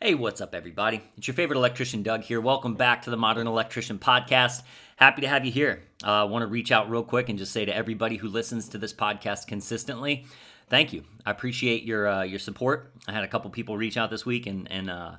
Hey, 0.00 0.14
what's 0.14 0.40
up, 0.40 0.54
everybody? 0.54 1.00
It's 1.16 1.26
your 1.26 1.34
favorite 1.34 1.56
electrician, 1.56 2.04
Doug, 2.04 2.22
here. 2.22 2.40
Welcome 2.40 2.76
back 2.76 3.02
to 3.02 3.10
the 3.10 3.16
Modern 3.16 3.48
Electrician 3.48 3.98
Podcast. 3.98 4.62
Happy 4.94 5.22
to 5.22 5.28
have 5.28 5.44
you 5.44 5.50
here. 5.50 5.82
I 6.04 6.20
uh, 6.20 6.26
want 6.26 6.42
to 6.42 6.46
reach 6.46 6.70
out 6.70 6.88
real 6.88 7.02
quick 7.02 7.28
and 7.28 7.36
just 7.36 7.52
say 7.52 7.64
to 7.64 7.74
everybody 7.74 8.14
who 8.14 8.28
listens 8.28 8.68
to 8.68 8.78
this 8.78 8.92
podcast 8.92 9.48
consistently, 9.48 10.24
thank 10.68 10.92
you. 10.92 11.02
I 11.26 11.32
appreciate 11.32 11.82
your 11.82 12.06
uh, 12.06 12.22
your 12.22 12.38
support. 12.38 12.92
I 13.08 13.12
had 13.12 13.24
a 13.24 13.26
couple 13.26 13.50
people 13.50 13.76
reach 13.76 13.96
out 13.96 14.08
this 14.08 14.24
week 14.24 14.46
and 14.46 14.70
and 14.70 14.88
uh, 14.88 15.16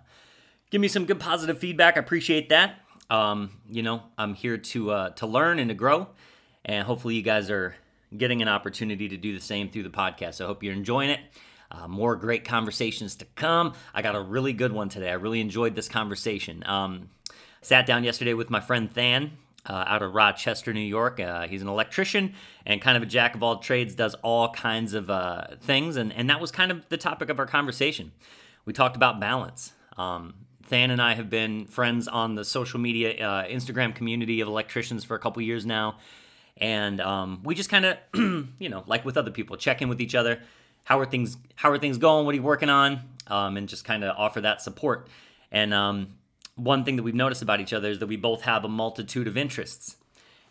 give 0.70 0.80
me 0.80 0.88
some 0.88 1.04
good 1.04 1.20
positive 1.20 1.59
feedback. 1.59 1.98
I 1.98 2.00
appreciate 2.00 2.48
that. 2.48 2.75
Um, 3.09 3.52
you 3.70 3.84
know, 3.84 4.04
I'm 4.18 4.34
here 4.34 4.57
to 4.57 4.91
uh, 4.91 5.09
to 5.09 5.27
learn 5.27 5.59
and 5.59 5.68
to 5.68 5.75
grow, 5.75 6.07
and 6.64 6.86
hopefully, 6.88 7.16
you 7.16 7.21
guys 7.21 7.50
are 7.50 7.75
getting 8.18 8.41
an 8.41 8.48
opportunity 8.48 9.09
to 9.09 9.18
do 9.18 9.36
the 9.36 9.43
same 9.43 9.70
through 9.70 9.84
the 9.84 9.89
podcast. 9.89 10.36
So 10.36 10.46
I 10.46 10.48
hope 10.48 10.64
you're 10.64 10.71
enjoying 10.71 11.09
it. 11.09 11.20
Uh, 11.71 11.88
more 11.88 12.15
great 12.15 12.45
conversations 12.45 13.15
to 13.17 13.25
come. 13.36 13.73
I 13.93 14.01
got 14.01 14.15
a 14.15 14.21
really 14.21 14.54
good 14.54 14.71
one 14.71 14.89
today. 14.89 15.09
I 15.09 15.13
really 15.13 15.39
enjoyed 15.39 15.75
this 15.75 15.87
conversation. 15.87 16.64
Um, 16.65 17.10
sat 17.61 17.86
down 17.86 18.04
yesterday 18.04 18.33
with 18.33 18.50
my 18.50 18.60
friend 18.60 18.89
Than. 18.89 19.32
Uh, 19.65 19.83
out 19.86 20.01
of 20.01 20.15
Rochester, 20.15 20.74
New 20.74 20.79
York. 20.79 21.19
Uh, 21.19 21.46
he's 21.46 21.61
an 21.61 21.68
electrician 21.68 22.33
and 22.65 22.82
kind 22.82 22.96
of 22.96 23.04
a 23.04 23.05
jack 23.05 23.36
of 23.36 23.43
all 23.43 23.57
trades, 23.57 23.93
does 23.93 24.15
all 24.24 24.50
kinds 24.51 24.93
of 24.93 25.10
uh, 25.10 25.47
things. 25.60 25.97
And, 25.97 26.13
and 26.13 26.29
that 26.29 26.39
was 26.39 26.50
kind 26.50 26.71
of 26.71 26.87
the 26.87 26.96
topic 26.97 27.29
of 27.29 27.37
our 27.39 27.46
conversation. 27.46 28.13
We 28.65 28.71
talked 28.71 28.96
about 28.96 29.19
balance. 29.19 29.74
Um, 29.97 30.33
Than 30.69 30.91
and 30.91 31.01
I 31.01 31.13
have 31.13 31.29
been 31.29 31.65
friends 31.65 32.08
on 32.08 32.36
the 32.36 32.45
social 32.45 32.80
media, 32.80 33.13
uh, 33.23 33.47
Instagram 33.47 33.94
community 33.94 34.39
of 34.39 34.47
electricians 34.47 35.03
for 35.03 35.16
a 35.16 35.19
couple 35.19 35.41
years 35.41 35.66
now. 35.66 35.97
And 36.58 37.02
um, 37.02 37.41
we 37.44 37.53
just 37.53 37.69
kind 37.69 37.86
of, 37.86 37.97
you 38.13 38.69
know, 38.69 38.83
like 38.88 39.03
with 39.05 39.17
other 39.17 39.31
people, 39.31 39.58
check 39.58 39.81
in 39.81 39.89
with 39.89 39.99
each 39.99 40.16
other, 40.16 40.39
how 40.83 41.00
are 41.00 41.06
things 41.06 41.38
how 41.56 41.72
are 41.72 41.78
things 41.78 41.97
going? 41.97 42.25
What 42.25 42.33
are 42.33 42.38
you 42.38 42.44
working 42.44 42.69
on? 42.69 43.02
Um, 43.28 43.58
and 43.58 43.67
just 43.67 43.86
kind 43.86 44.03
of 44.03 44.16
offer 44.17 44.42
that 44.42 44.61
support. 44.61 45.08
And 45.52 45.73
um, 45.73 46.16
one 46.55 46.83
thing 46.83 46.95
that 46.95 47.03
we've 47.03 47.16
noticed 47.16 47.41
about 47.41 47.59
each 47.59 47.73
other 47.73 47.89
is 47.89 47.99
that 47.99 48.08
we 48.08 48.16
both 48.16 48.44
have 48.44 48.66
a 48.66 48.69
multitude 48.69 49.27
of 49.27 49.38
interests. 49.38 49.97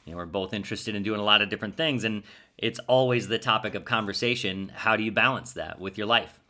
You 0.05 0.13
know, 0.13 0.19
we're 0.19 0.27
both 0.27 0.55
interested 0.55 0.95
in 0.95 1.03
doing 1.03 1.21
a 1.21 1.25
lot 1.25 1.43
of 1.43 1.49
different 1.49 1.77
things 1.77 2.05
and 2.05 2.23
it's 2.57 2.79
always 2.81 3.29
the 3.29 3.39
topic 3.39 3.75
of 3.75 3.85
conversation. 3.85 4.73
How 4.75 4.97
do 4.97 5.03
you 5.03 5.13
balance 5.13 5.53
that 5.53 5.81
with 5.81 5.99
your 5.99 6.07
life? 6.07 6.41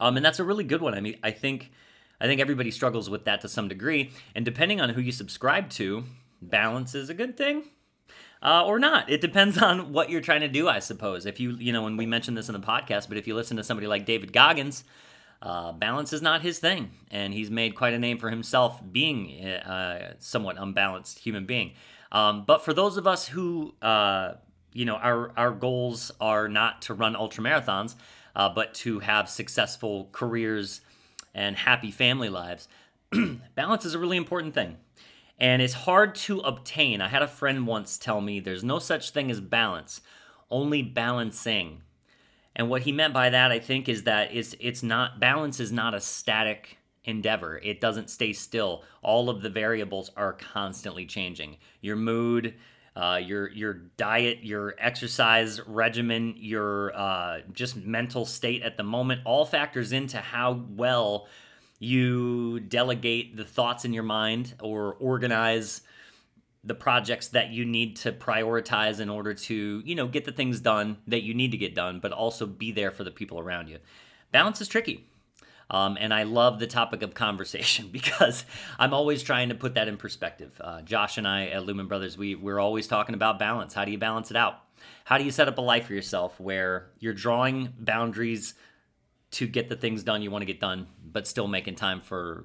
Um, 0.00 0.16
and 0.16 0.24
that's 0.24 0.38
a 0.38 0.44
really 0.44 0.64
good 0.64 0.80
one. 0.80 0.94
I 0.94 1.00
mean 1.00 1.18
i 1.22 1.30
think 1.30 1.70
i 2.20 2.26
think 2.26 2.40
everybody 2.40 2.70
struggles 2.70 3.08
with 3.08 3.24
that 3.24 3.40
to 3.42 3.48
some 3.48 3.68
degree. 3.68 4.10
And 4.34 4.44
depending 4.44 4.80
on 4.80 4.90
who 4.90 5.00
you 5.00 5.12
subscribe 5.12 5.70
to 5.70 6.04
balance 6.40 6.94
is 6.94 7.08
a 7.08 7.14
good 7.14 7.36
thing 7.36 7.64
uh, 8.42 8.64
or 8.66 8.78
not. 8.78 9.08
It 9.08 9.20
depends 9.20 9.58
on 9.62 9.92
what 9.92 10.10
you're 10.10 10.20
trying 10.20 10.40
to 10.40 10.48
do, 10.48 10.68
I 10.68 10.80
suppose. 10.80 11.26
If 11.26 11.40
you, 11.40 11.52
you 11.52 11.72
know, 11.72 11.82
when 11.82 11.96
we 11.96 12.06
mentioned 12.06 12.36
this 12.36 12.48
in 12.48 12.52
the 12.52 12.66
podcast, 12.66 13.08
but 13.08 13.16
if 13.16 13.26
you 13.26 13.34
listen 13.34 13.56
to 13.56 13.64
somebody 13.64 13.86
like 13.86 14.04
David 14.04 14.32
Goggins, 14.32 14.84
uh, 15.40 15.72
balance 15.72 16.12
is 16.12 16.22
not 16.22 16.42
his 16.42 16.58
thing, 16.58 16.90
and 17.10 17.34
he's 17.34 17.50
made 17.50 17.74
quite 17.74 17.94
a 17.94 17.98
name 17.98 18.18
for 18.18 18.30
himself 18.30 18.80
being 18.92 19.44
a 19.44 19.54
uh, 19.68 20.12
somewhat 20.18 20.56
unbalanced 20.58 21.18
human 21.18 21.46
being. 21.46 21.72
Um, 22.12 22.44
but 22.44 22.64
for 22.64 22.72
those 22.72 22.96
of 22.96 23.06
us 23.06 23.26
who, 23.26 23.74
uh, 23.82 24.34
you 24.72 24.84
know, 24.84 24.96
our 24.96 25.32
our 25.36 25.50
goals 25.50 26.12
are 26.20 26.48
not 26.48 26.82
to 26.82 26.94
run 26.94 27.16
ultra 27.16 27.42
marathons, 27.42 27.96
uh, 28.36 28.50
but 28.50 28.72
to 28.74 29.00
have 29.00 29.28
successful 29.28 30.08
careers 30.12 30.80
and 31.34 31.56
happy 31.56 31.90
family 31.90 32.28
lives, 32.28 32.68
balance 33.56 33.84
is 33.84 33.94
a 33.94 33.98
really 33.98 34.16
important 34.16 34.54
thing 34.54 34.76
and 35.42 35.60
it's 35.60 35.74
hard 35.74 36.14
to 36.14 36.38
obtain. 36.38 37.00
I 37.00 37.08
had 37.08 37.20
a 37.20 37.28
friend 37.28 37.66
once 37.66 37.98
tell 37.98 38.20
me 38.20 38.38
there's 38.38 38.62
no 38.62 38.78
such 38.78 39.10
thing 39.10 39.28
as 39.28 39.40
balance, 39.40 40.00
only 40.50 40.82
balancing. 40.82 41.82
And 42.54 42.70
what 42.70 42.82
he 42.82 42.92
meant 42.92 43.12
by 43.12 43.28
that, 43.28 43.50
I 43.50 43.58
think, 43.58 43.88
is 43.88 44.04
that 44.04 44.32
it's 44.32 44.54
it's 44.60 44.84
not 44.84 45.18
balance 45.18 45.58
is 45.58 45.72
not 45.72 45.94
a 45.94 46.00
static 46.00 46.78
endeavor. 47.04 47.58
It 47.58 47.80
doesn't 47.80 48.08
stay 48.08 48.32
still. 48.32 48.84
All 49.02 49.28
of 49.28 49.42
the 49.42 49.50
variables 49.50 50.12
are 50.16 50.34
constantly 50.34 51.06
changing. 51.06 51.56
Your 51.80 51.96
mood, 51.96 52.54
uh, 52.94 53.18
your 53.20 53.50
your 53.50 53.74
diet, 53.96 54.44
your 54.44 54.76
exercise 54.78 55.60
regimen, 55.66 56.34
your 56.36 56.96
uh, 56.96 57.40
just 57.52 57.74
mental 57.74 58.26
state 58.26 58.62
at 58.62 58.76
the 58.76 58.84
moment, 58.84 59.22
all 59.24 59.44
factors 59.44 59.90
into 59.90 60.18
how 60.18 60.62
well 60.68 61.26
you 61.82 62.60
delegate 62.60 63.36
the 63.36 63.44
thoughts 63.44 63.84
in 63.84 63.92
your 63.92 64.04
mind 64.04 64.54
or 64.60 64.94
organize 64.94 65.80
the 66.62 66.74
projects 66.74 67.28
that 67.28 67.50
you 67.50 67.64
need 67.64 67.96
to 67.96 68.12
prioritize 68.12 69.00
in 69.00 69.10
order 69.10 69.34
to, 69.34 69.82
you 69.84 69.94
know, 69.96 70.06
get 70.06 70.24
the 70.24 70.30
things 70.30 70.60
done 70.60 70.96
that 71.08 71.24
you 71.24 71.34
need 71.34 71.50
to 71.50 71.56
get 71.56 71.74
done, 71.74 71.98
but 71.98 72.12
also 72.12 72.46
be 72.46 72.70
there 72.70 72.92
for 72.92 73.02
the 73.02 73.10
people 73.10 73.40
around 73.40 73.68
you. 73.68 73.78
Balance 74.30 74.60
is 74.60 74.68
tricky. 74.68 75.08
Um, 75.70 75.96
and 75.98 76.14
I 76.14 76.22
love 76.22 76.60
the 76.60 76.68
topic 76.68 77.02
of 77.02 77.14
conversation 77.14 77.88
because 77.92 78.44
I'm 78.78 78.94
always 78.94 79.24
trying 79.24 79.48
to 79.48 79.56
put 79.56 79.74
that 79.74 79.88
in 79.88 79.96
perspective. 79.96 80.60
Uh, 80.60 80.82
Josh 80.82 81.18
and 81.18 81.26
I 81.26 81.48
at 81.48 81.64
Lumen 81.66 81.88
Brothers, 81.88 82.16
we, 82.16 82.36
we're 82.36 82.60
always 82.60 82.86
talking 82.86 83.16
about 83.16 83.40
balance. 83.40 83.74
How 83.74 83.84
do 83.84 83.90
you 83.90 83.98
balance 83.98 84.30
it 84.30 84.36
out? 84.36 84.60
How 85.04 85.18
do 85.18 85.24
you 85.24 85.32
set 85.32 85.48
up 85.48 85.58
a 85.58 85.62
life 85.62 85.86
for 85.86 85.94
yourself 85.94 86.38
where 86.38 86.90
you're 87.00 87.12
drawing 87.12 87.72
boundaries 87.76 88.54
to 89.32 89.46
get 89.46 89.68
the 89.68 89.76
things 89.76 90.02
done 90.02 90.22
you 90.22 90.30
want 90.30 90.42
to 90.42 90.46
get 90.46 90.60
done, 90.60 90.86
but 91.04 91.26
still 91.26 91.48
making 91.48 91.74
time 91.74 92.00
for 92.00 92.44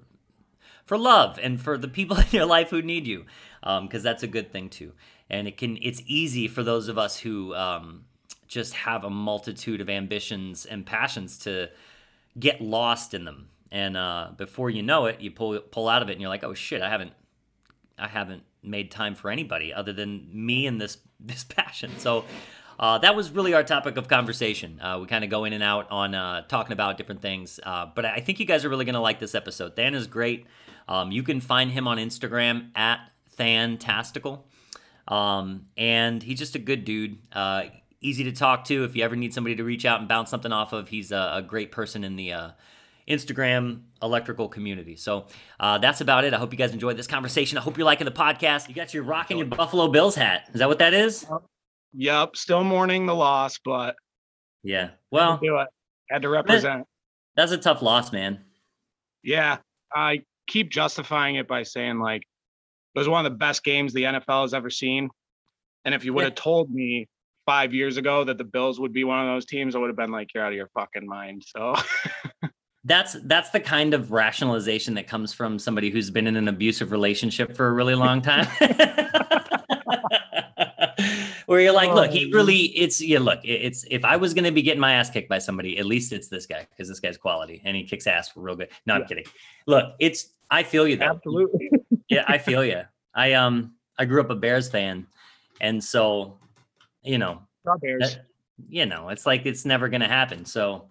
for 0.85 0.97
love 0.97 1.37
and 1.43 1.61
for 1.61 1.77
the 1.77 1.87
people 1.87 2.17
in 2.17 2.25
your 2.31 2.45
life 2.45 2.69
who 2.69 2.81
need 2.81 3.05
you, 3.05 3.25
because 3.61 3.99
um, 3.99 4.03
that's 4.03 4.23
a 4.23 4.27
good 4.27 4.51
thing 4.51 4.69
too. 4.69 4.93
And 5.29 5.47
it 5.47 5.57
can 5.57 5.77
it's 5.81 6.01
easy 6.05 6.47
for 6.47 6.63
those 6.63 6.87
of 6.87 6.97
us 6.97 7.19
who 7.19 7.53
um, 7.53 8.05
just 8.47 8.73
have 8.73 9.03
a 9.03 9.09
multitude 9.09 9.81
of 9.81 9.89
ambitions 9.89 10.65
and 10.65 10.85
passions 10.85 11.37
to 11.39 11.69
get 12.39 12.61
lost 12.61 13.13
in 13.13 13.25
them. 13.25 13.49
And 13.71 13.97
uh, 13.97 14.29
before 14.37 14.69
you 14.69 14.81
know 14.81 15.05
it, 15.05 15.19
you 15.19 15.31
pull 15.31 15.59
pull 15.59 15.89
out 15.89 16.01
of 16.01 16.09
it, 16.09 16.13
and 16.13 16.21
you're 16.21 16.29
like, 16.29 16.45
oh 16.45 16.53
shit, 16.53 16.81
I 16.81 16.89
haven't 16.89 17.11
I 17.99 18.07
haven't 18.07 18.43
made 18.63 18.91
time 18.91 19.15
for 19.15 19.29
anybody 19.29 19.73
other 19.73 19.93
than 19.93 20.29
me 20.31 20.65
and 20.65 20.79
this 20.79 20.97
this 21.19 21.43
passion. 21.43 21.91
So 21.97 22.23
uh, 22.79 22.97
that 22.99 23.15
was 23.15 23.31
really 23.31 23.53
our 23.53 23.63
topic 23.63 23.97
of 23.97 24.07
conversation. 24.07 24.79
Uh, 24.81 24.99
we 25.01 25.07
kind 25.07 25.23
of 25.23 25.29
go 25.29 25.45
in 25.45 25.53
and 25.53 25.63
out 25.63 25.89
on 25.91 26.13
uh, 26.13 26.41
talking 26.47 26.73
about 26.73 26.97
different 26.97 27.21
things, 27.21 27.59
uh, 27.63 27.87
but 27.93 28.05
I 28.05 28.19
think 28.19 28.39
you 28.39 28.45
guys 28.45 28.65
are 28.65 28.69
really 28.69 28.85
going 28.85 28.95
to 28.95 29.01
like 29.01 29.19
this 29.19 29.35
episode. 29.35 29.75
Than 29.75 29.95
is 29.95 30.07
great. 30.07 30.45
Um, 30.87 31.11
you 31.11 31.23
can 31.23 31.41
find 31.41 31.71
him 31.71 31.87
on 31.87 31.97
Instagram 31.97 32.69
at 32.75 32.99
Thantastical, 33.31 34.47
um, 35.07 35.67
and 35.77 36.21
he's 36.23 36.39
just 36.39 36.55
a 36.55 36.59
good 36.59 36.85
dude. 36.85 37.17
Uh, 37.33 37.63
easy 38.01 38.23
to 38.25 38.31
talk 38.31 38.65
to. 38.65 38.83
If 38.83 38.95
you 38.95 39.03
ever 39.03 39.15
need 39.15 39.33
somebody 39.33 39.55
to 39.55 39.63
reach 39.63 39.85
out 39.85 39.99
and 39.99 40.07
bounce 40.07 40.29
something 40.29 40.51
off 40.51 40.73
of, 40.73 40.89
he's 40.89 41.11
a, 41.11 41.33
a 41.35 41.41
great 41.41 41.71
person 41.71 42.03
in 42.03 42.15
the 42.15 42.33
uh, 42.33 42.49
Instagram 43.07 43.81
electrical 44.01 44.49
community. 44.49 44.95
So 44.95 45.25
uh, 45.59 45.77
that's 45.79 46.01
about 46.01 46.23
it. 46.25 46.33
I 46.33 46.37
hope 46.37 46.51
you 46.51 46.57
guys 46.57 46.73
enjoyed 46.73 46.97
this 46.97 47.07
conversation. 47.07 47.57
I 47.57 47.61
hope 47.61 47.77
you're 47.77 47.85
liking 47.85 48.05
the 48.05 48.11
podcast. 48.11 48.69
You 48.69 48.75
got 48.75 48.93
your 48.93 49.03
rocking 49.03 49.37
your 49.37 49.47
Buffalo 49.47 49.87
Bills 49.87 50.15
hat. 50.15 50.49
Is 50.53 50.59
that 50.59 50.67
what 50.67 50.79
that 50.79 50.93
is? 50.93 51.25
Yep, 51.93 52.35
still 52.35 52.63
mourning 52.63 53.05
the 53.05 53.15
loss, 53.15 53.59
but 53.63 53.95
yeah, 54.63 54.89
well, 55.11 55.39
do 55.41 55.57
it. 55.57 55.67
Had 56.09 56.21
to 56.23 56.29
represent. 56.29 56.85
That's 57.35 57.51
a 57.51 57.57
tough 57.57 57.81
loss, 57.81 58.11
man. 58.11 58.39
Yeah, 59.23 59.57
I 59.93 60.21
keep 60.47 60.69
justifying 60.69 61.35
it 61.35 61.47
by 61.47 61.63
saying 61.63 61.99
like 61.99 62.21
it 62.21 62.99
was 62.99 63.09
one 63.09 63.25
of 63.25 63.31
the 63.31 63.37
best 63.37 63.63
games 63.63 63.93
the 63.93 64.03
NFL 64.03 64.43
has 64.43 64.53
ever 64.53 64.69
seen, 64.69 65.09
and 65.85 65.95
if 65.95 66.05
you 66.05 66.13
would 66.13 66.23
have 66.23 66.33
yeah. 66.33 66.43
told 66.43 66.71
me 66.71 67.07
five 67.45 67.73
years 67.73 67.97
ago 67.97 68.23
that 68.23 68.37
the 68.37 68.43
Bills 68.43 68.79
would 68.79 68.93
be 68.93 69.03
one 69.03 69.19
of 69.19 69.27
those 69.33 69.45
teams, 69.45 69.75
I 69.75 69.79
would 69.79 69.89
have 69.89 69.97
been 69.97 70.11
like, 70.11 70.33
"You're 70.33 70.43
out 70.43 70.51
of 70.51 70.57
your 70.57 70.69
fucking 70.73 71.07
mind." 71.07 71.43
So. 71.45 71.75
that's 72.87 73.17
that's 73.23 73.49
the 73.49 73.59
kind 73.59 73.93
of 73.93 74.11
rationalization 74.13 74.93
that 74.93 75.07
comes 75.07 75.33
from 75.33 75.59
somebody 75.59 75.89
who's 75.89 76.09
been 76.09 76.25
in 76.25 76.37
an 76.37 76.47
abusive 76.47 76.91
relationship 76.91 77.55
for 77.55 77.67
a 77.67 77.73
really 77.73 77.95
long 77.95 78.21
time. 78.21 78.47
where 81.47 81.61
you're 81.61 81.73
like, 81.73 81.93
look, 81.93 82.11
he 82.11 82.25
oh. 82.25 82.35
really, 82.35 82.57
it's, 82.77 83.01
yeah, 83.01 83.19
look, 83.19 83.39
it's, 83.43 83.85
if 83.89 84.03
I 84.03 84.17
was 84.17 84.33
going 84.33 84.43
to 84.43 84.51
be 84.51 84.61
getting 84.61 84.81
my 84.81 84.93
ass 84.93 85.09
kicked 85.09 85.29
by 85.29 85.39
somebody, 85.39 85.79
at 85.79 85.85
least 85.85 86.11
it's 86.11 86.27
this 86.27 86.45
guy 86.45 86.67
because 86.69 86.89
this 86.89 86.99
guy's 86.99 87.17
quality 87.17 87.61
and 87.63 87.75
he 87.75 87.85
kicks 87.85 88.05
ass 88.05 88.31
real 88.35 88.55
good. 88.55 88.67
No, 88.85 88.95
I'm 88.95 89.05
kidding. 89.05 89.23
Look, 89.65 89.95
it's, 89.97 90.33
I 90.51 90.63
feel 90.63 90.85
you 90.85 90.97
though. 90.97 91.05
Absolutely. 91.05 91.71
yeah, 92.09 92.25
I 92.27 92.37
feel 92.37 92.65
you. 92.65 92.81
I, 93.15 93.33
um, 93.33 93.75
I 93.97 94.03
grew 94.03 94.19
up 94.19 94.29
a 94.29 94.35
Bears 94.35 94.69
fan. 94.69 95.07
And 95.61 95.81
so, 95.81 96.37
you 97.01 97.17
know, 97.17 97.41
Bears. 97.81 98.15
That, 98.15 98.25
you 98.67 98.85
know, 98.85 99.07
it's 99.07 99.25
like, 99.25 99.45
it's 99.45 99.63
never 99.63 99.87
going 99.87 100.01
to 100.01 100.07
happen. 100.07 100.43
So, 100.43 100.89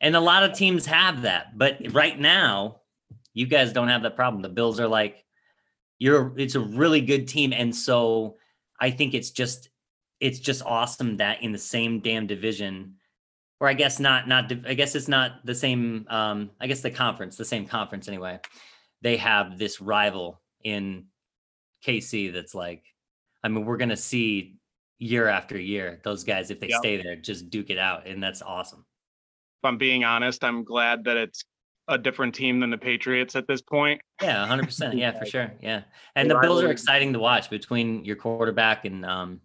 and 0.00 0.16
a 0.16 0.20
lot 0.20 0.42
of 0.42 0.54
teams 0.56 0.86
have 0.86 1.22
that, 1.22 1.58
but 1.58 1.76
right 1.92 2.18
now, 2.18 2.80
you 3.34 3.46
guys 3.46 3.74
don't 3.74 3.88
have 3.88 4.02
that 4.02 4.16
problem. 4.16 4.40
The 4.40 4.48
Bills 4.48 4.80
are 4.80 4.88
like, 4.88 5.22
you're, 5.98 6.32
it's 6.38 6.54
a 6.54 6.60
really 6.60 7.02
good 7.02 7.28
team. 7.28 7.52
And 7.52 7.76
so 7.76 8.36
I 8.80 8.90
think 8.90 9.12
it's 9.12 9.30
just 9.30 9.68
it's 10.22 10.38
just 10.38 10.62
awesome 10.64 11.16
that 11.16 11.42
in 11.42 11.50
the 11.50 11.58
same 11.58 11.98
damn 11.98 12.28
division 12.28 12.94
or 13.58 13.68
I 13.68 13.74
guess 13.74 13.98
not 13.98 14.28
not 14.28 14.50
I 14.66 14.74
guess 14.74 14.94
it's 14.94 15.08
not 15.08 15.44
the 15.44 15.54
same 15.54 16.06
um 16.08 16.50
I 16.60 16.68
guess 16.68 16.80
the 16.80 16.90
conference, 16.90 17.36
the 17.36 17.44
same 17.44 17.66
conference 17.66 18.08
anyway. 18.08 18.38
They 19.02 19.16
have 19.16 19.58
this 19.58 19.80
rival 19.80 20.40
in 20.62 21.06
KC 21.84 22.32
that's 22.32 22.54
like 22.54 22.84
I 23.42 23.48
mean 23.48 23.66
we're 23.66 23.76
going 23.76 23.88
to 23.88 23.96
see 23.96 24.56
year 24.98 25.26
after 25.26 25.58
year 25.60 26.00
those 26.04 26.22
guys 26.22 26.52
if 26.52 26.60
they 26.60 26.68
yep. 26.68 26.78
stay 26.78 27.02
there 27.02 27.16
just 27.16 27.50
duke 27.50 27.70
it 27.70 27.78
out 27.78 28.06
and 28.06 28.22
that's 28.22 28.42
awesome. 28.42 28.86
If 29.60 29.68
I'm 29.68 29.78
being 29.78 30.04
honest, 30.04 30.44
I'm 30.44 30.62
glad 30.62 31.04
that 31.04 31.16
it's 31.16 31.44
a 31.88 31.98
different 31.98 32.34
team 32.34 32.60
than 32.60 32.70
the 32.70 32.78
Patriots 32.78 33.34
at 33.34 33.48
this 33.48 33.60
point. 33.60 34.00
Yeah, 34.20 34.46
100%. 34.46 34.94
Yeah, 34.98 35.18
for 35.18 35.26
sure. 35.26 35.52
Yeah. 35.60 35.82
And 36.14 36.30
The 36.30 36.34
the 36.34 36.40
Bills 36.40 36.62
are 36.62 36.70
exciting 36.70 37.12
to 37.12 37.18
watch 37.18 37.50
between 37.50 38.04
your 38.04 38.16
quarterback 38.16 38.84
and 38.84 39.04
um 39.04 39.40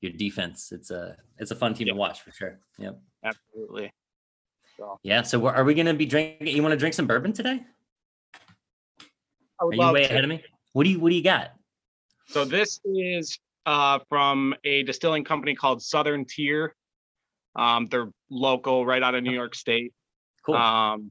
your 0.00 0.12
defense. 0.12 0.72
It's 0.72 0.90
a 0.90 1.16
it's 1.38 1.50
a 1.50 1.54
fun 1.56 1.74
team 1.74 1.88
Yeah. 1.88 1.94
to 1.94 1.98
watch 1.98 2.22
for 2.22 2.32
sure. 2.32 2.58
Yep. 2.78 3.00
Absolutely. 3.24 3.92
So 4.76 4.98
Yeah, 5.02 5.22
so 5.22 5.38
we're- 5.38 5.62
we 5.62 5.74
going 5.74 5.86
to 5.86 5.94
be 5.94 6.06
drinking 6.06 6.46
you 6.48 6.62
want 6.62 6.72
to 6.72 6.78
drink 6.78 6.94
some 6.94 7.06
bourbon 7.06 7.32
today? 7.32 7.64
I 9.60 9.64
Are 9.64 9.72
you 9.72 9.78
love 9.78 9.94
way 9.94 10.04
to. 10.04 10.10
ahead 10.10 10.24
of 10.24 10.30
me? 10.30 10.42
What 10.72 10.84
do 10.84 10.90
you 10.90 11.00
what 11.00 11.10
do 11.10 11.16
you 11.16 11.22
got? 11.22 11.52
So 12.28 12.44
this 12.44 12.80
is 12.84 13.38
uh, 13.66 13.98
from 14.08 14.54
a 14.64 14.82
distilling 14.84 15.24
company 15.24 15.54
called 15.54 15.82
Southern 15.82 16.24
Tier. 16.24 16.74
Um, 17.56 17.88
they're 17.90 18.10
local, 18.30 18.86
right 18.86 19.02
out 19.02 19.14
of 19.14 19.22
New 19.22 19.32
York 19.32 19.54
State. 19.54 19.92
Cool. 20.46 20.54
Um, 20.54 21.10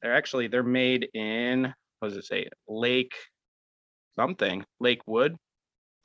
they're 0.00 0.14
actually 0.14 0.46
they're 0.46 0.62
made 0.62 1.08
in 1.12 1.74
what 1.98 2.08
does 2.08 2.16
it 2.16 2.24
say? 2.24 2.48
Lake 2.68 3.12
something, 4.16 4.64
Lakewood, 4.80 5.36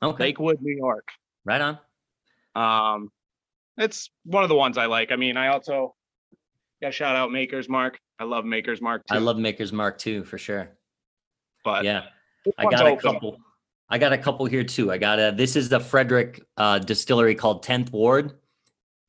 okay. 0.02 0.24
Lakewood, 0.24 0.60
New 0.60 0.76
York. 0.76 1.08
right 1.44 1.60
on. 1.60 1.78
Um, 2.54 3.10
it's 3.76 4.10
one 4.24 4.42
of 4.42 4.48
the 4.48 4.54
ones 4.54 4.78
I 4.78 4.86
like. 4.86 5.10
I 5.12 5.16
mean, 5.16 5.36
I 5.36 5.48
also 5.48 5.94
got 6.80 6.94
shout 6.94 7.16
out 7.16 7.32
Maker's 7.32 7.68
Mark. 7.68 7.98
I 8.18 8.24
love 8.24 8.44
Maker's 8.44 8.80
Mark 8.80 9.02
too. 9.06 9.14
I 9.14 9.18
love 9.18 9.36
Maker's 9.38 9.72
Mark 9.72 9.98
too, 9.98 10.24
for 10.24 10.38
sure. 10.38 10.76
but 11.64 11.84
Yeah. 11.84 12.04
I 12.58 12.64
got 12.66 12.86
a 12.86 12.96
couple. 12.96 13.38
I 13.88 13.98
got 13.98 14.12
a 14.12 14.18
couple 14.18 14.46
here 14.46 14.64
too. 14.64 14.92
I 14.92 14.98
got 14.98 15.18
a 15.18 15.32
this 15.36 15.56
is 15.56 15.68
the 15.68 15.80
Frederick 15.80 16.40
uh 16.56 16.78
distillery 16.78 17.34
called 17.34 17.64
10th 17.64 17.90
Ward. 17.92 18.32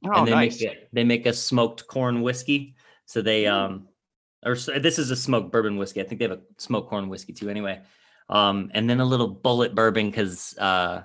Oh, 0.05 0.11
and 0.19 0.27
they 0.27 0.31
nice. 0.31 0.59
make 0.61 0.71
it, 0.71 0.89
they 0.93 1.03
make 1.03 1.25
a 1.25 1.33
smoked 1.33 1.87
corn 1.87 2.21
whiskey. 2.21 2.75
So 3.05 3.21
they 3.21 3.43
Mm. 3.43 3.51
um 3.53 3.87
or 4.45 4.55
this 4.55 4.99
is 4.99 5.11
a 5.11 5.15
smoked 5.15 5.51
bourbon 5.51 5.77
whiskey. 5.77 6.01
I 6.01 6.03
think 6.05 6.19
they 6.19 6.27
have 6.27 6.37
a 6.37 6.41
smoked 6.57 6.89
corn 6.89 7.09
whiskey 7.09 7.33
too 7.33 7.49
anyway. 7.49 7.81
Um 8.29 8.71
and 8.73 8.89
then 8.89 8.99
a 8.99 9.05
little 9.05 9.35
Bulleit 9.35 9.75
bourbon 9.75 10.11
cuz 10.11 10.57
uh 10.57 11.03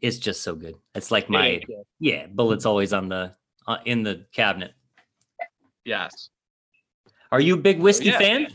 it's 0.00 0.18
just 0.18 0.42
so 0.42 0.54
good. 0.54 0.76
It's 0.94 1.10
like 1.10 1.28
my 1.28 1.60
yeah, 1.98 2.26
Bulleit's 2.26 2.66
always 2.66 2.92
on 2.92 3.08
the 3.08 3.34
uh, 3.66 3.78
in 3.84 4.02
the 4.02 4.26
cabinet. 4.32 4.72
Yes. 5.84 6.30
Are 7.32 7.40
you 7.40 7.54
a 7.54 7.58
big 7.58 7.80
whiskey 7.80 8.06
yeah. 8.06 8.18
fan? 8.18 8.48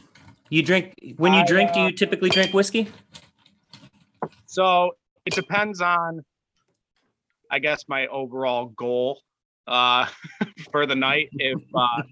You 0.50 0.64
drink 0.64 0.96
when 1.18 1.34
you 1.34 1.40
I, 1.40 1.46
drink 1.46 1.74
do 1.74 1.80
uh, 1.80 1.88
you 1.88 1.94
typically 1.94 2.30
drink 2.30 2.54
whiskey? 2.54 2.90
So 4.46 4.92
it 5.26 5.34
depends 5.34 5.82
on, 5.82 6.22
I 7.50 7.60
guess, 7.60 7.86
my 7.88 8.08
overall 8.08 8.68
goal 8.68 9.22
uh, 9.68 10.08
for 10.72 10.86
the 10.86 10.96
night. 10.96 11.30
If 11.34 11.62
uh, 11.74 12.04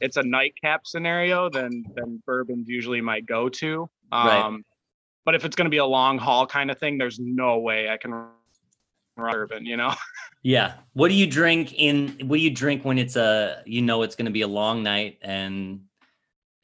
it's 0.00 0.16
a 0.16 0.22
nightcap 0.22 0.86
scenario, 0.86 1.50
then 1.50 1.84
then 1.94 2.22
bourbon's 2.26 2.68
usually 2.68 3.00
my 3.00 3.20
go-to. 3.20 3.88
Um, 4.10 4.26
Right. 4.26 4.60
But 5.24 5.34
if 5.34 5.44
it's 5.44 5.54
going 5.56 5.66
to 5.66 5.70
be 5.70 5.76
a 5.78 5.86
long 5.86 6.18
haul 6.18 6.46
kind 6.46 6.70
of 6.70 6.78
thing, 6.78 6.98
there's 6.98 7.18
no 7.20 7.58
way 7.58 7.88
I 7.88 7.96
can 7.96 8.10
run 8.12 8.30
bourbon. 9.16 9.66
You 9.66 9.76
know. 9.76 9.94
Yeah. 10.44 10.74
What 10.94 11.06
do 11.06 11.14
you 11.14 11.28
drink 11.28 11.72
in 11.74 12.18
what 12.26 12.38
do 12.38 12.42
you 12.42 12.50
drink 12.50 12.84
when 12.84 12.98
it's 12.98 13.14
a 13.14 13.62
you 13.64 13.80
know 13.80 14.02
it's 14.02 14.16
going 14.16 14.26
to 14.26 14.32
be 14.32 14.40
a 14.40 14.48
long 14.48 14.82
night 14.82 15.18
and 15.22 15.82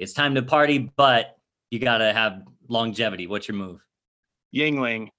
it's 0.00 0.12
time 0.12 0.34
to 0.34 0.42
party 0.42 0.90
but 0.96 1.36
you 1.70 1.78
got 1.78 1.98
to 1.98 2.12
have 2.12 2.42
longevity. 2.66 3.28
What's 3.28 3.46
your 3.46 3.56
move? 3.56 3.80
Yuengling, 4.52 5.10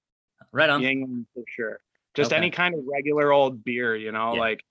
Right 0.51 0.69
on. 0.69 0.81
Yuengling 0.81 1.25
for 1.33 1.44
sure. 1.56 1.80
Just 2.15 2.33
Okay. 2.33 2.38
any 2.38 2.50
kind 2.51 2.75
of 2.75 2.81
regular 2.86 3.31
old 3.31 3.63
beer, 3.63 3.95
you 3.95 4.12
know, 4.12 4.33
Yeah. 4.33 4.41
like 4.41 4.62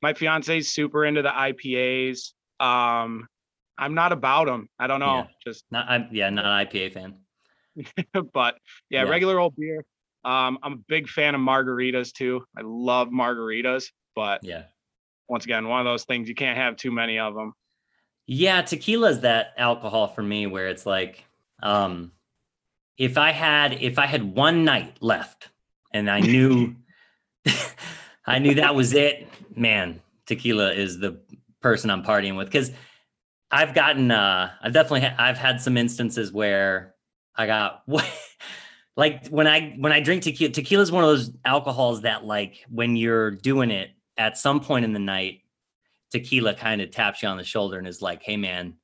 my 0.00 0.14
fiance's 0.14 0.70
super 0.70 1.04
into 1.04 1.20
the 1.20 1.28
IPAs. 1.28 2.32
Um, 2.58 3.28
I'm 3.76 3.92
not 3.92 4.12
about 4.12 4.46
them. 4.46 4.70
I 4.78 4.86
don't 4.86 5.00
know. 5.00 5.16
Yeah. 5.16 5.26
Just, 5.44 5.64
Not 5.70 5.90
I'm 5.90 6.08
yeah, 6.10 6.30
not 6.30 6.46
an 6.46 6.66
IPA 6.66 6.94
fan. 6.94 7.16
but 8.32 8.58
yeah, 8.88 9.04
Yeah. 9.04 9.08
regular 9.10 9.38
old 9.38 9.54
beer. 9.56 9.84
Um, 10.24 10.58
I'm 10.62 10.72
a 10.74 10.82
big 10.88 11.08
fan 11.08 11.34
of 11.34 11.40
margaritas 11.40 12.12
too. 12.12 12.44
I 12.56 12.60
love 12.62 13.08
margaritas, 13.08 13.86
but 14.14 14.40
Yeah. 14.42 14.64
once 15.28 15.44
again, 15.44 15.66
one 15.68 15.80
of 15.80 15.86
those 15.86 16.04
things 16.04 16.28
you 16.28 16.34
can't 16.34 16.58
have 16.58 16.76
too 16.76 16.90
many 16.90 17.18
of 17.18 17.34
them. 17.34 17.54
Yeah, 18.26 18.62
tequila's 18.62 19.20
that 19.20 19.54
alcohol 19.56 20.08
for 20.08 20.22
me 20.22 20.46
where 20.46 20.68
it's 20.68 20.86
like 20.86 21.24
um 21.62 22.12
if 22.98 23.16
I 23.18 23.32
had 23.32 23.72
if 23.82 23.98
I 23.98 24.06
had 24.06 24.22
one 24.34 24.64
night 24.64 24.98
left 25.00 25.48
and 25.92 26.10
I 26.10 26.20
knew 26.20 26.76
I 28.26 28.38
knew 28.38 28.54
that 28.56 28.74
was 28.74 28.92
it, 28.92 29.26
man, 29.56 30.00
tequila 30.26 30.72
is 30.72 30.98
the 30.98 31.20
person 31.60 31.90
I'm 31.90 32.02
partying 32.04 32.36
with 32.36 32.50
cuz 32.52 32.70
I've 33.50 33.74
gotten 33.74 34.10
uh 34.10 34.52
I've 34.62 34.72
definitely 34.72 35.08
ha- 35.08 35.16
I've 35.18 35.38
had 35.38 35.60
some 35.60 35.76
instances 35.76 36.30
where 36.30 36.94
I 37.40 37.46
got 37.46 37.82
what 37.86 38.04
like 38.96 39.28
when 39.28 39.46
I 39.46 39.74
when 39.78 39.92
I 39.92 40.00
drink 40.00 40.22
tequila 40.22 40.52
tequila 40.52 40.82
is 40.82 40.92
one 40.92 41.02
of 41.04 41.08
those 41.10 41.30
alcohols 41.44 42.02
that 42.02 42.24
like 42.24 42.64
when 42.68 42.96
you're 42.96 43.30
doing 43.30 43.70
it 43.70 43.90
at 44.18 44.36
some 44.36 44.60
point 44.60 44.84
in 44.84 44.92
the 44.92 44.98
night 44.98 45.40
tequila 46.12 46.54
kind 46.54 46.82
of 46.82 46.90
taps 46.90 47.22
you 47.22 47.28
on 47.28 47.36
the 47.38 47.44
shoulder 47.44 47.78
and 47.78 47.86
is 47.88 48.02
like, 48.02 48.22
"Hey, 48.22 48.36
man, 48.36 48.74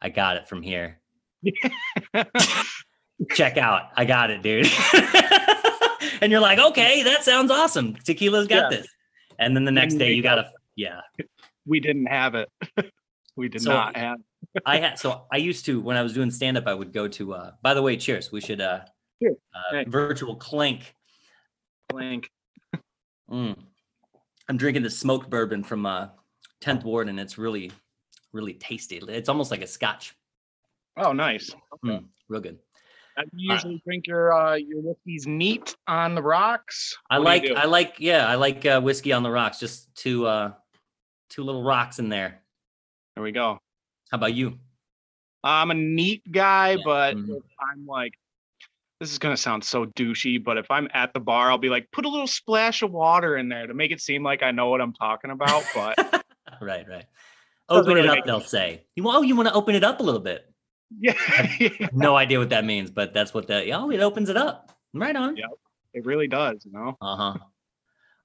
I 0.00 0.08
got 0.08 0.36
it 0.38 0.48
from 0.48 0.62
here. 0.62 1.00
Check 3.32 3.58
out, 3.58 3.90
I 3.96 4.04
got 4.06 4.30
it, 4.30 4.42
dude." 4.42 4.66
and 6.22 6.32
you're 6.32 6.40
like, 6.40 6.58
"Okay, 6.58 7.02
that 7.02 7.22
sounds 7.22 7.50
awesome. 7.50 7.94
Tequila's 7.96 8.46
got 8.48 8.72
Yeah. 8.72 8.78
this." 8.78 8.88
And 9.38 9.54
then 9.54 9.64
the 9.64 9.72
next 9.72 9.94
day, 9.94 10.12
you 10.12 10.22
gotta, 10.22 10.50
yeah. 10.76 11.00
we 11.66 11.80
didn't 11.80 12.06
have 12.06 12.34
it. 12.34 12.48
we 13.36 13.48
did 13.48 13.62
So- 13.62 13.72
not 13.72 13.96
have. 13.96 14.18
I 14.66 14.78
had 14.78 14.98
so 14.98 15.26
I 15.32 15.36
used 15.36 15.64
to 15.66 15.80
when 15.80 15.96
I 15.96 16.02
was 16.02 16.12
doing 16.12 16.30
stand 16.30 16.56
up, 16.56 16.66
I 16.66 16.74
would 16.74 16.92
go 16.92 17.08
to. 17.08 17.34
uh 17.34 17.52
By 17.62 17.74
the 17.74 17.82
way, 17.82 17.96
cheers. 17.96 18.32
We 18.32 18.40
should 18.40 18.60
uh, 18.60 18.80
Cheers. 19.22 19.36
uh 19.54 19.84
virtual 19.86 20.36
clink. 20.36 20.94
Clink. 21.90 22.30
Mm. 23.30 23.56
I'm 24.48 24.56
drinking 24.56 24.82
the 24.82 24.90
smoked 24.90 25.30
bourbon 25.30 25.62
from 25.62 25.86
uh 25.86 26.08
10th 26.62 26.84
Ward, 26.84 27.08
and 27.08 27.18
it's 27.18 27.38
really, 27.38 27.70
really 28.32 28.54
tasty. 28.54 28.96
It's 28.96 29.28
almost 29.28 29.50
like 29.50 29.62
a 29.62 29.66
Scotch. 29.66 30.14
Oh, 30.96 31.12
nice. 31.12 31.50
Mm, 31.84 32.04
real 32.28 32.40
good. 32.40 32.58
I 33.16 33.22
You 33.34 33.52
usually 33.52 33.82
drink 33.86 34.06
your 34.06 34.32
uh, 34.32 34.54
your 34.54 34.80
whiskeys 34.82 35.26
neat 35.26 35.76
on 35.86 36.14
the 36.14 36.22
rocks. 36.22 36.96
I 37.10 37.18
What 37.18 37.42
do 37.42 37.54
like? 37.54 37.64
I 37.64 37.66
like 37.66 37.94
yeah 37.98 38.26
I 38.28 38.34
like 38.34 38.66
uh, 38.66 38.80
whiskey 38.80 39.12
on 39.12 39.22
the 39.22 39.30
rocks. 39.30 39.58
Just 39.60 39.94
two 39.94 40.26
uh 40.26 40.52
two 41.28 41.44
little 41.44 41.62
rocks 41.62 41.98
in 41.98 42.08
there. 42.08 42.42
There 43.14 43.22
we 43.22 43.32
go. 43.32 43.58
How 44.10 44.16
about 44.16 44.34
you? 44.34 44.58
I'm 45.42 45.70
a 45.70 45.74
neat 45.74 46.22
guy, 46.30 46.72
Yeah, 46.72 46.82
but 46.84 47.16
mhm. 47.16 47.40
I'm 47.60 47.86
like, 47.86 48.12
this 48.98 49.10
is 49.10 49.18
gonna 49.18 49.36
sound 49.36 49.64
so 49.64 49.86
douchey, 49.86 50.42
but 50.42 50.58
if 50.58 50.70
I'm 50.70 50.88
at 50.92 51.14
the 51.14 51.20
bar, 51.20 51.50
I'll 51.50 51.58
be 51.58 51.70
like, 51.70 51.88
put 51.92 52.04
a 52.04 52.08
little 52.08 52.26
splash 52.26 52.82
of 52.82 52.92
water 52.92 53.36
in 53.36 53.48
there 53.48 53.66
to 53.66 53.72
make 53.74 53.92
it 53.92 54.00
seem 54.00 54.22
like 54.22 54.42
I 54.42 54.50
know 54.50 54.68
what 54.68 54.80
I'm 54.80 54.92
talking 54.92 55.30
about. 55.30 55.64
But 55.74 55.96
right 56.60 56.86
right. 56.88 57.06
Open 57.68 57.96
it 57.96 58.06
up, 58.06 58.24
they'll 58.26 58.40
say. 58.40 58.84
You 58.96 59.04
oh 59.08 59.22
you 59.22 59.36
want 59.36 59.48
to 59.48 59.54
open 59.54 59.74
it 59.74 59.84
up 59.84 60.00
a 60.00 60.02
little 60.02 60.20
bit. 60.20 60.44
yeah, 60.98 61.14
No 61.92 62.16
idea 62.16 62.40
what 62.40 62.48
that 62.50 62.64
means, 62.64 62.90
but 62.90 63.14
that's 63.14 63.32
what 63.32 63.46
that. 63.46 63.70
Oh, 63.70 63.90
it 63.90 64.00
opens 64.00 64.28
it 64.28 64.36
up. 64.36 64.76
Right 64.92 65.14
on. 65.14 65.36
Yeah. 65.36 65.46
it 65.94 66.04
really 66.04 66.26
does. 66.26 66.64
You 66.66 66.72
know. 66.72 66.98
Uh 67.00 67.16
huh. 67.16 67.34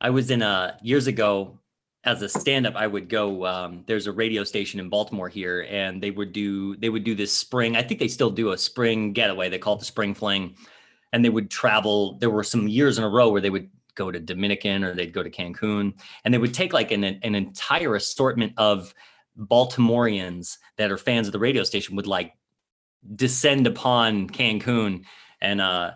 I 0.02 0.10
was 0.10 0.32
in 0.32 0.42
uh 0.42 0.78
years 0.82 1.06
ago 1.08 1.60
as 2.06 2.22
a 2.22 2.30
stand-up. 2.30 2.76
I 2.76 2.88
would 2.88 3.10
go. 3.10 3.46
Um, 3.46 3.84
there's 3.88 4.08
a 4.08 4.12
radio 4.12 4.44
station 4.44 4.80
in 4.80 4.90
Baltimore 4.90 5.30
here, 5.30 5.68
and 5.70 6.02
they 6.02 6.12
would 6.12 6.32
do 6.32 6.76
they 6.78 6.90
would 6.90 7.04
do 7.04 7.16
this 7.16 7.34
spring. 7.34 7.76
I 7.76 7.82
think 7.82 8.00
they 8.00 8.08
still 8.08 8.30
do 8.30 8.52
a 8.52 8.58
spring 8.58 9.14
getaway. 9.14 9.50
They 9.50 9.58
call 9.58 9.76
it 9.76 9.80
the 9.80 9.86
Spring 9.86 10.14
Fling, 10.14 10.56
and 11.12 11.26
they 11.26 11.30
would 11.30 11.50
travel. 11.50 12.18
There 12.20 12.30
were 12.30 12.44
some 12.44 12.68
years 12.68 12.98
in 12.98 13.04
a 13.04 13.10
row 13.10 13.30
where 13.30 13.42
they 13.42 13.50
would 13.50 13.70
go 13.96 14.12
to 14.12 14.20
Dominican 14.20 14.84
or 14.84 14.94
they'd 14.94 15.14
go 15.14 15.24
to 15.24 15.30
Cancun, 15.30 15.94
and 16.24 16.34
they 16.34 16.38
would 16.38 16.54
take 16.54 16.74
like 16.74 16.92
an 16.92 17.04
an 17.04 17.36
entire 17.36 17.96
assortment 17.96 18.54
of 18.58 18.94
Baltimoreans 19.36 20.58
that 20.78 20.92
are 20.92 20.98
fans 20.98 21.28
of 21.28 21.34
the 21.34 21.40
radio 21.40 21.64
station 21.64 21.96
would 21.96 22.08
like 22.08 22.34
descend 23.16 23.68
upon 23.68 24.28
Cancun 24.30 25.04
and 25.42 25.62
uh 25.62 25.92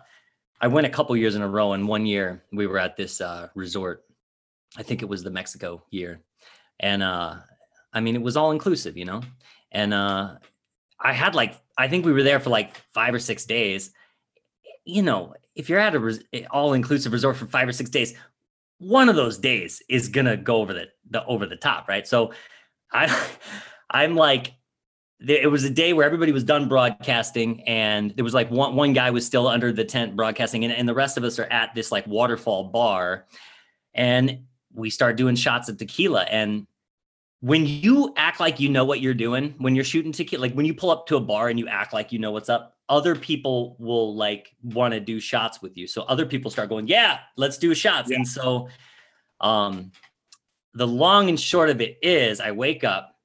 I 0.60 0.68
went 0.68 0.86
a 0.86 0.90
couple 0.90 1.16
years 1.16 1.34
in 1.34 1.42
a 1.42 1.48
row 1.48 1.72
and 1.72 1.88
one 1.88 2.06
year 2.06 2.44
we 2.52 2.66
were 2.66 2.78
at 2.78 2.96
this 2.96 3.20
uh 3.20 3.48
resort 3.54 4.04
I 4.76 4.82
think 4.82 5.02
it 5.02 5.08
was 5.08 5.22
the 5.22 5.30
Mexico 5.30 5.82
year. 5.90 6.20
And 6.78 7.02
uh 7.02 7.36
I 7.92 8.00
mean 8.00 8.14
it 8.14 8.22
was 8.22 8.36
all 8.36 8.52
inclusive 8.52 8.96
you 8.96 9.04
know? 9.04 9.22
And 9.72 9.92
uh 9.94 10.36
I 10.98 11.12
had 11.12 11.34
like 11.34 11.60
I 11.76 11.88
think 11.88 12.04
we 12.04 12.12
were 12.12 12.22
there 12.22 12.40
for 12.40 12.50
like 12.50 12.76
5 12.94 13.14
or 13.14 13.18
6 13.18 13.44
days. 13.46 13.90
You 14.84 15.02
know 15.02 15.34
if 15.54 15.68
you're 15.68 15.80
at 15.80 15.94
a 15.94 15.98
res- 15.98 16.24
all 16.50 16.72
inclusive 16.72 17.12
resort 17.12 17.36
for 17.36 17.46
5 17.46 17.68
or 17.68 17.72
6 17.72 17.90
days 17.90 18.14
one 18.78 19.10
of 19.10 19.16
those 19.16 19.36
days 19.36 19.82
is 19.90 20.08
to 20.08 20.36
go 20.38 20.56
over 20.56 20.72
the, 20.72 20.88
the 21.10 21.24
over 21.26 21.46
the 21.46 21.56
top 21.56 21.88
right? 21.88 22.06
So 22.06 22.32
I 22.92 23.26
I'm 23.90 24.14
like 24.14 24.54
it 25.26 25.50
was 25.50 25.64
a 25.64 25.70
day 25.70 25.92
where 25.92 26.06
everybody 26.06 26.32
was 26.32 26.44
done 26.44 26.66
broadcasting 26.66 27.62
and 27.64 28.10
there 28.16 28.24
was 28.24 28.32
like 28.32 28.50
one, 28.50 28.74
one 28.74 28.94
guy 28.94 29.10
was 29.10 29.26
still 29.26 29.46
under 29.46 29.70
the 29.70 29.84
tent 29.84 30.16
broadcasting 30.16 30.64
and, 30.64 30.72
and 30.72 30.88
the 30.88 30.94
rest 30.94 31.18
of 31.18 31.24
us 31.24 31.38
are 31.38 31.44
at 31.44 31.74
this 31.74 31.92
like 31.92 32.06
waterfall 32.06 32.64
bar. 32.64 33.26
And 33.92 34.44
we 34.74 34.90
start 34.90 35.16
doing 35.16 35.34
shots 35.34 35.68
of 35.68 35.78
tequila. 35.78 36.22
And 36.22 36.66
when 37.40 37.66
you 37.66 38.12
act 38.16 38.40
like 38.40 38.60
you 38.60 38.68
know 38.68 38.84
what 38.84 39.00
you're 39.00 39.14
doing 39.14 39.54
when 39.58 39.74
you're 39.74 39.84
shooting 39.84 40.12
tequila 40.12 40.42
like 40.42 40.52
when 40.52 40.66
you 40.66 40.74
pull 40.74 40.90
up 40.90 41.06
to 41.06 41.16
a 41.16 41.20
bar 41.20 41.48
and 41.48 41.58
you 41.58 41.66
act 41.68 41.92
like 41.94 42.12
you 42.12 42.18
know 42.18 42.30
what's 42.30 42.50
up 42.50 42.76
other 42.90 43.16
people 43.16 43.76
will 43.78 44.14
like 44.14 44.54
want 44.62 44.92
to 44.92 45.00
do 45.00 45.20
shots 45.20 45.62
with 45.62 45.76
you. 45.76 45.86
So 45.86 46.02
other 46.02 46.26
people 46.26 46.50
start 46.50 46.68
going 46.68 46.86
yeah 46.86 47.20
let's 47.36 47.58
do 47.58 47.74
shots. 47.74 48.10
Yeah. 48.10 48.16
and 48.16 48.28
so 48.28 48.68
um 49.40 49.92
the 50.74 50.86
long 50.86 51.28
and 51.28 51.40
short 51.40 51.70
of 51.70 51.80
it 51.80 51.98
is 52.02 52.40
i 52.40 52.52
wake 52.52 52.84
up 52.84 53.16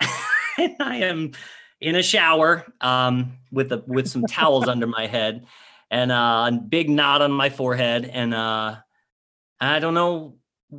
and 0.58 0.76
i 0.80 0.96
am 0.96 1.32
in 1.80 1.94
a 1.94 2.02
shower 2.02 2.66
um 2.80 3.32
with 3.50 3.72
a 3.72 3.82
with 3.86 4.08
some 4.08 4.24
towels 4.26 4.68
under 4.68 4.86
my 4.86 5.06
head 5.06 5.46
and 5.90 6.12
uh, 6.12 6.50
a 6.50 6.52
big 6.52 6.90
knot 6.90 7.22
on 7.22 7.32
my 7.32 7.48
forehead 7.48 8.04
and 8.04 8.34
uh 8.34 8.76
i 9.60 9.78
don't 9.78 9.94
know 9.94 10.34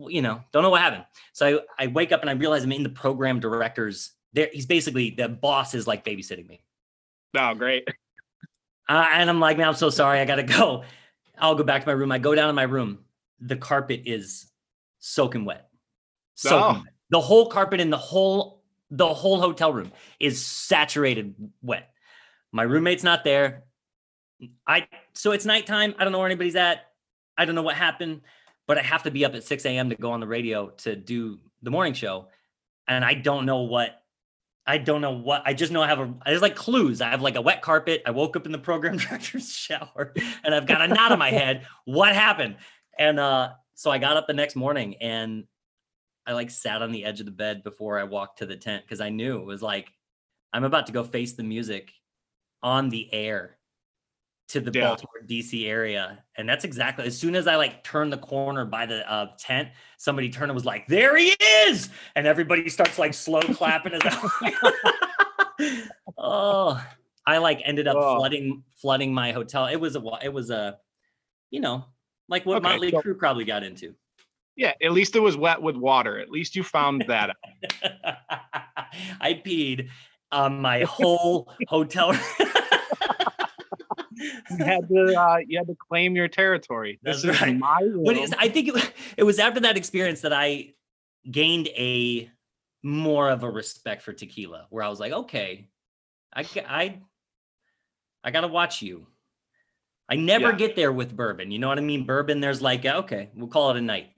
you 0.08 0.22
know 0.22 0.42
don't 0.54 0.64
know 0.64 0.70
what 0.70 0.82
happened 0.82 1.06
so 1.34 1.62
I, 1.78 1.84
I 1.84 1.88
wake 1.88 2.12
up 2.12 2.22
and 2.22 2.30
I 2.30 2.34
realize 2.34 2.64
I'm 2.64 2.72
in 2.72 2.84
the 2.84 2.90
program 2.90 3.40
director's 3.40 4.12
there. 4.34 4.50
He's 4.54 4.66
basically 4.66 5.10
the 5.12 5.28
boss 5.28 5.74
is 5.74 5.88
like 5.88 6.06
babysitting 6.06 6.48
me. 6.48 6.64
Oh, 7.38 7.54
great. 7.54 7.86
Uh, 8.88 9.06
and 9.12 9.30
I'm 9.30 9.40
like, 9.42 9.58
man, 9.58 9.68
I'm 9.68 9.74
so 9.74 9.90
sorry. 9.90 10.20
I 10.20 10.26
gotta 10.26 10.44
go. 10.60 10.84
I'll 11.38 11.56
go 11.56 11.64
back 11.64 11.82
to 11.82 11.88
my 11.88 11.94
room. 11.94 12.12
I 12.12 12.18
go 12.20 12.34
down 12.36 12.48
to 12.48 12.54
my 12.54 12.64
room. 12.64 13.00
The 13.42 13.56
carpet 13.58 14.04
is 14.06 14.50
soaking 15.00 15.44
wet. 15.46 15.68
Soaking 16.36 16.58
Oh. 16.60 16.82
wet. 16.84 16.94
The 17.10 17.20
whole 17.20 17.48
carpet 17.50 17.82
in 17.82 17.90
the 17.90 17.98
whole 17.98 18.64
the 18.90 19.14
whole 19.14 19.40
hotel 19.42 19.74
room 19.74 19.92
is 20.20 20.46
saturated 20.46 21.36
wet. 21.62 21.90
My 22.54 22.64
roommate's 22.64 23.04
not 23.04 23.24
there. 23.26 23.64
I 24.66 24.88
so 25.14 25.32
it's 25.32 25.46
nighttime. 25.46 25.94
I 25.98 26.04
don't 26.04 26.14
know 26.14 26.20
where 26.20 26.28
anybody's 26.28 26.56
at. 26.56 26.86
I 27.38 27.44
don't 27.46 27.56
know 27.56 27.62
what 27.64 27.76
happened, 27.76 28.22
but 28.72 28.78
I 28.78 28.84
have 28.84 29.04
to 29.04 29.12
be 29.12 29.26
up 29.26 29.36
at 29.36 29.44
6 29.44 29.66
a.m. 29.66 29.90
to 29.90 29.98
go 29.98 30.14
on 30.14 30.22
the 30.22 30.28
radio 30.28 30.70
to 30.70 30.96
do 30.96 31.40
the 31.62 31.70
morning 31.70 31.92
show. 31.92 32.30
And 32.88 33.04
I 33.04 33.16
don't 33.16 33.46
know 33.46 33.64
what 33.64 34.02
I 34.66 34.78
don't 34.78 35.02
know 35.02 35.12
what 35.12 35.44
I 35.46 35.54
just 35.54 35.74
know 35.74 35.82
I 35.82 35.88
have 35.88 36.00
a 36.00 36.14
there's 36.26 36.42
like 36.42 36.56
clues. 36.56 37.02
I 37.02 37.10
have 37.10 37.22
like 37.22 37.36
a 37.36 37.42
wet 37.42 37.62
carpet. 37.62 38.02
I 38.06 38.12
woke 38.12 38.38
up 38.38 38.46
in 38.46 38.54
the 38.54 38.58
program 38.58 38.96
director's 38.98 39.52
shower 39.52 40.14
and 40.46 40.56
I've 40.56 40.68
got 40.68 40.80
a 40.80 40.88
knot 40.88 41.12
on 41.12 41.20
my 41.20 41.32
head. 41.32 41.68
What 41.84 42.16
happened? 42.16 42.56
And 42.98 43.20
uh 43.20 43.50
so 43.76 43.92
I 43.92 43.98
got 43.98 44.16
up 44.16 44.26
the 44.26 44.34
next 44.34 44.56
morning 44.56 44.96
and 45.02 45.44
I 46.26 46.32
like 46.32 46.50
sat 46.50 46.82
on 46.82 46.94
the 46.94 47.04
edge 47.04 47.20
of 47.20 47.26
the 47.26 47.34
bed 47.34 47.66
before 47.66 48.00
I 48.00 48.06
walked 48.06 48.38
to 48.38 48.46
the 48.46 48.56
tent 48.56 48.86
because 48.86 49.02
I 49.02 49.10
knew 49.10 49.38
it 49.42 49.46
was 49.46 49.62
like 49.62 49.92
I'm 50.54 50.64
about 50.64 50.88
to 50.88 50.94
go 50.94 51.04
face 51.04 51.34
the 51.34 51.44
music 51.44 51.92
on 52.64 52.88
the 52.88 53.14
air 53.14 53.58
to 54.52 54.60
the 54.62 54.72
Yeah. 54.78 54.88
Baltimore 54.88 55.22
DC 55.28 55.68
area. 55.68 56.24
And 56.38 56.48
that's 56.48 56.64
exactly 56.66 57.06
as 57.06 57.18
soon 57.18 57.36
as 57.36 57.48
I 57.48 57.56
like 57.56 57.84
turned 57.84 58.12
the 58.14 58.18
corner 58.18 58.66
by 58.66 58.86
the 58.86 59.10
uh, 59.12 59.28
tent, 59.40 59.70
somebody 59.98 60.30
turned 60.30 60.52
and 60.52 60.56
was 60.56 60.66
like, 60.66 60.88
"There 60.88 61.18
he 61.18 61.36
is!" 61.68 61.90
And 62.16 62.26
everybody 62.28 62.70
starts 62.70 62.98
like 63.00 63.14
slow 63.14 63.42
clapping 63.54 63.94
as 63.94 64.02
I. 64.04 64.54
oh, 66.18 66.84
I 67.26 67.38
like 67.38 67.62
ended 67.66 67.88
up 67.88 67.96
Oh. 68.00 68.18
flooding 68.18 68.64
flooding 68.82 69.14
my 69.14 69.32
hotel. 69.32 69.68
It 69.68 69.78
was 69.78 69.96
a 69.96 70.02
it 70.24 70.34
was 70.34 70.50
a, 70.50 70.78
you 71.50 71.60
know, 71.60 71.86
like 72.28 72.46
what 72.46 72.58
Okay, 72.58 72.70
Motley 72.70 72.92
so- 72.92 73.02
Crue 73.02 73.18
probably 73.18 73.46
got 73.46 73.64
into. 73.64 73.94
Yeah, 74.58 74.74
at 74.84 74.92
least 74.92 75.16
it 75.16 75.22
was 75.22 75.38
wet 75.38 75.62
with 75.62 75.78
water. 75.78 76.20
At 76.20 76.30
least 76.30 76.56
you 76.58 76.64
found 76.64 77.06
that 77.08 77.30
out. 77.30 77.36
I 79.22 79.34
peed 79.46 79.88
on 80.32 80.60
my 80.62 80.82
whole 80.84 81.52
hotel. 81.70 82.14
You 84.50 84.66
had 84.66 84.88
to 84.90 85.16
uh, 85.20 85.38
you 85.48 85.58
had 85.58 85.68
to 85.68 85.76
claim 85.90 86.16
your 86.16 86.28
territory. 86.28 87.00
This 87.02 87.22
That's 87.22 87.36
is 87.36 87.42
right. 87.42 87.58
my. 87.58 87.80
But 88.06 88.18
I 88.38 88.50
think 88.50 88.70
it, 88.70 88.94
it 89.18 89.24
was 89.24 89.40
after 89.40 89.60
that 89.62 89.78
experience 89.78 90.22
that 90.22 90.34
I 90.34 90.74
gained 91.30 91.68
a 91.70 92.30
more 92.84 93.30
of 93.30 93.44
a 93.44 93.50
respect 93.50 94.02
for 94.02 94.14
tequila, 94.14 94.66
where 94.70 94.84
I 94.84 94.90
was 94.90 95.00
like, 95.00 95.12
okay, 95.12 95.68
I, 96.34 97.00
I 98.24 98.32
gotta 98.32 98.48
watch 98.48 98.82
you. 98.82 99.08
I 100.10 100.16
never 100.16 100.50
Yeah. 100.50 100.56
get 100.56 100.76
there 100.76 100.92
with 100.92 101.16
bourbon. 101.16 101.52
You 101.52 101.60
know 101.60 101.68
what 101.68 101.78
I 101.78 101.82
mean? 101.82 102.06
Bourbon, 102.06 102.40
there's 102.42 102.62
like, 102.62 102.86
okay, 102.86 103.30
we'll 103.36 103.48
call 103.48 103.72
it 103.72 103.78
a 103.78 103.82
night. 103.82 104.10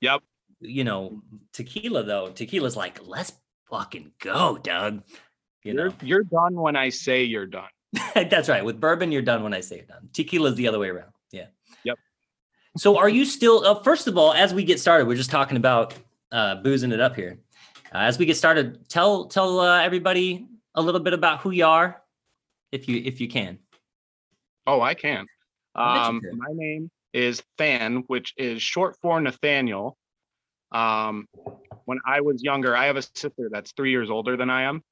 Yep. 0.00 0.22
You 0.60 0.84
know, 0.84 1.22
tequila 1.52 2.02
though, 2.04 2.30
tequila's 2.30 2.76
like, 2.76 3.06
let's 3.06 3.32
fucking 3.70 4.12
go, 4.20 4.58
Doug. 4.58 5.02
You 5.62 5.74
know, 5.74 5.82
You're 5.84 5.92
you're 6.02 6.24
done 6.24 6.54
when 6.54 6.74
I 6.74 6.88
say 6.88 7.24
you're 7.24 7.46
done. 7.46 7.68
That's 8.14 8.48
right. 8.48 8.64
With 8.64 8.80
bourbon, 8.80 9.10
you're 9.12 9.22
done 9.22 9.42
when 9.42 9.54
I 9.54 9.60
say 9.60 9.76
you're 9.76 9.86
done. 9.86 10.08
Tequila's 10.12 10.54
the 10.54 10.68
other 10.68 10.78
way 10.78 10.88
around. 10.88 11.12
Yeah. 11.32 11.46
Yep. 11.84 11.98
So, 12.76 12.96
are 12.98 13.08
you 13.08 13.24
still? 13.24 13.64
Uh, 13.64 13.82
first 13.82 14.06
of 14.06 14.16
all, 14.16 14.32
as 14.32 14.54
we 14.54 14.64
get 14.64 14.78
started, 14.78 15.06
we're 15.08 15.16
just 15.16 15.30
talking 15.30 15.56
about 15.56 15.94
uh, 16.30 16.56
boozing 16.56 16.92
it 16.92 17.00
up 17.00 17.16
here. 17.16 17.38
Uh, 17.92 17.98
as 17.98 18.18
we 18.18 18.26
get 18.26 18.36
started, 18.36 18.88
tell 18.88 19.24
tell 19.26 19.58
uh, 19.60 19.80
everybody 19.80 20.46
a 20.76 20.82
little 20.82 21.00
bit 21.00 21.12
about 21.12 21.40
who 21.40 21.50
you 21.50 21.66
are, 21.66 22.00
if 22.70 22.88
you 22.88 23.02
if 23.04 23.20
you 23.20 23.28
can. 23.28 23.58
Oh, 24.66 24.80
I 24.80 24.94
can. 24.94 25.26
I 25.74 26.06
Um, 26.06 26.20
can. 26.20 26.38
my 26.38 26.52
name 26.52 26.90
is 27.12 27.42
Than, 27.58 28.04
which 28.06 28.34
is 28.36 28.62
short 28.62 28.96
for 29.02 29.20
Nathaniel. 29.20 29.96
Um, 30.70 31.26
when 31.86 31.98
I 32.06 32.20
was 32.20 32.42
younger, 32.42 32.76
I 32.76 32.86
have 32.86 32.96
a 32.96 33.02
sister 33.02 33.48
that's 33.50 33.72
three 33.72 33.90
years 33.90 34.10
older 34.10 34.36
than 34.36 34.48
I 34.50 34.62
am. 34.62 34.84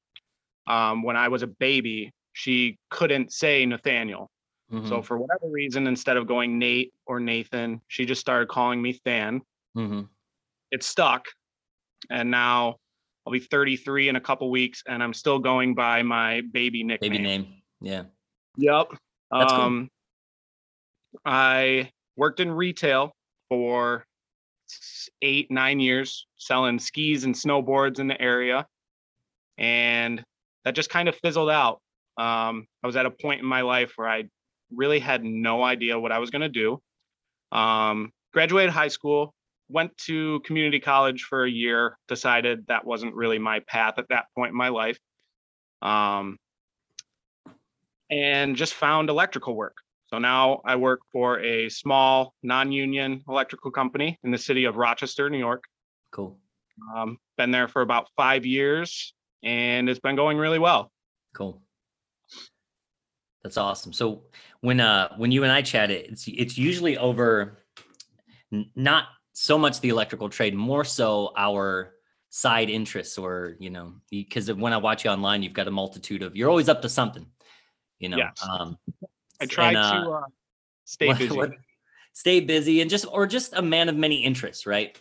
Um, 0.67 1.03
when 1.03 1.15
I 1.15 1.29
was 1.29 1.43
a 1.43 1.47
baby, 1.47 2.11
she 2.39 2.77
couldn't 2.89 3.33
say 3.33 3.65
Nathaniel. 3.65 4.31
Mm-hmm. 4.71 4.87
So 4.87 5.01
for 5.01 5.17
whatever 5.17 5.51
reason, 5.51 5.87
instead 5.87 6.15
of 6.15 6.25
going 6.25 6.57
Nate 6.57 6.93
or 7.05 7.19
Nathan, 7.19 7.81
she 7.89 8.05
just 8.05 8.21
started 8.21 8.47
calling 8.47 8.81
me 8.81 8.97
Than. 9.03 9.41
Mhm. 9.75 10.07
It 10.71 10.83
stuck, 10.83 11.25
and 12.09 12.31
now 12.31 12.77
I'll 13.25 13.33
be 13.33 13.39
33 13.39 14.07
in 14.07 14.15
a 14.15 14.21
couple 14.21 14.49
weeks, 14.49 14.83
and 14.87 15.03
I'm 15.03 15.13
still 15.13 15.37
going 15.39 15.75
by 15.75 16.01
my 16.01 16.41
baby 16.53 16.83
nickname. 16.83 17.11
baby 17.11 17.23
name. 17.23 17.61
Yeah. 17.81 18.03
Yep. 18.57 18.87
That's 19.31 19.51
cool. 19.51 19.61
um, 19.61 19.89
I 21.25 21.91
worked 22.15 22.39
in 22.39 22.51
retail 22.51 23.11
for 23.49 24.05
eight, 25.21 25.51
nine 25.51 25.79
years, 25.79 26.25
selling 26.37 26.79
skis 26.79 27.25
and 27.25 27.35
snowboards 27.35 27.99
in 27.99 28.07
the 28.07 28.19
area. 28.21 28.65
And 29.57 30.23
that 30.63 30.75
just 30.75 30.89
kind 30.89 31.09
of 31.09 31.15
fizzled 31.15 31.49
out. 31.49 31.81
Um, 32.19 32.67
I 32.83 32.87
was 32.87 32.97
at 32.97 33.05
a 33.05 33.11
point 33.11 33.39
in 33.39 33.45
my 33.45 33.61
life 33.61 33.93
where 33.95 34.09
I 34.09 34.25
really 34.75 34.99
had 34.99 35.23
no 35.23 35.63
idea 35.63 35.97
what 35.97 36.11
I 36.11 36.19
was 36.19 36.29
going 36.29 36.41
to 36.41 36.49
do. 36.49 36.81
Um, 37.57 38.11
graduated 38.33 38.71
high 38.71 38.89
school, 38.89 39.33
went 39.69 39.97
to 39.99 40.41
community 40.41 40.81
college 40.81 41.23
for 41.23 41.45
a 41.45 41.49
year, 41.49 41.97
decided 42.09 42.67
that 42.67 42.85
wasn't 42.85 43.15
really 43.15 43.39
my 43.39 43.61
path 43.61 43.93
at 43.97 44.09
that 44.09 44.25
point 44.35 44.49
in 44.49 44.57
my 44.57 44.67
life. 44.67 44.99
Um, 45.81 46.37
and 48.11 48.55
just 48.57 48.73
found 48.73 49.09
electrical 49.09 49.55
work. 49.55 49.77
So 50.07 50.17
now 50.17 50.61
I 50.65 50.75
work 50.75 50.99
for 51.13 51.39
a 51.39 51.69
small 51.69 52.33
non-union 52.43 53.23
electrical 53.29 53.71
company 53.71 54.19
in 54.23 54.31
the 54.31 54.37
city 54.37 54.65
of 54.65 54.75
Rochester, 54.75 55.29
New 55.29 55.37
York. 55.37 55.63
Cool. 56.11 56.37
Um, 56.93 57.17
been 57.37 57.51
there 57.51 57.69
for 57.69 57.81
about 57.81 58.09
five 58.17 58.45
years, 58.45 59.13
and 59.41 59.87
it's 59.87 59.99
been 59.99 60.17
going 60.17 60.37
really 60.37 60.59
well. 60.59 60.91
Cool. 61.33 61.61
That's 63.49 63.57
awesome. 63.57 63.93
So 63.93 64.21
when 64.61 64.79
uh 64.79 65.15
when 65.17 65.31
you 65.31 65.41
and 65.43 65.51
I 65.51 65.63
chat, 65.63 65.89
it's 65.89 66.27
it's 66.27 66.55
usually 66.55 66.99
over 66.99 67.57
n- 68.53 68.69
not 68.75 69.05
so 69.33 69.57
much 69.57 69.81
the 69.81 69.89
electrical 69.89 70.29
trade, 70.29 70.53
more 70.53 70.83
so 70.85 71.33
our 71.35 71.95
side 72.29 72.69
interests, 72.69 73.17
or 73.17 73.55
you 73.59 73.71
know, 73.71 73.95
because 74.11 74.53
when 74.53 74.71
I 74.71 74.77
watch 74.77 75.03
you 75.03 75.09
online, 75.09 75.41
you've 75.41 75.53
got 75.53 75.67
a 75.67 75.71
multitude 75.71 76.21
of 76.21 76.35
you're 76.35 76.47
always 76.49 76.69
up 76.69 76.83
to 76.83 76.89
something. 76.89 77.25
You 77.97 78.09
know, 78.09 78.17
Yes. 78.17 78.47
um, 78.47 78.77
I 79.41 79.47
try 79.47 79.69
and, 79.69 79.75
to 79.77 80.11
uh, 80.11 80.19
uh, 80.19 80.23
stay 80.85 81.07
what- 81.07 81.17
busy. 81.17 81.35
what- 81.35 81.51
stay 82.13 82.39
busy, 82.39 82.81
and 82.81 82.89
just 82.89 83.07
or 83.11 83.25
just 83.25 83.53
a 83.53 83.63
man 83.63 83.89
of 83.89 83.95
many 83.95 84.23
interests, 84.23 84.67
right? 84.67 84.95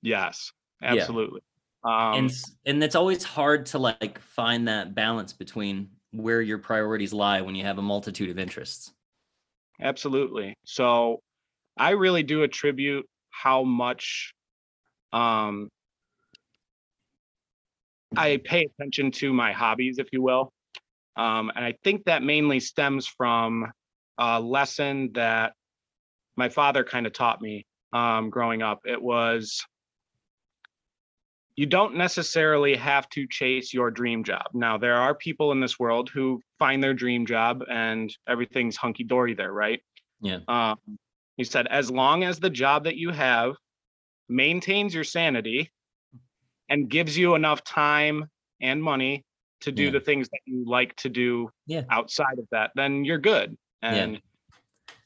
Yes, 0.00 0.52
Yeah. 0.80 0.94
absolutely. 0.94 1.42
Um, 1.84 2.14
and 2.14 2.32
and 2.64 2.82
it's 2.82 2.94
always 2.94 3.24
hard 3.24 3.66
to 3.66 3.78
like 3.78 4.18
find 4.20 4.68
that 4.68 4.94
balance 4.94 5.34
between 5.34 5.90
where 6.12 6.40
your 6.40 6.58
priorities 6.58 7.12
lie 7.12 7.40
when 7.40 7.54
you 7.54 7.64
have 7.64 7.78
a 7.78 7.82
multitude 7.82 8.30
of 8.30 8.38
interests. 8.38 8.92
Absolutely. 9.80 10.54
So 10.64 11.20
I 11.76 11.90
really 11.90 12.22
do 12.22 12.42
attribute 12.42 13.06
how 13.30 13.62
much 13.62 14.32
um 15.12 15.68
I 18.16 18.40
pay 18.42 18.66
attention 18.66 19.12
to 19.12 19.32
my 19.32 19.52
hobbies, 19.52 19.98
if 19.98 20.08
you 20.12 20.20
will. 20.20 20.52
Um, 21.16 21.52
and 21.54 21.64
I 21.64 21.74
think 21.84 22.04
that 22.04 22.22
mainly 22.22 22.58
stems 22.58 23.06
from 23.06 23.70
a 24.18 24.40
lesson 24.40 25.10
that 25.14 25.52
my 26.36 26.48
father 26.48 26.82
kind 26.82 27.06
of 27.06 27.12
taught 27.12 27.40
me 27.40 27.66
um, 27.92 28.30
growing 28.30 28.62
up. 28.62 28.80
It 28.84 29.00
was 29.00 29.64
you 31.60 31.66
don't 31.66 31.94
necessarily 31.94 32.74
have 32.74 33.06
to 33.10 33.26
chase 33.26 33.74
your 33.74 33.90
dream 33.90 34.24
job. 34.24 34.46
Now, 34.54 34.78
there 34.78 34.96
are 34.96 35.14
people 35.14 35.52
in 35.52 35.60
this 35.60 35.78
world 35.78 36.08
who 36.08 36.40
find 36.58 36.82
their 36.82 36.94
dream 36.94 37.26
job 37.26 37.62
and 37.68 38.10
everything's 38.26 38.78
hunky 38.78 39.04
dory 39.04 39.34
there, 39.34 39.52
right? 39.52 39.82
Yeah. 40.22 40.38
Um, 40.48 40.78
he 41.36 41.44
said, 41.44 41.66
as 41.66 41.90
long 41.90 42.24
as 42.24 42.38
the 42.38 42.48
job 42.48 42.84
that 42.84 42.96
you 42.96 43.10
have 43.10 43.56
maintains 44.26 44.94
your 44.94 45.04
sanity, 45.04 45.70
and 46.70 46.88
gives 46.88 47.18
you 47.18 47.34
enough 47.34 47.62
time 47.62 48.24
and 48.62 48.82
money 48.82 49.22
to 49.60 49.70
do 49.70 49.84
Yeah. 49.84 49.90
the 49.90 50.00
things 50.00 50.30
that 50.30 50.40
you 50.46 50.64
like 50.66 50.96
to 50.96 51.10
do 51.10 51.50
Yeah. 51.66 51.82
outside 51.90 52.38
of 52.38 52.48
that, 52.52 52.70
then 52.74 53.04
you're 53.04 53.18
good. 53.18 53.58
Yeah. 53.82 53.94
And 53.96 54.22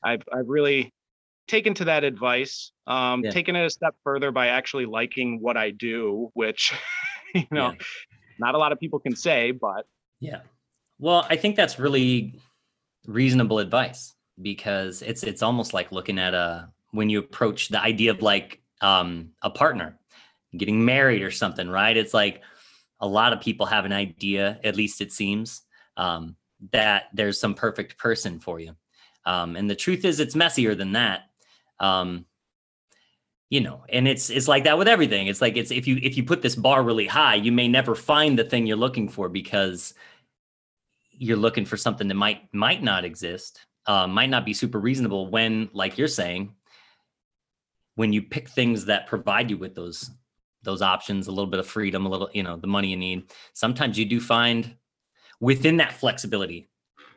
I've 0.05 0.23
I've 0.33 0.49
really 0.49 0.93
taken 1.47 1.75
to 1.75 1.85
that 1.87 2.05
advice, 2.05 2.73
um, 2.87 3.23
Yeah. 3.23 3.31
taken 3.31 3.57
it 3.57 3.65
a 3.65 3.71
step 3.71 3.95
further 4.03 4.31
by 4.31 4.49
actually 4.49 4.87
liking 4.87 5.41
what 5.41 5.57
I 5.57 5.71
do, 5.71 6.31
which 6.35 6.73
you 7.35 7.47
know, 7.51 7.71
Yeah. 7.71 7.85
not 8.39 8.55
a 8.55 8.59
lot 8.59 8.73
of 8.73 8.81
people 8.81 8.99
can 8.99 9.15
say, 9.17 9.51
but 9.51 9.87
Yeah. 10.21 10.41
Well, 10.99 11.27
I 11.29 11.37
think 11.37 11.57
that's 11.57 11.79
really 11.79 12.41
reasonable 13.07 13.59
advice 13.59 14.15
because 14.41 15.03
it's 15.03 15.23
it's 15.23 15.43
almost 15.43 15.75
like 15.75 15.93
looking 15.93 16.19
at 16.19 16.35
a 16.35 16.71
when 16.93 17.11
you 17.11 17.19
approach 17.19 17.69
the 17.69 17.81
idea 17.81 18.11
of 18.13 18.23
like 18.23 18.63
um 18.81 19.33
a 19.43 19.51
partner 19.51 19.99
getting 20.57 20.85
married 20.85 21.23
or 21.23 21.31
something, 21.31 21.69
right? 21.69 21.97
It's 21.97 22.15
like 22.15 22.43
a 23.01 23.07
lot 23.07 23.33
of 23.33 23.41
people 23.41 23.67
have 23.67 23.85
an 23.85 23.93
idea, 23.93 24.61
at 24.65 24.77
least 24.77 25.01
it 25.01 25.13
seems, 25.13 25.63
um, 25.97 26.37
that 26.73 27.05
there's 27.13 27.41
some 27.41 27.55
perfect 27.55 27.99
person 27.99 28.39
for 28.39 28.61
you. 28.61 28.75
Um, 29.27 29.57
and 29.57 29.69
the 29.69 29.75
truth 29.75 30.05
is 30.05 30.21
it's 30.21 30.37
messier 30.37 30.75
than 30.77 30.93
that. 30.93 31.23
Um, 31.81 32.27
you 33.51 33.61
know, 33.61 33.85
and 33.89 34.09
it's 34.09 34.31
it's 34.31 34.49
like 34.49 34.65
that 34.65 34.79
with 34.79 34.89
everything. 34.89 35.29
It's 35.29 35.41
like 35.41 35.57
it's 35.57 35.71
if 35.71 35.87
you 35.87 35.99
if 36.03 36.17
you 36.17 36.25
put 36.25 36.43
this 36.43 36.57
bar 36.57 36.83
really 36.83 37.07
high, 37.07 37.37
you 37.37 37.53
may 37.53 37.69
never 37.69 37.95
find 37.95 38.39
the 38.39 38.45
thing 38.45 38.67
you're 38.67 38.77
looking 38.77 39.09
for 39.09 39.29
because 39.29 39.95
you're 41.13 41.37
looking 41.37 41.65
for 41.65 41.77
something 41.77 42.09
that 42.09 42.15
might 42.15 42.53
might 42.53 42.83
not 42.83 43.05
exist 43.05 43.61
uh, 43.87 44.07
might 44.07 44.31
not 44.31 44.45
be 44.45 44.55
super 44.55 44.81
reasonable 44.81 45.29
when 45.29 45.69
like 45.73 45.99
you're 45.99 46.09
saying 46.09 46.55
when 47.97 48.13
you 48.13 48.23
pick 48.23 48.49
things 48.49 48.87
that 48.87 49.07
provide 49.07 49.51
you 49.51 49.57
with 49.57 49.75
those 49.75 50.11
those 50.63 50.83
options 50.83 51.27
a 51.27 51.31
little 51.31 51.51
bit 51.51 51.61
of 51.61 51.67
freedom 51.67 52.07
a 52.07 52.09
little 52.09 52.31
you 52.33 52.43
know 52.43 52.57
the 52.57 52.67
money 52.67 52.89
you 52.89 52.97
need 52.97 53.25
sometimes 53.53 53.99
you 53.99 54.05
do 54.05 54.21
find 54.21 54.75
within 55.41 55.77
that 55.77 55.93
flexibility 55.93 56.69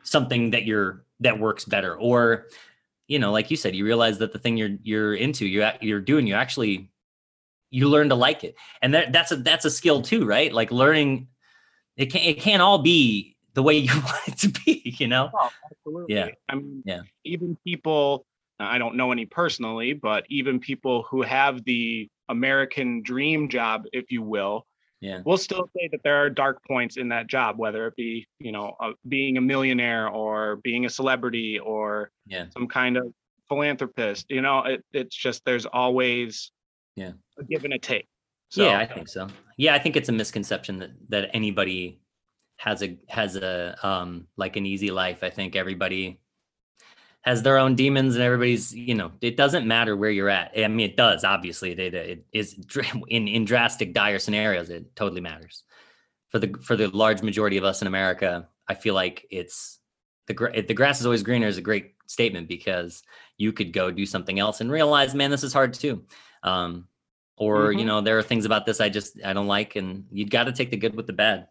something 0.02 0.50
that 0.50 0.64
you're 0.64 1.04
that 1.20 1.38
works 1.38 1.64
better 1.64 1.96
or 1.96 2.46
you 3.08 3.18
know 3.18 3.32
like 3.32 3.50
you 3.50 3.56
said 3.56 3.74
you 3.74 3.84
realize 3.84 4.18
that 4.18 4.32
the 4.32 4.38
thing 4.38 4.56
you're 4.56 4.76
you're 4.82 5.14
into 5.14 5.46
you're 5.46 5.72
you're 5.80 6.00
doing 6.00 6.26
you 6.26 6.34
actually 6.34 6.90
you 7.70 7.88
learn 7.88 8.08
to 8.08 8.14
like 8.14 8.44
it 8.44 8.54
and 8.82 8.94
that 8.94 9.12
that's 9.12 9.32
a 9.32 9.36
that's 9.36 9.64
a 9.64 9.70
skill 9.70 10.00
too 10.00 10.24
right 10.24 10.52
like 10.52 10.70
learning 10.70 11.26
it 11.96 12.06
can 12.06 12.20
it 12.22 12.40
can't 12.40 12.62
all 12.62 12.78
be 12.78 13.36
the 13.54 13.62
way 13.62 13.76
you 13.76 13.92
want 13.92 14.28
it 14.28 14.38
to 14.38 14.48
be 14.48 14.94
you 14.98 15.08
know 15.08 15.30
Oh, 15.34 15.50
absolutely. 15.70 16.14
Yeah. 16.14 16.28
I 16.48 16.54
mean, 16.54 16.82
Yeah. 16.84 17.00
even 17.24 17.56
people, 17.64 18.24
I 18.60 18.78
don't 18.78 18.96
know 18.96 19.12
any 19.12 19.26
personally, 19.26 19.92
but 19.92 20.24
even 20.28 20.60
people 20.60 21.02
who 21.04 21.22
have 21.22 21.64
the 21.64 22.08
American 22.28 23.02
dream 23.02 23.48
job, 23.48 23.84
if 23.92 24.10
you 24.10 24.22
will, 24.22 24.66
Yeah. 25.00 25.22
we'll 25.24 25.38
still 25.38 25.68
say 25.76 25.88
that 25.92 26.00
there 26.02 26.16
are 26.16 26.28
dark 26.28 26.62
points 26.64 26.96
in 26.96 27.08
that 27.10 27.28
job, 27.28 27.56
whether 27.58 27.86
it 27.86 27.94
be, 27.96 28.26
you 28.40 28.50
know, 28.50 28.74
uh, 28.80 28.92
being 29.08 29.36
a 29.36 29.40
millionaire 29.40 30.08
or 30.08 30.56
being 30.56 30.86
a 30.86 30.90
celebrity 30.90 31.58
or 31.58 32.10
Yeah. 32.26 32.46
some 32.50 32.66
kind 32.66 32.96
of 32.96 33.12
philanthropist. 33.48 34.26
You 34.28 34.42
know, 34.42 34.60
it, 34.64 34.84
it's 34.92 35.14
just 35.14 35.44
there's 35.44 35.66
always 35.66 36.50
Yeah. 36.96 37.12
a 37.38 37.44
give 37.44 37.64
and 37.64 37.74
a 37.74 37.78
take. 37.78 38.08
So, 38.50 38.64
yeah, 38.66 38.78
I 38.78 38.86
think 38.86 39.08
so. 39.08 39.28
Yeah, 39.56 39.74
I 39.74 39.78
think 39.78 39.94
it's 39.96 40.08
a 40.08 40.12
misconception 40.12 40.78
that 40.78 40.90
that 41.10 41.30
anybody 41.32 42.00
has 42.56 42.82
a 42.82 42.98
has 43.08 43.36
a 43.36 43.76
um 43.86 44.26
like 44.36 44.56
an 44.56 44.66
easy 44.66 44.90
life. 44.90 45.22
I 45.22 45.30
think 45.30 45.54
everybody 45.54 46.18
has 47.28 47.42
their 47.42 47.58
own 47.58 47.74
demons 47.74 48.14
and 48.14 48.24
everybody's, 48.24 48.74
you 48.74 48.94
know, 48.94 49.12
it 49.20 49.36
doesn't 49.36 49.66
matter 49.66 49.96
where 49.96 50.10
you're 50.10 50.30
at. 50.30 50.52
I 50.56 50.66
mean, 50.68 50.88
it 50.88 50.96
does 50.96 51.24
obviously. 51.24 51.72
It, 51.72 51.94
it 51.94 52.24
is 52.32 52.56
in 53.08 53.28
in 53.28 53.44
drastic 53.44 53.92
dire 53.92 54.18
scenarios 54.18 54.70
it 54.70 54.96
totally 54.96 55.20
matters. 55.20 55.64
For 56.30 56.38
the 56.38 56.48
for 56.62 56.76
the 56.76 56.88
large 56.88 57.22
majority 57.22 57.56
of 57.56 57.64
us 57.64 57.82
in 57.82 57.88
America, 57.88 58.48
I 58.66 58.74
feel 58.74 58.94
like 58.94 59.26
it's 59.30 59.78
the 60.26 60.34
the 60.66 60.74
grass 60.74 61.00
is 61.00 61.06
always 61.06 61.22
greener 61.22 61.46
is 61.46 61.58
a 61.58 61.62
great 61.70 61.94
statement 62.06 62.48
because 62.48 63.02
you 63.36 63.52
could 63.52 63.72
go 63.72 63.90
do 63.90 64.06
something 64.06 64.38
else 64.38 64.60
and 64.60 64.70
realize, 64.70 65.14
man, 65.14 65.30
this 65.30 65.44
is 65.44 65.52
hard 65.52 65.74
too. 65.74 66.04
Um, 66.42 66.88
or 67.38 67.72
you 67.72 67.84
Mhm. 67.84 67.86
know 67.86 68.00
there 68.00 68.18
are 68.18 68.22
things 68.22 68.44
about 68.44 68.66
this 68.66 68.80
i 68.80 68.88
just 68.88 69.18
i 69.24 69.32
don't 69.32 69.46
like 69.46 69.76
and 69.76 70.06
you've 70.10 70.30
got 70.30 70.44
to 70.44 70.52
take 70.52 70.70
the 70.70 70.76
good 70.76 70.94
with 70.94 71.06
the 71.06 71.12
bad 71.12 71.46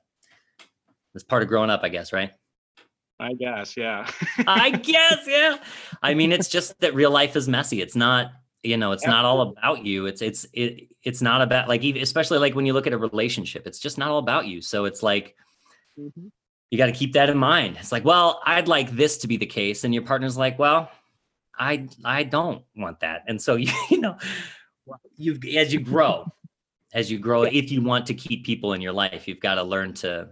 that's 1.14 1.24
part 1.24 1.42
of 1.42 1.48
growing 1.48 1.70
up 1.70 1.82
i 1.84 1.90
guess 1.90 2.12
right 2.14 2.34
I 3.20 3.34
guess, 3.34 3.76
yeah. 3.76 4.10
i 4.46 4.70
guess 4.92 5.20
yeah. 5.28 5.58
I 6.04 6.14
mean 6.14 6.32
it's 6.32 6.48
just 6.50 6.80
that 6.82 6.94
real 6.94 7.12
life 7.12 7.36
is 7.36 7.48
messy. 7.48 7.82
It's 7.82 7.96
not 7.96 8.32
you 8.64 8.78
know 8.78 8.92
it's 8.92 9.06
not 9.08 9.26
all 9.26 9.42
about 9.42 9.86
you. 9.86 10.06
It's 10.06 10.22
it's 10.22 10.46
it, 10.54 10.90
it's 11.04 11.22
not 11.22 11.42
about 11.42 11.68
like 11.68 11.82
even 11.84 12.02
especially 12.02 12.38
like 12.38 12.54
when 12.56 12.66
you 12.66 12.74
look 12.74 12.88
at 12.88 12.94
a 12.94 12.98
relationship 12.98 13.66
it's 13.66 13.80
just 13.80 13.98
not 13.98 14.12
all 14.12 14.20
about 14.20 14.48
you. 14.48 14.62
So 14.62 14.86
it's 14.86 15.02
like 15.04 15.36
Mhm. 16.00 16.30
you 16.70 16.78
got 16.78 16.86
to 16.88 16.92
keep 16.92 17.14
that 17.14 17.30
in 17.30 17.38
mind. 17.38 17.78
It's 17.80 17.92
like 17.92 18.06
well 18.06 18.42
i'd 18.46 18.68
like 18.68 18.92
this 18.92 19.18
to 19.20 19.28
be 19.28 19.38
the 19.38 19.46
case. 19.48 19.84
And 19.84 19.94
your 19.94 20.04
partner's 20.04 20.38
like 20.38 20.60
well 20.60 20.92
i 21.58 21.88
i 22.06 22.22
don't 22.24 22.64
want 22.76 23.00
that. 23.00 23.24
And 23.28 23.42
so 23.42 23.56
you, 23.56 23.72
you 23.90 24.00
know 24.00 24.18
you 25.18 25.40
as 25.58 25.74
you 25.74 25.80
grow 25.80 26.32
as 26.94 27.12
you 27.12 27.18
grow 27.20 27.44
if 27.44 27.72
you 27.72 27.82
want 27.82 28.06
to 28.06 28.14
keep 28.14 28.46
people 28.46 28.74
in 28.74 28.80
your 28.80 28.94
life 28.94 29.28
you've 29.28 29.40
got 29.42 29.56
to 29.56 29.64
learn 29.64 29.94
to 29.94 30.30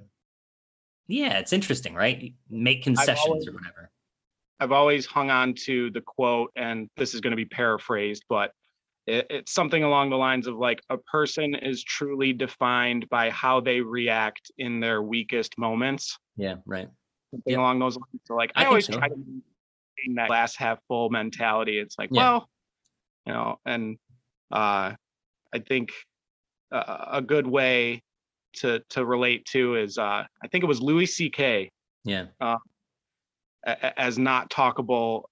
yeah 1.08 1.38
it's 1.40 1.54
interesting 1.54 1.94
right 1.94 2.34
make 2.50 2.84
concessions 2.84 3.20
always- 3.28 3.48
or 3.48 3.54
whatever 3.54 3.90
I've 4.58 4.72
always 4.72 5.06
hung 5.06 5.30
on 5.30 5.54
to 5.66 5.92
the 5.92 6.00
quote, 6.00 6.50
and 6.56 6.90
this 6.96 7.14
is 7.14 7.20
going 7.20 7.32
to 7.32 7.36
be 7.36 7.44
paraphrased, 7.44 8.24
but 8.30 8.54
it, 9.06 9.28
it's 9.30 9.52
something 9.52 9.84
along 9.84 10.12
the 10.12 10.16
lines 10.16 10.48
of 10.48 10.56
like 10.56 10.82
a 10.90 10.98
person 10.98 11.56
is 11.56 11.84
truly 11.84 12.32
defined 12.32 13.10
by 13.10 13.32
how 13.32 13.60
they 13.60 13.82
react 13.82 14.50
in 14.58 14.80
their 14.80 15.02
weakest 15.04 15.58
moments. 15.58 16.18
yeah 16.38 16.56
right 16.66 16.88
Something 17.32 17.52
Yeah. 17.52 17.60
along 17.60 17.80
those 17.80 17.98
lines. 17.98 18.22
So 18.24 18.36
like 18.36 18.54
I 18.56 18.64
I, 18.64 18.68
always 18.68 18.86
so. 18.86 18.94
try 18.98 19.10
to 19.10 19.16
maintain 19.18 20.16
that 20.16 20.28
glass 20.28 20.56
half 20.56 20.80
full 20.88 21.10
mentality. 21.10 21.78
It's 21.78 22.00
like, 22.00 22.12
Yeah. 22.14 22.22
well, 22.22 22.50
you 23.26 23.34
know, 23.34 23.60
and 23.66 23.98
uh 24.54 24.94
I 25.54 25.60
think 25.68 25.92
uh, 26.72 27.08
a 27.12 27.22
good 27.22 27.46
way 27.46 28.04
to 28.62 28.82
to 28.90 29.06
relate 29.06 29.46
to 29.46 29.76
is 29.76 29.98
uh 29.98 30.24
I 30.44 30.48
think 30.52 30.64
it 30.64 30.68
was 30.68 30.82
Louis 30.82 31.06
C.K. 31.06 31.72
yeah 32.04 32.26
a- 33.66 34.00
as 34.00 34.18
not 34.18 34.50
talkable 34.50 35.24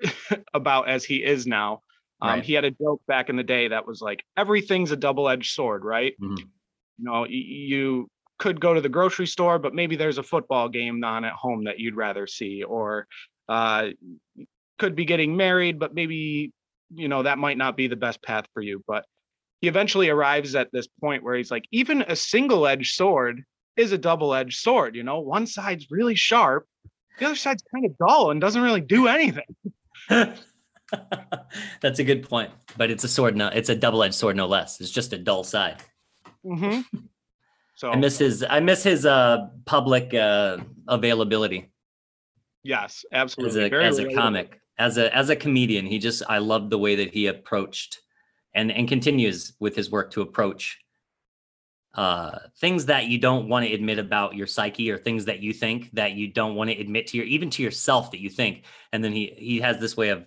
about 0.54 0.88
as 0.88 1.04
he 1.04 1.24
is 1.24 1.46
now. 1.46 1.82
Um, 2.22 2.28
Right. 2.28 2.44
He 2.44 2.52
had 2.52 2.64
a 2.64 2.70
joke 2.70 3.00
back 3.06 3.28
in 3.30 3.36
the 3.36 3.42
day 3.42 3.68
that 3.68 3.86
was 3.86 4.02
like, 4.02 4.22
everything's 4.36 4.90
a 4.92 4.96
double-edged 4.96 5.52
sword, 5.52 5.84
right? 5.84 6.14
Mhm. 6.20 6.38
You 6.38 6.48
know, 6.98 7.24
you 7.26 8.08
could 8.38 8.60
go 8.60 8.74
to 8.74 8.80
the 8.80 8.88
grocery 8.90 9.26
store, 9.26 9.58
but 9.58 9.74
maybe 9.74 9.96
there's 9.96 10.18
a 10.18 10.22
football 10.22 10.68
game 10.68 11.02
on 11.02 11.24
at 11.24 11.32
home 11.32 11.64
that 11.64 11.78
you'd 11.78 11.96
rather 11.96 12.26
see, 12.26 12.62
or 12.62 13.06
uh, 13.48 13.88
could 14.78 14.94
be 14.94 15.04
getting 15.06 15.36
married, 15.36 15.78
but 15.78 15.94
maybe 15.94 16.52
you 16.92 17.08
know 17.08 17.22
that 17.22 17.38
might 17.38 17.56
not 17.56 17.76
be 17.76 17.86
the 17.86 17.96
best 17.96 18.22
path 18.22 18.46
for 18.52 18.60
you. 18.62 18.82
But 18.86 19.04
he 19.60 19.68
eventually 19.68 20.08
arrives 20.08 20.54
at 20.54 20.72
this 20.72 20.86
point 21.00 21.22
where 21.22 21.36
he's 21.36 21.50
like, 21.50 21.64
even 21.70 22.02
a 22.02 22.16
single-edged 22.16 22.94
sword 22.94 23.44
is 23.76 23.92
a 23.92 23.98
double-edged 23.98 24.58
sword. 24.58 24.96
You 24.96 25.02
know, 25.02 25.20
one 25.20 25.46
side's 25.46 25.90
really 25.90 26.14
sharp, 26.14 26.66
the 27.18 27.26
other 27.26 27.36
side's 27.36 27.62
kind 27.72 27.84
of 27.84 27.96
dull 27.98 28.30
and 28.30 28.40
doesn't 28.40 28.62
really 28.62 28.80
do 28.80 29.06
anything. 29.06 29.44
that's 31.80 32.00
a 32.00 32.04
good 32.04 32.28
point 32.28 32.50
but 32.76 32.90
it's 32.90 33.04
a 33.04 33.08
sword 33.08 33.36
no 33.36 33.46
it's 33.48 33.68
a 33.68 33.76
double-edged 33.76 34.14
sword 34.14 34.34
no 34.34 34.46
less 34.46 34.80
it's 34.80 34.90
just 34.90 35.12
a 35.12 35.18
dull 35.18 35.44
side 35.44 35.76
Mm-hmm. 36.44 36.98
So 37.76 37.90
i 37.90 37.96
miss 37.96 38.18
his 38.18 38.44
i 38.48 38.60
miss 38.60 38.82
his 38.82 39.06
uh 39.06 39.48
public 39.64 40.12
uh 40.12 40.58
availability 40.86 41.70
yes, 42.62 43.06
as 43.10 43.22
absolutely. 43.22 43.64
a 43.64 43.68
Very 43.70 43.84
as 43.86 43.98
a 43.98 44.12
comic 44.12 44.60
as 44.78 44.98
a 44.98 45.14
as 45.16 45.30
a 45.30 45.36
comedian 45.36 45.86
he 45.86 45.98
just 45.98 46.22
i 46.28 46.38
love 46.38 46.68
the 46.68 46.76
way 46.76 46.96
that 46.96 47.14
he 47.14 47.26
approached 47.26 48.00
and 48.54 48.70
and 48.72 48.88
continues 48.88 49.52
with 49.60 49.76
his 49.76 49.90
work 49.90 50.10
to 50.12 50.22
approach 50.22 50.80
uh 51.94 52.38
things 52.58 52.86
that 52.86 53.06
you 53.06 53.18
don't 53.18 53.48
want 53.48 53.66
to 53.66 53.72
admit 53.74 53.98
about 53.98 54.34
your 54.36 54.46
psyche 54.46 54.90
or 54.90 54.96
things 54.98 55.24
that 55.24 55.40
you 55.40 55.52
think 55.52 55.90
that 55.92 56.12
you 56.12 56.28
don't 56.28 56.54
want 56.54 56.70
to 56.70 56.76
admit 56.80 57.08
to 57.08 57.16
your 57.16 57.26
even 57.26 57.50
to 57.50 57.62
yourself 57.62 58.12
that 58.12 58.20
you 58.20 58.30
think 58.30 58.64
and 58.92 59.02
then 59.02 59.12
he 59.12 59.34
he 59.36 59.58
has 59.60 59.78
this 59.78 59.96
way 59.96 60.10
of 60.10 60.24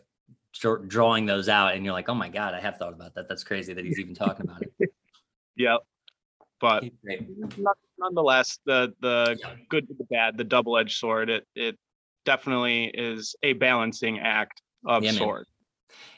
drawing 0.88 1.26
those 1.26 1.48
out 1.48 1.74
and 1.74 1.86
you're 1.86 1.94
like 1.94 2.10
oh 2.10 2.14
my 2.16 2.28
god 2.28 2.54
i 2.54 2.60
have 2.60 2.78
thought 2.78 2.92
about 2.94 3.16
that 3.16 3.30
that's 3.30 3.44
crazy 3.46 3.74
that 3.74 3.86
he's 3.86 3.98
even 4.00 4.14
talking 4.14 4.46
about 4.46 4.62
it 4.80 4.90
Yep. 5.56 5.82
But 6.60 6.84
He's 6.84 6.94
great. 7.04 7.28
none- 7.60 7.74
nonetheless, 8.00 8.58
the 8.66 8.94
the 9.02 9.38
good 9.70 9.88
to 9.88 9.94
the 9.94 10.06
bad, 10.06 10.36
the 10.36 10.44
double 10.44 10.78
edged 10.80 10.98
sword, 10.98 11.30
it 11.30 11.46
it 11.56 11.78
definitely 12.26 12.86
is 12.86 13.36
a 13.44 13.54
balancing 13.54 14.18
act 14.20 14.62
of 14.86 15.04
Yeah. 15.04 15.12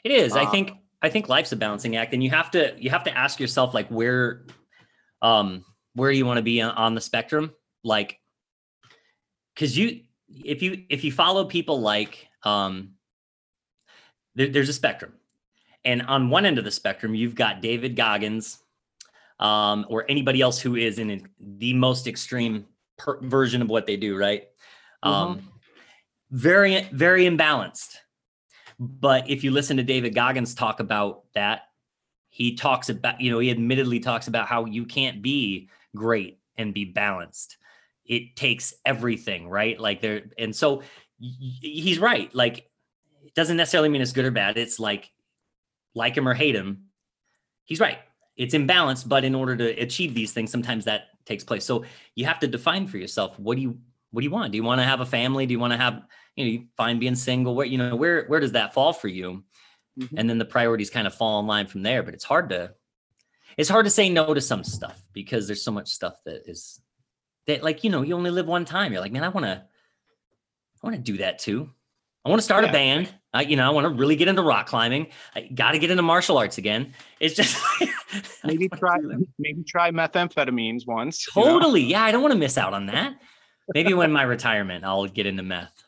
It 0.04 0.12
is. 0.12 0.34
I 0.34 0.44
Uh, 0.44 0.50
think 0.50 0.70
I 1.06 1.08
think 1.08 1.28
life's 1.28 1.52
a 1.52 1.56
balancing 1.56 1.94
act, 1.94 2.14
and 2.14 2.22
you 2.22 2.30
have 2.30 2.50
to 2.50 2.74
you 2.78 2.90
have 2.90 3.04
to 3.04 3.16
ask 3.16 3.38
yourself 3.38 3.72
like 3.72 3.88
where, 3.88 4.44
um, 5.22 5.64
where 5.94 6.10
you 6.10 6.26
want 6.26 6.38
to 6.38 6.42
be 6.42 6.60
on, 6.60 6.94
the 6.96 7.00
spectrum, 7.00 7.52
like, 7.84 8.18
because 9.54 9.78
you 9.78 10.00
if 10.28 10.62
you 10.62 10.82
if 10.90 11.04
you 11.04 11.12
follow 11.12 11.44
people 11.44 11.80
like 11.80 12.26
um, 12.42 12.94
there, 14.34 14.48
there's 14.48 14.68
a 14.68 14.72
spectrum, 14.72 15.12
and 15.84 16.02
on 16.02 16.28
one 16.28 16.44
end 16.44 16.58
of 16.58 16.64
the 16.64 16.72
spectrum 16.72 17.14
you've 17.14 17.36
got 17.36 17.62
David 17.62 17.94
Goggins, 17.94 18.58
um, 19.38 19.86
or 19.88 20.04
anybody 20.08 20.40
else 20.40 20.58
who 20.58 20.74
is 20.74 20.98
in 20.98 21.28
the 21.38 21.72
most 21.74 22.08
extreme 22.08 22.66
per- 22.98 23.20
version 23.20 23.62
of 23.62 23.70
what 23.70 23.86
they 23.86 23.96
do, 23.96 24.16
right? 24.16 24.48
Um, 25.04 25.52
very, 26.32 26.82
very 26.92 27.26
imbalanced. 27.26 27.96
But 28.78 29.30
if 29.30 29.42
you 29.44 29.50
listen 29.50 29.78
to 29.78 29.82
David 29.82 30.14
Goggins 30.14 30.54
talk 30.54 30.80
about 30.80 31.24
that, 31.34 31.62
he 32.28 32.54
talks 32.54 32.88
about, 32.90 33.20
you 33.20 33.30
know, 33.30 33.38
he 33.38 33.50
admittedly 33.50 34.00
talks 34.00 34.28
about 34.28 34.46
how 34.46 34.66
you 34.66 34.84
can't 34.84 35.22
be 35.22 35.70
great 35.94 36.38
and 36.56 36.74
be 36.74 36.84
balanced. 36.84 37.56
It 38.04 38.36
takes 38.36 38.74
everything, 38.84 39.48
right? 39.48 39.80
Like 39.80 40.02
there, 40.02 40.24
and 40.38 40.54
so 40.54 40.82
he's 41.18 41.98
right. 41.98 42.32
Like, 42.34 42.68
it 43.24 43.34
doesn't 43.34 43.56
necessarily 43.56 43.88
mean 43.88 44.02
it's 44.02 44.12
good 44.12 44.26
or 44.26 44.30
bad. 44.30 44.58
It's 44.58 44.78
like, 44.78 45.10
like 45.94 46.16
him 46.16 46.28
or 46.28 46.34
hate 46.34 46.54
him, 46.54 46.84
he's 47.64 47.80
right. 47.80 47.98
It's 48.36 48.54
imbalanced, 48.54 49.08
but 49.08 49.24
in 49.24 49.34
order 49.34 49.56
to 49.56 49.68
achieve 49.80 50.14
these 50.14 50.32
things, 50.32 50.50
sometimes 50.50 50.84
that 50.84 51.04
takes 51.24 51.42
place. 51.42 51.64
So 51.64 51.84
you 52.14 52.26
have 52.26 52.38
to 52.40 52.46
define 52.46 52.86
for 52.86 52.98
yourself 52.98 53.38
what 53.38 53.56
do 53.56 53.62
you 53.62 53.78
what 54.12 54.20
do 54.20 54.24
you 54.24 54.30
want? 54.30 54.52
Do 54.52 54.56
you 54.56 54.62
want 54.62 54.80
to 54.80 54.84
have 54.84 55.00
a 55.00 55.06
family? 55.06 55.46
Do 55.46 55.52
you 55.52 55.58
want 55.58 55.72
to 55.72 55.76
have 55.76 56.02
you 56.36 56.44
know 56.44 56.50
you 56.50 56.66
find 56.76 57.00
being 57.00 57.14
single? 57.16 57.54
Where 57.54 57.66
you 57.66 57.78
know 57.78 57.96
where 57.96 58.26
where 58.26 58.40
does 58.40 58.52
that 58.52 58.74
fall 58.74 58.92
for 58.92 59.08
you? 59.08 59.42
Mhm. 59.98 60.18
And 60.18 60.28
then 60.30 60.38
the 60.38 60.44
priorities 60.44 60.90
kind 60.90 61.06
of 61.06 61.14
fall 61.14 61.40
in 61.40 61.46
line 61.46 61.66
from 61.66 61.82
there. 61.82 62.02
But 62.02 62.14
it's 62.14 62.24
hard 62.24 62.50
to 62.50 62.74
it's 63.56 63.68
hard 63.70 63.86
to 63.86 63.90
say 63.90 64.08
no 64.10 64.34
to 64.34 64.40
some 64.40 64.62
stuff 64.62 65.02
because 65.12 65.46
there's 65.46 65.62
so 65.62 65.72
much 65.72 65.88
stuff 65.88 66.14
that 66.26 66.42
is 66.48 66.80
that 67.46 67.62
like 67.62 67.82
you 67.84 67.90
know 67.90 68.02
you 68.02 68.14
only 68.14 68.30
live 68.30 68.46
one 68.46 68.64
time. 68.64 68.92
You're 68.92 69.00
like 69.00 69.12
man, 69.12 69.24
I 69.24 69.28
want 69.28 69.46
to 69.46 69.62
I 70.82 70.86
want 70.86 70.96
to 70.96 71.02
do 71.02 71.18
that 71.18 71.38
too. 71.38 71.70
I 72.24 72.28
want 72.28 72.40
to 72.40 72.44
start 72.44 72.64
Yeah. 72.64 72.70
a 72.70 72.72
band. 72.72 73.08
I, 73.32 73.42
you 73.42 73.56
know, 73.56 73.66
I 73.66 73.70
want 73.70 73.84
to 73.84 73.90
really 73.90 74.16
get 74.16 74.28
into 74.28 74.42
rock 74.42 74.66
climbing. 74.66 75.08
I 75.34 75.42
got 75.42 75.72
to 75.72 75.78
get 75.78 75.90
into 75.90 76.02
martial 76.02 76.38
arts 76.38 76.58
again. 76.58 76.94
It's 77.20 77.34
just 77.34 77.56
Maybe 78.44 78.68
try 78.68 78.96
maybe 79.38 79.62
try 79.62 79.90
methamphetamines 79.90 80.86
once. 80.86 81.26
you 81.36 81.42
know? 81.44 81.48
Totally. 81.58 81.82
Yeah, 81.82 82.02
I 82.02 82.12
don't 82.12 82.22
want 82.22 82.32
to 82.32 82.38
miss 82.38 82.56
out 82.58 82.72
on 82.74 82.86
that. 82.86 83.14
Maybe 83.74 83.94
when 83.94 84.10
my 84.12 84.22
retirement, 84.22 84.84
I'll 84.84 85.06
get 85.06 85.26
into 85.26 85.42
meth. 85.42 85.84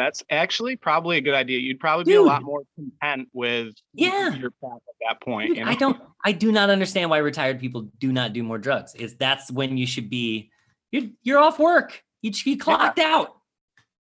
That's 0.00 0.24
actually 0.30 0.76
probably 0.76 1.18
a 1.18 1.20
good 1.20 1.34
idea. 1.34 1.58
You'd 1.58 1.78
probably 1.78 2.04
be 2.04 2.14
a 2.14 2.22
lot 2.22 2.42
more 2.42 2.62
content 2.74 3.28
with 3.34 3.74
Yeah. 3.92 4.34
your 4.34 4.50
path 4.52 4.78
at 4.88 4.94
that 5.08 5.20
point. 5.22 5.48
Dude, 5.48 5.58
you 5.58 5.64
I 5.66 5.74
don't 5.74 6.00
I 6.24 6.32
do 6.32 6.50
not 6.52 6.70
understand 6.70 7.10
why 7.10 7.18
retired 7.18 7.60
people 7.60 7.90
do 7.98 8.10
not 8.10 8.32
do 8.32 8.42
more 8.42 8.56
drugs. 8.56 8.94
Is 8.94 9.14
that's 9.16 9.50
when 9.52 9.76
you 9.76 9.86
should 9.86 10.08
be 10.08 10.50
you're 10.90 11.04
you're 11.22 11.38
off 11.38 11.58
work. 11.58 12.02
You 12.22 12.32
should 12.32 12.46
be 12.46 12.56
clocked 12.56 12.98
out. 12.98 13.36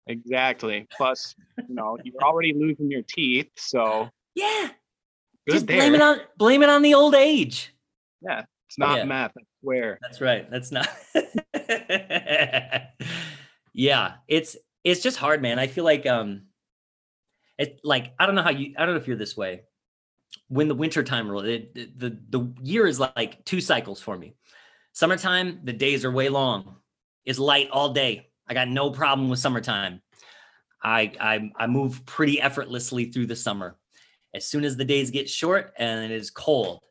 Exactly. 0.08 0.88
Plus, 0.90 1.34
you 1.68 1.74
know, 1.74 1.98
you're 2.02 2.20
already 2.20 2.52
losing 2.52 2.90
your 2.90 3.02
teeth, 3.02 3.48
so 3.56 4.08
Yeah. 4.34 4.70
good 5.46 5.52
Just 5.54 5.66
there. 5.68 5.76
blame 5.78 5.94
it 5.94 6.00
on 6.02 6.20
blame 6.36 6.62
it 6.64 6.68
on 6.68 6.82
the 6.82 6.94
old 6.94 7.14
age. 7.14 7.72
Yeah. 8.22 8.42
It's 8.68 8.78
not 8.78 8.98
yeah. 8.98 9.04
meth, 9.04 9.32
I 9.38 9.42
swear. 9.62 9.98
That's 10.02 10.20
right. 10.20 10.50
That's 10.50 10.72
not 10.72 10.88
Yeah, 13.78 14.14
it's 14.26 14.56
it's 14.86 15.02
just 15.02 15.16
hard, 15.16 15.42
man. 15.42 15.58
I 15.58 15.66
feel 15.66 15.84
like 15.84 16.06
um 16.06 16.42
it 17.58 17.80
like 17.82 18.14
I 18.18 18.26
don't 18.26 18.34
know 18.34 18.42
how 18.42 18.50
you 18.50 18.74
I 18.76 18.84
don't 18.84 18.94
know 18.94 19.00
if 19.00 19.06
you're 19.08 19.16
this 19.16 19.36
way. 19.36 19.62
When 20.48 20.68
the 20.68 20.74
winter 20.74 21.02
time 21.02 21.30
roll, 21.30 21.42
it, 21.44 21.72
it- 21.74 21.98
the 21.98 22.18
the 22.30 22.52
year 22.62 22.86
is 22.86 23.00
like 23.00 23.44
two 23.44 23.60
cycles 23.60 24.00
for 24.00 24.16
me. 24.16 24.34
Summertime, 24.92 25.60
the 25.64 25.72
days 25.72 26.04
are 26.04 26.10
way 26.10 26.28
long. 26.28 26.76
It's 27.24 27.38
light 27.38 27.68
all 27.70 27.92
day. 27.92 28.28
I 28.48 28.54
got 28.54 28.68
no 28.68 28.90
problem 28.90 29.28
with 29.28 29.38
summertime. 29.40 30.02
I 30.82 31.12
I 31.20 31.50
I 31.56 31.66
move 31.66 32.06
pretty 32.06 32.40
effortlessly 32.40 33.06
through 33.06 33.26
the 33.26 33.36
summer. 33.36 33.76
As 34.34 34.46
soon 34.46 34.64
as 34.64 34.76
the 34.76 34.84
days 34.84 35.10
get 35.10 35.28
short 35.30 35.72
and 35.78 36.04
it 36.04 36.14
is 36.14 36.30
cold, 36.30 36.84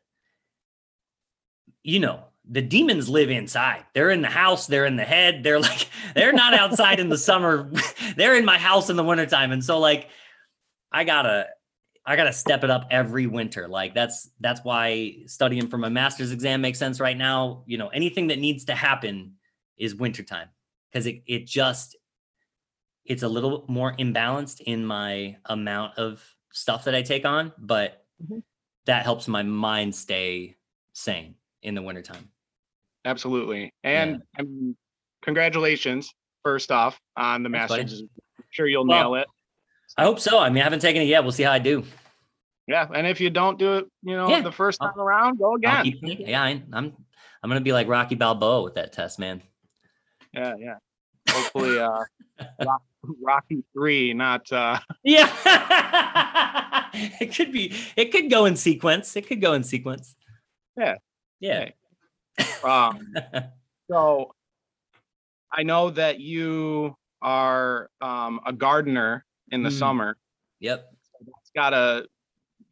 you 1.82 2.00
know, 2.00 2.24
the 2.48 2.62
demons 2.62 3.08
live 3.08 3.30
inside. 3.30 3.84
They're 3.94 4.10
in 4.10 4.22
the 4.22 4.28
house, 4.28 4.66
they're 4.66 4.86
in 4.86 4.96
the 4.96 5.04
head. 5.04 5.42
They're 5.42 5.60
like, 5.60 5.88
they're 6.14 6.32
not 6.32 6.54
outside 6.54 7.00
in 7.00 7.08
the 7.08 7.18
summer. 7.18 7.70
they're 8.16 8.36
in 8.36 8.44
my 8.44 8.58
house 8.58 8.88
in 8.90 8.96
the 8.96 9.04
wintertime. 9.04 9.52
And 9.52 9.64
so 9.64 9.78
like 9.78 10.08
I 10.92 11.04
gotta 11.04 11.48
I 12.04 12.14
gotta 12.14 12.32
step 12.32 12.62
it 12.62 12.70
up 12.70 12.86
every 12.90 13.26
winter. 13.26 13.66
Like 13.66 13.94
that's 13.94 14.30
that's 14.40 14.60
why 14.62 15.16
studying 15.26 15.68
for 15.68 15.78
my 15.78 15.88
master's 15.88 16.30
exam 16.30 16.60
makes 16.60 16.78
sense 16.78 17.00
right 17.00 17.16
now. 17.16 17.64
You 17.66 17.78
know, 17.78 17.88
anything 17.88 18.28
that 18.28 18.38
needs 18.38 18.64
to 18.66 18.74
happen 18.74 19.34
is 19.76 19.94
wintertime. 19.94 20.48
Because 20.92 21.06
it 21.06 21.22
it 21.26 21.46
just 21.46 21.96
it's 23.04 23.22
a 23.22 23.28
little 23.28 23.64
more 23.68 23.94
imbalanced 23.96 24.60
in 24.60 24.84
my 24.84 25.36
amount 25.46 25.98
of 25.98 26.24
stuff 26.52 26.84
that 26.84 26.94
I 26.94 27.02
take 27.02 27.24
on, 27.24 27.52
but 27.58 28.04
Mhm. 28.24 28.42
that 28.86 29.02
helps 29.04 29.28
my 29.28 29.42
mind 29.42 29.94
stay 29.94 30.56
sane 30.92 31.34
in 31.62 31.74
the 31.74 31.82
wintertime. 31.82 32.30
Absolutely. 33.06 33.72
And 33.84 34.20
I 34.38 34.42
mean, 34.42 34.76
congratulations, 35.22 36.12
first 36.42 36.70
off, 36.70 37.00
on 37.16 37.42
the 37.42 37.48
Thanks, 37.48 37.68
buddy. 37.68 37.82
master's. 37.84 38.00
I'm 38.02 38.44
sure 38.50 38.66
you'll 38.66 38.86
Well, 38.86 39.12
nail 39.12 39.14
it. 39.22 39.28
I 39.96 40.02
hope 40.04 40.20
so. 40.20 40.38
I 40.38 40.50
mean, 40.50 40.60
I 40.60 40.64
haven't 40.64 40.80
taken 40.80 41.00
it 41.00 41.06
yet. 41.06 41.22
We'll 41.22 41.32
see 41.32 41.44
how 41.44 41.52
I 41.52 41.58
do. 41.60 41.84
Yeah. 42.66 42.86
And 42.92 43.06
if 43.06 43.20
you 43.20 43.30
don't 43.30 43.58
do 43.58 43.76
it, 43.76 43.84
you 44.02 44.16
know, 44.16 44.28
Yeah. 44.28 44.40
the 44.40 44.50
first 44.52 44.82
I'll- 44.82 44.90
time 44.90 45.00
around, 45.00 45.38
go 45.38 45.54
again. 45.54 45.84
keep 45.84 46.00
yeah, 46.02 46.42
I, 46.42 46.62
I'm 46.72 46.92
I'm 47.42 47.48
gonna 47.50 47.60
be 47.60 47.72
like 47.72 47.86
Rocky 47.86 48.16
Balboa 48.16 48.62
with 48.62 48.74
that 48.74 48.92
test, 48.92 49.18
man. 49.20 49.40
Yeah, 50.34 50.54
yeah. 50.58 50.74
Hopefully, 51.30 51.78
uh, 51.78 52.04
Rocky 53.22 53.62
three, 53.72 54.12
not 54.14 54.50
uh, 54.50 54.80
Yeah, 55.04 55.30
it 57.20 57.34
could 57.36 57.52
be. 57.52 57.72
It 57.96 58.10
could 58.10 58.30
go 58.30 58.46
in 58.46 58.56
sequence. 58.56 59.14
It 59.16 59.28
could 59.28 59.40
go 59.40 59.52
in 59.52 59.62
sequence. 59.62 60.16
Yeah. 60.76 60.96
Yeah. 61.40 61.70
Um. 62.64 63.14
So, 63.88 64.32
I 65.52 65.62
know 65.62 65.90
that 65.90 66.18
you 66.18 66.96
are 67.22 67.88
um, 68.00 68.40
a 68.44 68.52
gardener 68.52 69.24
in 69.52 69.62
the 69.62 69.68
Mm. 69.68 69.78
summer. 69.78 70.16
yep. 70.58 70.92
It's 71.20 71.50
got 71.54 71.70
to 71.70 72.08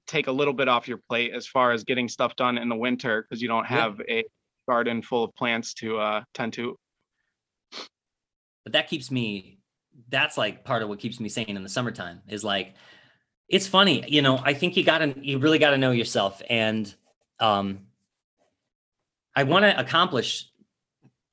take 0.09 0.27
a 0.27 0.33
little 0.33 0.53
bit 0.55 0.66
off 0.66 0.88
your 0.88 0.98
plate 1.09 1.33
as 1.33 1.46
far 1.46 1.70
as 1.70 1.85
getting 1.85 2.09
stuff 2.09 2.35
done 2.35 2.59
in 2.59 2.68
the 2.68 2.74
winter 2.74 3.22
because 3.22 3.40
you 3.40 3.46
don't 3.46 3.64
have 3.64 4.00
a 4.09 4.24
garden 4.68 5.03
full 5.03 5.22
of 5.22 5.33
plants 5.37 5.72
to 5.74 5.98
uh, 5.98 6.22
tend 6.35 6.53
to. 6.55 6.77
but 8.64 8.72
that 8.72 8.88
keeps 8.88 9.11
me 9.12 9.59
that's 10.09 10.37
like 10.37 10.64
part 10.64 10.83
of 10.83 10.88
what 10.88 10.98
keeps 10.98 11.20
me 11.20 11.29
sane 11.29 11.57
in 11.57 11.62
the 11.62 11.68
summertime 11.68 12.20
is 12.27 12.42
like 12.42 12.74
it's 13.48 13.68
funny 13.68 14.05
you 14.09 14.20
know 14.20 14.40
i 14.44 14.53
think 14.53 14.77
you 14.77 14.83
gotta 14.83 15.14
you 15.20 15.38
really 15.38 15.59
gotta 15.61 15.79
know 15.79 15.92
yourself 15.92 16.42
and 16.50 16.92
um 17.38 17.79
i 19.37 19.42
want 19.42 19.64
to 19.64 19.79
accomplish 19.79 20.51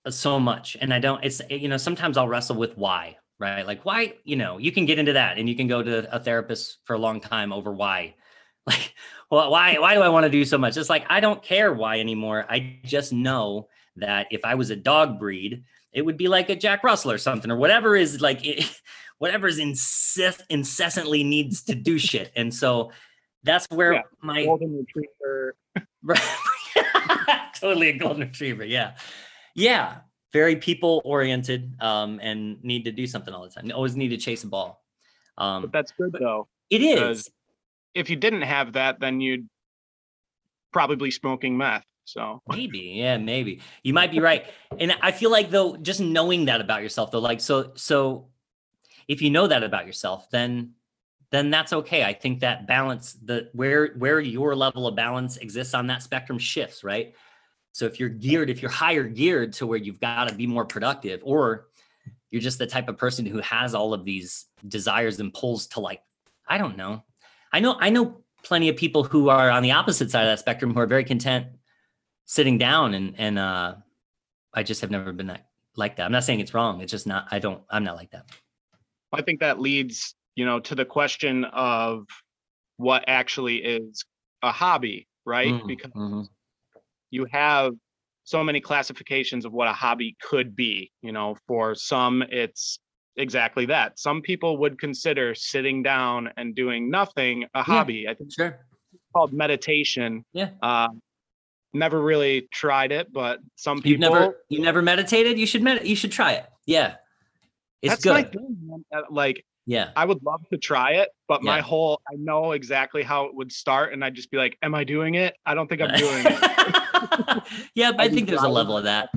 so 0.09 0.39
much 0.39 0.77
and 0.81 0.93
i 0.93 0.99
don't 0.99 1.23
it's 1.23 1.41
you 1.49 1.67
know 1.67 1.77
sometimes 1.77 2.17
i'll 2.17 2.27
wrestle 2.27 2.55
with 2.55 2.77
why 2.77 3.15
right 3.39 3.65
like 3.65 3.83
why 3.85 4.13
you 4.23 4.35
know 4.35 4.57
you 4.57 4.71
can 4.71 4.85
get 4.85 4.99
into 4.99 5.13
that 5.13 5.37
and 5.37 5.47
you 5.47 5.55
can 5.55 5.67
go 5.67 5.83
to 5.83 6.13
a 6.15 6.19
therapist 6.19 6.77
for 6.83 6.95
a 6.95 6.99
long 6.99 7.19
time 7.19 7.53
over 7.53 7.71
why 7.71 8.13
like 8.67 8.93
well 9.29 9.51
why 9.51 9.77
why 9.79 9.93
do 9.93 10.01
i 10.01 10.09
want 10.09 10.23
to 10.23 10.29
do 10.29 10.45
so 10.45 10.57
much 10.57 10.77
it's 10.77 10.89
like 10.89 11.05
i 11.09 11.19
don't 11.19 11.41
care 11.41 11.73
why 11.73 11.99
anymore 11.99 12.45
i 12.49 12.79
just 12.83 13.11
know 13.13 13.67
that 13.95 14.27
if 14.31 14.45
i 14.45 14.55
was 14.55 14.69
a 14.69 14.75
dog 14.75 15.19
breed 15.19 15.63
it 15.93 16.03
would 16.03 16.17
be 16.17 16.27
like 16.27 16.49
a 16.49 16.55
Jack 16.55 16.83
Russell 16.83 17.11
or 17.11 17.17
something, 17.17 17.51
or 17.51 17.57
whatever 17.57 17.95
is 17.95 18.21
like 18.21 18.45
it, 18.45 18.63
whatever 19.17 19.47
is 19.47 19.59
incess- 19.59 20.43
incessantly 20.49 21.23
needs 21.23 21.63
to 21.63 21.75
do 21.75 21.97
shit. 21.99 22.31
And 22.35 22.53
so 22.53 22.91
that's 23.43 23.67
where 23.69 23.93
Yeah, 23.93 24.01
my 24.21 24.45
Golden 24.45 24.77
retriever. 24.77 25.55
totally 27.59 27.89
a 27.89 27.97
golden 27.97 28.27
retriever. 28.27 28.65
Yeah. 28.65 28.93
Yeah. 29.55 29.97
Very 30.33 30.55
people 30.55 31.01
oriented 31.03 31.75
um, 31.81 32.19
and 32.21 32.63
need 32.63 32.85
to 32.85 32.91
do 32.91 33.05
something 33.05 33.33
all 33.33 33.43
the 33.43 33.49
time. 33.49 33.71
Always 33.73 33.95
need 33.95 34.09
to 34.09 34.17
chase 34.17 34.43
a 34.43 34.47
ball. 34.47 34.83
Um, 35.37 35.63
But 35.63 35.71
that's 35.71 35.91
good 35.91 36.15
though. 36.17 36.47
It 36.69 36.81
is. 36.81 37.29
If 37.93 38.09
you 38.09 38.15
didn't 38.15 38.43
have 38.43 38.73
that, 38.73 38.99
then 38.99 39.19
you'd 39.19 39.49
probably 40.71 41.11
smoking 41.11 41.57
meth. 41.57 41.85
So 42.05 42.41
Maybe, 42.49 42.93
yeah, 42.95 43.17
maybe. 43.17 43.61
You 43.83 43.93
might 43.93 44.11
be 44.11 44.19
right. 44.19 44.45
And 44.79 44.95
I 45.01 45.11
feel 45.11 45.31
like 45.31 45.49
though, 45.49 45.77
just 45.77 45.99
knowing 45.99 46.45
that 46.45 46.61
about 46.61 46.81
yourself, 46.81 47.11
though, 47.11 47.19
like 47.19 47.41
so, 47.41 47.71
so 47.75 48.29
if 49.07 49.21
you 49.21 49.29
know 49.29 49.47
that 49.47 49.63
about 49.63 49.85
yourself, 49.85 50.29
then 50.29 50.71
then 51.31 51.49
that's 51.49 51.73
okay. 51.73 52.03
I 52.03 52.13
think 52.13 52.41
that 52.41 52.67
balance, 52.67 53.13
the 53.13 53.49
where 53.53 53.93
where 53.97 54.19
your 54.19 54.55
level 54.55 54.85
of 54.85 54.95
balance 54.95 55.37
exists 55.37 55.73
on 55.73 55.87
that 55.87 56.03
spectrum 56.03 56.37
shifts, 56.37 56.83
right? 56.83 57.15
So 57.71 57.85
if 57.85 57.99
you're 57.99 58.09
geared, 58.09 58.49
if 58.49 58.61
you're 58.61 58.71
higher 58.71 59.03
geared 59.03 59.53
to 59.53 59.65
where 59.65 59.79
you've 59.79 60.01
got 60.01 60.27
to 60.27 60.35
be 60.35 60.45
more 60.45 60.65
productive, 60.65 61.21
or 61.23 61.67
you're 62.29 62.41
just 62.41 62.59
the 62.59 62.67
type 62.67 62.89
of 62.89 62.97
person 62.97 63.25
who 63.25 63.39
has 63.39 63.73
all 63.73 63.93
of 63.93 64.03
these 64.03 64.45
desires 64.67 65.19
and 65.19 65.33
pulls 65.33 65.67
to 65.67 65.79
like, 65.79 66.01
I 66.47 66.57
don't 66.57 66.77
know. 66.77 67.03
I 67.53 67.61
know 67.61 67.77
I 67.79 67.89
know 67.89 68.21
plenty 68.43 68.67
of 68.67 68.75
people 68.75 69.03
who 69.03 69.29
are 69.29 69.49
on 69.49 69.63
the 69.63 69.71
opposite 69.71 70.11
side 70.11 70.23
of 70.23 70.27
that 70.27 70.39
spectrum 70.39 70.73
who 70.73 70.79
are 70.79 70.87
very 70.87 71.03
content 71.05 71.47
sitting 72.25 72.57
down 72.57 72.93
and 72.93 73.15
and 73.17 73.39
uh 73.39 73.75
I 74.53 74.63
just 74.63 74.81
have 74.81 74.91
never 74.91 75.13
been 75.13 75.27
that 75.27 75.45
like 75.77 75.95
that. 75.95 76.05
I'm 76.05 76.11
not 76.11 76.25
saying 76.25 76.41
it's 76.41 76.53
wrong. 76.53 76.81
It's 76.81 76.91
just 76.91 77.07
not 77.07 77.27
I 77.31 77.39
don't 77.39 77.61
I'm 77.69 77.85
not 77.85 77.95
like 77.95 78.11
that. 78.11 78.25
I 79.13 79.21
think 79.21 79.41
that 79.41 79.59
leads, 79.59 80.15
you 80.35 80.45
know, 80.45 80.59
to 80.59 80.75
the 80.75 80.85
question 80.85 81.45
of 81.45 82.05
what 82.77 83.03
actually 83.07 83.57
is 83.57 84.03
a 84.41 84.51
hobby, 84.51 85.07
right? 85.25 85.53
Mm, 85.53 85.67
Because 85.67 85.91
mhm. 85.91 86.27
you 87.11 87.25
have 87.31 87.73
so 88.23 88.43
many 88.43 88.61
classifications 88.61 89.45
of 89.45 89.51
what 89.51 89.67
a 89.67 89.73
hobby 89.73 90.15
could 90.21 90.55
be. 90.55 90.91
You 91.01 91.11
know, 91.11 91.35
for 91.47 91.75
some, 91.75 92.23
it's 92.29 92.79
exactly 93.17 93.65
that. 93.67 93.99
Some 93.99 94.21
people 94.21 94.57
would 94.57 94.79
consider 94.79 95.35
sitting 95.35 95.83
down 95.83 96.29
and 96.37 96.55
doing 96.55 96.89
nothing 96.89 97.45
a 97.53 97.61
hobby. 97.63 98.07
I 98.07 98.13
think 98.13 98.31
Sure. 98.33 98.59
it's 98.93 99.03
called 99.13 99.33
meditation. 99.33 100.23
Yeah. 100.33 100.49
Uh, 100.61 100.87
never 101.73 102.01
really 102.01 102.47
tried 102.51 102.91
it, 102.91 103.11
but 103.11 103.39
some 103.55 103.77
You've 103.77 103.99
people. 103.99 104.13
never 104.13 104.37
you 104.49 104.61
never 104.61 104.81
meditated? 104.81 105.37
You 105.37 105.45
should 105.45 105.61
med- 105.61 105.85
you 105.87 105.95
should 105.95 106.11
try 106.11 106.33
it. 106.33 106.45
Yeah. 106.65 106.95
It's 107.81 108.03
good. 108.03 108.35
Like, 109.09 109.45
Yeah. 109.65 109.91
I 109.95 110.05
would 110.05 110.23
love 110.23 110.41
to 110.49 110.57
try 110.57 110.93
it, 110.93 111.09
but 111.27 111.43
my 111.43 111.61
whole 111.61 112.01
I 112.11 112.15
know 112.15 112.53
exactly 112.53 113.03
how 113.03 113.25
it 113.25 113.35
would 113.35 113.51
start, 113.51 113.93
and 113.93 114.03
I'd 114.03 114.15
just 114.15 114.31
be 114.31 114.37
like, 114.37 114.57
"Am 114.61 114.73
I 114.73 114.83
doing 114.83 115.15
it? 115.15 115.35
I 115.45 115.53
don't 115.53 115.67
think 115.67 115.81
I'm 115.81 115.95
doing 115.97 116.25
it." 116.25 117.43
yeah, 117.75 117.91
but 117.91 118.01
I 118.01 118.05
I'd 118.05 118.13
think 118.13 118.27
there's 118.27 118.41
a 118.41 118.49
level 118.49 118.77
of 118.77 118.85
that. 118.85 119.09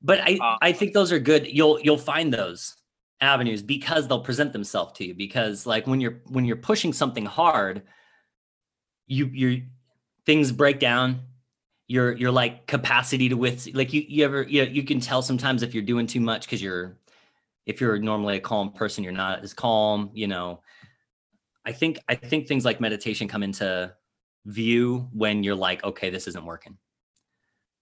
But 0.00 0.20
I 0.20 0.38
Uh, 0.40 0.56
I 0.62 0.72
think 0.72 0.94
those 0.94 1.12
are 1.12 1.18
good. 1.18 1.46
You'll 1.46 1.78
you'll 1.80 1.98
find 1.98 2.32
those 2.32 2.76
avenues 3.20 3.62
because 3.62 4.06
they'll 4.06 4.22
present 4.22 4.52
themselves 4.52 4.92
to 4.94 5.04
you 5.04 5.14
because 5.14 5.66
like 5.66 5.86
when 5.86 6.00
you're 6.00 6.20
when 6.28 6.44
you're 6.44 6.56
pushing 6.56 6.92
something 6.92 7.26
hard 7.26 7.82
you 9.08 9.26
you 9.26 9.62
things 10.24 10.52
break 10.52 10.78
down 10.78 11.20
your 11.88 12.12
your 12.12 12.30
like 12.30 12.66
capacity 12.66 13.28
to 13.28 13.36
with 13.36 13.68
like 13.74 13.92
you 13.92 14.04
you 14.06 14.24
ever 14.24 14.42
you, 14.42 14.64
know, 14.64 14.70
you 14.70 14.84
can 14.84 15.00
tell 15.00 15.22
sometimes 15.22 15.62
if 15.62 15.74
you're 15.74 15.82
doing 15.82 16.06
too 16.06 16.20
much 16.20 16.42
because 16.42 16.62
you're 16.62 16.96
if 17.68 17.80
you're 17.80 17.98
normally 17.98 18.36
a 18.36 18.40
calm 18.40 18.72
person 18.72 19.04
you're 19.04 19.12
not 19.12 19.44
as 19.44 19.54
calm 19.54 20.10
you 20.14 20.26
know 20.26 20.60
i 21.64 21.70
think 21.72 22.00
i 22.08 22.14
think 22.14 22.48
things 22.48 22.64
like 22.64 22.80
meditation 22.80 23.28
come 23.28 23.42
into 23.44 23.94
view 24.46 25.08
when 25.12 25.44
you're 25.44 25.54
like 25.54 25.84
okay 25.84 26.10
this 26.10 26.26
isn't 26.26 26.44
working 26.44 26.76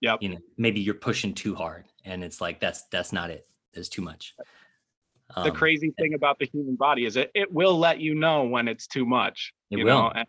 Yeah. 0.01 0.17
you 0.19 0.29
know 0.29 0.37
maybe 0.57 0.81
you're 0.81 0.93
pushing 1.09 1.33
too 1.33 1.55
hard 1.55 1.85
and 2.05 2.23
it's 2.23 2.39
like 2.41 2.59
that's 2.59 2.83
that's 2.91 3.11
not 3.11 3.31
it 3.31 3.47
there's 3.73 3.89
too 3.89 4.01
much 4.03 4.35
the 5.35 5.51
Um, 5.51 5.55
crazy 5.55 5.93
thing 5.99 6.13
about 6.13 6.39
the 6.39 6.45
human 6.45 6.75
body 6.75 7.05
is 7.05 7.15
it 7.17 7.31
it 7.33 7.51
will 7.51 7.77
let 7.77 7.99
you 7.99 8.15
know 8.15 8.43
when 8.43 8.67
it's 8.69 8.87
too 8.87 9.05
much. 9.05 9.53
It 9.69 9.79
you 9.79 9.85
will. 9.85 10.03
Know? 10.03 10.11
And 10.15 10.27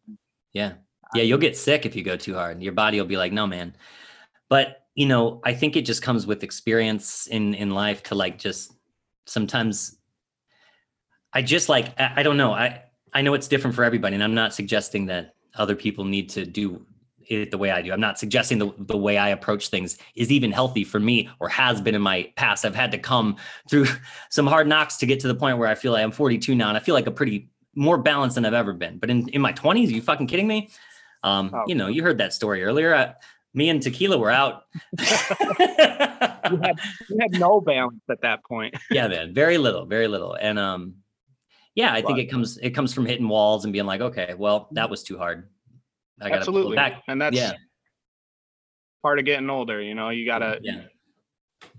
Yeah. 0.52 0.72
Yeah, 1.14 1.22
you'll 1.22 1.38
get 1.38 1.56
sick 1.56 1.86
if 1.86 1.94
you 1.96 2.02
go 2.02 2.16
too 2.16 2.34
hard. 2.34 2.60
Your 2.60 2.72
body 2.72 3.00
will 3.00 3.06
be 3.06 3.16
like, 3.16 3.32
"No, 3.32 3.46
man." 3.46 3.76
But, 4.50 4.66
you 4.96 5.06
know, 5.06 5.40
I 5.44 5.54
think 5.54 5.76
it 5.76 5.86
just 5.86 6.02
comes 6.02 6.26
with 6.26 6.42
experience 6.42 7.28
in 7.28 7.54
in 7.54 7.70
life 7.70 8.02
to 8.08 8.14
like 8.16 8.38
just 8.38 8.72
sometimes 9.28 9.96
I 11.32 11.42
just 11.42 11.68
like 11.68 11.98
I, 12.00 12.12
I 12.16 12.22
don't 12.22 12.36
know. 12.36 12.52
I 12.52 12.82
I 13.12 13.22
know 13.22 13.34
it's 13.34 13.48
different 13.48 13.74
for 13.76 13.84
everybody 13.84 14.14
and 14.14 14.24
I'm 14.24 14.34
not 14.34 14.54
suggesting 14.54 15.06
that 15.06 15.34
other 15.54 15.74
people 15.74 16.04
need 16.04 16.28
to 16.30 16.44
do 16.44 16.84
it 17.28 17.50
the 17.50 17.58
way 17.58 17.70
I 17.70 17.82
do. 17.82 17.92
I'm 17.92 18.00
not 18.00 18.18
suggesting 18.18 18.58
the 18.58 18.72
the 18.78 18.96
way 18.96 19.18
I 19.18 19.28
approach 19.30 19.68
things 19.68 19.98
is 20.14 20.32
even 20.32 20.50
healthy 20.52 20.84
for 20.84 20.98
me 21.00 21.28
or 21.40 21.48
has 21.48 21.80
been 21.80 21.94
in 21.94 22.02
my 22.02 22.32
past. 22.36 22.64
I've 22.64 22.74
had 22.74 22.90
to 22.92 22.98
come 22.98 23.36
through 23.68 23.86
some 24.30 24.46
hard 24.46 24.66
knocks 24.66 24.96
to 24.98 25.06
get 25.06 25.20
to 25.20 25.28
the 25.28 25.34
point 25.34 25.58
where 25.58 25.68
I 25.68 25.74
feel 25.74 25.92
like 25.92 26.02
I'm 26.02 26.12
42 26.12 26.54
now 26.54 26.68
and 26.68 26.76
I 26.76 26.80
feel 26.80 26.94
like 26.94 27.06
a 27.06 27.10
pretty 27.10 27.48
more 27.74 27.98
balanced 27.98 28.34
than 28.34 28.44
I've 28.44 28.54
ever 28.54 28.72
been. 28.72 28.98
But 28.98 29.08
in, 29.10 29.28
in 29.28 29.40
my 29.40 29.52
20s, 29.52 29.88
are 29.88 29.92
you 29.92 30.02
fucking 30.02 30.26
kidding 30.26 30.48
me? 30.48 30.70
Um, 31.22 31.50
Oh. 31.52 31.64
you 31.66 31.74
know, 31.76 31.86
you 31.88 32.02
heard 32.02 32.18
that 32.18 32.32
story 32.32 32.64
earlier. 32.64 32.92
Uh, 32.94 33.12
me 33.54 33.68
and 33.68 33.82
Tequila 33.82 34.18
were 34.18 34.30
out. 34.30 34.62
you 35.00 35.06
had 36.62 36.76
you 37.08 37.18
had 37.20 37.32
no 37.32 37.60
balance 37.60 38.00
at 38.10 38.20
that 38.22 38.44
point. 38.44 38.74
yeah, 38.90 39.08
man, 39.08 39.34
very 39.34 39.58
little, 39.58 39.86
very 39.86 40.08
little. 40.08 40.34
And 40.34 40.58
um, 40.58 40.96
yeah, 41.74 41.92
I 41.92 42.02
think 42.02 42.18
it 42.18 42.26
comes 42.26 42.58
it 42.58 42.70
comes 42.70 42.92
from 42.92 43.06
hitting 43.06 43.28
walls 43.28 43.64
and 43.64 43.72
being 43.72 43.86
like, 43.86 44.00
okay, 44.00 44.34
well, 44.36 44.68
that 44.72 44.90
was 44.90 45.02
too 45.02 45.18
hard. 45.18 45.48
I 46.20 46.28
got 46.28 46.34
to 46.34 46.38
pull 46.38 46.48
Absolutely. 46.48 46.76
back. 46.76 47.02
And 47.08 47.20
that's 47.20 47.36
Yeah. 47.36 47.52
part 49.02 49.18
of 49.18 49.24
getting 49.24 49.48
older. 49.50 49.80
You 49.80 49.94
know, 49.94 50.10
you 50.10 50.26
gotta 50.26 50.58
Yeah, 50.62 50.84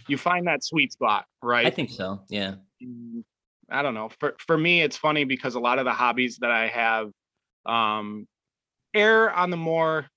you 0.07 0.17
find 0.17 0.47
that 0.47 0.63
sweet 0.63 0.91
spot, 0.93 1.25
right? 1.43 1.67
I 1.67 1.69
think 1.69 1.89
so. 1.89 2.21
Yeah, 2.29 2.55
Mm, 2.83 3.23
I 3.69 3.81
don't 3.81 3.93
know. 3.93 4.09
For 4.19 4.35
for 4.39 4.57
me, 4.57 4.81
it's 4.81 4.97
funny 4.97 5.25
because 5.25 5.55
a 5.55 5.59
lot 5.59 5.79
of 5.79 5.85
the 5.85 5.91
hobbies 5.91 6.37
that 6.37 6.51
I 6.51 6.67
have 6.67 7.11
um 7.65 8.27
err 8.95 9.31
on 9.31 9.49
the 9.49 9.57
more 9.57 10.07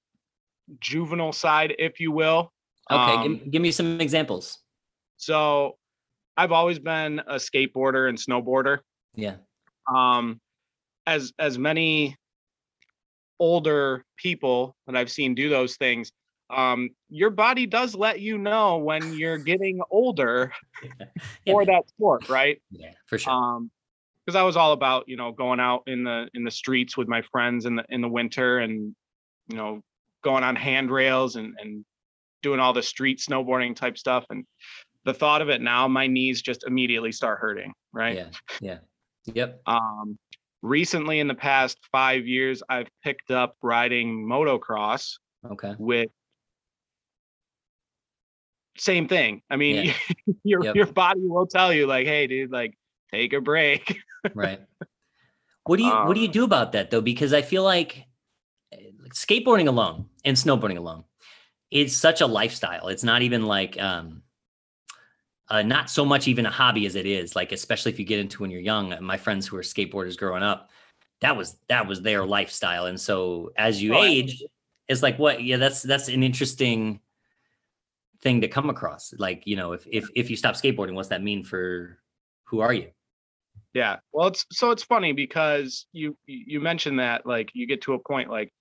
juvenile 0.80 1.32
side, 1.32 1.74
if 1.78 2.00
you 2.00 2.12
will. 2.12 2.52
okay. 2.90 3.14
Um, 3.14 3.37
give, 3.38 3.50
give 3.52 3.62
me 3.62 3.70
some 3.70 4.00
examples. 4.00 4.58
So 5.16 5.76
I've 6.37 6.52
always 6.52 6.78
been 6.78 7.20
a 7.20 7.37
skateboarder 7.37 8.08
and 8.08 8.18
snowboarder. 8.18 8.78
Yeah, 9.14 9.37
Um 9.92 10.40
as 11.06 11.32
as 11.38 11.58
many 11.58 12.16
older 13.38 14.04
people 14.16 14.74
that 14.87 14.96
I've 14.96 15.11
seen 15.11 15.35
do 15.35 15.48
those 15.48 15.76
things, 15.76 16.11
um, 16.50 16.90
your 17.08 17.30
body 17.30 17.66
does 17.66 17.94
let 17.94 18.20
you 18.20 18.38
know 18.38 18.78
when 18.78 19.12
you're 19.12 19.38
getting 19.52 19.80
older 19.90 20.52
Yeah, 21.44 21.52
for 21.54 21.64
man. 21.64 21.74
that 21.74 21.88
sport, 21.88 22.28
right? 22.28 22.61
yeah, 22.70 22.92
for 23.06 23.18
sure. 23.18 23.32
um 23.32 23.70
because 24.24 24.37
i 24.37 24.42
was 24.42 24.56
all 24.56 24.70
about 24.72 25.08
you 25.08 25.16
know 25.16 25.32
going 25.32 25.58
out 25.58 25.82
in 25.88 26.04
the 26.04 26.28
in 26.35 26.44
the 26.44 26.50
streets 26.50 26.96
with 26.96 27.08
my 27.08 27.22
friends 27.32 27.66
in 27.66 27.74
the 27.74 27.85
in 27.88 28.00
the 28.00 28.08
winter 28.08 28.58
and 28.61 28.94
you 29.48 29.56
know 29.56 29.82
going 30.22 30.44
on 30.44 30.56
handrails 30.56 31.37
and 31.37 31.54
and 31.61 31.85
doing 32.42 32.58
all 32.58 32.72
the 32.72 32.82
street 32.82 33.18
snowboarding 33.20 33.74
type 33.76 33.96
stuff 33.96 34.24
and 34.30 34.44
the 35.04 35.14
thought 35.14 35.42
of 35.42 35.48
it 35.48 35.61
now 35.61 35.87
my 35.87 36.06
knees 36.06 36.42
just 36.42 36.64
immediately 36.66 37.12
start 37.12 37.38
hurting 37.38 37.72
right 37.92 38.16
Yeah, 38.16 38.28
yeah, 38.61 38.78
yep. 39.35 39.61
um 39.66 40.18
recently 40.62 41.20
in 41.20 41.28
the 41.28 41.35
past 41.35 41.78
five 41.90 42.26
years 42.26 42.62
i've 42.68 42.88
picked 43.04 43.30
up 43.30 43.56
riding 43.62 44.26
motocross 44.26 45.18
Okay. 45.50 45.74
with 45.78 46.08
same 48.78 49.06
thing 49.06 49.42
i 49.50 49.56
mean 49.56 49.87
Yeah. 49.87 49.92
your 50.44 50.64
Yep. 50.64 50.76
your 50.76 50.87
body 50.87 51.20
will 51.22 51.46
tell 51.46 51.72
you 51.72 51.87
like 51.87 52.06
hey 52.06 52.26
dude 52.26 52.50
like 52.50 52.76
take 53.12 53.32
a 53.32 53.40
break 53.40 53.98
right 54.35 54.61
what 55.64 55.76
do 55.76 55.85
you 55.85 55.90
what 55.90 56.14
do 56.14 56.20
Um, 56.20 56.26
you 56.26 56.28
do 56.28 56.44
about 56.44 56.72
that 56.72 56.90
though 56.90 57.00
because 57.00 57.32
i 57.32 57.42
feel 57.42 57.68
eh, 57.68 57.85
like, 57.85 58.06
skateboarding 59.11 59.68
alone 59.68 60.08
and 60.24 60.37
snowboarding 60.37 60.78
alone. 60.78 61.04
It's 61.70 61.96
such 61.96 62.20
a 62.20 62.26
lifestyle. 62.26 62.88
It's 62.88 63.04
not 63.04 63.22
even 63.22 63.44
like 63.46 63.80
um 63.80 64.22
uh, 65.48 65.62
not 65.62 65.90
so 65.90 66.04
much 66.04 66.28
even 66.28 66.46
a 66.46 66.50
hobby 66.50 66.87
as 66.87 66.94
it 66.94 67.04
is 67.04 67.37
like 67.37 67.52
especially 67.52 67.92
if 67.92 67.98
you 67.98 68.04
get 68.04 68.20
into 68.20 68.42
when 68.42 68.50
you're 68.50 68.61
young. 68.61 68.94
My 69.00 69.16
friends 69.16 69.46
who 69.46 69.56
are 69.56 69.62
skateboarders 69.62 70.16
growing 70.16 70.42
up 70.42 70.70
that 71.20 71.37
was 71.37 71.56
that 71.68 71.87
was 71.87 72.02
their 72.02 72.26
lifestyle. 72.26 72.87
And 72.87 73.00
so 73.00 73.52
as 73.56 73.82
you 73.82 73.94
Oh, 73.94 74.02
age 74.02 74.42
it's 74.88 75.02
like 75.02 75.18
what 75.18 75.42
yeah 75.42 75.56
that's 75.56 75.82
that's 75.82 76.08
an 76.08 76.22
interesting 76.22 77.00
thing 78.20 78.40
to 78.42 78.48
come 78.48 78.70
across. 78.70 79.14
Like 79.16 79.46
you 79.46 79.56
know 79.56 79.72
if 79.72 79.87
if 79.90 80.08
if 80.14 80.30
you 80.30 80.37
stop 80.37 80.54
skateboarding 80.54 80.94
what's 80.94 81.08
that 81.08 81.22
mean 81.22 81.44
for 81.44 81.98
who 82.44 82.61
are 82.61 82.72
you? 82.72 82.90
Yeah. 83.72 83.96
Well, 84.12 84.28
it's 84.28 84.44
so 84.50 84.70
it's 84.70 84.82
funny 84.82 85.12
because 85.12 85.87
you 85.92 86.16
you 86.26 86.61
mentioned 86.61 86.98
that 86.98 87.24
like 87.24 87.50
you 87.54 87.66
get 87.66 87.82
to 87.82 87.94
a 87.94 87.98
point 87.98 88.30
like 88.30 88.52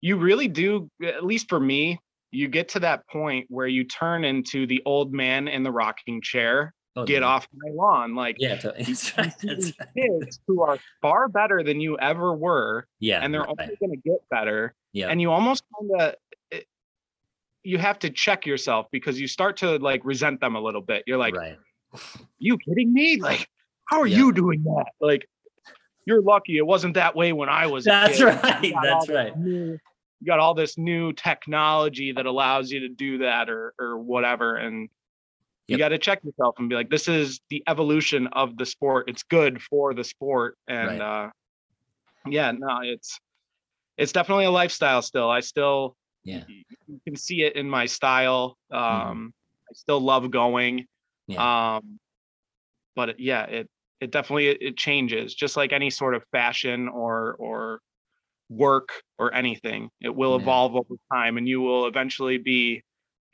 you 0.00 0.16
really 0.16 0.48
do 0.48 0.90
at 1.04 1.24
least 1.24 1.48
for 1.48 1.58
me, 1.60 1.98
you 2.30 2.48
get 2.48 2.68
to 2.70 2.80
that 2.80 3.06
point 3.08 3.46
where 3.48 3.66
you 3.66 3.84
turn 3.84 4.24
into 4.24 4.66
the 4.66 4.82
old 4.84 5.12
man 5.12 5.48
in 5.48 5.62
the 5.62 5.70
rocking 5.72 6.20
chair, 6.22 6.72
Oh, 6.98 7.04
get 7.04 7.20
yeah. 7.20 7.28
off 7.28 7.46
my 7.54 7.70
lawn. 7.74 8.14
Like 8.14 8.36
Yeah, 8.38 8.56
to- 8.56 8.74
you, 8.78 8.84
that's 8.86 9.16
right. 9.18 9.32
see 9.40 9.46
That's 9.48 9.64
these 9.66 9.74
right. 9.78 9.88
kids 10.22 10.40
who 10.46 10.62
are 10.62 10.78
far 11.02 11.28
better 11.28 11.62
than 11.62 11.78
you 11.80 11.98
ever 11.98 12.34
were, 12.34 12.86
Yeah, 13.00 13.20
and 13.22 13.32
they're 13.34 13.42
right. 13.42 13.50
only 13.60 13.76
gonna 13.80 13.96
get 13.96 14.26
better. 14.30 14.74
yeah, 14.92 15.08
And 15.08 15.20
you 15.20 15.30
almost 15.30 15.62
kind 15.78 15.90
of 16.00 16.14
eh, 16.52 16.60
you 17.64 17.78
have 17.78 17.98
to 18.00 18.10
check 18.10 18.46
yourself 18.46 18.86
because 18.92 19.20
you 19.20 19.28
start 19.28 19.58
to 19.58 19.76
like 19.78 20.04
resent 20.04 20.40
them 20.40 20.56
a 20.56 20.60
little 20.60 20.80
bit. 20.80 21.02
You're 21.06 21.18
like, 21.18 21.36
right. 21.36 21.58
you 22.38 22.56
kidding 22.58 22.92
me? 22.92 23.20
Like, 23.20 23.46
how 23.90 24.00
are 24.00 24.06
Yeah. 24.06 24.16
you 24.18 24.32
doing 24.32 24.62
that? 24.64 24.86
Like, 25.00 25.28
you're 26.06 26.22
lucky 26.22 26.56
it 26.56 26.66
wasn't 26.66 26.94
that 26.94 27.14
way 27.14 27.32
when 27.34 27.48
I 27.50 27.66
was. 27.66 27.86
a 27.86 27.90
That's 27.90 28.22
right. 28.22 28.64
You 28.64 28.72
got 28.72 28.86
all 28.88 28.98
That's 29.06 29.08
right. 29.10 29.36
new- 29.38 29.78
you 30.20 30.26
got 30.26 30.38
all 30.38 30.54
this 30.54 30.78
new 30.78 31.12
technology 31.12 32.12
that 32.12 32.24
allows 32.24 32.70
you 32.70 32.80
to 32.80 32.88
do 32.88 33.18
that, 33.18 33.50
or 33.50 33.74
or 33.78 33.98
whatever, 33.98 34.56
and 34.56 34.88
you 35.68 35.76
got 35.76 35.88
to 35.88 35.98
check 35.98 36.24
yourself 36.24 36.54
and 36.58 36.70
be 36.70 36.74
like, 36.74 36.88
this 36.88 37.06
is 37.06 37.40
the 37.50 37.62
evolution 37.68 38.26
of 38.28 38.56
the 38.56 38.64
sport. 38.64 39.10
It's 39.10 39.24
good 39.24 39.60
for 39.60 39.92
the 39.92 40.04
sport, 40.04 40.56
and 40.68 40.88
uh, 41.02 41.30
yeah, 42.26 42.50
no, 42.52 42.80
it's 42.82 43.18
it's 43.98 44.12
definitely 44.12 44.46
a 44.46 44.50
lifestyle. 44.50 45.02
Still, 45.02 45.28
I 45.30 45.40
still 45.40 45.96
Yeah. 46.24 46.44
you 46.48 46.64
can 47.04 47.16
see 47.16 47.42
it 47.42 47.54
in 47.56 47.68
my 47.68 47.84
style. 47.86 48.56
Um, 48.70 49.34
I 49.68 49.72
still 49.74 50.00
love 50.00 50.30
going. 50.30 50.86
Um, 51.78 51.98
but 52.94 53.20
yeah, 53.20 53.42
it 53.44 53.68
it 54.00 54.10
definitely 54.10 54.48
it, 54.48 54.76
changes, 54.76 55.34
just 55.34 55.56
like 55.56 55.72
any 55.72 55.90
sort 55.90 56.14
of 56.14 56.22
fashion 56.32 56.88
or 56.88 57.34
or 57.38 57.80
work 58.48 58.90
or 59.18 59.34
anything. 59.34 59.90
It 60.00 60.14
will 60.14 60.36
Yeah. 60.36 60.42
evolve 60.42 60.76
over 60.76 60.94
time, 61.12 61.36
and 61.38 61.48
you 61.48 61.60
will 61.60 61.86
eventually 61.86 62.38
be 62.38 62.82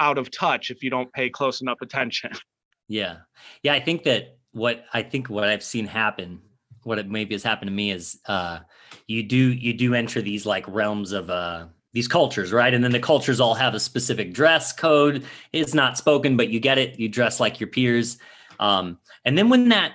out 0.01 0.19
of 0.19 0.31
touch 0.31 0.71
if 0.71 0.83
you 0.83 0.91
don't 0.91 1.13
pay 1.13 1.31
close 1.31 1.61
enough 1.61 1.79
attention. 1.83 2.31
Yeah. 2.89 3.19
Yeah. 3.63 3.73
I 3.73 3.81
think 3.81 4.03
that 4.03 4.37
what 4.51 4.85
I 4.93 5.03
think 5.03 5.31
what 5.31 5.45
I've 5.45 5.63
seen 5.63 5.87
happen, 5.87 6.43
what 6.83 6.99
it 6.99 7.09
maybe 7.09 7.35
has 7.35 7.43
happened 7.43 7.69
to 7.71 7.75
me 7.75 7.91
is 7.91 8.21
uh 8.27 8.59
you 9.07 9.23
do 9.23 9.53
you 9.53 9.73
do 9.73 9.95
enter 9.95 10.21
these 10.21 10.45
like 10.45 10.67
realms 10.69 11.13
of 11.13 11.31
uh 11.31 11.67
these 11.95 12.09
cultures, 12.09 12.53
right? 12.53 12.75
And 12.75 12.85
then 12.85 12.91
the 12.93 12.99
cultures 13.01 13.41
all 13.41 13.55
have 13.55 13.75
a 13.75 13.81
specific 13.81 14.35
dress 14.35 14.73
code. 14.75 15.25
It's 15.53 15.73
not 15.73 15.97
spoken, 15.97 16.37
but 16.37 16.51
you 16.51 16.61
get 16.61 16.77
it. 16.77 16.99
You 16.99 17.09
dress 17.09 17.41
like 17.41 17.61
your 17.61 17.69
peers. 17.69 18.19
Um, 18.61 18.99
and 19.25 19.39
then 19.39 19.49
when 19.49 19.71
that 19.71 19.93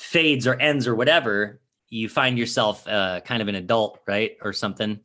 fades 0.00 0.46
or 0.46 0.54
ends 0.54 0.88
or 0.88 0.96
whatever, 0.96 1.60
you 1.88 2.08
find 2.08 2.36
yourself 2.36 2.86
uh, 2.88 3.20
kind 3.20 3.40
of 3.40 3.46
an 3.46 3.54
adult, 3.54 4.00
right, 4.08 4.32
or 4.42 4.52
something. 4.52 4.98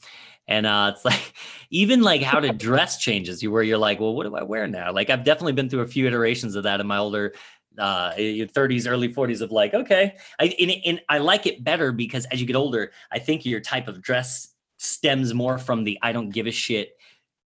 And 0.47 0.65
uh, 0.65 0.93
it's 0.95 1.05
like 1.05 1.34
even 1.69 2.01
like 2.01 2.21
how 2.21 2.39
to 2.39 2.51
dress 2.51 2.97
changes 2.97 3.43
you, 3.43 3.51
where 3.51 3.63
you're 3.63 3.77
like, 3.77 3.99
well, 3.99 4.15
what 4.15 4.25
do 4.25 4.36
I 4.36 4.43
wear 4.43 4.67
now? 4.67 4.91
Like 4.91 5.10
I've 5.10 5.23
definitely 5.23 5.53
been 5.53 5.69
through 5.69 5.81
a 5.81 5.88
few 5.88 6.08
iterations 6.08 6.55
of 6.55 6.63
that 6.63 6.79
in 6.79 6.88
my 6.88 6.97
older 6.97 7.34
uh 7.77 8.13
30s 8.13 8.89
early 8.89 9.13
40s 9.13 9.41
of 9.41 9.51
like 9.51 9.73
okay 9.73 10.15
I, 10.39 10.55
and, 10.62 10.71
and 10.86 11.01
i 11.10 11.17
like 11.17 11.45
it 11.45 11.62
better 11.62 11.91
because 11.91 12.23
as 12.27 12.39
you 12.39 12.47
get 12.47 12.55
older 12.55 12.93
i 13.12 13.19
think 13.19 13.45
your 13.45 13.60
type 13.60 13.89
of 13.89 14.01
dress 14.01 14.55
stems 14.77 15.34
more 15.34 15.58
from 15.58 15.84
the 15.84 15.97
I 16.01 16.12
don't 16.12 16.29
give 16.29 16.47
a 16.47 16.51
shit 16.51 16.97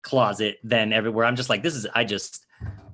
closet 0.02 0.58
than 0.64 0.94
everywhere. 0.94 1.26
I'm 1.26 1.36
just 1.36 1.50
like, 1.50 1.64
this 1.64 1.76
is 1.76 1.88
I 1.94 2.04
just 2.04 2.45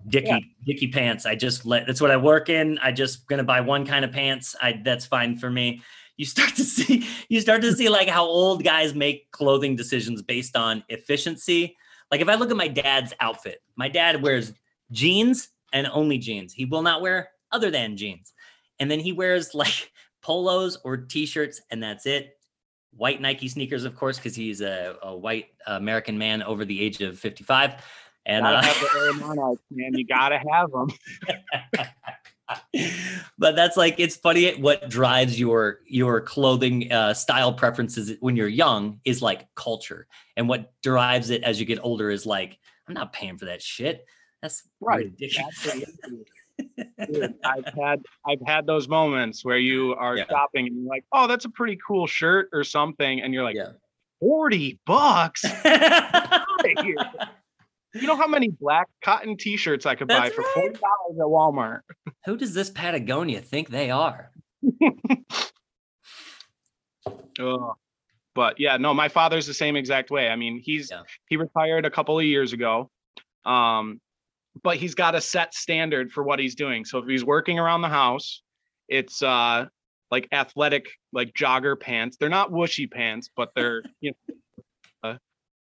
dicky 0.07 0.27
yeah. 0.27 0.39
dicky 0.65 0.87
pants. 0.87 1.25
I 1.25 1.35
just 1.35 1.65
let 1.65 1.87
that's 1.87 2.01
what 2.01 2.11
I 2.11 2.17
work 2.17 2.49
in. 2.49 2.77
I 2.79 2.91
just 2.91 3.27
gonna 3.27 3.43
buy 3.43 3.61
one 3.61 3.85
kind 3.85 4.05
of 4.05 4.11
pants. 4.11 4.55
I 4.61 4.81
that's 4.83 5.05
fine 5.05 5.37
for 5.37 5.49
me. 5.49 5.81
You 6.17 6.25
start 6.25 6.55
to 6.55 6.63
see 6.65 7.07
you 7.29 7.41
start 7.41 7.61
to 7.61 7.73
see 7.73 7.89
like 7.89 8.07
how 8.07 8.25
old 8.25 8.63
guys 8.63 8.93
make 8.93 9.31
clothing 9.31 9.75
decisions 9.75 10.21
based 10.21 10.55
on 10.55 10.83
efficiency. 10.89 11.77
Like 12.09 12.21
if 12.21 12.29
I 12.29 12.35
look 12.35 12.51
at 12.51 12.57
my 12.57 12.67
dad's 12.67 13.13
outfit, 13.19 13.61
my 13.75 13.87
dad 13.87 14.21
wears 14.21 14.53
jeans 14.91 15.49
and 15.73 15.87
only 15.87 16.17
jeans. 16.17 16.53
He 16.53 16.65
will 16.65 16.81
not 16.81 17.01
wear 17.01 17.29
other 17.51 17.71
than 17.71 17.95
jeans. 17.95 18.33
And 18.79 18.89
then 18.89 18.99
he 18.99 19.13
wears 19.13 19.53
like 19.53 19.91
polos 20.21 20.77
or 20.83 20.97
t-shirts 20.97 21.61
and 21.71 21.81
that's 21.81 22.05
it 22.05 22.37
white 22.95 23.21
Nike 23.21 23.47
sneakers, 23.47 23.83
of 23.83 23.95
course, 23.95 24.17
because 24.17 24.35
he's 24.35 24.61
a, 24.61 24.95
a, 25.01 25.15
white 25.15 25.47
American 25.67 26.17
man 26.17 26.43
over 26.43 26.65
the 26.65 26.81
age 26.81 27.01
of 27.01 27.17
55. 27.17 27.83
And 28.25 28.45
uh, 28.45 28.61
have 28.61 28.79
the 28.79 28.99
Air 28.99 29.13
Monarchs, 29.13 29.63
man. 29.71 29.93
You 29.95 30.05
gotta 30.05 30.39
have 30.51 30.71
them. 30.71 30.89
but 33.37 33.55
that's 33.55 33.77
like 33.77 33.95
it's 33.97 34.15
funny 34.15 34.53
what 34.59 34.89
drives 34.89 35.39
your 35.39 35.79
your 35.85 36.21
clothing 36.21 36.91
uh, 36.91 37.13
style 37.13 37.53
preferences 37.53 38.13
when 38.19 38.35
you're 38.35 38.47
young 38.47 38.99
is 39.05 39.21
like 39.21 39.47
culture, 39.55 40.07
and 40.37 40.47
what 40.47 40.71
drives 40.83 41.29
it 41.29 41.43
as 41.43 41.59
you 41.59 41.65
get 41.65 41.79
older 41.81 42.09
is 42.09 42.25
like 42.25 42.59
I'm 42.87 42.93
not 42.93 43.13
paying 43.13 43.37
for 43.37 43.45
that 43.45 43.61
shit. 43.61 44.05
That's 44.41 44.63
right. 44.79 45.05
ridiculous. 45.05 45.65
Dude, 47.11 47.35
I've 47.43 47.73
had 47.73 48.03
I've 48.25 48.41
had 48.45 48.65
those 48.67 48.87
moments 48.87 49.43
where 49.43 49.57
you 49.57 49.95
are 49.95 50.17
yeah. 50.17 50.25
shopping 50.29 50.67
and 50.67 50.75
you're 50.75 50.89
like, 50.89 51.05
oh, 51.11 51.27
that's 51.27 51.45
a 51.45 51.49
pretty 51.49 51.79
cool 51.85 52.05
shirt 52.05 52.49
or 52.53 52.63
something, 52.63 53.21
and 53.21 53.33
you're 53.33 53.43
like, 53.43 53.55
yeah. 53.55 53.71
40 54.19 54.79
bucks. 54.85 55.43
you 57.93 58.07
know 58.07 58.15
how 58.15 58.27
many 58.27 58.49
black 58.49 58.87
cotton 59.03 59.37
t-shirts 59.37 59.85
I 59.85 59.95
could 59.95 60.07
that's 60.07 60.35
buy 60.35 60.35
for 60.35 60.43
$40 60.43 60.75
at 60.75 60.79
Walmart? 61.17 61.81
Who 62.25 62.37
does 62.37 62.53
this 62.53 62.69
Patagonia 62.69 63.41
think 63.41 63.69
they 63.69 63.91
are? 63.91 64.31
oh, 67.39 67.73
but 68.33 68.59
yeah, 68.59 68.77
no, 68.77 68.93
my 68.93 69.09
father's 69.09 69.47
the 69.47 69.53
same 69.53 69.75
exact 69.75 70.11
way. 70.11 70.29
I 70.29 70.35
mean, 70.35 70.61
he's 70.63 70.89
yeah. 70.91 71.01
he 71.27 71.37
retired 71.37 71.85
a 71.85 71.91
couple 71.91 72.17
of 72.17 72.25
years 72.25 72.53
ago. 72.53 72.89
Um, 73.45 73.99
but 74.63 74.77
he's 74.77 74.95
got 74.95 75.15
a 75.15 75.21
set 75.21 75.53
standard 75.53 76.11
for 76.11 76.23
what 76.23 76.39
he's 76.39 76.55
doing. 76.55 76.85
So 76.85 76.99
if 76.99 77.07
he's 77.07 77.25
working 77.25 77.59
around 77.59 77.81
the 77.81 77.89
house, 77.89 78.41
it's 78.87 79.21
uh 79.21 79.65
like 80.11 80.27
athletic 80.31 80.87
like 81.13 81.33
jogger 81.33 81.79
pants. 81.79 82.17
They're 82.17 82.29
not 82.29 82.51
whooshy 82.51 82.89
pants, 82.89 83.29
but 83.35 83.51
they're 83.55 83.83
you 84.01 84.11
know 84.11 84.35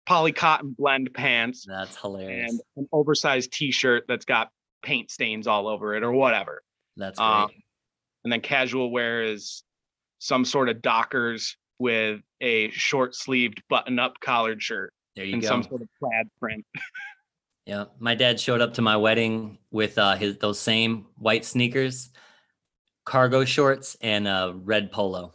poly 0.06 0.32
cotton 0.32 0.74
blend 0.76 1.10
pants. 1.14 1.64
That's 1.66 1.96
hilarious. 1.96 2.50
And 2.50 2.60
an 2.76 2.88
oversized 2.92 3.52
t-shirt 3.52 4.04
that's 4.08 4.24
got 4.24 4.50
paint 4.82 5.10
stains 5.10 5.46
all 5.46 5.68
over 5.68 5.94
it 5.94 6.02
or 6.02 6.12
whatever. 6.12 6.62
That's 6.96 7.18
great. 7.18 7.26
Um, 7.26 7.50
and 8.24 8.32
then 8.32 8.40
casual 8.40 8.90
wear 8.90 9.24
is 9.24 9.64
some 10.18 10.44
sort 10.44 10.68
of 10.68 10.82
Dockers 10.82 11.56
with 11.78 12.20
a 12.40 12.70
short 12.70 13.14
sleeved 13.14 13.62
button 13.68 13.98
up 13.98 14.20
collared 14.20 14.62
shirt. 14.62 14.92
There 15.16 15.24
you 15.24 15.34
and 15.34 15.42
go. 15.42 15.48
Some 15.48 15.62
sort 15.62 15.82
of 15.82 15.88
plaid 16.00 16.26
print. 16.40 16.64
Yeah, 17.64 17.84
my 18.00 18.16
dad 18.16 18.40
showed 18.40 18.60
up 18.60 18.74
to 18.74 18.82
my 18.82 18.96
wedding 18.96 19.58
with 19.70 19.96
uh, 19.96 20.16
his 20.16 20.36
those 20.38 20.58
same 20.58 21.06
white 21.16 21.44
sneakers, 21.44 22.10
cargo 23.04 23.44
shorts, 23.44 23.96
and 24.00 24.26
a 24.26 24.52
red 24.52 24.90
polo. 24.90 25.32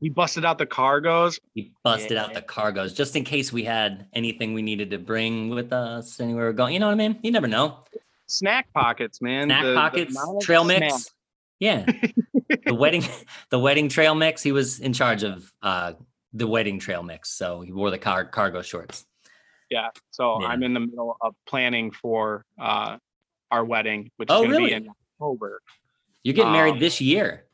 He 0.00 0.08
busted 0.08 0.44
out 0.44 0.58
the 0.58 0.66
cargos. 0.66 1.40
He 1.54 1.72
busted 1.82 2.12
yeah. 2.12 2.24
out 2.24 2.34
the 2.34 2.42
cargos 2.42 2.94
just 2.94 3.16
in 3.16 3.24
case 3.24 3.52
we 3.52 3.64
had 3.64 4.06
anything 4.12 4.54
we 4.54 4.62
needed 4.62 4.90
to 4.90 4.98
bring 4.98 5.50
with 5.50 5.72
us 5.72 6.20
anywhere 6.20 6.46
we're 6.46 6.52
going. 6.52 6.74
You 6.74 6.80
know 6.80 6.86
what 6.86 6.92
I 6.92 6.96
mean? 6.96 7.18
You 7.22 7.32
never 7.32 7.48
know. 7.48 7.80
Snack 8.26 8.72
pockets, 8.72 9.20
man. 9.20 9.48
Snack 9.48 9.64
the, 9.64 9.74
pockets, 9.74 10.14
the 10.14 10.40
trail 10.42 10.64
mix. 10.64 10.86
Snack. 10.86 11.12
Yeah, 11.60 11.86
the 12.66 12.74
wedding, 12.74 13.02
the 13.50 13.58
wedding 13.58 13.88
trail 13.88 14.14
mix. 14.14 14.42
He 14.42 14.52
was 14.52 14.78
in 14.78 14.92
charge 14.92 15.24
of 15.24 15.52
uh, 15.62 15.94
the 16.32 16.46
wedding 16.46 16.78
trail 16.78 17.02
mix, 17.02 17.30
so 17.30 17.62
he 17.62 17.72
wore 17.72 17.90
the 17.90 17.98
car- 17.98 18.26
cargo 18.26 18.62
shorts. 18.62 19.04
Yeah. 19.70 19.88
So 20.10 20.40
yeah. 20.40 20.48
I'm 20.48 20.62
in 20.62 20.74
the 20.74 20.80
middle 20.80 21.16
of 21.20 21.34
planning 21.48 21.90
for 21.90 22.44
uh, 22.60 22.98
our 23.50 23.64
wedding, 23.64 24.10
which 24.16 24.28
oh, 24.30 24.36
is 24.36 24.40
going 24.40 24.50
to 24.50 24.56
really? 24.56 24.70
be 24.70 24.76
in 24.76 24.88
October. 25.20 25.60
You're 26.22 26.34
getting 26.34 26.52
married 26.52 26.74
um, 26.74 26.80
this 26.80 27.00
year. 27.00 27.44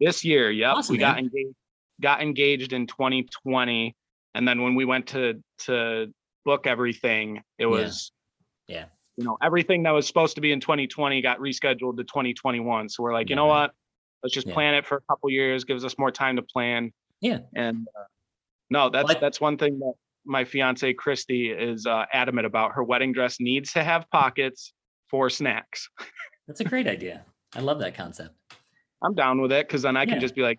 This 0.00 0.24
year, 0.24 0.50
yep. 0.50 0.76
Awesome, 0.76 0.94
we 0.94 0.98
man. 0.98 1.12
got 1.12 1.18
engaged. 1.18 1.56
Got 2.00 2.22
engaged 2.22 2.72
in 2.72 2.86
2020, 2.86 3.94
and 4.34 4.48
then 4.48 4.62
when 4.62 4.74
we 4.74 4.84
went 4.84 5.08
to 5.08 5.42
to 5.60 6.12
book 6.44 6.66
everything, 6.66 7.42
it 7.58 7.66
was, 7.66 8.10
yeah. 8.66 8.76
yeah. 8.76 8.84
You 9.16 9.24
know, 9.24 9.36
everything 9.42 9.82
that 9.84 9.90
was 9.90 10.06
supposed 10.06 10.34
to 10.36 10.40
be 10.40 10.52
in 10.52 10.60
2020 10.60 11.20
got 11.20 11.38
rescheduled 11.38 11.98
to 11.98 12.04
2021. 12.04 12.88
So 12.88 13.02
we're 13.02 13.12
like, 13.12 13.28
yeah. 13.28 13.32
you 13.32 13.36
know 13.36 13.46
what? 13.46 13.72
Let's 14.22 14.34
just 14.34 14.46
yeah. 14.46 14.54
plan 14.54 14.74
it 14.74 14.86
for 14.86 14.96
a 14.96 15.00
couple 15.02 15.30
years. 15.30 15.64
Gives 15.64 15.84
us 15.84 15.98
more 15.98 16.10
time 16.10 16.36
to 16.36 16.42
plan. 16.42 16.92
Yeah. 17.20 17.40
And 17.54 17.86
uh, 17.96 18.04
no, 18.70 18.88
that's 18.88 19.08
well, 19.08 19.16
I, 19.16 19.20
that's 19.20 19.40
one 19.40 19.58
thing 19.58 19.78
that 19.80 19.92
my 20.24 20.44
fiance 20.44 20.92
Christy 20.94 21.50
is 21.50 21.86
uh, 21.86 22.06
adamant 22.12 22.46
about. 22.46 22.72
Her 22.72 22.82
wedding 22.82 23.12
dress 23.12 23.38
needs 23.40 23.72
to 23.72 23.84
have 23.84 24.10
pockets 24.10 24.72
for 25.08 25.28
snacks. 25.28 25.88
That's 26.48 26.60
a 26.60 26.64
great 26.64 26.86
idea. 26.86 27.24
I 27.54 27.60
love 27.60 27.78
that 27.80 27.94
concept. 27.94 28.34
I'm 29.02 29.14
down 29.14 29.40
with 29.40 29.52
it 29.52 29.66
because 29.66 29.82
then 29.82 29.96
I 29.96 30.06
can 30.06 30.20
just 30.20 30.34
be 30.34 30.42
like, 30.42 30.58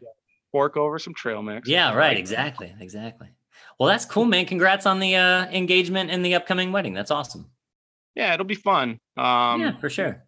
fork 0.54 0.78
over 0.78 0.98
some 0.98 1.14
trail 1.14 1.42
mix. 1.42 1.68
Yeah, 1.68 1.94
right. 1.94 2.18
Exactly. 2.18 2.74
Exactly. 2.80 3.28
Well, 3.78 3.90
that's 3.90 4.06
cool, 4.06 4.24
man. 4.24 4.46
Congrats 4.46 4.86
on 4.86 5.00
the 5.00 5.18
uh, 5.18 5.48
engagement 5.48 6.12
and 6.12 6.24
the 6.24 6.36
upcoming 6.36 6.72
wedding. 6.72 6.94
That's 6.94 7.12
awesome. 7.12 7.50
Yeah, 8.16 8.34
it'll 8.34 8.46
be 8.46 8.56
fun. 8.56 9.00
Um, 9.18 9.60
yeah, 9.62 9.78
for 9.80 9.90
sure. 9.90 10.24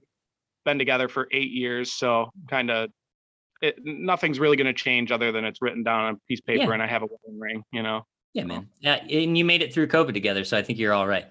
Been 0.65 0.79
together 0.79 1.07
for 1.07 1.27
eight 1.31 1.51
years, 1.51 1.93
so 1.93 2.29
kind 2.49 2.69
of 2.69 2.89
nothing's 3.83 4.39
really 4.39 4.57
going 4.57 4.67
to 4.67 4.73
change 4.73 5.11
other 5.11 5.31
than 5.31 5.45
it's 5.45 5.61
written 5.61 5.83
down 5.83 6.01
on 6.01 6.13
a 6.15 6.17
piece 6.27 6.39
of 6.39 6.45
paper 6.45 6.63
yeah. 6.63 6.73
and 6.73 6.83
I 6.83 6.87
have 6.87 7.03
a 7.03 7.05
wedding 7.05 7.39
ring, 7.39 7.63
you 7.71 7.83
know. 7.83 8.01
Yeah, 8.33 8.43
man. 8.43 8.67
Yeah, 8.79 8.95
and 8.95 9.37
you 9.37 9.45
made 9.45 9.61
it 9.61 9.73
through 9.73 9.87
COVID 9.87 10.13
together, 10.13 10.43
so 10.43 10.57
I 10.57 10.61
think 10.61 10.77
you're 10.77 10.93
all 10.93 11.07
right. 11.07 11.25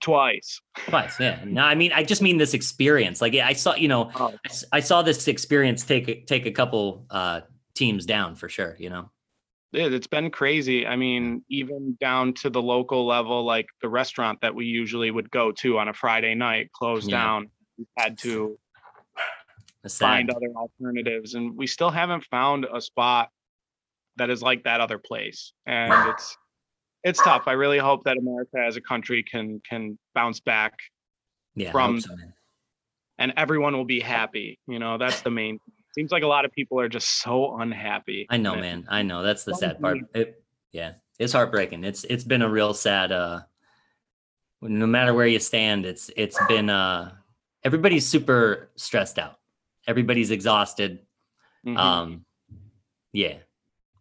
Twice. 0.00 0.60
Twice, 0.88 1.18
yeah. 1.20 1.42
No, 1.44 1.62
I 1.62 1.74
mean, 1.74 1.92
I 1.92 2.04
just 2.04 2.22
mean 2.22 2.38
this 2.38 2.54
experience. 2.54 3.20
Like, 3.20 3.32
yeah, 3.32 3.46
I 3.46 3.52
saw, 3.52 3.74
you 3.74 3.88
know, 3.88 4.10
oh. 4.14 4.32
I 4.72 4.80
saw 4.80 5.02
this 5.02 5.28
experience 5.28 5.84
take 5.84 6.26
take 6.26 6.46
a 6.46 6.52
couple 6.52 7.06
uh, 7.10 7.40
teams 7.76 8.06
down 8.06 8.34
for 8.34 8.48
sure. 8.48 8.76
You 8.78 8.90
know. 8.90 9.10
It's 9.72 10.06
been 10.06 10.30
crazy. 10.30 10.86
I 10.86 10.96
mean, 10.96 11.44
even 11.50 11.98
down 12.00 12.32
to 12.34 12.50
the 12.50 12.62
local 12.62 13.06
level, 13.06 13.44
like 13.44 13.66
the 13.82 13.88
restaurant 13.88 14.40
that 14.40 14.54
we 14.54 14.64
usually 14.64 15.10
would 15.10 15.30
go 15.30 15.52
to 15.52 15.78
on 15.78 15.88
a 15.88 15.92
Friday 15.92 16.34
night 16.34 16.72
closed 16.72 17.10
yeah. 17.10 17.18
down. 17.18 17.50
We 17.76 17.86
had 17.98 18.16
to 18.18 18.58
find 19.88 20.30
other 20.30 20.52
alternatives, 20.56 21.34
and 21.34 21.56
we 21.56 21.66
still 21.66 21.90
haven't 21.90 22.24
found 22.24 22.66
a 22.72 22.80
spot 22.80 23.28
that 24.16 24.30
is 24.30 24.42
like 24.42 24.64
that 24.64 24.80
other 24.80 24.98
place 24.98 25.52
and 25.66 25.92
it's 26.10 26.36
it's 27.04 27.22
tough 27.22 27.44
i 27.46 27.52
really 27.52 27.78
hope 27.78 28.04
that 28.04 28.16
america 28.16 28.58
as 28.58 28.76
a 28.76 28.80
country 28.80 29.22
can 29.22 29.60
can 29.68 29.98
bounce 30.14 30.40
back 30.40 30.74
yeah, 31.54 31.70
from 31.70 32.00
so, 32.00 32.14
and 33.18 33.32
everyone 33.36 33.74
will 33.74 33.84
be 33.84 34.00
happy 34.00 34.58
you 34.66 34.78
know 34.78 34.98
that's 34.98 35.22
the 35.22 35.30
main 35.30 35.58
seems 35.96 36.12
like 36.12 36.22
a 36.22 36.26
lot 36.26 36.44
of 36.44 36.52
people 36.52 36.78
are 36.78 36.88
just 36.88 37.20
so 37.20 37.56
unhappy 37.56 38.26
i 38.30 38.36
know 38.36 38.54
man 38.54 38.86
i 38.88 39.02
know 39.02 39.22
that's 39.22 39.44
the 39.44 39.54
sad 39.54 39.80
part 39.80 39.98
it, 40.14 40.42
yeah 40.72 40.92
it's 41.18 41.32
heartbreaking 41.32 41.84
it's 41.84 42.04
it's 42.04 42.24
been 42.24 42.42
a 42.42 42.48
real 42.48 42.74
sad 42.74 43.10
uh 43.12 43.40
no 44.62 44.86
matter 44.86 45.14
where 45.14 45.26
you 45.26 45.38
stand 45.38 45.84
it's 45.84 46.10
it's 46.16 46.38
been 46.48 46.70
uh 46.70 47.12
everybody's 47.64 48.06
super 48.06 48.70
stressed 48.76 49.18
out 49.18 49.38
everybody's 49.86 50.30
exhausted 50.30 51.00
mm-hmm. 51.64 51.76
um 51.76 52.24
yeah 53.12 53.36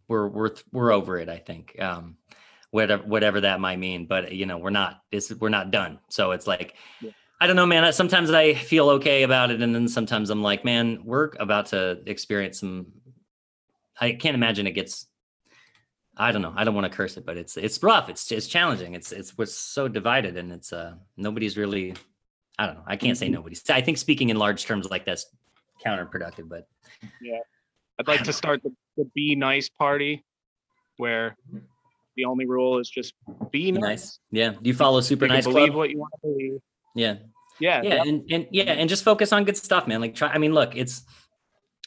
we're 0.07 0.27
we're 0.27 0.51
we're 0.71 0.91
over 0.91 1.17
it. 1.19 1.29
I 1.29 1.37
think. 1.37 1.79
Um, 1.79 2.17
whatever 2.71 3.03
whatever 3.03 3.41
that 3.41 3.59
might 3.59 3.79
mean, 3.79 4.05
but 4.05 4.31
you 4.31 4.45
know, 4.45 4.57
we're 4.57 4.69
not. 4.69 5.01
This 5.11 5.31
we're 5.31 5.49
not 5.49 5.71
done. 5.71 5.99
So 6.09 6.31
it's 6.31 6.47
like. 6.47 6.75
Yeah. 7.01 7.11
I 7.41 7.47
don't 7.47 7.55
know, 7.55 7.65
man. 7.65 7.91
Sometimes 7.93 8.31
I 8.31 8.53
feel 8.53 8.89
okay 8.91 9.23
about 9.23 9.51
it, 9.51 9.61
and 9.61 9.75
then 9.75 9.87
sometimes 9.87 10.29
I'm 10.29 10.41
like, 10.41 10.63
man, 10.63 11.01
we're 11.03 11.31
about 11.39 11.67
to 11.67 12.01
experience 12.05 12.59
some. 12.59 12.87
I 13.99 14.13
can't 14.13 14.35
imagine 14.35 14.67
it 14.67 14.71
gets 14.71 15.07
I 16.17 16.31
don't 16.31 16.41
know. 16.41 16.53
I 16.55 16.63
don't 16.63 16.75
want 16.75 16.89
to 16.89 16.95
curse 16.95 17.17
it, 17.17 17.25
but 17.25 17.37
it's 17.37 17.57
it's 17.57 17.81
rough. 17.83 18.07
It's 18.09 18.31
it's 18.31 18.47
challenging. 18.47 18.93
It's 18.93 19.11
it's 19.11 19.37
we're 19.37 19.45
so 19.47 19.87
divided, 19.89 20.37
and 20.37 20.51
it's 20.51 20.71
uh 20.71 20.95
nobody's 21.17 21.57
really. 21.57 21.93
I 22.57 22.67
don't 22.67 22.75
know. 22.75 22.83
I 22.87 22.95
can't 22.95 23.17
say 23.17 23.25
Mm-hmm. 23.25 23.35
nobody's. 23.35 23.69
I 23.69 23.81
think 23.81 23.97
speaking 23.97 24.29
in 24.29 24.37
large 24.37 24.63
terms 24.65 24.89
like 24.89 25.03
that's 25.05 25.25
counterproductive, 25.85 26.47
but 26.47 26.67
Yeah. 27.21 27.39
I'd 27.99 28.07
like 28.07 28.23
to 28.23 28.31
start 28.33 28.63
the, 28.63 28.71
the 28.95 29.05
be 29.13 29.35
nice 29.35 29.67
party 29.69 30.23
where 30.97 31.35
the 32.15 32.23
only 32.23 32.45
rule 32.45 32.79
is 32.79 32.89
just 32.89 33.13
be 33.51 33.71
be 33.71 33.71
nice. 33.73 33.81
nice. 33.81 34.19
Yeah. 34.31 34.53
You 34.61 34.73
follow 34.73 35.01
Super 35.01 35.25
You 35.25 35.33
Nice 35.33 35.43
believe 35.45 35.67
Club? 35.67 35.75
what 35.75 35.89
you 35.89 35.97
want 35.99 36.13
to 36.13 36.19
believe. 36.29 36.59
Yeah. 36.95 37.15
Yeah. 37.59 37.81
yeah 37.83 38.03
and, 38.03 38.29
and 38.31 38.47
yeah 38.51 38.65
and 38.65 38.89
just 38.89 39.03
focus 39.03 39.31
on 39.31 39.45
good 39.45 39.55
stuff 39.55 39.87
man 39.87 40.01
like 40.01 40.13
try 40.13 40.27
i 40.27 40.37
mean 40.37 40.53
look 40.53 40.75
it's 40.75 41.03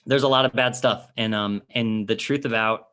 there's 0.07 0.23
a 0.23 0.29
lot 0.29 0.47
of 0.47 0.53
bad 0.55 0.75
stuff 0.75 1.07
and 1.17 1.35
um 1.35 1.63
and 1.75 2.09
the 2.09 2.17
truth 2.17 2.47
about 2.47 2.87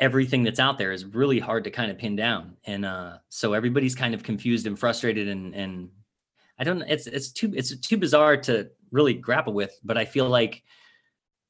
everything 0.00 0.42
that's 0.42 0.58
out 0.58 0.78
there 0.78 0.90
is 0.90 1.04
really 1.04 1.38
hard 1.38 1.62
to 1.62 1.70
kind 1.70 1.92
of 1.92 1.96
pin 1.98 2.16
down 2.16 2.56
and 2.64 2.84
uh 2.84 3.18
so 3.28 3.52
everybody's 3.52 3.94
kind 3.94 4.14
of 4.14 4.24
confused 4.24 4.66
and 4.66 4.76
frustrated 4.76 5.28
and 5.28 5.54
and 5.54 5.90
i 6.58 6.64
don't 6.64 6.82
it's 6.82 7.06
it's 7.06 7.30
too 7.30 7.52
it's 7.54 7.78
too 7.78 7.96
bizarre 7.96 8.36
to 8.36 8.68
really 8.90 9.14
grapple 9.14 9.52
with 9.52 9.78
but 9.84 9.96
i 9.96 10.04
feel 10.04 10.28
like 10.28 10.64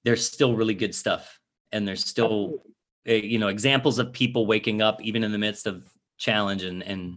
there's 0.05 0.27
still 0.27 0.55
really 0.55 0.75
good 0.75 0.95
stuff 0.95 1.41
and 1.73 1.89
there's 1.89 2.05
still 2.05 2.63
uh, 3.09 3.13
you 3.13 3.39
know 3.39 3.49
examples 3.49 3.99
of 3.99 4.13
people 4.13 4.47
waking 4.47 4.83
up 4.83 5.01
even 5.01 5.25
in 5.25 5.33
the 5.33 5.39
midst 5.39 5.67
of 5.67 5.83
challenge 6.19 6.63
and 6.63 6.83
and 6.83 7.17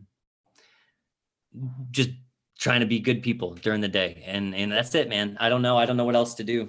just 1.92 2.10
trying 2.60 2.80
to 2.80 2.86
be 2.86 3.00
good 3.00 3.22
people 3.22 3.54
during 3.56 3.82
the 3.82 3.88
day 3.88 4.24
and 4.26 4.56
and 4.56 4.72
that's 4.72 4.96
it 4.96 5.10
man 5.10 5.38
i 5.40 5.50
don't 5.50 5.62
know 5.62 5.78
i 5.78 5.86
don't 5.86 5.98
know 5.98 6.06
what 6.06 6.16
else 6.16 6.34
to 6.36 6.44
do 6.44 6.68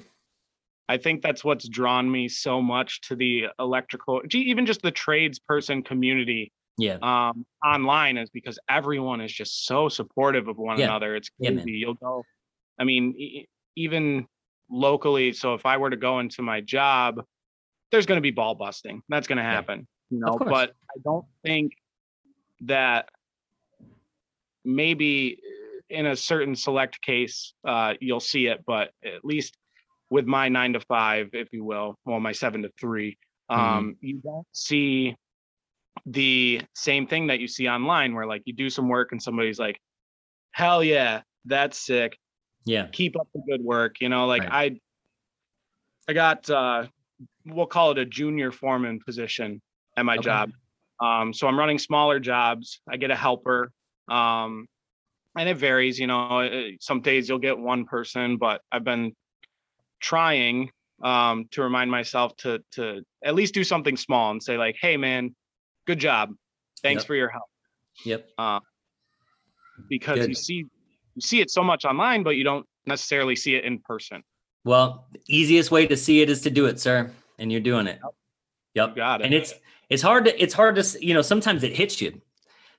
I 0.89 0.99
think 0.99 1.21
that's 1.21 1.43
what's 1.43 1.69
drawn 1.69 2.09
me 2.09 2.29
so 2.29 2.63
much 2.63 3.01
to 3.09 3.17
the 3.17 3.47
electrical, 3.59 4.23
even 4.33 4.67
just 4.67 4.83
the 4.83 4.93
tradesperson 4.93 5.85
community 5.85 6.53
yeah 6.79 6.99
um, 7.03 7.45
online 7.65 8.17
is 8.17 8.31
because 8.31 8.57
everyone 8.69 9.21
is 9.21 9.33
just 9.33 9.67
so 9.67 9.89
supportive 9.89 10.47
of 10.47 10.59
one 10.59 10.79
Yeah. 10.79 10.85
another. 10.85 11.17
It's 11.17 11.29
Yeah, 11.41 11.51
crazy. 11.51 11.65
man. 11.73 11.75
You'll 11.75 11.95
go, 11.95 12.25
I 12.79 12.85
mean, 12.85 13.15
e- 13.19 13.49
even 13.75 14.29
locally. 14.71 15.33
So 15.33 15.55
if 15.55 15.67
I 15.67 15.77
were 15.77 15.91
to 15.91 15.97
go 15.97 16.21
into 16.21 16.43
my 16.43 16.61
job, 16.61 17.21
there's 17.91 18.07
going 18.07 18.19
to 18.19 18.23
be 18.23 18.31
ball 18.31 18.55
busting. 18.55 19.03
That's 19.09 19.27
going 19.27 19.39
to 19.39 19.43
happen, 19.43 19.89
you 20.11 20.21
know. 20.21 20.39
But 20.39 20.71
I 20.91 21.01
don't 21.05 21.27
think 21.45 21.73
that 22.61 23.09
maybe 24.67 25.41
in 25.89 26.07
a 26.07 26.17
certain 26.17 26.57
select 26.57 27.01
case 27.03 27.55
uh, 27.67 27.95
you'll 28.01 28.21
see 28.21 28.47
it, 28.47 28.65
but 28.67 28.91
at 29.05 29.25
least 29.25 29.57
with 30.11 30.27
my 30.27 30.49
nine 30.49 30.73
to 30.75 30.81
five, 30.81 31.31
if 31.33 31.49
you 31.53 31.65
will, 31.65 31.97
well, 32.05 32.21
my 32.21 32.33
seven 32.33 32.63
to 32.63 32.71
three, 32.81 33.19
Mhm. 33.57 33.57
um, 33.57 33.97
you 34.01 34.19
don't 34.19 34.47
see 34.53 35.17
the 36.07 36.63
same 36.75 37.07
thing 37.07 37.29
that 37.29 37.41
you 37.41 37.49
see 37.49 37.69
online 37.69 38.15
where 38.15 38.27
like 38.27 38.43
you 38.47 38.53
do 38.55 38.71
some 38.71 38.89
work 38.89 39.13
and 39.13 39.23
somebody's 39.23 39.59
like, 39.59 39.81
hell 40.53 40.85
yeah, 40.85 41.23
that's 41.45 41.79
sick. 41.79 42.19
yeah 42.65 42.89
Keep 42.93 43.19
up 43.19 43.29
the 43.35 43.43
good 43.49 43.63
work. 43.63 44.01
You 44.01 44.09
know, 44.09 44.27
like 44.27 44.45
Right. 44.45 44.53
I 44.53 44.81
I 46.09 46.13
got 46.13 46.49
uh 46.51 46.87
we'll 47.47 47.67
call 47.67 47.93
it 47.93 47.99
a 47.99 48.07
junior 48.07 48.53
foreman 48.53 49.01
position 49.05 49.63
at 49.97 50.05
my 50.05 50.17
Okay. 50.17 50.23
job. 50.23 50.51
Um, 51.01 51.33
so 51.33 51.47
I'm 51.47 51.59
running 51.59 51.79
smaller 51.79 52.21
jobs. 52.21 52.81
I 52.89 52.97
get 52.97 53.11
a 53.11 53.17
helper. 53.17 53.73
Um, 54.09 54.67
and 55.39 55.49
it 55.49 55.57
varies, 55.59 55.99
you 55.99 56.07
know, 56.07 56.41
uh, 56.41 56.63
some 56.81 57.01
days 57.01 57.29
you'll 57.29 57.39
get 57.39 57.59
one 57.59 57.85
person, 57.85 58.37
but 58.39 58.63
I've 58.73 58.85
been 58.85 59.13
trying 60.01 60.71
um 61.03 61.45
to 61.51 61.63
remind 61.63 61.91
myself 61.91 62.35
to 62.37 62.59
to 62.73 63.03
at 63.23 63.35
least 63.35 63.53
do 63.53 63.63
something 63.65 63.97
small 63.97 64.31
and 64.31 64.43
say 64.43 64.57
like, 64.57 64.77
"Hey 64.81 64.97
man, 64.97 65.35
good 65.87 65.99
job. 65.99 66.31
Thanks 66.83 67.03
Yep. 67.03 67.07
for 67.07 67.15
your 67.15 67.29
help." 67.29 67.45
yep 68.05 68.29
Because 69.89 70.19
Good. 70.21 70.29
you 70.31 70.35
see 70.35 70.65
you 71.15 71.21
see 71.21 71.41
it 71.41 71.51
so 71.51 71.63
much 71.63 71.85
online, 71.85 72.23
but 72.23 72.31
you 72.37 72.45
don't 72.45 72.67
necessarily 72.87 73.37
see 73.37 73.55
it 73.57 73.65
in 73.65 73.79
person. 73.81 74.23
well 74.65 75.07
the 75.13 75.21
easiest 75.29 75.71
way 75.71 75.87
to 75.87 75.97
see 75.97 76.21
it 76.23 76.31
is 76.31 76.41
to 76.43 76.51
do 76.51 76.67
it 76.67 76.79
sir 76.81 77.11
and 77.39 77.51
you're 77.53 77.61
doing 77.61 77.87
it 77.87 78.01
yep 78.75 78.95
Got 78.97 79.21
it. 79.21 79.25
and 79.25 79.35
it's 79.35 79.53
it's 79.91 80.03
hard 80.03 80.25
to 80.27 80.43
it's 80.43 80.55
hard 80.55 80.77
to 80.77 80.85
you 81.05 81.13
know 81.15 81.23
sometimes 81.23 81.63
it 81.63 81.75
hits 81.77 82.01
you 82.01 82.21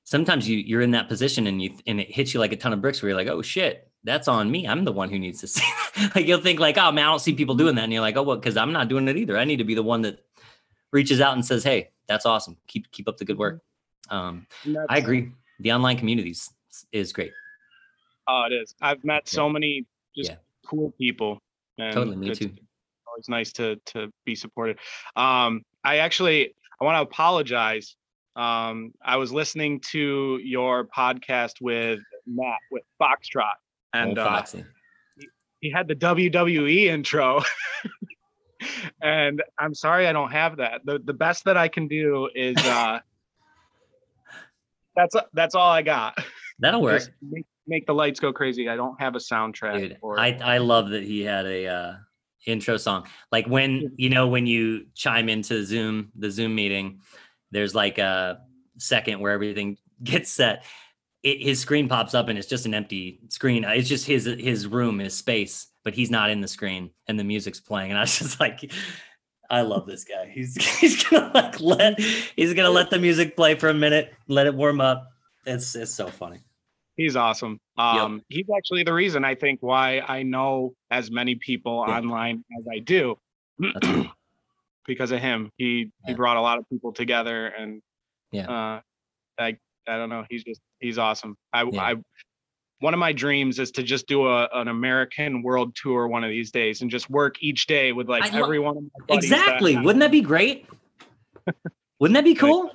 sometimes 0.07 0.47
you 0.47 0.57
you're 0.57 0.81
in 0.81 0.91
that 0.91 1.09
position 1.09 1.47
and 1.47 1.61
you 1.61 1.69
and 1.85 1.99
it 1.99 2.09
hits 2.09 2.33
you 2.33 2.39
like 2.39 2.53
a 2.53 2.55
ton 2.55 2.71
of 2.71 2.81
bricks 2.81 3.01
where 3.01 3.09
you're 3.09 3.17
like 3.17 3.27
oh 3.27 3.41
shit 3.41 3.91
that's 4.05 4.29
on 4.29 4.49
me 4.49 4.65
i'm 4.65 4.85
the 4.85 4.91
one 4.91 5.09
who 5.09 5.19
needs 5.19 5.41
to 5.41 5.47
see 5.47 5.65
like 6.15 6.25
you'll 6.25 6.39
think 6.39 6.61
like 6.61 6.77
oh 6.77 6.91
man 6.93 7.03
i 7.05 7.09
don't 7.09 7.19
see 7.19 7.33
people 7.33 7.55
doing 7.55 7.75
that 7.75 7.83
and 7.83 7.91
you're 7.91 8.01
like 8.01 8.15
oh 8.15 8.23
well 8.23 8.37
because 8.37 8.55
i'm 8.55 8.71
not 8.71 8.87
doing 8.87 9.05
it 9.09 9.17
either 9.17 9.37
i 9.37 9.43
need 9.43 9.57
to 9.57 9.65
be 9.65 9.75
the 9.75 9.83
one 9.83 10.01
that 10.01 10.23
reaches 10.93 11.19
out 11.19 11.33
and 11.33 11.45
says 11.45 11.61
hey 11.63 11.89
that's 12.07 12.25
awesome 12.25 12.55
keep 12.67 12.89
keep 12.91 13.07
up 13.09 13.17
the 13.17 13.25
good 13.25 13.37
work 13.37 13.61
um 14.09 14.47
i 14.87 14.97
agree 14.97 15.29
the 15.59 15.73
online 15.73 15.97
communities 15.97 16.49
is 16.93 17.11
great 17.11 17.33
Oh, 18.29 18.43
it 18.49 18.53
is. 18.53 18.75
I've 18.81 19.03
met 19.05 19.27
so 19.27 19.47
many 19.47 19.85
just 20.15 20.31
Yeah. 20.31 20.37
cool 20.65 20.91
people. 20.97 21.39
And 21.77 21.93
Totally, 21.93 22.17
me 22.17 22.29
it's 22.29 22.39
too. 22.39 22.51
Always 23.07 23.29
nice 23.29 23.53
to 23.53 23.77
to 23.85 24.11
be 24.25 24.35
supported. 24.35 24.79
Um, 25.15 25.63
I 25.85 25.97
actually 25.99 26.53
I 26.81 26.83
want 26.83 26.97
to 26.97 27.01
apologize. 27.01 27.95
Um, 28.37 28.93
I 29.03 29.17
was 29.17 29.31
listening 29.31 29.79
to 29.91 30.39
your 30.43 30.85
podcast 30.85 31.53
with 31.59 31.99
Matt 32.27 32.59
with 32.71 32.83
Foxtrot, 33.01 33.55
and 33.93 34.09
Old 34.09 34.19
uh, 34.19 34.25
Foxy. 34.25 34.63
he 35.59 35.71
had 35.71 35.87
the 35.87 35.95
WWE 35.95 36.85
intro. 36.85 37.41
and 39.01 39.41
I'm 39.59 39.73
sorry 39.73 40.07
I 40.07 40.13
don't 40.13 40.31
have 40.31 40.57
that. 40.57 40.81
The 40.85 40.99
the 41.03 41.13
best 41.13 41.45
that 41.45 41.57
I 41.57 41.67
can 41.67 41.87
do 41.87 42.29
is 42.35 42.55
uh 42.57 42.99
that's 44.95 45.15
that's 45.33 45.55
all 45.55 45.69
I 45.69 45.81
got. 45.81 46.17
that'll 46.59 46.83
work 46.83 47.03
make, 47.21 47.45
make 47.65 47.87
the 47.87 47.93
lights 47.93 48.19
go 48.19 48.31
crazy. 48.31 48.69
I 48.69 48.75
don't 48.75 48.99
have 49.01 49.15
a 49.15 49.19
soundtrack. 49.19 49.79
Dude, 49.79 49.97
or, 50.01 50.19
I 50.19 50.39
I 50.43 50.57
love 50.59 50.89
that 50.89 51.03
he 51.03 51.21
had 51.21 51.47
a 51.47 51.67
uh, 51.67 51.95
intro 52.45 52.77
song. 52.77 53.07
Like 53.31 53.47
when 53.47 53.93
you 53.97 54.09
know 54.09 54.27
when 54.27 54.45
you 54.45 54.85
chime 54.93 55.27
into 55.27 55.65
Zoom, 55.65 56.11
the 56.15 56.29
Zoom 56.29 56.53
meeting, 56.53 56.99
there's 57.51 57.73
like 57.75 57.97
a 57.97 58.39
second 58.77 59.19
where 59.19 59.31
everything 59.31 59.77
gets 60.03 60.29
set. 60.29 60.65
It, 61.23 61.41
his 61.41 61.59
screen 61.59 61.89
pops 61.89 62.13
up 62.13 62.27
and 62.29 62.37
it's 62.37 62.47
just 62.47 62.65
an 62.65 62.73
empty 62.73 63.19
screen. 63.29 63.63
It's 63.63 63.89
just 63.89 64.05
his 64.05 64.25
his 64.25 64.67
room, 64.67 64.99
his 64.99 65.15
space, 65.15 65.67
but 65.83 65.93
he's 65.93 66.11
not 66.11 66.29
in 66.29 66.41
the 66.41 66.47
screen, 66.47 66.91
and 67.07 67.19
the 67.19 67.23
music's 67.23 67.59
playing. 67.59 67.89
And 67.91 67.97
I 67.97 68.01
was 68.01 68.17
just 68.19 68.39
like, 68.39 68.71
I 69.49 69.61
love 69.61 69.87
this 69.87 70.03
guy. 70.03 70.31
He's 70.33 70.55
he's 70.79 71.03
gonna 71.03 71.31
like 71.33 71.59
let 71.59 71.99
he's 71.99 72.53
gonna 72.53 72.69
let 72.69 72.89
the 72.91 72.99
music 72.99 73.35
play 73.35 73.55
for 73.55 73.69
a 73.69 73.73
minute, 73.73 74.13
let 74.27 74.45
it 74.45 74.53
warm 74.53 74.79
up. 74.79 75.07
It's 75.45 75.75
it's 75.75 75.93
so 75.93 76.07
funny. 76.07 76.39
he's 76.97 77.15
awesome. 77.15 77.59
Um, 77.77 78.21
he's 78.29 78.45
actually 78.55 78.83
the 78.83 78.93
reason 78.93 79.23
I 79.25 79.33
think 79.35 79.59
why 79.61 79.99
I 79.99 80.23
know 80.23 80.73
as 80.91 81.09
many 81.11 81.35
people 81.35 81.83
Yeah. 81.87 81.97
online 81.97 82.43
as 82.59 82.65
I 82.71 82.79
do. 82.79 83.17
Because 84.87 85.11
of 85.11 85.19
him. 85.19 85.51
He 85.57 85.91
he 86.05 86.13
brought 86.13 86.37
a 86.37 86.41
lot 86.41 86.57
of 86.57 86.65
people 86.69 86.93
together 86.93 87.47
and 87.47 87.81
Yeah. 88.31 88.49
uh 88.49 88.81
I 89.37 89.57
I 89.87 89.97
don't 89.97 90.09
know, 90.09 90.25
he's 90.29 90.43
just 90.43 90.61
he's 90.79 90.97
awesome. 90.97 91.35
I 91.53 91.63
Yeah. 91.63 91.81
I 91.81 91.95
one 92.79 92.93
of 92.93 92.99
my 92.99 93.11
dreams 93.11 93.57
is 93.59 93.71
to 93.71 93.83
just 93.83 94.07
do 94.07 94.27
a, 94.27 94.47
an 94.53 94.67
American 94.67 95.41
world 95.41 95.75
tour 95.75 96.07
one 96.07 96.23
of 96.23 96.29
these 96.29 96.51
days 96.51 96.81
and 96.81 96.91
just 96.91 97.09
work 97.09 97.35
each 97.41 97.65
day 97.67 97.91
with 97.91 98.07
like 98.07 98.23
I 98.31 98.37
lo- 98.37 98.43
every 98.45 98.59
one 98.59 98.77
of 98.77 98.83
my 98.83 99.05
buddies 99.15 99.29
that 99.31 99.39
Exactly. 99.39 99.73
have- 99.73 99.83
Wouldn't 99.83 100.01
that 100.01 100.11
be 100.11 100.21
great? 100.21 100.65
Wouldn't 101.99 102.15
that 102.15 102.23
be 102.23 102.35
cool? 102.43 102.71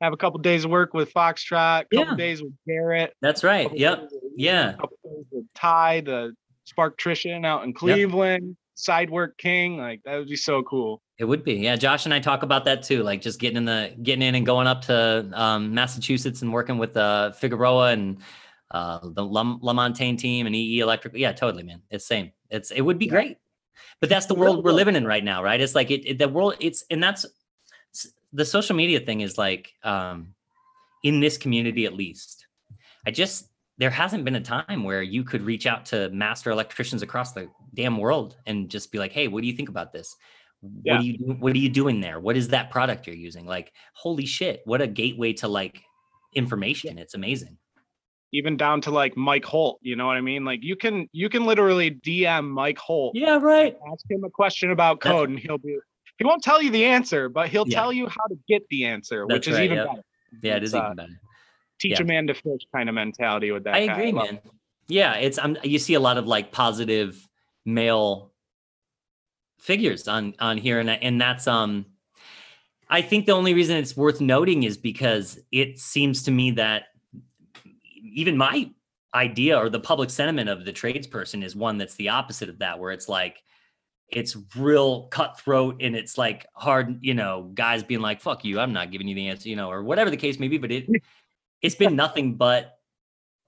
have 0.00 0.12
a 0.12 0.16
couple 0.16 0.38
days 0.40 0.64
of 0.66 0.70
work 0.70 0.92
with 0.92 1.12
Foxtrot, 1.14 1.84
couple 1.94 2.10
Yeah. 2.12 2.16
days 2.16 2.42
with 2.42 2.52
Garrett, 2.66 3.14
That's 3.22 3.42
right. 3.44 3.70
Yep. 3.74 4.02
with- 4.02 4.12
Yeah. 4.36 4.72
couple 4.72 4.98
days 5.04 5.24
with 5.30 5.46
Ty, 5.54 6.00
the 6.00 6.34
Sparktrician 6.70 7.46
out 7.46 7.64
in 7.64 7.72
Cleveland, 7.72 8.56
side 8.74 9.08
work 9.08 9.38
king. 9.38 9.78
Like 9.78 10.00
that 10.04 10.16
would 10.18 10.28
be 10.28 10.36
so 10.36 10.62
cool. 10.64 11.00
It 11.18 11.24
would 11.24 11.44
be. 11.44 11.54
Yeah. 11.54 11.76
Josh 11.76 12.06
and 12.06 12.14
I 12.14 12.18
talk 12.18 12.42
about 12.42 12.64
that 12.64 12.82
too. 12.82 13.02
Like 13.02 13.20
just 13.20 13.38
getting 13.38 13.56
in 13.56 13.64
the 13.64 13.94
getting 14.02 14.22
in 14.22 14.34
and 14.34 14.44
going 14.44 14.66
up 14.66 14.82
to 14.82 15.30
um, 15.32 15.72
Massachusetts 15.72 16.42
and 16.42 16.52
working 16.52 16.76
with 16.78 16.96
uh, 16.96 17.30
Figueroa 17.32 17.92
and 17.92 18.18
uh, 18.72 18.98
the 19.02 19.24
La, 19.24 19.44
Lamontagne 19.44 20.18
team 20.18 20.46
and 20.46 20.56
EE 20.56 20.80
Electric. 20.80 21.14
Yeah, 21.16 21.32
totally, 21.32 21.62
man. 21.62 21.82
It's 21.90 22.04
same. 22.06 22.32
It's 22.50 22.72
it 22.72 22.80
would 22.80 22.98
be 22.98 23.06
Yeah. 23.06 23.12
great. 23.12 23.38
But 24.00 24.08
that's 24.08 24.26
the 24.26 24.34
world 24.34 24.64
we're 24.64 24.72
living 24.72 24.96
in 24.96 25.06
right 25.06 25.22
now, 25.24 25.42
right? 25.42 25.60
It's 25.60 25.74
like 25.74 25.90
it, 25.90 26.04
it 26.08 26.18
the 26.18 26.28
world. 26.28 26.56
It's 26.60 26.84
and 26.90 27.02
that's 27.02 27.24
the 28.32 28.44
social 28.44 28.74
media 28.74 28.98
thing 28.98 29.20
is 29.20 29.38
like 29.38 29.72
um, 29.84 30.34
in 31.04 31.20
this 31.20 31.36
community 31.38 31.86
at 31.86 31.94
least. 31.94 32.46
I 33.06 33.12
just 33.12 33.48
there 33.78 33.90
hasn't 33.90 34.24
been 34.24 34.34
a 34.36 34.40
time 34.40 34.82
where 34.84 35.02
you 35.02 35.22
could 35.24 35.42
reach 35.42 35.66
out 35.66 35.86
to 35.86 36.08
master 36.10 36.50
electricians 36.50 37.02
across 37.02 37.32
the 37.32 37.48
damn 37.74 37.98
world 37.98 38.36
and 38.46 38.68
just 38.68 38.90
be 38.90 38.98
like, 38.98 39.12
"Hey, 39.12 39.28
what 39.28 39.42
do 39.42 39.46
you 39.46 39.52
think 39.54 39.68
about 39.68 39.92
this? 39.92 40.16
Yeah. 40.82 40.94
What 40.94 41.00
are 41.00 41.04
you 41.04 41.18
do- 41.18 41.24
what 41.40 41.52
are 41.54 41.58
you 41.58 41.68
doing 41.68 42.00
there? 42.00 42.20
What 42.20 42.36
is 42.36 42.48
that 42.48 42.70
product 42.70 43.06
you're 43.06 43.16
using? 43.16 43.46
Like, 43.46 43.72
holy 43.94 44.26
shit, 44.26 44.62
what 44.64 44.80
a 44.80 44.86
gateway 44.86 45.32
to 45.34 45.48
like 45.48 45.82
information. 46.34 46.98
It's 46.98 47.14
amazing. 47.14 47.58
Even 48.32 48.56
down 48.56 48.80
to 48.82 48.90
like 48.90 49.16
Mike 49.16 49.44
Holt, 49.44 49.78
you 49.82 49.94
know 49.94 50.06
what 50.06 50.16
I 50.16 50.20
mean? 50.20 50.44
Like 50.44 50.60
you 50.62 50.74
can 50.76 51.08
you 51.12 51.28
can 51.28 51.44
literally 51.46 51.90
DM 51.92 52.48
Mike 52.50 52.78
Holt, 52.78 53.14
Yeah, 53.14 53.38
right. 53.40 53.76
ask 53.92 54.04
him 54.10 54.24
a 54.24 54.30
question 54.30 54.70
about 54.72 55.00
That's- 55.00 55.12
code, 55.18 55.30
and 55.30 55.38
he'll 55.38 55.58
be 55.58 55.76
he 56.18 56.24
won't 56.24 56.42
tell 56.42 56.60
you 56.62 56.70
the 56.70 56.84
answer, 56.84 57.28
but 57.28 57.48
he'll 57.48 57.66
Yeah. 57.68 57.80
tell 57.80 57.92
you 57.92 58.06
how 58.08 58.24
to 58.28 58.38
get 58.48 58.62
the 58.70 58.84
answer, 58.86 59.26
which 59.26 59.48
is 59.48 59.54
right, 59.54 59.64
even 59.64 59.78
better. 59.78 60.02
Yeah, 60.42 60.56
It's, 60.56 60.72
uh, 60.74 60.78
even 60.84 60.96
better. 60.96 61.20
Teach 61.80 61.98
a 62.00 62.04
man 62.04 62.26
to 62.28 62.34
fish 62.34 62.60
kind 62.74 62.88
of 62.88 62.94
mentality 62.94 63.50
with 63.50 63.64
that. 63.64 63.74
I 63.74 63.86
guy. 63.86 63.92
agree, 63.92 64.12
love 64.12 64.30
man. 64.32 64.40
Yeah, 64.88 65.14
it's 65.14 65.38
um 65.38 65.56
you 65.62 65.78
see 65.78 65.94
a 65.94 66.00
lot 66.00 66.18
of 66.18 66.26
like 66.26 66.50
positive 66.52 67.28
male 67.64 68.32
figures 69.64 70.06
on 70.08 70.34
on 70.38 70.58
here. 70.58 70.78
And 70.78 70.90
and 70.90 71.20
that's 71.20 71.46
um 71.46 71.86
I 72.88 73.02
think 73.02 73.26
the 73.26 73.32
only 73.32 73.54
reason 73.54 73.76
it's 73.76 73.96
worth 73.96 74.20
noting 74.20 74.62
is 74.64 74.76
because 74.76 75.38
it 75.50 75.78
seems 75.78 76.22
to 76.24 76.30
me 76.30 76.52
that 76.52 76.84
even 78.02 78.36
my 78.36 78.70
idea 79.14 79.58
or 79.58 79.68
the 79.68 79.80
public 79.80 80.10
sentiment 80.10 80.48
of 80.48 80.64
the 80.64 80.72
tradesperson 80.72 81.42
is 81.44 81.56
one 81.56 81.78
that's 81.78 81.94
the 81.94 82.08
opposite 82.08 82.48
of 82.48 82.58
that 82.58 82.78
where 82.78 82.92
it's 82.92 83.08
like 83.08 83.42
it's 84.08 84.36
real 84.56 85.04
cutthroat 85.04 85.80
and 85.80 85.96
it's 85.96 86.18
like 86.18 86.46
hard 86.54 86.98
you 87.00 87.14
know 87.14 87.50
guys 87.54 87.84
being 87.84 88.00
like 88.00 88.20
fuck 88.20 88.44
you 88.44 88.58
i'm 88.58 88.72
not 88.72 88.90
giving 88.90 89.06
you 89.06 89.14
the 89.14 89.28
answer 89.28 89.48
you 89.48 89.54
know 89.54 89.70
or 89.70 89.84
whatever 89.84 90.10
the 90.10 90.16
case 90.16 90.40
may 90.40 90.48
be 90.48 90.58
but 90.58 90.72
it 90.72 90.88
it's 91.62 91.76
been 91.76 91.94
nothing 91.94 92.34
but 92.34 92.80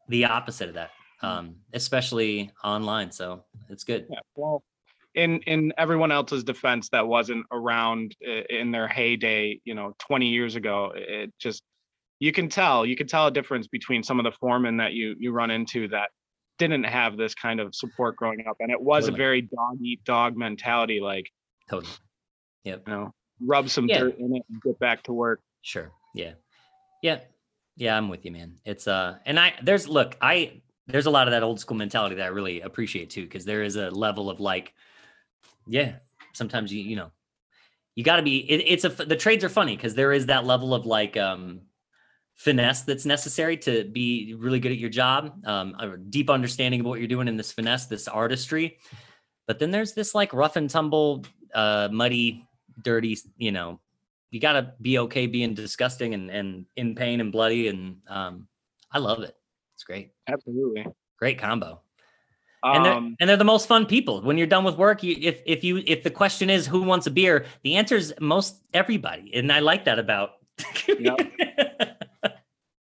the 0.08 0.24
opposite 0.24 0.68
of 0.68 0.74
that 0.74 0.90
um 1.20 1.56
especially 1.72 2.50
online 2.62 3.10
so 3.10 3.44
it's 3.68 3.84
good. 3.84 4.06
Yeah, 4.10 4.20
well, 4.34 4.62
in 5.16 5.40
in 5.42 5.72
everyone 5.78 6.12
else's 6.12 6.44
defense 6.44 6.88
that 6.90 7.06
wasn't 7.08 7.44
around 7.50 8.14
in 8.48 8.70
their 8.70 8.86
heyday, 8.86 9.60
you 9.64 9.74
know, 9.74 9.94
20 9.98 10.26
years 10.28 10.54
ago, 10.54 10.92
it 10.94 11.32
just 11.40 11.62
you 12.20 12.32
can 12.32 12.48
tell 12.48 12.86
you 12.86 12.96
can 12.96 13.06
tell 13.06 13.26
a 13.26 13.30
difference 13.30 13.66
between 13.66 14.02
some 14.02 14.20
of 14.20 14.24
the 14.24 14.32
foremen 14.32 14.76
that 14.76 14.92
you 14.92 15.16
you 15.18 15.32
run 15.32 15.50
into 15.50 15.88
that 15.88 16.10
didn't 16.58 16.84
have 16.84 17.16
this 17.16 17.34
kind 17.34 17.60
of 17.60 17.74
support 17.74 18.16
growing 18.16 18.46
up, 18.48 18.56
and 18.60 18.70
it 18.70 18.80
was 18.80 19.04
Totally. 19.04 19.14
a 19.14 19.24
very 19.24 19.42
dog 19.42 19.78
eat 19.82 20.04
dog 20.04 20.36
mentality, 20.36 21.00
like 21.00 21.30
totally 21.68 21.92
yep 22.64 22.82
you 22.86 22.92
know, 22.92 23.12
rub 23.44 23.68
some 23.68 23.86
Yeah. 23.88 23.98
dirt 24.00 24.18
in 24.18 24.36
it 24.36 24.42
and 24.48 24.62
get 24.62 24.78
back 24.78 25.02
to 25.04 25.12
work. 25.12 25.40
Sure. 25.62 25.90
Yeah. 26.14 26.34
Yeah. 27.02 27.20
Yeah, 27.76 27.96
I'm 27.96 28.08
with 28.08 28.24
you, 28.24 28.32
man. 28.32 28.56
It's 28.64 28.86
uh 28.88 29.18
and 29.26 29.38
I 29.38 29.54
there's 29.62 29.86
look, 29.88 30.16
I 30.20 30.62
there's 30.86 31.06
a 31.06 31.10
lot 31.10 31.26
of 31.26 31.32
that 31.32 31.42
old 31.42 31.58
school 31.60 31.76
mentality 31.76 32.14
that 32.14 32.24
I 32.24 32.28
really 32.28 32.60
appreciate 32.60 33.10
too, 33.10 33.22
because 33.24 33.44
there 33.44 33.62
is 33.62 33.74
a 33.76 33.90
level 33.90 34.30
of 34.30 34.38
like, 34.40 34.72
yeah, 35.66 35.96
sometimes 36.32 36.72
you, 36.72 36.82
you 36.82 36.96
know, 36.96 37.10
you 37.94 38.04
gotta 38.04 38.22
be 38.22 38.38
it, 38.38 38.58
it's 38.66 38.84
a 38.84 38.88
the 38.88 39.16
trades 39.16 39.42
are 39.44 39.48
funny 39.48 39.76
because 39.76 39.94
there 39.94 40.12
is 40.12 40.26
that 40.26 40.44
level 40.44 40.74
of 40.74 40.86
like 40.86 41.16
um 41.16 41.62
finesse 42.34 42.82
that's 42.82 43.06
necessary 43.06 43.56
to 43.56 43.84
be 43.84 44.34
really 44.38 44.60
good 44.60 44.72
at 44.72 44.78
your 44.78 44.90
job, 44.90 45.32
um, 45.46 45.74
a 45.78 45.96
deep 45.96 46.28
understanding 46.28 46.80
of 46.80 46.86
what 46.86 46.98
you're 46.98 47.08
doing 47.08 47.28
in 47.28 47.36
this 47.36 47.50
finesse, 47.50 47.86
this 47.86 48.08
artistry. 48.08 48.78
But 49.46 49.58
then 49.58 49.70
there's 49.70 49.94
this 49.94 50.14
like 50.14 50.34
rough 50.34 50.56
and 50.56 50.68
tumble, 50.68 51.24
uh, 51.54 51.88
muddy, 51.90 52.46
dirty, 52.82 53.16
you 53.38 53.52
know, 53.52 53.80
you 54.30 54.40
gotta 54.40 54.74
be 54.82 54.98
okay 54.98 55.26
being 55.26 55.54
disgusting 55.54 56.12
and, 56.12 56.30
and 56.30 56.66
in 56.76 56.94
pain 56.94 57.20
and 57.20 57.32
bloody 57.32 57.68
and 57.68 57.96
um 58.08 58.46
I 58.90 58.98
love 58.98 59.22
it. 59.22 59.34
It's 59.74 59.84
great. 59.84 60.12
Absolutely. 60.28 60.86
Great 61.18 61.38
combo. 61.38 61.80
And 62.74 62.84
they're, 62.84 62.92
Um, 62.94 63.16
and 63.20 63.28
they're 63.30 63.36
the 63.36 63.44
most 63.44 63.68
fun 63.68 63.86
people. 63.86 64.22
When 64.22 64.36
you're 64.38 64.46
done 64.46 64.64
with 64.64 64.76
work, 64.76 65.02
you, 65.02 65.16
if 65.20 65.40
if 65.46 65.62
you 65.62 65.82
if 65.86 66.02
the 66.02 66.10
question 66.10 66.50
is 66.50 66.66
who 66.66 66.82
wants 66.82 67.06
a 67.06 67.10
beer, 67.10 67.46
the 67.62 67.76
answer 67.76 67.96
is 67.96 68.12
most 68.20 68.56
everybody, 68.74 69.32
and 69.34 69.52
I 69.52 69.60
like 69.60 69.84
that 69.84 69.98
about. 69.98 70.30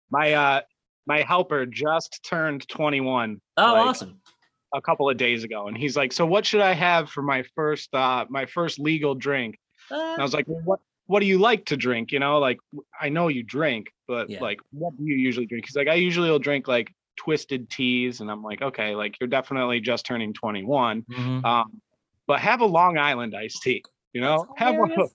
my 0.10 0.34
uh 0.34 0.62
my 1.08 1.22
helper 1.22 1.66
just 1.66 2.20
turned 2.28 2.68
21 2.70 3.40
oh, 3.58 3.62
like, 3.74 3.86
awesome! 3.88 4.20
a 4.74 4.82
couple 4.82 5.10
of 5.10 5.18
days 5.18 5.44
ago 5.44 5.68
and 5.68 5.78
he's 5.78 5.96
like 5.98 6.12
so 6.14 6.26
what 6.26 6.46
should 6.46 6.62
i 6.62 6.74
have 6.74 7.10
for 7.10 7.22
my 7.22 7.44
first 7.56 7.94
uh 7.94 8.26
my 8.30 8.46
first 8.46 8.80
legal 8.80 9.14
drink 9.16 9.58
and 9.92 10.00
i 10.00 10.22
Uh, 10.22 10.24
was 10.24 10.34
like 10.34 10.46
well, 10.48 10.62
what 10.64 10.80
what 11.08 11.20
do 11.20 11.26
you 11.26 11.38
like 11.38 11.66
to 11.66 11.78
drink 11.78 12.12
you 12.12 12.20
know 12.20 12.40
like 12.40 12.60
I 13.00 13.10
know 13.10 13.28
you 13.28 13.44
drink 13.44 13.92
but 14.08 14.30
Yeah. 14.30 14.42
like 14.42 14.60
what 14.72 14.96
do 14.98 15.04
you 15.04 15.16
usually 15.16 15.46
drink 15.46 15.66
he's 15.68 15.76
like 15.76 15.88
i 15.88 15.94
usually 15.96 16.30
will 16.30 16.40
drink 16.40 16.68
like 16.68 16.94
twisted 17.18 17.70
teas 17.70 18.22
and 18.22 18.30
i'm 18.30 18.44
like 18.44 18.62
okay 18.62 18.96
like 18.96 19.20
you're 19.20 19.28
definitely 19.28 19.80
just 19.80 20.06
turning 20.06 20.34
21 20.34 21.04
mhm. 21.04 21.46
um 21.46 21.82
but 22.28 22.40
have 22.40 22.62
a 22.62 22.66
long 22.66 22.98
island 22.98 23.36
iced 23.36 23.62
tea 23.62 23.84
you 24.14 24.22
know 24.22 24.46
have 24.58 24.76
one 24.76 24.90
hilarious. 24.90 25.14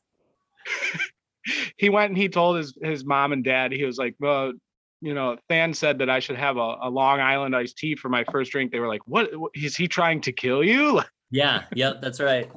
he 1.77 1.89
went 1.89 2.11
and 2.11 2.19
he 2.19 2.29
told 2.29 2.57
his 2.57 2.77
his 2.83 3.05
mom 3.05 3.33
and 3.33 3.45
dad 3.45 3.73
he 3.73 3.85
was 3.85 3.99
like 3.99 4.15
well 4.21 4.53
you 5.01 5.15
know 5.15 5.37
than 5.49 5.73
said 5.73 5.99
that 5.99 6.11
i 6.11 6.19
should 6.19 6.37
have 6.37 6.57
a, 6.57 6.77
a 6.83 6.91
long 6.91 7.21
island 7.21 7.57
iced 7.57 7.79
tea 7.79 7.95
for 7.95 8.09
my 8.09 8.25
first 8.31 8.53
drink 8.53 8.71
they 8.71 8.79
were 8.79 8.89
like 8.89 9.07
what, 9.07 9.35
what 9.39 9.51
is 9.55 9.77
he 9.77 9.89
trying 9.89 10.21
to 10.21 10.33
kill 10.33 10.63
you 10.63 11.01
Yeah, 11.31 11.65
yep, 11.75 12.01
that's 12.01 12.21
right. 12.21 12.51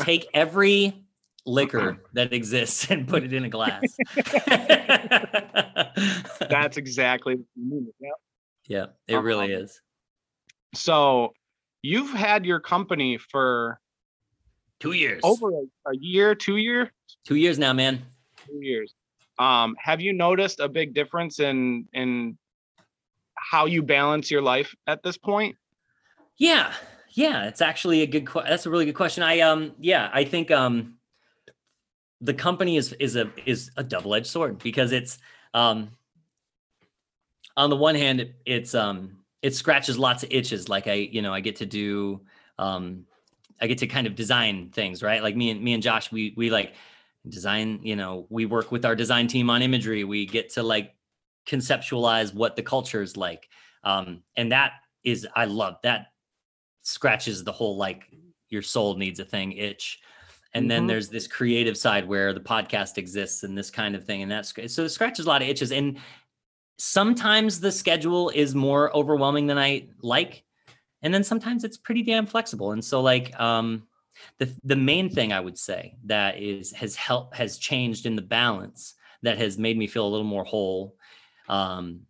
Take 0.00 0.26
every 0.34 1.04
liquor 1.46 1.98
that 2.12 2.32
exists 2.32 2.90
and 2.90 3.08
put 3.08 3.24
it 3.24 3.32
in 3.32 3.44
a 3.44 3.48
glass. 3.48 3.96
that's 6.50 6.76
exactly 6.76 7.36
what 7.36 7.46
you 7.54 7.64
mean. 7.64 7.92
Yeah. 8.68 8.86
it 9.08 9.16
really 9.16 9.54
Um, 9.54 9.62
is. 9.62 9.80
so 10.74 11.32
you've 11.82 12.12
had 12.12 12.44
your 12.46 12.60
company 12.60 13.18
for 13.18 13.80
Two 14.80 14.92
years. 14.92 15.20
over 15.24 15.48
a, 15.50 15.90
a 15.90 15.96
year 15.98 16.34
two 16.34 16.56
year 16.56 16.92
Two 17.24 17.36
years 17.36 17.58
now, 17.58 17.72
man. 17.72 18.04
two 18.46 18.60
years 18.60 18.94
um 19.38 19.76
have 19.78 20.00
you 20.00 20.12
noticed 20.14 20.60
a 20.60 20.68
big 20.68 20.94
difference 20.94 21.40
in 21.40 21.86
in 21.92 22.38
how 23.36 23.66
you 23.66 23.82
balance 23.82 24.30
your 24.30 24.40
life 24.42 24.74
at 24.86 25.02
this 25.02 25.18
point 25.18 25.56
Yeah, 26.38 26.72
yeah, 27.10 27.44
it's 27.48 27.60
actually 27.62 28.02
a 28.02 28.06
good. 28.06 28.26
que- 28.26 28.42
That's 28.46 28.66
a 28.66 28.70
really 28.70 28.84
good 28.84 28.94
question. 28.94 29.22
I 29.22 29.40
um, 29.40 29.72
yeah, 29.80 30.10
I 30.12 30.24
think 30.24 30.50
um, 30.50 30.98
the 32.20 32.34
company 32.34 32.76
is 32.76 32.92
is 32.94 33.16
a 33.16 33.30
is 33.46 33.70
a 33.76 33.82
double 33.84 34.14
edged 34.14 34.26
sword 34.26 34.58
because 34.58 34.92
it's 34.92 35.16
um, 35.54 35.90
on 37.56 37.70
the 37.70 37.76
one 37.76 37.94
hand, 37.94 38.20
it, 38.20 38.34
it's 38.44 38.74
um, 38.74 39.18
it 39.42 39.54
scratches 39.54 39.98
lots 39.98 40.22
of 40.22 40.30
itches. 40.32 40.68
Like 40.68 40.86
I, 40.86 40.94
you 40.94 41.22
know, 41.22 41.32
I 41.32 41.40
get 41.40 41.56
to 41.56 41.66
do 41.66 42.20
um, 42.58 43.06
I 43.60 43.66
get 43.66 43.78
to 43.78 43.86
kind 43.86 44.06
of 44.06 44.14
design 44.14 44.70
things, 44.70 45.02
right? 45.02 45.22
Like 45.22 45.36
me 45.36 45.50
and 45.50 45.62
me 45.62 45.72
and 45.72 45.82
Josh, 45.82 46.12
we 46.12 46.34
we 46.36 46.50
like 46.50 46.74
design. 47.28 47.80
You 47.82 47.96
know, 47.96 48.26
we 48.30 48.46
work 48.46 48.70
with 48.72 48.84
our 48.84 48.94
design 48.94 49.26
team 49.26 49.50
on 49.50 49.62
imagery. 49.62 50.04
We 50.04 50.26
get 50.26 50.50
to 50.54 50.62
like 50.62 50.94
conceptualize 51.46 52.34
what 52.34 52.56
the 52.56 52.62
culture 52.62 53.02
is 53.02 53.16
like, 53.16 53.48
um, 53.84 54.22
and 54.36 54.52
that 54.52 54.72
is 55.04 55.26
I 55.34 55.44
love 55.44 55.76
that 55.82 56.08
scratches 56.82 57.42
the 57.44 57.52
whole 57.52 57.76
like 57.76 58.04
your 58.48 58.62
soul 58.62 58.96
needs 58.96 59.18
a 59.20 59.24
thing 59.24 59.52
itch. 59.52 60.00
And 60.54 60.70
then 60.70 60.84
Mhm. 60.84 60.88
there's 60.88 61.08
this 61.08 61.26
creative 61.26 61.76
side 61.76 62.06
where 62.08 62.32
the 62.32 62.40
podcast 62.40 62.96
exists 62.96 63.42
and 63.42 63.58
this 63.58 63.70
kind 63.70 63.94
of 63.94 64.04
thing. 64.04 64.22
And 64.22 64.30
that's 64.30 64.54
so 64.72 64.84
it 64.84 64.88
scratches 64.90 65.26
a 65.26 65.28
lot 65.28 65.42
of 65.42 65.48
itches. 65.48 65.72
And 65.72 65.98
sometimes 66.78 67.60
the 67.60 67.72
schedule 67.72 68.30
is 68.30 68.54
more 68.54 68.94
overwhelming 68.96 69.46
than 69.46 69.58
I 69.58 69.88
like. 70.02 70.44
And 71.02 71.12
then 71.12 71.24
sometimes 71.24 71.64
it's 71.64 71.76
pretty 71.76 72.02
damn 72.02 72.26
flexible. 72.26 72.72
And 72.72 72.84
so 72.84 73.00
like 73.00 73.38
um 73.40 73.86
the 74.38 74.50
the 74.64 74.76
main 74.76 75.10
thing 75.10 75.32
I 75.32 75.40
would 75.40 75.58
say 75.58 75.96
that 76.04 76.38
is 76.38 76.72
has 76.72 76.96
helped 76.96 77.36
has 77.36 77.58
changed 77.58 78.06
in 78.06 78.16
the 78.16 78.22
balance 78.22 78.94
that 79.22 79.38
has 79.38 79.58
made 79.58 79.76
me 79.76 79.86
feel 79.86 80.06
a 80.06 80.08
little 80.08 80.26
more 80.26 80.44
whole 80.44 80.96
um 81.48 82.00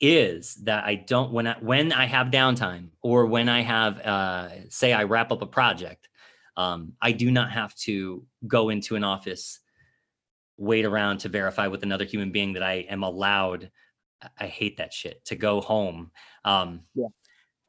is 0.00 0.56
that 0.56 0.84
I 0.84 0.96
don't 0.96 1.32
when 1.32 1.46
I 1.46 1.56
when 1.60 1.92
I 1.92 2.04
have 2.04 2.26
downtime 2.28 2.88
or 3.00 3.26
when 3.26 3.48
I 3.48 3.62
have 3.62 4.00
uh 4.00 4.48
say 4.68 4.92
I 4.92 5.04
wrap 5.04 5.32
up 5.32 5.42
a 5.42 5.46
project, 5.46 6.08
um, 6.56 6.92
I 7.00 7.12
do 7.12 7.30
not 7.30 7.50
have 7.52 7.74
to 7.76 8.24
go 8.46 8.70
into 8.70 8.96
an 8.96 9.04
office, 9.04 9.60
wait 10.56 10.84
around 10.84 11.18
to 11.18 11.28
verify 11.28 11.66
with 11.68 11.82
another 11.82 12.04
human 12.04 12.32
being 12.32 12.52
that 12.54 12.62
I 12.62 12.86
am 12.88 13.02
allowed. 13.02 13.70
I- 14.38 14.46
hate 14.46 14.76
that 14.78 14.92
shit 14.92 15.24
to 15.26 15.36
go 15.36 15.60
home. 15.60 16.10
Um 16.44 16.82
Yeah. 16.94 17.08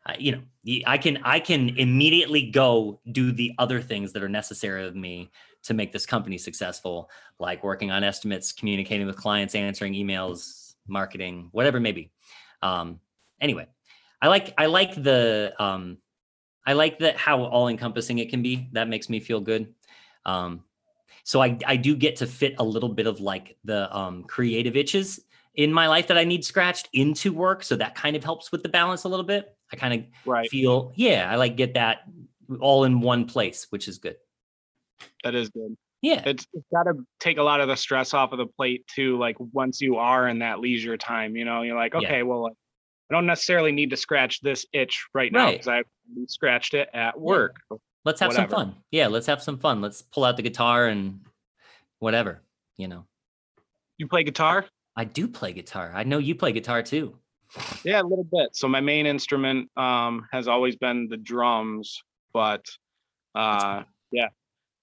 I, 0.06 0.18
you 0.20 0.32
know, 0.34 0.42
I 0.86 0.98
can 0.98 1.18
I 1.24 1.40
can 1.40 1.70
immediately 1.78 2.52
go 2.52 3.02
do 3.12 3.32
the 3.32 3.54
other 3.58 3.82
things 3.82 4.14
that 4.14 4.24
are 4.24 4.30
necessary 4.30 4.86
of 4.86 4.96
me 4.96 5.32
to 5.64 5.74
make 5.74 5.92
this 5.92 6.06
company 6.06 6.38
successful, 6.38 7.10
like 7.40 7.64
working 7.64 7.90
on 7.90 8.04
estimates, 8.04 8.52
communicating 8.52 9.08
with 9.08 9.18
clients, 9.18 9.56
answering 9.56 9.94
emails, 9.94 10.76
marketing, 10.88 11.50
whatever 11.54 11.78
it 11.78 11.82
may 11.82 11.92
be. 11.92 12.12
Um, 12.62 13.00
anyway, 13.42 13.68
I 14.22 14.28
like 14.28 14.54
I 14.58 14.68
like 14.68 14.94
the 14.96 15.54
um, 15.60 15.98
I 16.66 16.74
like 16.74 17.00
that 17.00 17.18
how 17.18 17.44
all 17.44 17.68
encompassing 17.68 18.20
it 18.20 18.30
can 18.30 18.44
be. 18.44 18.70
That 18.74 18.88
makes 18.88 19.10
me 19.10 19.20
feel 19.20 19.42
good. 19.42 19.74
Um, 20.26 20.64
so 21.24 21.42
I 21.42 21.58
I 21.66 21.78
do 21.78 21.96
get 21.96 22.18
to 22.18 22.28
fit 22.28 22.56
a 22.60 22.64
little 22.64 22.90
bit 22.90 23.08
of 23.08 23.20
like 23.20 23.58
the 23.64 23.96
um, 23.96 24.24
creative 24.24 24.76
itches 24.76 25.20
in 25.56 25.72
my 25.74 25.88
life 25.88 26.08
that 26.08 26.18
I 26.18 26.24
need 26.24 26.44
scratched 26.46 26.90
into 26.94 27.34
work. 27.34 27.64
So 27.64 27.76
that 27.78 27.96
kind 27.96 28.16
of 28.16 28.24
helps 28.24 28.52
with 28.52 28.64
the 28.64 28.70
balance 28.70 29.04
a 29.06 29.10
little 29.10 29.26
bit. 29.26 29.56
I 29.72 29.76
kind 29.78 29.94
of 29.94 30.06
right 30.26 30.50
feel 30.50 30.94
yeah 30.96 31.28
I 31.32 31.36
like 31.38 31.56
get 31.58 31.74
that 31.74 32.00
all 32.60 32.84
in 32.84 33.02
one 33.02 33.26
place, 33.26 33.68
which 33.72 33.88
is 33.88 33.98
good. 33.98 34.18
that 35.24 35.34
is 35.34 35.50
good 35.50 35.76
Yeah, 36.02 36.22
it's, 36.26 36.46
it's 36.54 36.66
got 36.74 36.84
to 36.84 36.94
take 37.20 37.38
a 37.40 37.44
lot 37.44 37.60
of 37.62 37.68
the 37.68 37.76
stress 37.76 38.14
off 38.14 38.32
of 38.32 38.38
the 38.38 38.46
plate 38.46 38.86
too 38.88 39.18
like 39.18 39.36
once 39.40 39.82
you 39.82 39.96
are 39.98 40.28
in 40.28 40.40
that 40.40 40.60
leisure 40.60 40.98
time 40.98 41.36
you 41.36 41.44
know 41.46 41.64
you're 41.64 41.76
like 41.76 41.94
Yeah. 41.94 42.08
okay 42.08 42.24
well 42.24 42.48
i 42.48 43.14
don't 43.14 43.26
necessarily 43.26 43.72
need 43.72 43.90
to 43.90 43.98
scratch 43.98 44.42
this 44.42 44.66
itch 44.72 45.08
right 45.16 45.32
now 45.32 45.46
Right. 45.46 45.54
because 45.54 45.68
i 45.68 45.84
scratched 46.28 46.76
it 46.76 46.90
at 46.94 47.20
work 47.20 47.56
let's 48.06 48.20
have 48.20 48.30
whatever. 48.30 48.50
some 48.52 48.58
fun. 48.68 48.76
Yeah, 48.92 49.08
let's 49.08 49.26
have 49.26 49.42
some 49.42 49.58
fun. 49.58 49.82
Let's 49.82 50.04
pull 50.04 50.24
out 50.24 50.38
the 50.38 50.44
guitar 50.44 50.86
and 50.86 51.22
whatever, 51.98 52.44
you 52.78 52.88
know. 52.88 53.06
You 53.98 54.08
play 54.08 54.24
guitar? 54.24 54.66
I 54.96 55.04
do 55.04 55.28
play 55.28 55.54
guitar. 55.54 55.92
I 55.94 56.04
know 56.04 56.18
you 56.20 56.36
play 56.36 56.52
guitar 56.52 56.82
too. 56.82 57.18
Yeah, 57.84 58.02
a 58.02 58.04
little 58.04 58.24
bit. 58.24 58.56
So 58.56 58.68
my 58.68 58.82
main 58.82 59.06
instrument 59.06 59.70
um 59.78 60.28
has 60.32 60.48
always 60.48 60.76
been 60.76 61.08
the 61.10 61.18
drums, 61.18 62.02
but 62.34 62.66
uh 63.36 63.84
yeah, 64.12 64.30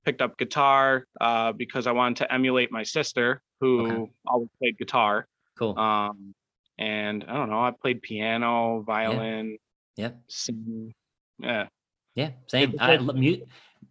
picked 0.04 0.20
up 0.20 0.36
guitar 0.38 1.06
uh 1.20 1.52
because 1.52 1.86
I 1.86 1.92
wanted 1.92 2.16
to 2.18 2.32
emulate 2.32 2.70
my 2.70 2.82
sister 2.82 3.42
who 3.60 3.80
Okay. 4.02 4.12
always 4.26 4.48
played 4.58 4.78
guitar. 4.78 5.26
Cool. 5.58 5.78
Um 5.78 6.34
and 6.78 7.24
I 7.24 7.34
don't 7.34 7.50
know, 7.50 7.60
I 7.60 7.70
played 7.70 8.02
piano, 8.02 8.82
violin, 8.82 9.58
Yep. 9.96 10.22
sing. 10.28 10.94
Yeah. 11.38 11.68
Yeah, 12.14 12.30
same. 12.46 12.74
I 12.78 12.98
mu- 12.98 13.36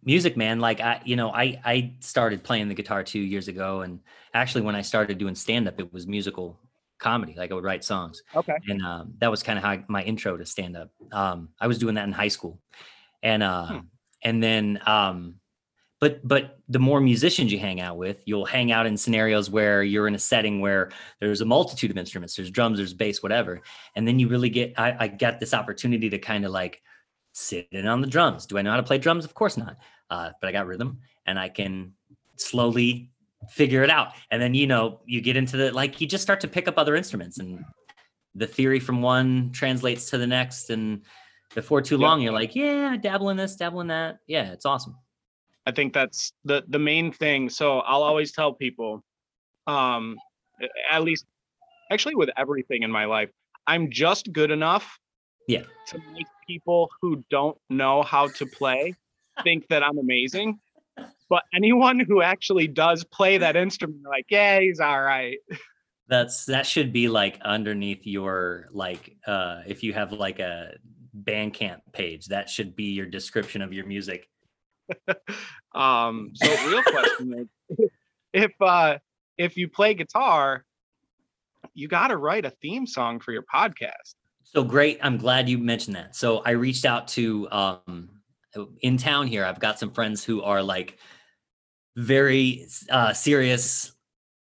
music, 0.04 0.36
man. 0.36 0.60
Like 0.60 0.80
I, 0.80 1.00
you 1.04 1.16
know, 1.16 1.30
I 1.30 1.60
I 1.64 1.92
started 2.00 2.42
playing 2.42 2.68
the 2.68 2.74
guitar 2.74 3.02
two 3.02 3.20
years 3.20 3.48
ago, 3.48 3.82
and 3.82 4.00
actually, 4.34 4.62
when 4.62 4.74
I 4.74 4.82
started 4.82 5.18
doing 5.18 5.34
stand 5.34 5.68
up, 5.68 5.78
it 5.80 5.92
was 5.92 6.06
musical 6.06 6.58
comedy. 6.98 7.34
Like 7.36 7.50
I 7.50 7.54
would 7.54 7.64
write 7.64 7.84
songs, 7.84 8.22
Okay. 8.34 8.56
and 8.68 8.82
um, 8.82 9.14
that 9.18 9.30
was 9.30 9.42
kind 9.42 9.58
of 9.58 9.64
how 9.64 9.70
I- 9.72 9.84
my 9.88 10.02
intro 10.02 10.36
to 10.36 10.46
stand 10.46 10.76
up. 10.76 10.90
Um, 11.12 11.48
I 11.60 11.66
was 11.66 11.78
doing 11.78 11.94
that 11.96 12.04
in 12.04 12.12
high 12.12 12.28
school, 12.28 12.60
and 13.22 13.42
uh, 13.42 13.66
Hmm. 13.66 13.78
and 14.22 14.42
then 14.42 14.80
um, 14.86 15.36
but 16.00 16.26
but 16.26 16.58
the 16.68 16.78
more 16.78 17.00
musicians 17.00 17.52
you 17.52 17.58
hang 17.58 17.80
out 17.80 17.96
with, 17.96 18.22
you'll 18.24 18.46
hang 18.46 18.72
out 18.72 18.86
in 18.86 18.96
scenarios 18.96 19.50
where 19.50 19.82
you're 19.82 20.08
in 20.08 20.14
a 20.14 20.18
setting 20.18 20.60
where 20.60 20.90
there's 21.20 21.40
a 21.40 21.44
multitude 21.44 21.90
of 21.90 21.98
instruments. 21.98 22.34
There's 22.34 22.50
drums, 22.50 22.78
there's 22.78 22.94
bass, 22.94 23.22
whatever, 23.22 23.60
and 23.94 24.06
then 24.06 24.18
you 24.18 24.28
really 24.28 24.50
get. 24.50 24.74
I, 24.78 24.96
I 25.00 25.08
got 25.08 25.38
this 25.40 25.54
opportunity 25.54 26.10
to 26.10 26.18
kind 26.18 26.44
of 26.44 26.50
like 26.50 26.82
sit 27.32 27.68
in 27.72 27.86
on 27.86 28.00
the 28.00 28.06
drums. 28.06 28.46
Do 28.46 28.58
I 28.58 28.62
know 28.62 28.70
how 28.70 28.76
to 28.76 28.82
play 28.82 28.98
drums? 28.98 29.24
Of 29.24 29.34
course 29.34 29.56
not. 29.56 29.76
Uh, 30.10 30.30
but 30.40 30.48
I 30.48 30.52
got 30.52 30.66
rhythm 30.66 31.00
and 31.26 31.38
I 31.38 31.48
can 31.48 31.92
slowly 32.36 33.10
figure 33.50 33.82
it 33.82 33.90
out. 33.90 34.12
And 34.30 34.40
then, 34.40 34.54
you 34.54 34.66
know, 34.66 35.00
you 35.06 35.20
get 35.20 35.36
into 35.36 35.56
the, 35.56 35.72
like, 35.72 36.00
you 36.00 36.06
just 36.06 36.22
start 36.22 36.40
to 36.40 36.48
pick 36.48 36.68
up 36.68 36.78
other 36.78 36.94
instruments 36.94 37.38
and 37.38 37.64
the 38.34 38.46
theory 38.46 38.80
from 38.80 39.02
one 39.02 39.50
translates 39.52 40.10
to 40.10 40.18
the 40.18 40.26
next. 40.26 40.70
And 40.70 41.02
before 41.54 41.82
too 41.82 41.98
long, 41.98 42.20
you're 42.20 42.32
like, 42.32 42.54
yeah, 42.54 42.96
dabble 42.96 43.30
in 43.30 43.36
this, 43.36 43.56
dabble 43.56 43.80
in 43.80 43.88
that. 43.88 44.18
Yeah, 44.26 44.52
it's 44.52 44.64
awesome. 44.66 44.96
I 45.66 45.70
think 45.70 45.92
that's 45.92 46.32
the 46.44 46.64
the 46.68 46.78
main 46.78 47.12
thing. 47.12 47.48
So 47.48 47.80
I'll 47.80 48.02
always 48.02 48.32
tell 48.32 48.52
people, 48.52 49.04
um, 49.66 50.16
at 50.90 51.02
least, 51.02 51.24
actually, 51.90 52.16
with 52.16 52.30
everything 52.36 52.82
in 52.82 52.90
my 52.90 53.04
life, 53.04 53.30
I'm 53.66 53.90
just 53.90 54.32
good 54.32 54.50
enough, 54.50 54.98
Yeah. 55.46 55.62
to 55.88 55.98
make 56.12 56.26
people 56.52 56.90
who 57.00 57.24
don't 57.30 57.56
know 57.70 58.02
how 58.02 58.28
to 58.28 58.46
play 58.46 58.94
think 59.42 59.66
that 59.68 59.82
I'm 59.82 59.98
amazing. 59.98 60.58
But 61.28 61.44
anyone 61.54 61.98
who 62.00 62.20
actually 62.20 62.68
does 62.68 63.04
play 63.04 63.38
that 63.38 63.56
instrument, 63.56 64.02
like, 64.06 64.26
yeah, 64.28 64.60
he's 64.60 64.80
all 64.80 65.00
right. 65.00 65.38
That's, 66.08 66.44
that 66.46 66.66
should 66.66 66.92
be 66.92 67.08
like 67.08 67.40
underneath 67.42 68.06
your, 68.06 68.68
like, 68.70 69.16
uh, 69.26 69.62
if 69.66 69.82
you 69.82 69.94
have 69.94 70.12
like 70.12 70.40
a 70.40 70.74
Bandcamp 71.18 71.80
page, 71.92 72.26
that 72.26 72.50
should 72.50 72.76
be 72.76 72.92
your 72.92 73.06
description 73.06 73.62
of 73.62 73.72
your 73.72 73.86
music. 73.86 74.28
Um, 75.74 76.32
so 76.34 76.68
real 76.68 76.82
question 76.82 77.48
is, 77.78 77.88
if 78.34 78.52
uh, 78.60 78.98
if 79.38 79.56
you 79.56 79.68
play 79.68 79.94
guitar, 79.94 80.66
you 81.72 81.88
got 81.88 82.08
to 82.08 82.16
write 82.18 82.44
a 82.44 82.50
theme 82.50 82.86
song 82.86 83.20
for 83.20 83.32
your 83.32 83.44
podcast. 83.52 84.14
So 84.54 84.64
great. 84.64 84.98
I'm 85.02 85.16
glad 85.16 85.48
you 85.48 85.58
mentioned 85.58 85.96
that. 85.96 86.14
So 86.14 86.38
I 86.38 86.50
reached 86.50 86.84
out 86.84 87.08
to 87.08 87.48
um 87.50 88.20
in 88.80 88.98
town 88.98 89.26
here. 89.26 89.44
I've 89.44 89.60
got 89.60 89.78
some 89.78 89.90
friends 89.92 90.22
who 90.24 90.42
are 90.42 90.62
like 90.62 90.98
very 91.96 92.66
uh 92.90 93.12
serious 93.12 93.92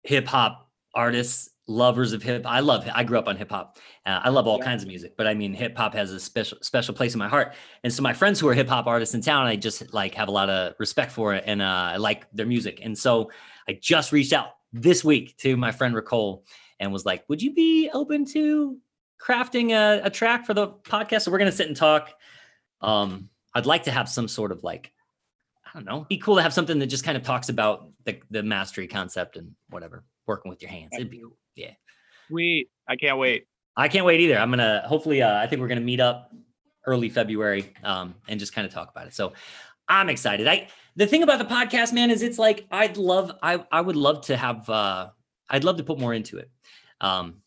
hip 0.03 0.27
hop 0.27 0.69
artists, 0.95 1.49
lovers 1.67 2.13
of 2.13 2.23
hip. 2.23 2.43
I 2.45 2.61
love 2.61 2.87
I 2.93 3.03
grew 3.03 3.19
up 3.19 3.27
on 3.27 3.37
hip 3.37 3.51
hop. 3.51 3.77
Uh, 4.05 4.21
I 4.23 4.29
love 4.29 4.47
all 4.47 4.59
Yeah. 4.59 4.65
kinds 4.65 4.83
of 4.83 4.87
music, 4.89 5.15
but 5.17 5.27
I 5.27 5.33
mean 5.35 5.53
hip 5.53 5.77
hop 5.77 5.93
has 5.93 6.11
a 6.11 6.19
special 6.19 6.57
special 6.61 6.93
place 6.93 7.13
in 7.13 7.19
my 7.19 7.27
heart. 7.29 7.55
And 7.83 7.93
so 7.93 8.03
my 8.03 8.13
friends 8.13 8.39
who 8.39 8.47
are 8.49 8.53
hip 8.53 8.67
hop 8.69 8.87
artists 8.87 9.15
in 9.15 9.21
town, 9.21 9.45
I 9.47 9.55
just 9.55 9.93
like 9.93 10.15
have 10.15 10.27
a 10.27 10.31
lot 10.31 10.49
of 10.49 10.75
respect 10.79 11.11
for 11.11 11.33
it 11.35 11.43
and 11.47 11.61
uh 11.61 11.65
I 11.93 11.97
like 11.97 12.27
their 12.31 12.45
music. 12.47 12.79
And 12.83 12.97
so 12.97 13.31
I 13.67 13.73
just 13.81 14.11
reached 14.11 14.33
out 14.33 14.49
this 14.73 15.03
week 15.03 15.37
to 15.39 15.57
my 15.57 15.71
friend 15.71 15.95
Ricole 15.95 16.45
and 16.79 16.93
was 16.93 17.05
like, 17.05 17.27
"Would 17.29 17.41
you 17.41 17.53
be 17.53 17.89
open 17.93 18.25
to 18.33 18.77
crafting 19.21 19.71
a, 19.71 20.05
a 20.05 20.09
track 20.09 20.45
for 20.45 20.53
the 20.53 20.67
podcast. 20.67 21.21
So 21.21 21.31
we're 21.31 21.37
gonna 21.39 21.51
sit 21.51 21.67
and 21.67 21.75
talk. 21.75 22.09
Um, 22.81 23.29
I'd 23.53 23.65
like 23.65 23.83
to 23.83 23.91
have 23.91 24.07
some 24.07 24.27
sort 24.27 24.51
of 24.51 24.63
like, 24.63 24.91
I 25.65 25.71
don't 25.73 25.85
know, 25.85 26.05
be 26.09 26.17
cool 26.17 26.37
to 26.37 26.41
have 26.41 26.53
something 26.53 26.79
that 26.79 26.87
just 26.87 27.03
kind 27.03 27.17
of 27.17 27.23
talks 27.23 27.49
about 27.49 27.89
the 28.05 28.19
the 28.31 28.43
mastery 28.43 28.87
concept 28.87 29.35
and 29.35 29.51
whatever, 29.69 30.03
working 30.25 30.49
with 30.49 30.61
your 30.61 30.71
hands. 30.71 30.91
It'd 30.93 31.09
be 31.09 31.19
cool. 31.19 31.37
Yeah. 31.55 31.71
Sweet. 32.27 32.69
I 32.87 32.95
can't 32.95 33.17
wait. 33.17 33.47
I 33.75 33.87
can't 33.87 34.05
wait 34.05 34.19
either. 34.21 34.37
I'm 34.37 34.49
gonna 34.49 34.83
hopefully 34.85 35.21
uh, 35.21 35.37
I 35.37 35.47
think 35.47 35.61
we're 35.61 35.67
gonna 35.67 35.81
meet 35.81 35.99
up 35.99 36.31
early 36.85 37.09
February 37.09 37.73
um, 37.83 38.15
and 38.27 38.39
just 38.39 38.53
kind 38.53 38.65
of 38.65 38.73
talk 38.73 38.89
about 38.89 39.07
it. 39.07 39.13
So 39.13 39.33
I'm 39.87 40.09
excited. 40.09 40.47
I 40.47 40.67
the 40.95 41.07
thing 41.07 41.23
about 41.23 41.39
the 41.39 41.45
podcast, 41.45 41.93
man, 41.93 42.11
is 42.11 42.21
it's 42.21 42.37
like 42.37 42.65
I'd 42.71 42.97
love 42.97 43.31
I 43.41 43.65
I 43.71 43.81
would 43.81 43.95
love 43.95 44.21
to 44.25 44.37
have 44.37 44.69
uh 44.69 45.09
I'd 45.49 45.63
love 45.63 45.77
to 45.77 45.83
put 45.83 45.99
more 45.99 46.13
into 46.13 46.37
it. 46.37 46.49
Um, 47.01 47.41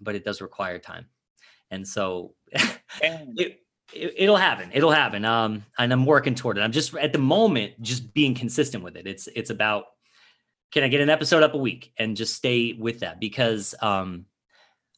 but 0.00 0.14
it 0.14 0.24
does 0.24 0.40
require 0.40 0.78
time. 0.78 1.06
And 1.70 1.86
so 1.86 2.34
it, 2.52 3.60
it 3.92 4.14
it'll 4.16 4.36
happen. 4.36 4.70
It'll 4.72 4.90
happen. 4.90 5.24
Um, 5.24 5.64
and 5.78 5.92
I'm 5.92 6.06
working 6.06 6.34
toward 6.34 6.58
it. 6.58 6.62
I'm 6.62 6.72
just 6.72 6.94
at 6.96 7.12
the 7.12 7.18
moment 7.18 7.80
just 7.82 8.12
being 8.14 8.34
consistent 8.34 8.82
with 8.82 8.96
it. 8.96 9.06
It's 9.06 9.28
it's 9.34 9.50
about 9.50 9.84
can 10.72 10.82
I 10.84 10.88
get 10.88 11.00
an 11.00 11.10
episode 11.10 11.42
up 11.42 11.54
a 11.54 11.58
week 11.58 11.92
and 11.98 12.16
just 12.16 12.34
stay 12.34 12.72
with 12.72 13.00
that 13.00 13.20
because 13.20 13.74
um 13.80 14.26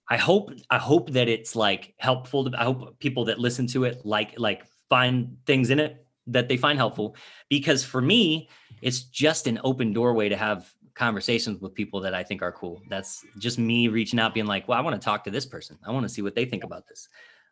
I 0.08 0.16
hope 0.16 0.50
I 0.70 0.78
hope 0.78 1.10
that 1.10 1.28
it's 1.28 1.54
like 1.54 1.94
helpful 1.98 2.50
to 2.50 2.60
I 2.60 2.64
hope 2.64 2.98
people 2.98 3.26
that 3.26 3.38
listen 3.38 3.66
to 3.68 3.84
it 3.84 4.04
like 4.04 4.38
like 4.38 4.64
find 4.88 5.36
things 5.46 5.70
in 5.70 5.78
it 5.78 6.06
that 6.28 6.48
they 6.48 6.56
find 6.56 6.78
helpful 6.78 7.16
because 7.48 7.84
for 7.84 8.00
me 8.00 8.48
it's 8.80 9.02
just 9.02 9.46
an 9.46 9.60
open 9.64 9.92
doorway 9.92 10.28
to 10.28 10.36
have 10.36 10.72
conversations 10.98 11.60
with 11.60 11.74
people 11.74 12.00
that 12.00 12.12
I 12.12 12.24
think 12.24 12.42
are 12.42 12.52
cool. 12.52 12.82
That's 12.88 13.24
just 13.38 13.58
me 13.58 13.88
reaching 13.88 14.18
out 14.18 14.34
being 14.34 14.46
like, 14.46 14.66
"Well, 14.66 14.76
I 14.78 14.82
want 14.82 15.00
to 15.00 15.04
talk 15.04 15.24
to 15.24 15.30
this 15.30 15.46
person. 15.46 15.78
I 15.86 15.92
want 15.92 16.04
to 16.04 16.08
see 16.08 16.22
what 16.22 16.34
they 16.34 16.44
think 16.44 16.64
about 16.64 16.86
this." 16.88 17.08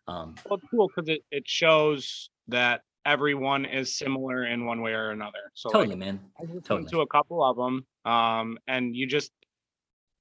Um 0.08 0.34
well, 0.44 0.58
it's 0.58 0.68
cool 0.70 0.88
because 0.88 1.08
it, 1.08 1.22
it 1.30 1.48
shows 1.48 2.30
that 2.48 2.82
everyone 3.04 3.64
is 3.64 3.96
similar 3.96 4.44
in 4.46 4.66
one 4.66 4.82
way 4.82 4.92
or 4.92 5.10
another. 5.10 5.50
So 5.54 5.70
totally, 5.70 5.90
like, 5.90 5.98
man. 5.98 6.20
I 6.38 6.42
listened 6.42 6.64
totally. 6.64 6.90
to 6.90 7.00
a 7.00 7.06
couple 7.06 7.42
of 7.44 7.56
them, 7.56 7.86
um, 8.04 8.58
and 8.66 8.94
you 8.94 9.06
just 9.06 9.30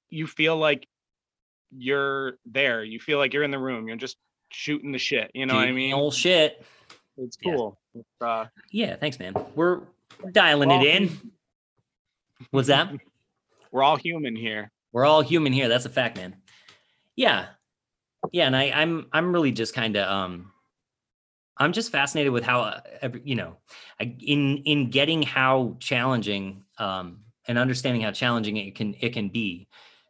you 0.10 0.28
feel 0.28 0.58
like 0.58 0.88
you're 1.76 2.38
there. 2.46 2.84
You 2.84 3.00
feel 3.00 3.18
like 3.18 3.34
you're 3.34 3.44
in 3.44 3.52
the 3.52 3.60
room. 3.60 3.88
You're 3.88 3.98
just 3.98 4.18
shooting 4.50 4.92
the 4.92 5.00
shit. 5.00 5.32
You 5.34 5.46
know 5.48 5.56
what 5.56 5.68
I 5.68 5.72
mean? 5.72 5.94
Old 5.94 6.14
shit. 6.14 6.64
It's 7.18 7.38
yeah. 7.42 7.56
cool. 7.56 7.80
It's, 7.96 8.08
uh, 8.22 8.46
Yeah, 8.72 8.96
thanks, 8.98 9.20
man. 9.20 9.34
We're 9.56 9.82
we're 10.22 10.32
dialing 10.32 10.70
Well- 10.70 10.82
it 10.82 10.88
in. 10.88 11.32
What's 12.52 12.68
that? 12.68 12.92
We're 13.76 13.84
all 13.84 13.98
human 13.98 14.38
here. 14.38 14.72
We're 14.94 15.06
all 15.06 15.22
human 15.22 15.52
here. 15.52 15.68
That's 15.68 15.84
a 15.84 15.90
fact, 15.90 16.16
man. 16.16 16.38
Yeah, 17.18 17.48
yeah, 18.32 18.46
and 18.46 18.56
I, 18.56 18.72
I'm 18.74 19.08
I'm 19.12 19.34
really 19.34 19.52
just 19.52 19.74
kind 19.76 19.98
of 19.98 20.10
um, 20.10 20.54
I'm 21.58 21.74
just 21.74 21.92
fascinated 21.92 22.32
with 22.32 22.46
how 22.46 22.62
uh, 22.62 22.80
every, 23.02 23.22
you 23.26 23.36
know, 23.36 23.58
I, 24.00 24.16
in 24.22 24.60
in 24.60 24.90
getting 24.92 25.22
how 25.22 25.76
challenging 25.82 26.64
um, 26.78 27.20
and 27.50 27.58
understanding 27.58 28.02
how 28.02 28.12
challenging 28.12 28.56
it 28.56 28.76
can 28.76 28.96
it 29.02 29.10
can 29.10 29.28
be 29.28 29.68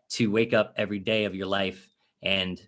to 0.09 0.29
wake 0.29 0.53
up 0.53 0.75
every 0.77 0.99
day 0.99 1.25
of 1.25 1.33
your 1.33 1.47
life 1.47 1.89
and 2.21 2.61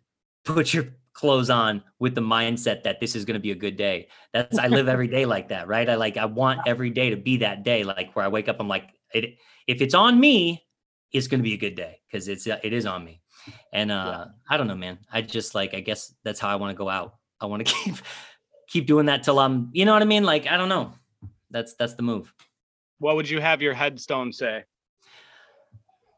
put 0.46 0.74
your 0.74 0.86
clothes 1.14 1.52
on 1.52 1.84
with 2.00 2.16
the 2.16 2.22
mindset 2.22 2.82
that 2.84 3.00
this 3.00 3.16
is 3.16 3.24
going 3.24 3.36
to 3.36 3.40
be 3.40 3.52
a 3.52 3.56
good 3.56 3.78
day. 3.78 4.08
That's 4.34 4.58
I 4.58 4.68
live 4.68 4.88
every 4.88 5.08
day 5.08 5.28
like 5.28 5.50
that, 5.50 5.68
right? 5.68 5.88
I 5.88 5.94
like 5.94 6.18
I 6.18 6.26
want 6.26 6.62
every 6.68 6.90
day 6.90 7.12
to 7.12 7.18
be 7.18 7.38
that 7.38 7.62
day, 7.62 7.84
like 7.84 8.16
where 8.16 8.26
I 8.26 8.30
wake 8.30 8.50
up, 8.50 8.58
I'm 8.60 8.68
like, 8.68 8.90
it, 9.14 9.38
if 9.68 9.82
it's 9.82 9.94
on 9.94 10.20
me, 10.20 10.67
it's 11.12 11.28
going 11.28 11.40
to 11.40 11.44
be 11.44 11.54
a 11.54 11.58
good 11.58 11.76
day 11.76 12.00
because 12.08 12.28
it's 12.28 12.48
uh, 12.48 12.60
it 12.64 12.74
is 12.74 12.86
on 12.86 13.04
me. 13.04 13.22
And 13.72 13.92
uh 13.92 14.26
I 14.50 14.58
don't 14.58 14.68
know, 14.68 14.76
man. 14.76 15.00
I 15.12 15.22
just 15.22 15.56
like 15.56 15.74
I 15.74 15.80
guess 15.80 16.14
that's 16.24 16.40
how 16.40 16.50
I 16.50 16.56
want 16.56 16.72
to 16.76 16.78
go 16.78 16.90
out. 16.90 17.16
I 17.40 17.46
want 17.46 17.66
to 17.66 17.74
keep 17.84 17.96
keep 18.68 18.86
doing 18.88 19.06
that 19.06 19.24
till 19.24 19.40
I'm, 19.40 19.70
you 19.72 19.86
know 19.86 19.94
what 19.94 20.02
I 20.02 20.06
mean? 20.06 20.24
Like 20.24 20.48
I 20.48 20.58
don't 20.58 20.70
know. 20.70 20.94
That's 21.50 21.76
that's 21.76 21.94
the 21.96 22.04
move. 22.04 22.34
What 23.00 23.16
would 23.16 23.30
you 23.30 23.40
have 23.40 23.62
your 23.62 23.74
headstone 23.74 24.34
say? 24.34 24.64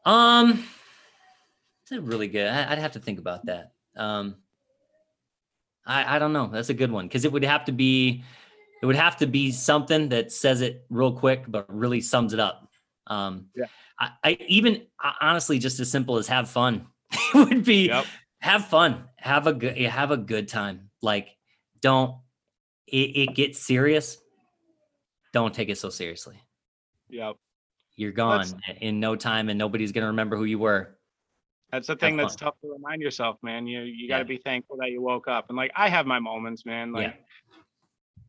Um, 0.04 0.64
that's 1.88 2.02
really 2.02 2.28
good. 2.28 2.48
I, 2.48 2.72
I'd 2.72 2.78
have 2.78 2.92
to 2.92 3.00
think 3.00 3.18
about 3.18 3.46
that. 3.46 3.72
Um, 3.96 4.36
I 5.86 6.16
I 6.16 6.18
don't 6.18 6.32
know. 6.32 6.48
That's 6.48 6.70
a 6.70 6.74
good 6.74 6.90
one 6.90 7.06
because 7.06 7.24
it 7.24 7.32
would 7.32 7.44
have 7.44 7.64
to 7.66 7.72
be, 7.72 8.24
it 8.82 8.86
would 8.86 8.96
have 8.96 9.16
to 9.18 9.26
be 9.26 9.52
something 9.52 10.08
that 10.08 10.32
says 10.32 10.62
it 10.62 10.84
real 10.90 11.12
quick 11.12 11.44
but 11.48 11.66
really 11.68 12.00
sums 12.00 12.32
it 12.32 12.40
up. 12.40 12.68
Um, 13.06 13.46
Yeah. 13.54 13.66
I, 14.00 14.10
I 14.24 14.38
even 14.48 14.86
uh, 15.02 15.12
honestly 15.20 15.58
just 15.58 15.78
as 15.80 15.90
simple 15.90 16.16
as 16.16 16.26
have 16.28 16.48
fun 16.48 16.86
would 17.34 17.64
be 17.64 17.88
Yep. 17.88 18.06
have 18.40 18.66
fun, 18.66 19.04
have 19.16 19.46
a 19.46 19.52
good 19.52 19.76
have 19.78 20.10
a 20.10 20.16
good 20.16 20.48
time. 20.48 20.90
Like 21.02 21.28
don't 21.82 22.16
it, 22.86 23.16
it 23.16 23.34
gets 23.34 23.58
serious. 23.58 24.18
don't 25.32 25.54
take 25.54 25.68
it 25.68 25.78
so 25.78 25.90
seriously. 25.90 26.40
Yep. 27.10 27.36
You're 27.96 28.12
gone 28.12 28.38
That's- 28.46 28.78
in 28.80 28.98
no 29.00 29.14
time, 29.16 29.48
and 29.50 29.58
nobody's 29.58 29.92
gonna 29.92 30.06
remember 30.08 30.36
who 30.36 30.44
you 30.44 30.58
were. 30.58 30.96
That's 31.70 31.86
the 31.86 31.94
thing 31.96 32.16
that's 32.16 32.34
fun. 32.34 32.46
tough 32.46 32.54
to 32.62 32.72
remind 32.72 33.00
yourself, 33.02 33.36
man. 33.42 33.66
You 33.66 33.82
you 33.82 34.08
got 34.08 34.18
to 34.18 34.24
Yeah. 34.24 34.28
be 34.28 34.38
thankful 34.38 34.76
that 34.78 34.90
you 34.90 35.00
woke 35.02 35.28
up. 35.28 35.46
And 35.50 35.56
like 35.56 35.70
I 35.76 35.88
have 35.88 36.04
my 36.06 36.18
moments, 36.18 36.64
man. 36.66 36.88
Yeah. 36.88 37.00
Like 37.02 37.20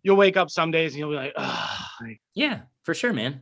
you'll 0.04 0.18
wake 0.18 0.38
up 0.38 0.50
some 0.52 0.70
days 0.72 0.92
and 0.94 1.00
you'll 1.00 1.10
be 1.12 1.16
like, 1.16 1.34
oh, 1.38 1.88
Yeah, 2.36 2.62
for 2.84 2.94
sure, 2.94 3.14
man. 3.14 3.42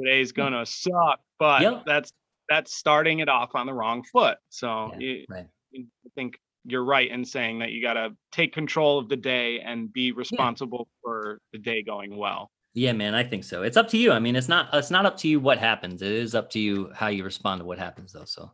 Today's 0.00 0.32
gonna 0.32 0.64
suck. 0.66 1.20
But 1.38 1.62
Yep. 1.62 1.82
that's 1.86 2.12
that's 2.48 2.74
starting 2.74 3.20
it 3.20 3.28
off 3.28 3.50
on 3.54 3.66
the 3.66 3.72
wrong 3.74 4.02
foot. 4.12 4.36
So 4.50 4.90
Yeah, 4.94 4.98
you, 4.98 5.24
right. 5.28 5.46
you- 5.70 5.86
I 6.04 6.08
think 6.14 6.38
you're 6.64 6.84
right 6.84 7.10
in 7.10 7.24
saying 7.24 7.58
that 7.60 7.72
you 7.72 7.82
got 7.82 7.94
to 7.94 8.14
take 8.30 8.52
control 8.52 8.98
of 8.98 9.08
the 9.08 9.16
day 9.16 9.58
and 9.60 9.92
be 9.92 10.12
responsible 10.12 10.86
for 11.02 11.40
the 11.52 11.58
day 11.58 11.82
going 11.82 12.16
well. 12.16 12.50
Yeah, 12.74 12.92
man, 12.92 13.14
I 13.16 13.24
think 13.24 13.42
so. 13.44 13.62
It's 13.64 13.76
up 13.76 13.88
to 13.88 13.98
you. 13.98 14.12
I 14.12 14.18
mean, 14.20 14.36
it's 14.36 14.48
not 14.48 14.68
it's 14.72 14.90
not 14.90 15.04
up 15.06 15.16
to 15.18 15.28
you 15.28 15.40
what 15.40 15.58
happens. 15.58 16.02
It 16.02 16.12
is 16.12 16.34
up 16.34 16.50
to 16.50 16.58
you 16.60 16.90
how 16.94 17.08
you 17.08 17.24
respond 17.24 17.60
to 17.60 17.64
what 17.64 17.78
happens 17.78 18.12
though. 18.12 18.24
So 18.26 18.50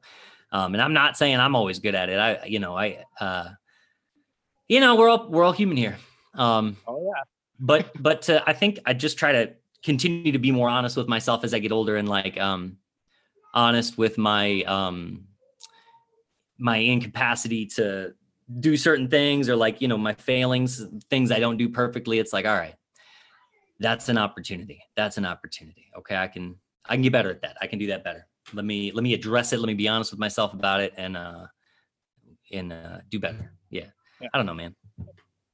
um 0.53 0.74
and 0.74 0.82
I'm 0.82 0.93
not 0.95 1.16
saying 1.16 1.39
I'm 1.39 1.55
always 1.55 1.78
good 1.80 1.95
at 1.95 2.09
it. 2.09 2.18
I 2.18 2.45
you 2.47 2.59
know, 2.61 2.76
I 2.76 3.05
uh 3.20 3.51
you 4.68 4.80
know, 4.80 4.97
we're 4.97 5.09
all 5.09 5.28
we're 5.28 5.45
all 5.45 5.53
human 5.53 5.76
here. 5.76 5.97
Um 6.34 6.76
Oh 6.86 7.01
yeah. 7.03 7.22
but 7.61 7.91
but 8.01 8.22
to, 8.22 8.43
I 8.49 8.53
think 8.55 8.78
I 8.86 8.93
just 8.95 9.18
try 9.18 9.32
to 9.32 9.53
continue 9.83 10.33
to 10.33 10.39
be 10.39 10.51
more 10.51 10.68
honest 10.68 10.97
with 10.97 11.09
myself 11.09 11.45
as 11.45 11.55
I 11.55 11.59
get 11.59 11.72
older 11.72 11.97
and 11.97 12.09
like 12.09 12.39
um 12.39 12.79
honest 13.55 13.97
with 13.97 14.18
my 14.18 14.62
um 14.62 15.26
my 16.59 16.76
incapacity 16.76 17.66
to 17.66 18.14
do 18.61 18.76
certain 18.76 19.09
things 19.09 19.49
or 19.49 19.57
like 19.57 19.81
you 19.81 19.89
know 19.89 19.99
my 19.99 20.14
failings 20.14 20.85
things 21.11 21.31
I 21.31 21.39
don't 21.39 21.57
do 21.57 21.68
perfectly. 21.68 22.18
It's 22.18 22.33
like 22.33 22.47
all 22.47 22.57
right 22.57 22.74
that's 23.81 24.09
an 24.09 24.18
opportunity. 24.18 24.83
That's 24.97 25.18
an 25.18 25.24
opportunity. 25.24 25.91
Okay 25.99 26.16
I 26.16 26.26
can 26.26 26.57
I 26.85 26.95
can 26.95 27.03
get 27.03 27.12
better 27.12 27.31
at 27.31 27.43
that. 27.43 27.57
I 27.61 27.66
can 27.66 27.79
do 27.79 27.87
that 27.89 28.03
better. 28.03 28.26
Let 28.53 28.64
me 28.64 28.91
let 28.93 29.05
me 29.05 29.14
address 29.14 29.53
it. 29.53 29.61
Let 29.61 29.66
me 29.66 29.74
be 29.74 29.89
honest 29.89 30.11
with 30.11 30.18
myself 30.18 30.53
about 30.53 30.81
it 30.81 30.93
and 30.97 31.16
uh 31.16 31.47
and 32.53 32.72
uh 32.72 32.99
do 33.11 33.20
better. 33.20 33.53
Yeah, 33.70 33.87
Yeah. 34.20 34.29
I 34.33 34.39
don't 34.39 34.47
know 34.47 34.55
man 34.55 34.74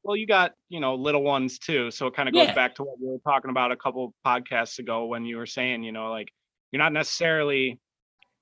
Well, 0.05 0.16
you 0.16 0.26
got, 0.26 0.52
you 0.68 0.80
know, 0.80 0.94
little 0.94 1.22
ones 1.22 1.59
too. 1.59 1.90
So 1.90 2.07
it 2.07 2.14
kind 2.14 2.28
of 2.28 2.34
goes 2.34 2.46
Yeah. 2.46 2.55
back 2.55 2.74
to 2.76 2.84
what 2.84 3.00
we 3.00 3.09
were 3.09 3.18
talking 3.26 3.50
about 3.50 3.72
a 3.72 3.76
couple 3.76 4.14
podcasts 4.26 4.78
ago 4.78 5.07
when 5.07 5.24
you 5.24 5.38
were 5.38 5.46
saying, 5.46 5.82
you 5.82 5.92
know, 5.92 6.11
like 6.11 6.28
you're 6.72 6.82
not 6.82 6.92
necessarily 6.92 7.80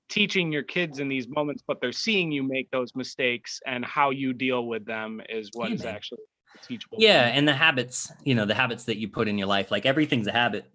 teaching 0.09 0.51
your 0.51 0.63
kids 0.63 0.99
in 0.99 1.09
these 1.09 1.27
moments, 1.27 1.63
but 1.67 1.79
they're 1.81 1.91
seeing 1.93 2.31
you 2.31 2.43
make 2.43 2.69
those 2.71 2.95
mistakes 2.95 3.61
and 3.65 3.85
how 3.85 4.11
you 4.11 4.33
deal 4.33 4.67
with 4.67 4.85
them 4.85 5.21
is 5.29 5.51
what 5.53 5.71
Yeah, 5.71 5.75
is 5.75 5.85
man. 5.85 5.95
actually 5.95 6.19
teachable. 6.63 6.99
yeah 6.99 7.25
and 7.27 7.47
the 7.47 7.53
habits 7.53 8.11
you 8.23 8.35
know 8.35 8.45
the 8.45 8.53
habits 8.53 8.85
that 8.85 8.97
you 8.97 9.07
put 9.07 9.27
in 9.27 9.37
your 9.37 9.47
life 9.47 9.71
like 9.71 9.85
everything's 9.85 10.27
a 10.27 10.31
habit 10.31 10.65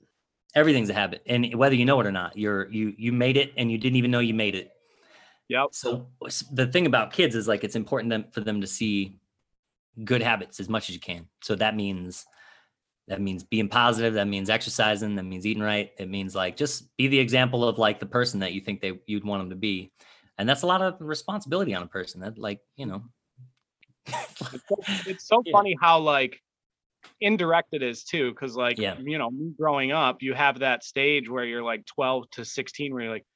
everything's 0.55 0.91
a 0.91 0.95
habit 0.95 1.23
and 1.27 1.55
whether 1.55 1.75
you 1.75 1.85
know 1.85 2.01
it 2.01 2.07
or 2.07 2.13
not 2.13 2.37
you're 2.37 2.69
you 2.71 2.95
you 2.99 3.13
made 3.13 3.37
it 3.37 3.53
and 3.57 3.71
you 3.71 3.79
didn't 3.79 3.97
even 3.97 4.11
know 4.11 4.19
you 4.21 4.35
made 4.35 4.55
it 4.55 4.73
Yep. 5.49 5.71
so 5.71 6.09
the 6.53 6.67
thing 6.67 6.87
about 6.87 7.13
kids 7.13 7.35
is 7.35 7.47
like 7.47 7.63
it's 7.65 7.77
important 7.77 8.11
them, 8.11 8.25
for 8.33 8.41
them 8.41 8.61
to 8.61 8.67
see 8.67 9.19
good 10.05 10.23
habits 10.23 10.61
as 10.61 10.69
much 10.69 10.89
as 10.89 10.95
you 10.95 11.01
can 11.01 11.27
so 11.43 11.55
that 11.55 11.75
means 11.77 12.27
that 13.09 13.21
means 13.21 13.43
being 13.43 13.69
positive 13.69 14.15
that 14.15 14.29
means 14.29 14.51
exercising 14.51 15.17
that 15.17 15.25
means 15.25 15.47
eating 15.47 15.63
right 15.63 15.93
it 15.99 16.09
means 16.09 16.35
like 16.35 16.57
just 16.57 16.95
be 16.97 17.09
the 17.09 17.19
example 17.19 17.67
of 17.67 17.79
like 17.79 17.99
the 17.99 18.07
person 18.07 18.41
that 18.41 18.53
you 18.53 18.61
think 18.61 18.81
they 18.81 19.01
you'd 19.07 19.25
want 19.25 19.41
them 19.43 19.51
to 19.51 19.57
be 19.57 19.91
and 20.39 20.49
that's 20.49 20.63
a 20.63 20.67
lot 20.67 20.83
of 20.83 20.97
responsibility 21.01 21.75
on 21.75 21.83
a 21.83 21.87
person 21.87 22.21
that 22.21 22.39
like 22.39 22.61
you 22.77 22.87
know 22.87 23.03
It's 24.53 24.65
so, 24.69 24.85
it's 25.07 25.29
so 25.29 25.43
Yeah. 25.45 25.53
funny 25.53 25.77
how 25.81 25.99
like 25.99 26.41
indirect 27.21 27.69
it 27.73 27.83
is 27.83 28.05
too. 28.05 28.35
Cause 28.35 28.57
like, 28.57 28.79
Yeah. 28.79 28.97
you 28.99 29.19
know, 29.19 29.31
growing 29.59 29.93
up, 29.93 30.23
you 30.23 30.35
have 30.35 30.61
that 30.61 30.85
stage 30.85 31.29
where 31.29 31.45
you're 31.45 31.63
like 31.63 31.85
12 31.87 32.31
to 32.33 32.45
16 32.45 32.93
where 32.93 33.03
you're 33.05 33.13
like, 33.13 33.27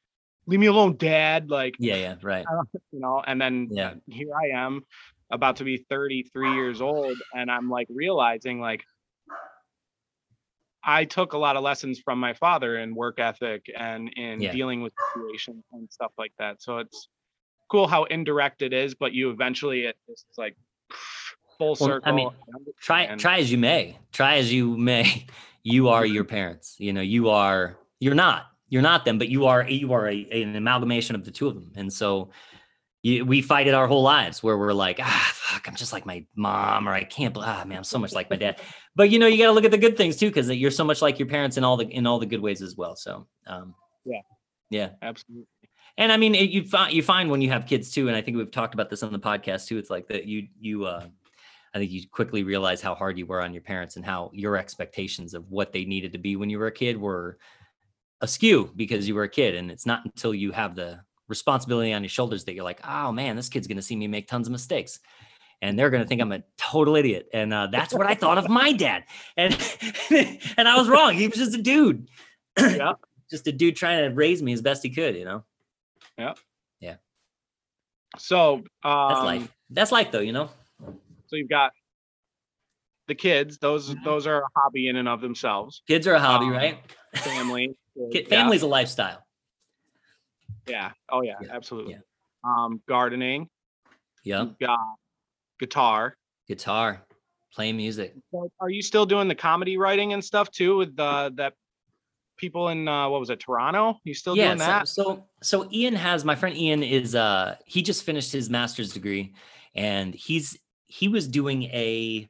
leave 0.47 0.61
me 0.61 0.67
alone, 0.67 0.97
dad. 0.97 1.51
Like, 1.51 1.75
yeah 1.79 1.97
yeah 1.97 2.15
right 2.23 2.47
you 2.93 3.01
know 3.01 3.23
and 3.27 3.41
then 3.41 3.69
Yeah. 3.71 3.95
here 4.09 4.35
i 4.35 4.49
am 4.49 4.83
about 5.33 5.57
to 5.57 5.65
be 5.65 5.79
33 5.89 6.55
years 6.55 6.81
old 6.81 7.17
and 7.35 7.51
i'm 7.51 7.69
like 7.69 7.89
realizing 7.91 8.61
like 8.61 8.85
i 10.85 11.05
took 11.05 11.33
a 11.33 11.39
lot 11.39 11.57
of 11.57 11.63
lessons 11.63 11.99
from 11.99 12.21
my 12.21 12.35
father 12.35 12.79
in 12.79 12.95
work 12.95 13.19
ethic 13.19 13.67
and 13.77 14.09
in 14.17 14.41
Yeah. 14.41 14.53
dealing 14.53 14.83
with 14.83 14.93
situations 15.15 15.65
and 15.73 15.89
stuff 15.91 16.13
like 16.19 16.33
that. 16.39 16.61
So 16.61 16.79
it's 16.79 17.09
cool 17.71 17.87
how 17.87 18.05
indirect 18.05 18.63
it 18.63 18.73
is 18.73 18.95
but 18.95 19.13
you 19.13 19.31
eventually 19.31 19.87
it- 19.87 19.97
it's 20.09 20.25
like 20.37 20.57
full 21.57 21.77
Well, 21.81 22.01
I 22.05 22.13
mean, 22.13 22.31
try 22.81 23.07
try 23.17 23.39
as 23.39 23.51
you 23.51 23.59
may 23.59 23.99
try 24.13 24.37
as 24.37 24.53
you 24.53 24.77
may 24.77 25.27
you 25.63 25.89
are 25.89 26.03
mm-hmm. 26.05 26.15
your 26.15 26.25
parents 26.25 26.77
you 26.79 26.93
know 26.93 27.01
you 27.01 27.31
are 27.31 27.79
you're 28.01 28.15
not 28.15 28.47
you're 28.69 28.83
not 28.83 29.05
them 29.05 29.17
but 29.19 29.29
you 29.29 29.47
are 29.47 29.63
you 29.69 29.93
are 29.93 30.09
a, 30.09 30.43
an 30.43 30.57
amalgamation 30.57 31.15
of 31.15 31.25
the 31.25 31.31
two 31.31 31.47
of 31.47 31.55
them. 31.55 31.71
And 31.77 31.93
so 31.93 32.31
you, 33.03 33.25
we 33.25 33.43
fight 33.43 33.67
it 33.67 33.75
our 33.75 33.87
whole 33.87 34.03
lives 34.03 34.43
where 34.43 34.57
we're 34.57 34.73
like 34.73 34.99
ah 35.03 35.31
fuck 35.35 35.67
i'm 35.69 35.75
just 35.75 35.93
like 35.93 36.07
my 36.07 36.25
mom 36.37 36.89
or 36.89 36.93
i 36.93 37.05
can't 37.05 37.37
ah 37.37 37.65
man 37.67 37.79
i'm 37.79 37.85
so 37.85 37.99
much 37.99 38.13
like 38.13 38.31
my 38.31 38.37
dad 38.37 38.61
but 38.95 39.11
you 39.11 39.19
know 39.19 39.27
you 39.27 39.39
got 39.39 39.47
to 39.47 39.53
look 39.53 39.65
at 39.65 39.71
the 39.71 39.79
good 39.79 39.97
things 39.97 40.17
too 40.17 40.29
because 40.29 40.49
you're 40.51 40.71
so 40.71 40.85
much 40.85 41.03
like 41.03 41.19
your 41.19 41.29
parents 41.29 41.57
in 41.57 41.65
all 41.65 41.77
the 41.77 41.87
in 41.87 42.07
all 42.07 42.19
the 42.19 42.27
good 42.27 42.41
ways 42.41 42.63
as 42.63 42.77
well 42.77 42.97
so 42.97 43.27
um 43.47 43.75
Yeah. 44.05 44.21
yeah 44.71 44.91
absolutely 45.03 45.47
and 45.99 46.11
I 46.11 46.17
mean, 46.17 46.35
it, 46.35 46.51
you 46.51 46.65
find 46.65 46.93
you 46.93 47.03
find 47.03 47.31
when 47.31 47.43
you 47.43 47.51
have 47.51 47.67
kids 47.67 47.91
too, 47.91 48.09
and 48.09 48.17
I 48.17 48.23
think 48.23 48.37
we've 48.37 48.51
talked 48.51 48.75
about 48.75 48.89
this 48.89 49.03
on 49.03 49.13
the 49.13 49.19
podcast 49.19 49.67
too. 49.67 49.79
It's 49.79 49.91
like 49.91 50.09
that 50.09 50.25
you 50.25 50.49
you 50.59 50.87
uh, 50.87 51.05
I 51.75 51.79
think 51.79 51.91
you 51.91 52.09
quickly 52.11 52.43
realize 52.45 52.81
how 52.81 52.95
hard 52.95 53.19
you 53.19 53.27
were 53.27 53.43
on 53.43 53.53
your 53.53 53.63
parents 53.63 53.97
and 53.97 54.05
how 54.05 54.31
your 54.33 54.57
expectations 54.57 55.35
of 55.35 55.51
what 55.51 55.73
they 55.73 55.85
needed 55.85 56.13
to 56.13 56.19
be 56.19 56.37
when 56.37 56.49
you 56.51 56.59
were 56.59 56.69
a 56.69 56.73
kid 56.73 56.99
were 56.99 57.39
askew 58.21 58.71
because 58.75 59.07
you 59.07 59.15
were 59.15 59.25
a 59.25 59.29
kid, 59.29 59.55
and 59.55 59.71
it's 59.71 59.85
not 59.85 60.05
until 60.05 60.35
you 60.35 60.51
have 60.53 60.75
the 60.75 61.01
responsibility 61.29 61.93
on 61.93 62.03
your 62.03 62.09
shoulders 62.11 62.45
that 62.45 62.55
you're 62.55 62.65
like, 62.65 62.81
oh 62.87 63.13
man, 63.13 63.37
this 63.37 63.49
kid's 63.49 63.67
gonna 63.67 63.83
see 63.83 63.97
me 63.97 64.07
make 64.09 64.29
tons 64.29 64.47
of 64.49 64.53
mistakes. 64.53 64.99
And 65.61 65.79
they're 65.79 65.91
gonna 65.91 66.07
think 66.07 66.21
I'm 66.21 66.33
a 66.33 66.43
total 66.59 66.97
idiot, 66.97 67.29
and 67.33 67.53
uh, 67.55 67.69
that's 67.71 67.95
what 67.95 68.07
I 68.07 68.15
thought 68.15 68.37
of 68.39 68.49
my 68.49 68.73
dad, 68.73 69.05
and 69.37 69.55
and 70.57 70.69
I 70.69 70.77
was 70.77 70.89
wrong. 70.89 71.15
He 71.15 71.29
was 71.29 71.39
just 71.39 71.55
a 71.55 71.63
dude, 71.63 72.09
yeah 72.59 72.95
just 73.31 73.47
a 73.47 73.53
dude 73.53 73.77
trying 73.77 74.09
to 74.09 74.15
raise 74.15 74.43
me 74.43 74.53
as 74.53 74.61
best 74.61 74.83
he 74.83 74.91
could, 74.91 75.15
you 75.17 75.25
know. 75.25 75.45
Yeah. 76.19 76.35
Yeah. 76.81 76.97
So 78.19 78.63
That's 78.83 79.21
um 79.21 79.25
life. 79.25 79.49
That's 79.71 79.93
life, 79.93 80.11
though. 80.11 80.21
You 80.21 80.33
know. 80.33 80.51
so 81.29 81.37
you've 81.37 81.49
got 81.49 81.73
the 83.09 83.15
kids 83.15 83.59
those 83.59 83.95
Mhm. 83.95 84.05
those 84.05 84.27
are 84.27 84.43
a 84.43 84.47
hobby 84.57 84.89
in 84.89 84.97
and 84.97 85.09
of 85.09 85.21
themselves 85.21 85.83
Kids 85.89 86.07
are 86.07 86.15
a 86.15 86.21
hobby, 86.21 86.47
Um, 86.47 86.53
right? 86.53 86.79
family 87.17 87.75
Kid, 88.13 88.25
yeah. 88.25 88.29
family's 88.29 88.63
a 88.63 88.67
lifestyle. 88.67 89.22
Yeah. 90.67 90.93
Oh 91.11 91.23
yeah, 91.23 91.35
Yeah, 91.41 91.49
absolutely. 91.53 91.95
yeah. 91.95 92.01
Um, 92.45 92.81
gardening. 92.89 93.49
Yeah. 94.25 94.43
You've 94.43 94.59
got 94.59 94.79
guitar. 95.59 96.17
Guitar, 96.49 97.05
playing 97.53 97.77
music. 97.77 98.15
Are 98.61 98.71
you 98.71 98.83
still 98.83 99.07
doing 99.07 99.29
the 99.29 99.35
comedy 99.35 99.77
writing 99.77 100.13
and 100.13 100.25
stuff 100.25 100.51
too 100.51 100.77
with 100.77 100.99
uh, 100.99 101.31
that 101.35 101.55
people 102.37 102.69
in 102.69 102.89
uh, 102.89 103.09
what 103.09 103.21
was 103.21 103.31
it, 103.31 103.41
Toronto? 103.41 103.99
You 104.05 104.15
still 104.15 104.37
yeah. 104.37 104.49
doing 104.49 104.59
that? 104.59 104.89
So, 104.89 105.25
so 105.41 105.63
so 105.63 105.71
Ian 105.73 105.95
has 105.95 106.25
my 106.25 106.35
friend 106.35 106.57
Ian 106.57 106.83
is 106.83 107.15
uh 107.15 107.57
he 107.67 107.83
just 107.83 108.05
finished 108.05 108.33
his 108.33 108.51
master's 108.51 108.93
degree 108.93 109.35
and 109.75 110.15
he's 110.15 110.59
he 110.87 111.09
was 111.09 111.29
doing 111.29 111.65
a 111.65 112.29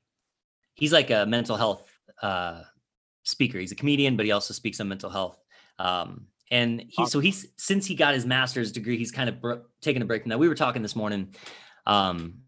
he's 0.74 0.92
like 0.92 1.10
a 1.10 1.26
mental 1.26 1.56
health 1.56 1.90
uh 2.20 2.62
speaker. 3.24 3.58
He's 3.58 3.72
a 3.72 3.76
comedian, 3.76 4.16
but 4.16 4.26
he 4.26 4.32
also 4.32 4.54
speaks 4.54 4.80
on 4.80 4.88
mental 4.88 5.10
health. 5.10 5.38
Um 5.78 6.26
and 6.52 6.84
he 6.86 7.06
so 7.06 7.18
he's 7.18 7.48
since 7.56 7.84
he 7.84 7.96
got 7.96 8.14
his 8.14 8.24
master's 8.24 8.70
degree, 8.70 8.96
he's 8.96 9.10
kind 9.10 9.28
of 9.28 9.40
bro- 9.40 9.62
taking 9.80 10.02
a 10.02 10.04
break 10.04 10.22
from 10.22 10.30
that. 10.30 10.38
We 10.38 10.48
were 10.48 10.54
talking 10.54 10.82
this 10.82 10.94
morning. 10.94 11.34
Um 11.86 12.42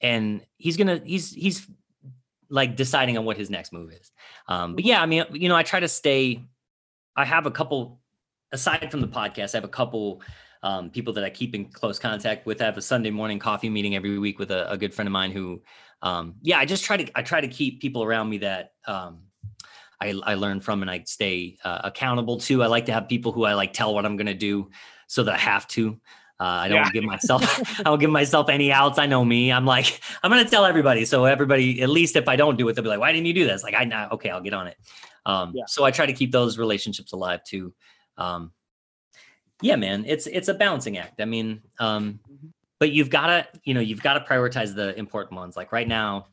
and 0.00 0.40
he's 0.56 0.78
gonna 0.78 1.02
he's 1.04 1.32
he's 1.32 1.66
like 2.48 2.76
deciding 2.76 3.16
on 3.16 3.24
what 3.24 3.36
his 3.36 3.48
next 3.48 3.72
move 3.72 3.92
is. 3.92 4.10
Um, 4.48 4.74
but 4.74 4.84
yeah, 4.84 5.00
I 5.00 5.06
mean, 5.06 5.24
you 5.32 5.48
know, 5.48 5.56
I 5.56 5.62
try 5.62 5.80
to 5.80 5.88
stay. 5.88 6.42
I 7.16 7.24
have 7.24 7.46
a 7.46 7.50
couple 7.50 8.00
aside 8.52 8.90
from 8.90 9.00
the 9.00 9.08
podcast. 9.08 9.54
I 9.54 9.58
have 9.58 9.64
a 9.64 9.68
couple 9.68 10.20
um, 10.62 10.90
people 10.90 11.12
that 11.14 11.24
I 11.24 11.30
keep 11.30 11.54
in 11.54 11.66
close 11.66 11.98
contact 11.98 12.46
with. 12.46 12.60
I 12.60 12.64
have 12.64 12.76
a 12.76 12.82
Sunday 12.82 13.10
morning 13.10 13.38
coffee 13.38 13.70
meeting 13.70 13.94
every 13.94 14.18
week 14.18 14.38
with 14.38 14.50
a, 14.50 14.70
a 14.70 14.76
good 14.76 14.92
friend 14.92 15.06
of 15.06 15.12
mine 15.12 15.30
who, 15.30 15.62
um, 16.02 16.34
yeah, 16.42 16.58
I 16.58 16.64
just 16.64 16.84
try 16.84 16.96
to 16.96 17.18
I 17.18 17.22
try 17.22 17.40
to 17.40 17.48
keep 17.48 17.80
people 17.80 18.02
around 18.02 18.28
me 18.28 18.38
that 18.38 18.72
um, 18.86 19.20
I, 20.00 20.14
I 20.24 20.34
learn 20.34 20.60
from 20.60 20.82
and 20.82 20.90
I 20.90 21.02
stay 21.06 21.58
uh, 21.64 21.80
accountable 21.84 22.38
to. 22.40 22.62
I 22.62 22.66
like 22.66 22.86
to 22.86 22.92
have 22.92 23.08
people 23.08 23.32
who 23.32 23.44
I 23.44 23.54
like 23.54 23.72
tell 23.72 23.94
what 23.94 24.04
I'm 24.06 24.16
going 24.16 24.26
to 24.26 24.34
do 24.34 24.70
so 25.06 25.22
that 25.24 25.34
I 25.34 25.38
have 25.38 25.66
to. 25.68 26.00
Uh, 26.38 26.44
I 26.44 26.68
don't 26.68 26.78
Yeah. 26.78 26.90
give 26.90 27.04
myself 27.04 27.42
I 27.80 27.82
don't 27.82 27.98
give 27.98 28.10
myself 28.10 28.48
any 28.48 28.72
outs. 28.72 28.98
I 28.98 29.04
know 29.06 29.24
me. 29.24 29.52
I'm 29.52 29.66
like 29.66 30.00
I'm 30.22 30.30
gonna 30.30 30.48
tell 30.48 30.64
everybody. 30.64 31.04
So 31.04 31.26
everybody, 31.26 31.82
at 31.82 31.90
least 31.90 32.16
if 32.16 32.28
I 32.28 32.36
don't 32.36 32.56
do 32.56 32.66
it, 32.68 32.72
they'll 32.74 32.82
be 32.82 32.88
like, 32.88 32.98
"Why 33.00 33.12
didn't 33.12 33.26
you 33.26 33.34
do 33.34 33.46
this?" 33.46 33.62
Like 33.62 33.74
I 33.74 33.84
know. 33.84 34.08
Okay, 34.12 34.30
I'll 34.30 34.40
get 34.40 34.54
on 34.54 34.66
it. 34.68 34.76
Um, 35.26 35.52
Yeah. 35.54 35.64
So 35.66 35.84
I 35.84 35.90
try 35.90 36.06
to 36.06 36.14
keep 36.14 36.32
those 36.32 36.56
relationships 36.56 37.12
alive 37.12 37.44
too. 37.44 37.74
Um, 38.16 38.52
yeah, 39.60 39.76
man, 39.76 40.04
it's 40.06 40.26
it's 40.26 40.48
a 40.48 40.54
balancing 40.54 40.96
act. 40.96 41.20
I 41.20 41.26
mean, 41.26 41.60
um, 41.78 42.20
Mhm. 42.32 42.52
but 42.78 42.90
you've 42.90 43.10
got 43.10 43.26
to 43.26 43.46
you 43.64 43.74
know 43.74 43.80
you've 43.80 44.02
got 44.02 44.14
to 44.14 44.20
prioritize 44.20 44.74
the 44.74 44.98
important 44.98 45.36
ones. 45.38 45.58
Like 45.58 45.72
right 45.72 45.86
now, 45.88 46.28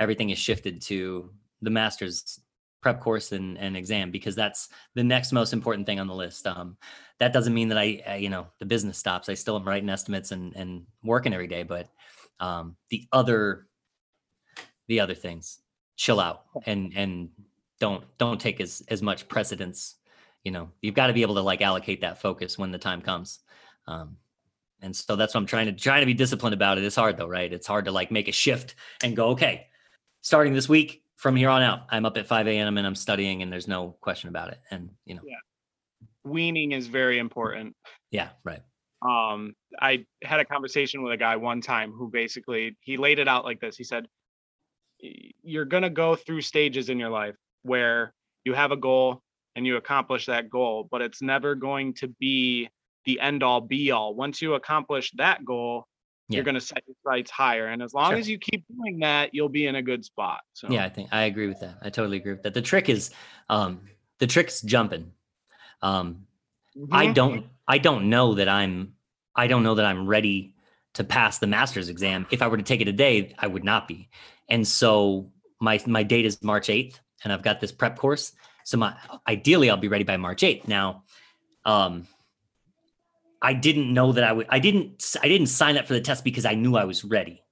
everything 0.00 0.30
is 0.30 0.38
shifted 0.40 0.82
to 0.82 1.30
the 1.60 1.70
masters 1.70 2.40
prep 2.82 3.00
course 3.00 3.32
and, 3.32 3.56
and 3.58 3.76
exam 3.76 4.10
because 4.10 4.34
that's 4.34 4.68
the 4.94 5.04
next 5.04 5.32
most 5.32 5.52
important 5.52 5.86
thing 5.86 6.00
on 6.00 6.08
the 6.08 6.14
list. 6.14 6.46
Um, 6.46 6.76
that 7.18 7.32
doesn't 7.32 7.54
mean 7.54 7.68
that 7.68 7.78
I, 7.78 8.02
I, 8.06 8.16
you 8.16 8.28
know, 8.28 8.48
the 8.58 8.66
business 8.66 8.98
stops. 8.98 9.28
I 9.28 9.34
still 9.34 9.56
am 9.56 9.64
writing 9.64 9.88
estimates 9.88 10.32
and, 10.32 10.54
and 10.56 10.84
working 11.02 11.32
every 11.32 11.46
day, 11.46 11.62
but 11.62 11.88
um, 12.40 12.76
the 12.90 13.06
other, 13.12 13.68
the 14.88 15.00
other 15.00 15.14
things, 15.14 15.60
chill 15.96 16.18
out 16.18 16.42
and, 16.66 16.92
and 16.96 17.30
don't, 17.78 18.04
don't 18.18 18.40
take 18.40 18.60
as, 18.60 18.82
as 18.88 19.00
much 19.00 19.28
precedence. 19.28 19.94
You 20.42 20.50
know, 20.50 20.70
you've 20.80 20.96
got 20.96 21.06
to 21.06 21.12
be 21.12 21.22
able 21.22 21.36
to 21.36 21.42
like 21.42 21.62
allocate 21.62 22.00
that 22.00 22.20
focus 22.20 22.58
when 22.58 22.72
the 22.72 22.78
time 22.78 23.00
comes. 23.00 23.38
Um, 23.86 24.16
and 24.80 24.94
so 24.94 25.14
that's 25.14 25.34
what 25.34 25.40
I'm 25.40 25.46
trying 25.46 25.66
to 25.66 25.72
trying 25.72 26.00
to 26.00 26.06
be 26.06 26.14
disciplined 26.14 26.54
about 26.54 26.76
it. 26.76 26.84
It's 26.84 26.96
hard 26.96 27.16
though, 27.16 27.28
right? 27.28 27.52
It's 27.52 27.68
hard 27.68 27.84
to 27.84 27.92
like 27.92 28.10
make 28.10 28.26
a 28.26 28.32
shift 28.32 28.74
and 29.04 29.14
go, 29.14 29.28
okay, 29.28 29.68
starting 30.22 30.54
this 30.54 30.68
week 30.68 31.01
from 31.22 31.36
here 31.36 31.50
on 31.50 31.62
out, 31.62 31.82
I'm 31.88 32.04
up 32.04 32.16
at 32.16 32.26
5 32.26 32.48
a.m. 32.48 32.78
and 32.78 32.84
I'm 32.86 32.96
studying, 32.96 33.42
and 33.42 33.52
there's 33.52 33.68
no 33.68 33.94
question 34.00 34.28
about 34.28 34.48
it. 34.48 34.58
And 34.72 34.90
you 35.06 35.14
know, 35.14 35.22
yeah. 35.24 35.36
weaning 36.24 36.72
is 36.72 36.88
very 36.88 37.20
important. 37.20 37.76
Yeah, 38.10 38.30
right. 38.42 38.60
Um, 39.02 39.54
I 39.80 40.04
had 40.24 40.40
a 40.40 40.44
conversation 40.44 41.00
with 41.00 41.12
a 41.12 41.16
guy 41.16 41.36
one 41.36 41.60
time 41.60 41.92
who 41.92 42.10
basically 42.10 42.76
he 42.80 42.96
laid 42.96 43.20
it 43.20 43.28
out 43.28 43.44
like 43.44 43.60
this. 43.60 43.76
He 43.76 43.84
said, 43.84 44.08
"You're 45.44 45.64
gonna 45.64 45.90
go 45.90 46.16
through 46.16 46.40
stages 46.40 46.88
in 46.88 46.98
your 46.98 47.10
life 47.10 47.36
where 47.62 48.12
you 48.44 48.54
have 48.54 48.72
a 48.72 48.76
goal 48.76 49.22
and 49.54 49.64
you 49.64 49.76
accomplish 49.76 50.26
that 50.26 50.50
goal, 50.50 50.88
but 50.90 51.02
it's 51.02 51.22
never 51.22 51.54
going 51.54 51.94
to 51.94 52.08
be 52.08 52.68
the 53.04 53.20
end 53.20 53.44
all 53.44 53.60
be 53.60 53.92
all. 53.92 54.16
Once 54.16 54.42
you 54.42 54.54
accomplish 54.54 55.12
that 55.18 55.44
goal, 55.44 55.86
yeah. 56.32 56.36
you're 56.36 56.44
going 56.44 56.54
to 56.54 56.60
set 56.60 56.82
your 56.86 56.96
sights 57.04 57.30
higher. 57.30 57.66
And 57.68 57.82
as 57.82 57.94
long 57.94 58.10
sure. 58.10 58.18
as 58.18 58.28
you 58.28 58.38
keep 58.38 58.64
doing 58.74 59.00
that, 59.00 59.34
you'll 59.34 59.48
be 59.48 59.66
in 59.66 59.76
a 59.76 59.82
good 59.82 60.04
spot. 60.04 60.40
So 60.52 60.68
yeah, 60.70 60.84
I 60.84 60.88
think 60.88 61.08
I 61.12 61.24
agree 61.24 61.48
with 61.48 61.60
that. 61.60 61.78
I 61.82 61.90
totally 61.90 62.16
agree 62.16 62.32
with 62.32 62.42
that. 62.42 62.54
The 62.54 62.62
trick 62.62 62.88
is, 62.88 63.10
um, 63.48 63.80
the 64.18 64.26
trick's 64.26 64.60
jumping. 64.62 65.12
Um, 65.80 66.26
mm-hmm. 66.76 66.94
I 66.94 67.12
don't, 67.12 67.46
I 67.66 67.78
don't 67.78 68.10
know 68.10 68.34
that 68.34 68.48
I'm, 68.48 68.94
I 69.34 69.46
don't 69.46 69.62
know 69.62 69.74
that 69.76 69.84
I'm 69.84 70.06
ready 70.06 70.54
to 70.94 71.04
pass 71.04 71.38
the 71.38 71.46
master's 71.46 71.88
exam. 71.88 72.26
If 72.30 72.42
I 72.42 72.48
were 72.48 72.56
to 72.56 72.62
take 72.62 72.80
it 72.80 72.84
today, 72.84 73.34
I 73.38 73.46
would 73.46 73.64
not 73.64 73.88
be. 73.88 74.10
And 74.48 74.66
so 74.66 75.30
my, 75.60 75.80
my 75.86 76.02
date 76.02 76.26
is 76.26 76.42
March 76.42 76.68
8th 76.68 77.00
and 77.24 77.32
I've 77.32 77.42
got 77.42 77.60
this 77.60 77.72
prep 77.72 77.96
course. 77.96 78.32
So 78.64 78.76
my, 78.76 78.94
ideally 79.26 79.70
I'll 79.70 79.76
be 79.76 79.88
ready 79.88 80.04
by 80.04 80.16
March 80.16 80.42
8th. 80.42 80.68
Now, 80.68 81.04
um, 81.64 82.06
I 83.42 83.54
didn't 83.54 83.92
know 83.92 84.12
that 84.12 84.24
I 84.24 84.32
would 84.32 84.46
I 84.48 84.60
didn't 84.60 85.16
I 85.22 85.28
didn't 85.28 85.48
sign 85.48 85.76
up 85.76 85.86
for 85.86 85.94
the 85.94 86.00
test 86.00 86.22
because 86.22 86.46
I 86.46 86.54
knew 86.54 86.76
I 86.76 86.84
was 86.84 87.04
ready. 87.04 87.42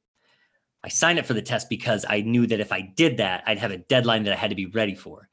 I 0.82 0.88
signed 0.88 1.18
up 1.18 1.26
for 1.26 1.34
the 1.34 1.42
test 1.42 1.68
because 1.68 2.06
I 2.08 2.22
knew 2.22 2.46
that 2.46 2.60
if 2.60 2.72
I 2.72 2.80
did 2.80 3.18
that, 3.18 3.42
I'd 3.46 3.58
have 3.58 3.72
a 3.72 3.78
deadline 3.78 4.22
that 4.22 4.32
I 4.32 4.36
had 4.36 4.50
to 4.50 4.56
be 4.56 4.66
ready 4.66 4.94
for. 4.94 5.28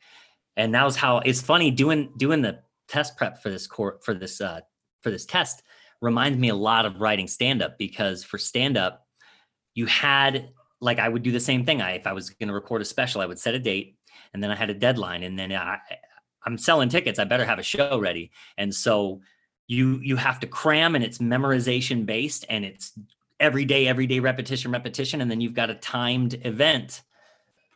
And 0.58 0.74
that 0.74 0.84
was 0.84 0.96
how 0.96 1.20
it's 1.20 1.42
funny 1.42 1.70
doing 1.72 2.12
doing 2.18 2.42
the 2.42 2.60
test 2.90 3.16
prep 3.16 3.42
for 3.42 3.50
this 3.50 3.68
court 3.68 4.04
for 4.04 4.14
this 4.14 4.42
uh 4.42 4.62
for 5.04 5.12
this 5.12 5.26
test 5.26 5.62
reminds 6.02 6.38
me 6.38 6.50
a 6.50 6.56
lot 6.56 6.86
of 6.86 7.00
writing 7.00 7.28
stand 7.28 7.62
up 7.62 7.78
because 7.78 8.24
for 8.24 8.38
stand 8.38 8.78
up 8.78 9.06
you 9.76 9.86
had 9.86 10.50
like 10.82 11.00
I 11.00 11.08
would 11.08 11.24
do 11.24 11.32
the 11.32 11.40
same 11.40 11.66
thing. 11.66 11.82
I 11.82 11.92
if 11.92 12.08
I 12.08 12.14
was 12.14 12.32
going 12.32 12.48
to 12.48 12.54
record 12.54 12.82
a 12.82 12.86
special, 12.86 13.22
I 13.22 13.26
would 13.26 13.40
set 13.40 13.54
a 13.54 13.60
date 13.60 13.96
and 14.34 14.44
then 14.44 14.52
I 14.52 14.56
had 14.56 14.70
a 14.70 14.74
deadline 14.74 15.24
and 15.24 15.38
then 15.38 15.52
I 15.52 15.80
I'm 16.46 16.58
selling 16.58 16.90
tickets, 16.90 17.20
I 17.20 17.26
better 17.26 17.46
have 17.46 17.60
a 17.60 17.64
show 17.64 18.00
ready. 18.00 18.32
And 18.58 18.74
so 18.74 19.22
you 19.68 20.00
you 20.02 20.16
have 20.16 20.40
to 20.40 20.48
cram 20.48 20.96
and 20.96 21.04
it's 21.04 21.18
memorization 21.18 22.06
based 22.06 22.46
and 22.50 22.64
it's 22.64 22.94
every 23.40 23.66
day 23.66 23.88
every 23.88 24.08
day 24.08 24.20
repetition 24.20 24.72
repetition. 24.72 25.22
And 25.22 25.30
then 25.30 25.42
you've 25.42 25.54
got 25.54 25.70
a 25.70 25.76
timed 25.76 26.46
event 26.46 27.04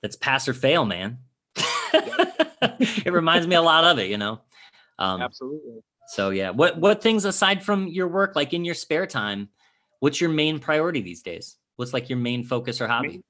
that's 0.02 0.16
pass 0.16 0.48
or 0.48 0.54
fail 0.54 0.86
man. 0.86 1.20
It 3.04 3.12
reminds 3.12 3.48
me 3.48 3.56
a 3.56 3.62
lot 3.62 3.84
of 3.84 3.98
it 4.00 4.10
you 4.10 4.18
know? 4.18 4.40
Um, 5.00 5.22
absolutely. 5.22 5.82
so 6.08 6.30
yeah. 6.30 6.52
What 6.52 6.78
what 6.78 7.02
things 7.02 7.26
aside 7.26 7.64
from 7.64 7.88
your 7.88 8.08
work 8.08 8.36
like 8.36 8.54
in 8.54 8.64
your 8.64 8.76
spare 8.76 9.08
time 9.08 9.50
what's 10.00 10.22
your 10.22 10.30
main 10.30 10.60
priority 10.60 11.02
these 11.02 11.22
days? 11.22 11.58
What's 11.76 11.94
like 11.94 12.10
your 12.10 12.20
main 12.20 12.44
focus 12.44 12.80
or 12.82 12.88
hobby? 12.88 13.22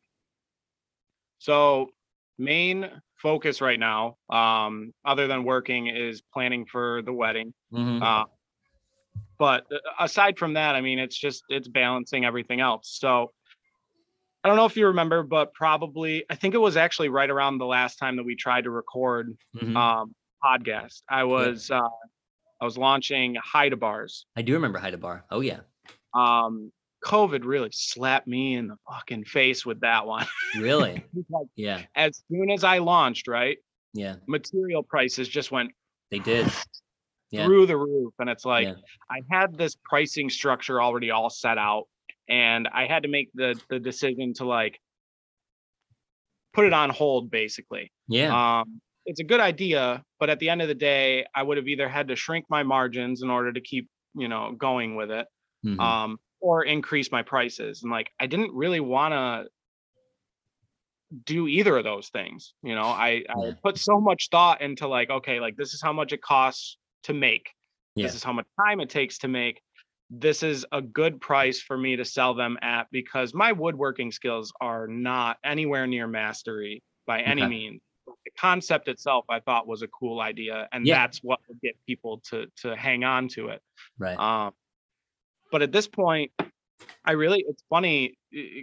So 1.40 1.90
main 2.38 2.90
focus 3.16 3.62
right 3.62 3.80
now 3.80 4.18
um 4.30 4.94
other 5.06 5.28
than 5.28 5.44
working 5.44 5.88
is 5.88 6.22
planning 6.22 6.66
for 6.66 7.02
the 7.04 7.14
wedding. 7.14 7.54
Mm-hmm. 7.74 8.04
uh, 8.04 8.26
but 9.42 9.66
uh, 9.74 9.78
aside 10.00 10.38
from 10.38 10.54
that, 10.54 10.76
I 10.76 10.82
mean, 10.82 11.00
it's 11.00 11.18
just 11.18 11.44
it's 11.50 11.68
balancing 11.68 12.26
everything 12.26 12.60
else. 12.60 12.96
So 13.02 13.32
I 14.44 14.48
don't 14.48 14.56
know 14.56 14.66
if 14.66 14.78
you 14.78 14.86
remember, 14.86 15.24
but 15.24 15.52
probably 15.56 16.24
I 16.30 16.36
think 16.36 16.54
it 16.54 16.60
was 16.60 16.78
actually 16.78 17.10
right 17.10 17.28
around 17.28 17.58
the 17.58 17.66
last 17.66 17.96
time 17.96 18.18
that 18.18 18.24
we 18.24 18.36
tried 18.36 18.66
to 18.66 18.70
record 18.70 19.36
mm-hmm. 19.56 19.76
um, 19.76 20.14
podcast. 20.44 21.02
I 21.10 21.24
was 21.24 21.72
yeah. 21.72 21.80
uh, 21.80 21.90
I 22.62 22.66
was 22.66 22.78
launching 22.78 23.36
Haida 23.44 23.78
Bars. 23.78 24.28
I 24.36 24.44
do 24.44 24.54
remember 24.54 24.78
Haida 24.78 25.00
Bar. 25.00 25.26
Oh 25.32 25.40
yeah. 25.40 25.62
Um, 26.14 26.72
COVID 27.04 27.44
really 27.44 27.72
slapped 27.74 28.28
me 28.28 28.54
in 28.54 28.68
the 28.68 28.78
fucking 28.88 29.24
face 29.24 29.66
with 29.66 29.80
that 29.80 30.06
one. 30.06 30.28
Really? 30.56 31.04
like, 31.32 31.48
yeah. 31.56 31.82
As 31.96 32.22
soon 32.30 32.52
as 32.52 32.64
I 32.64 32.78
launched, 32.78 33.28
right? 33.28 33.58
Yeah. 33.96 34.18
Material 34.28 34.84
prices 34.84 35.28
just 35.28 35.52
went. 35.52 35.72
They 36.12 36.20
did 36.20 36.48
yeah. 37.32 37.46
through 37.46 37.66
the 37.66 37.78
roof. 37.78 38.14
And 38.20 38.30
it's 38.30 38.46
like 38.46 38.68
yeah. 38.68 38.74
I 39.10 39.22
had 39.32 39.58
this 39.58 39.76
pricing 39.84 40.30
structure 40.30 40.82
already 40.82 41.12
all 41.12 41.30
set 41.30 41.58
out, 41.58 41.86
and 42.30 42.68
I 42.74 42.86
had 42.86 43.04
to 43.04 43.10
make 43.10 43.30
the 43.34 43.60
the 43.70 43.80
decision 43.80 44.34
to 44.36 44.46
like 44.46 44.80
put 46.54 46.66
it 46.66 46.74
on 46.74 46.90
hold, 46.90 47.32
basically. 47.32 47.92
Yeah. 48.08 48.60
Um, 48.60 48.82
it's 49.06 49.20
a 49.20 49.24
good 49.24 49.40
idea, 49.40 50.04
but 50.20 50.30
at 50.30 50.40
the 50.40 50.50
end 50.50 50.62
of 50.62 50.68
the 50.68 50.76
day, 50.76 51.26
I 51.34 51.42
would 51.42 51.58
have 51.58 51.68
either 51.68 51.90
had 51.90 52.10
to 52.10 52.16
shrink 52.16 52.46
my 52.50 52.62
margins 52.62 53.24
in 53.24 53.32
order 53.32 53.52
to 53.52 53.62
keep 53.62 53.88
you 54.14 54.28
know 54.28 54.54
going 54.58 54.96
with 54.96 55.10
it, 55.10 55.28
mm-hmm. 55.66 55.80
um, 55.80 56.20
or 56.40 56.64
increase 56.64 57.12
my 57.12 57.24
prices. 57.24 57.82
And 57.82 57.92
like 57.92 58.12
I 58.20 58.28
didn't 58.28 58.54
really 58.54 58.80
want 58.80 59.14
to 59.14 59.50
do 61.26 61.48
either 61.48 61.78
of 61.78 61.84
those 61.84 62.08
things 62.10 62.54
you 62.64 62.74
know 62.74 62.84
i 62.84 63.22
i 63.28 63.52
put 63.62 63.78
so 63.78 64.00
much 64.00 64.30
thought 64.32 64.62
into 64.62 64.88
like 64.88 65.10
okay 65.10 65.42
like 65.42 65.58
this 65.58 65.74
is 65.74 65.82
how 65.82 65.92
much 65.92 66.14
it 66.14 66.22
costs 66.22 66.78
to 67.04 67.14
make. 67.14 67.52
Yeah. 67.96 68.06
This 68.06 68.16
is 68.16 68.24
how 68.24 68.34
much 68.34 68.48
time 68.60 68.80
it 68.80 68.90
takes 68.90 69.18
to 69.20 69.28
make. 69.28 69.62
This 70.10 70.44
is 70.44 70.66
a 70.72 70.82
good 70.82 71.22
price 71.22 71.62
for 71.62 71.78
me 71.78 71.96
to 71.96 72.06
sell 72.06 72.34
them 72.34 72.58
at 72.62 72.88
because 72.92 73.34
my 73.34 73.52
woodworking 73.52 74.12
skills 74.12 74.52
are 74.60 74.88
not 74.88 75.38
anywhere 75.44 75.88
near 75.88 76.08
mastery 76.08 76.84
by 77.08 77.22
any 77.22 77.44
okay. 77.44 77.50
means. 77.50 77.82
The 78.08 78.32
concept 78.38 78.88
itself 78.88 79.26
I 79.30 79.40
thought 79.40 79.68
was 79.68 79.84
a 79.84 79.88
cool 79.88 80.20
idea, 80.20 80.68
and 80.72 80.86
yeah. 80.86 80.96
that's 80.96 81.20
what 81.20 81.40
would 81.48 81.62
get 81.62 81.76
people 81.88 82.22
to 82.30 82.46
to 82.58 82.76
hang 82.76 83.04
on 83.04 83.30
to 83.30 83.50
it. 83.50 83.62
Right. 83.98 84.18
Um, 84.18 84.52
but 85.52 85.62
at 85.62 85.72
this 85.72 85.88
point, 85.88 86.32
I 87.06 87.14
really 87.14 87.46
it's 87.48 87.64
funny 87.70 88.18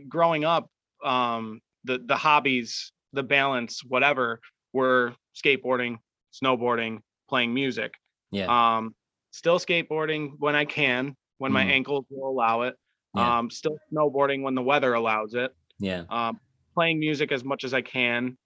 growing 0.08 0.44
up. 0.44 0.68
Um, 1.02 1.60
the 1.84 1.98
the 2.04 2.16
hobbies, 2.16 2.92
the 3.12 3.22
balance, 3.22 3.82
whatever, 3.84 4.40
were 4.72 5.14
skateboarding, 5.34 5.98
snowboarding, 6.32 6.98
playing 7.28 7.54
music. 7.54 7.94
Yeah. 8.30 8.76
Um, 8.76 8.94
still 9.30 9.58
skateboarding 9.58 10.32
when 10.38 10.54
I 10.54 10.64
can, 10.64 11.16
when 11.38 11.50
mm. 11.50 11.54
my 11.54 11.64
ankles 11.64 12.04
will 12.10 12.28
allow 12.28 12.62
it. 12.62 12.74
Yeah. 13.14 13.38
Um, 13.38 13.50
still 13.50 13.78
snowboarding 13.92 14.42
when 14.42 14.54
the 14.54 14.62
weather 14.62 14.94
allows 14.94 15.34
it. 15.34 15.54
Yeah. 15.78 16.04
Um, 16.10 16.40
playing 16.74 17.00
music 17.00 17.32
as 17.32 17.44
much 17.44 17.64
as 17.64 17.74
I 17.74 17.82
can. 17.82 18.36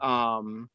Um, 0.00 0.68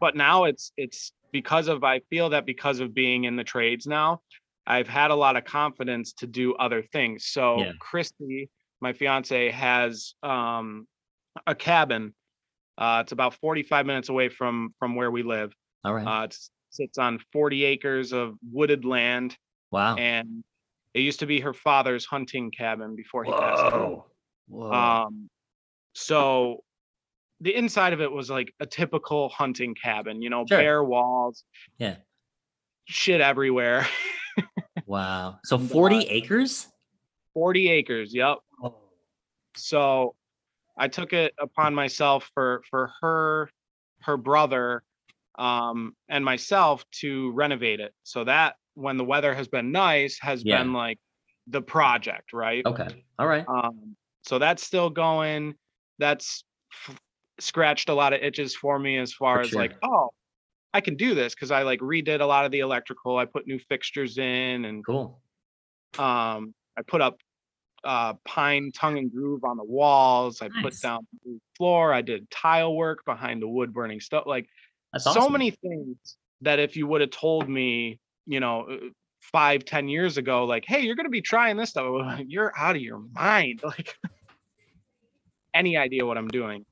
but 0.00 0.14
now 0.16 0.44
it's 0.44 0.72
it's 0.76 1.12
because 1.32 1.68
of 1.68 1.82
I 1.82 2.00
feel 2.10 2.30
that 2.30 2.46
because 2.46 2.80
of 2.80 2.94
being 2.94 3.24
in 3.24 3.36
the 3.36 3.44
trades 3.44 3.86
now, 3.86 4.20
I've 4.66 4.88
had 4.88 5.10
a 5.10 5.14
lot 5.14 5.36
of 5.36 5.44
confidence 5.44 6.12
to 6.14 6.26
do 6.26 6.54
other 6.54 6.82
things. 6.82 7.26
So 7.26 7.58
yeah. 7.58 7.72
Christy, 7.78 8.50
my 8.80 8.92
fiance, 8.92 9.50
has 9.50 10.14
um, 10.22 10.86
a 11.46 11.54
cabin. 11.54 12.14
Uh, 12.76 13.00
it's 13.02 13.12
about 13.12 13.34
45 13.34 13.86
minutes 13.86 14.08
away 14.08 14.28
from 14.28 14.74
from 14.78 14.94
where 14.94 15.10
we 15.10 15.22
live. 15.22 15.52
All 15.84 15.94
right. 15.94 16.06
Uh, 16.06 16.24
it's 16.24 16.50
sits 16.74 16.98
on 16.98 17.18
40 17.32 17.64
acres 17.64 18.12
of 18.12 18.36
wooded 18.50 18.84
land. 18.84 19.36
Wow. 19.70 19.96
And 19.96 20.44
it 20.94 21.00
used 21.00 21.20
to 21.20 21.26
be 21.26 21.40
her 21.40 21.52
father's 21.52 22.04
hunting 22.04 22.50
cabin 22.50 22.94
before 22.94 23.24
he 23.24 23.30
Whoa. 23.30 23.40
passed 23.40 23.74
away. 23.74 24.00
Whoa. 24.48 24.72
Um, 24.72 25.28
so 25.94 26.62
the 27.40 27.54
inside 27.54 27.92
of 27.92 28.00
it 28.00 28.10
was 28.10 28.30
like 28.30 28.52
a 28.60 28.66
typical 28.66 29.28
hunting 29.28 29.74
cabin, 29.74 30.22
you 30.22 30.30
know, 30.30 30.44
sure. 30.46 30.58
bare 30.58 30.84
walls. 30.84 31.44
Yeah. 31.78 31.96
Shit 32.86 33.20
everywhere. 33.20 33.86
wow. 34.86 35.38
So 35.44 35.58
40 35.58 36.06
acres? 36.08 36.68
40 37.34 37.68
acres. 37.68 38.14
Yep. 38.14 38.38
Oh. 38.62 38.74
So 39.56 40.14
I 40.76 40.88
took 40.88 41.12
it 41.12 41.34
upon 41.40 41.74
myself 41.74 42.30
for 42.34 42.62
for 42.70 42.92
her 43.00 43.50
her 44.00 44.16
brother 44.16 44.82
um, 45.36 45.94
and 46.08 46.24
myself 46.24 46.84
to 47.00 47.32
renovate 47.32 47.80
it. 47.80 47.92
So 48.02 48.24
that 48.24 48.56
when 48.74 48.96
the 48.96 49.04
weather 49.04 49.34
has 49.34 49.48
been 49.48 49.72
nice, 49.72 50.18
has 50.20 50.42
yeah. 50.44 50.58
been 50.62 50.72
like 50.72 50.98
the 51.46 51.62
project, 51.62 52.32
right? 52.32 52.64
Okay. 52.64 53.04
All 53.18 53.26
right. 53.26 53.44
Um, 53.48 53.96
so 54.22 54.38
that's 54.38 54.62
still 54.64 54.90
going. 54.90 55.54
That's 55.98 56.44
scratched 57.38 57.88
a 57.88 57.94
lot 57.94 58.12
of 58.12 58.22
itches 58.22 58.54
for 58.54 58.78
me 58.78 58.98
as 58.98 59.12
far 59.12 59.36
For 59.36 59.40
as 59.42 59.48
sure. 59.50 59.60
like, 59.60 59.76
oh, 59.82 60.10
I 60.72 60.80
can 60.80 60.96
do 60.96 61.14
this 61.14 61.34
because 61.34 61.50
I 61.50 61.62
like 61.62 61.80
redid 61.80 62.20
a 62.20 62.26
lot 62.26 62.44
of 62.44 62.50
the 62.50 62.60
electrical. 62.60 63.16
I 63.16 63.26
put 63.26 63.46
new 63.46 63.58
fixtures 63.58 64.18
in 64.18 64.64
and 64.64 64.84
Cool. 64.84 65.20
um 65.98 66.54
I 66.76 66.82
put 66.86 67.00
up 67.00 67.18
uh 67.84 68.14
pine 68.24 68.72
tongue 68.74 68.98
and 68.98 69.12
groove 69.12 69.44
on 69.44 69.56
the 69.56 69.64
walls. 69.64 70.42
I 70.42 70.48
Nice. 70.48 70.62
put 70.62 70.80
down 70.80 71.06
the 71.24 71.38
floor. 71.56 71.92
I 71.92 72.02
did 72.02 72.28
tile 72.30 72.74
work 72.74 73.04
behind 73.04 73.42
the 73.42 73.48
wood 73.48 73.72
burning 73.72 74.00
stuff. 74.00 74.24
Like 74.26 74.48
That's 74.94 75.04
so 75.04 75.10
awesome. 75.10 75.32
many 75.32 75.50
things 75.50 75.96
that 76.40 76.58
if 76.58 76.76
you 76.76 76.86
would 76.86 77.00
have 77.00 77.10
told 77.10 77.48
me, 77.48 77.98
you 78.26 78.40
know, 78.40 78.62
uh, 78.70 78.76
five, 79.20 79.64
ten 79.64 79.88
years 79.88 80.16
ago, 80.16 80.44
like, 80.44 80.64
hey, 80.66 80.80
you're 80.80 80.94
gonna 80.94 81.08
be 81.08 81.20
trying 81.20 81.56
this 81.56 81.70
stuff, 81.70 82.20
you're 82.26 82.52
out 82.56 82.76
of 82.76 82.82
your 82.82 83.02
mind. 83.12 83.60
Like 83.76 83.96
any 85.52 85.76
idea 85.76 86.04
what 86.04 86.18
I'm 86.18 86.28
doing. 86.28 86.64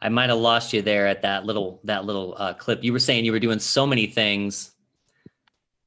I 0.00 0.08
might 0.08 0.30
have 0.30 0.38
lost 0.38 0.72
you 0.72 0.82
there 0.82 1.06
at 1.06 1.22
that 1.22 1.44
little 1.44 1.80
that 1.84 2.04
little 2.04 2.34
uh, 2.36 2.54
clip. 2.54 2.84
You 2.84 2.92
were 2.92 2.98
saying 2.98 3.24
you 3.24 3.32
were 3.32 3.40
doing 3.40 3.58
so 3.58 3.86
many 3.86 4.06
things 4.06 4.72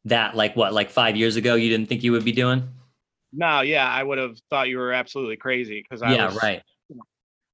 that, 0.05 0.35
like, 0.35 0.55
what, 0.55 0.73
like 0.73 0.89
five 0.89 1.15
years 1.15 1.35
ago, 1.35 1.55
you 1.55 1.69
didn't 1.69 1.87
think 1.87 2.03
you 2.03 2.11
would 2.11 2.25
be 2.25 2.31
doing? 2.31 2.67
No, 3.31 3.61
yeah, 3.61 3.87
I 3.87 4.01
would 4.01 4.17
have 4.17 4.37
thought 4.49 4.69
you 4.69 4.77
were 4.77 4.91
absolutely 4.91 5.37
crazy 5.37 5.81
because 5.81 6.01
I 6.01 6.13
yeah, 6.13 6.25
was 6.25 6.41
right. 6.41 6.63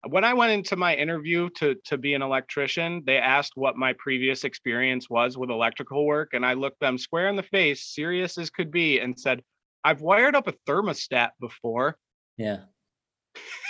When 0.08 0.24
I 0.24 0.34
went 0.34 0.52
into 0.52 0.76
my 0.76 0.96
interview 0.96 1.50
to 1.58 1.76
to 1.86 1.98
be 1.98 2.14
an 2.14 2.22
electrician, 2.22 3.04
they 3.06 3.18
asked 3.18 3.54
what 3.56 3.76
my 3.76 3.94
previous 3.98 4.44
experience 4.44 5.10
was 5.10 5.38
with 5.38 5.50
electrical 5.50 6.06
work, 6.06 6.30
and 6.34 6.46
I 6.46 6.54
looked 6.54 6.80
them 6.80 6.98
square 6.98 7.28
in 7.28 7.36
the 7.36 7.44
face, 7.44 7.84
serious 7.94 8.38
as 8.38 8.50
could 8.50 8.72
be, 8.72 9.00
and 9.00 9.20
said, 9.20 9.42
"I've 9.84 10.02
wired 10.02 10.36
up 10.36 10.48
a 10.48 10.54
thermostat 10.68 11.32
before." 11.40 11.98
Yeah, 12.38 12.60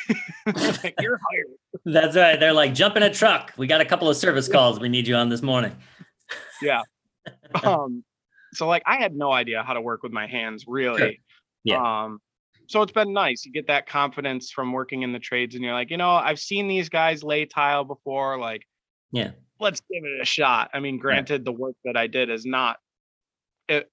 Like, 0.45 0.95
You're 0.99 1.19
hired. 1.29 1.47
that's 1.86 2.15
right. 2.15 2.39
They're 2.39 2.53
like, 2.53 2.73
jump 2.73 2.95
in 2.97 3.03
a 3.03 3.13
truck. 3.13 3.53
We 3.57 3.67
got 3.67 3.81
a 3.81 3.86
couple 3.86 4.09
of 4.09 4.15
service 4.15 4.47
calls 4.47 4.79
we 4.79 4.89
need 4.89 5.07
you 5.07 5.15
on 5.15 5.29
this 5.29 5.41
morning. 5.41 5.75
Yeah. 6.61 6.81
um. 7.63 8.03
So 8.53 8.67
like, 8.67 8.83
I 8.86 8.97
had 8.97 9.13
no 9.15 9.31
idea 9.31 9.63
how 9.63 9.73
to 9.73 9.81
work 9.81 10.03
with 10.03 10.11
my 10.13 10.27
hands, 10.27 10.65
really. 10.67 11.19
Yeah. 11.63 12.03
Um. 12.03 12.19
So 12.68 12.82
it's 12.82 12.91
been 12.91 13.13
nice. 13.13 13.45
You 13.45 13.51
get 13.51 13.68
that 13.68 13.88
confidence 13.88 14.51
from 14.51 14.72
working 14.72 15.03
in 15.03 15.11
the 15.13 15.20
trades, 15.20 15.55
and 15.55 15.63
you're 15.63 15.74
like, 15.74 15.89
you 15.91 15.97
know, 15.97 16.11
I've 16.11 16.39
seen 16.39 16.68
these 16.68 16.89
guys 16.89 17.24
lay 17.24 17.45
tile 17.45 17.84
before. 17.84 18.39
Like, 18.39 18.66
Yeah. 19.11 19.32
let's 19.59 19.82
give 19.91 20.03
it 20.03 20.22
a 20.22 20.26
shot. 20.26 20.70
I 20.74 20.80
mean, 20.80 20.97
granted, 20.97 21.45
the 21.45 21.51
work 21.51 21.76
that 21.86 21.95
I 21.97 22.07
did 22.07 22.30
is 22.30 22.45
not 22.45 22.78
it 23.68 23.89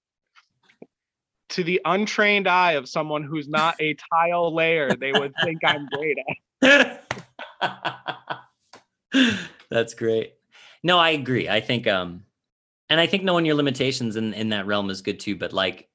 to 1.50 1.62
the 1.64 1.80
untrained 1.84 2.48
eye 2.48 2.72
of 2.72 2.88
someone 2.88 3.22
who's 3.22 3.46
not 3.48 3.74
a 3.78 3.94
tile 4.12 4.54
layer, 4.54 4.96
they 4.96 5.12
would 5.12 5.34
think 5.44 5.60
I'm 5.64 5.86
great 5.86 6.16
at. 6.62 7.02
That's 9.70 9.94
great. 9.94 10.34
No, 10.82 10.98
I 10.98 11.10
agree. 11.10 11.48
I 11.48 11.60
think 11.60 11.86
um 11.86 12.24
and 12.88 13.00
I 13.00 13.06
think 13.06 13.22
knowing 13.22 13.44
your 13.44 13.54
limitations 13.54 14.16
in 14.16 14.32
in 14.34 14.48
that 14.50 14.66
realm 14.66 14.90
is 14.90 15.02
good 15.02 15.20
too, 15.20 15.36
but 15.36 15.52
like 15.52 15.88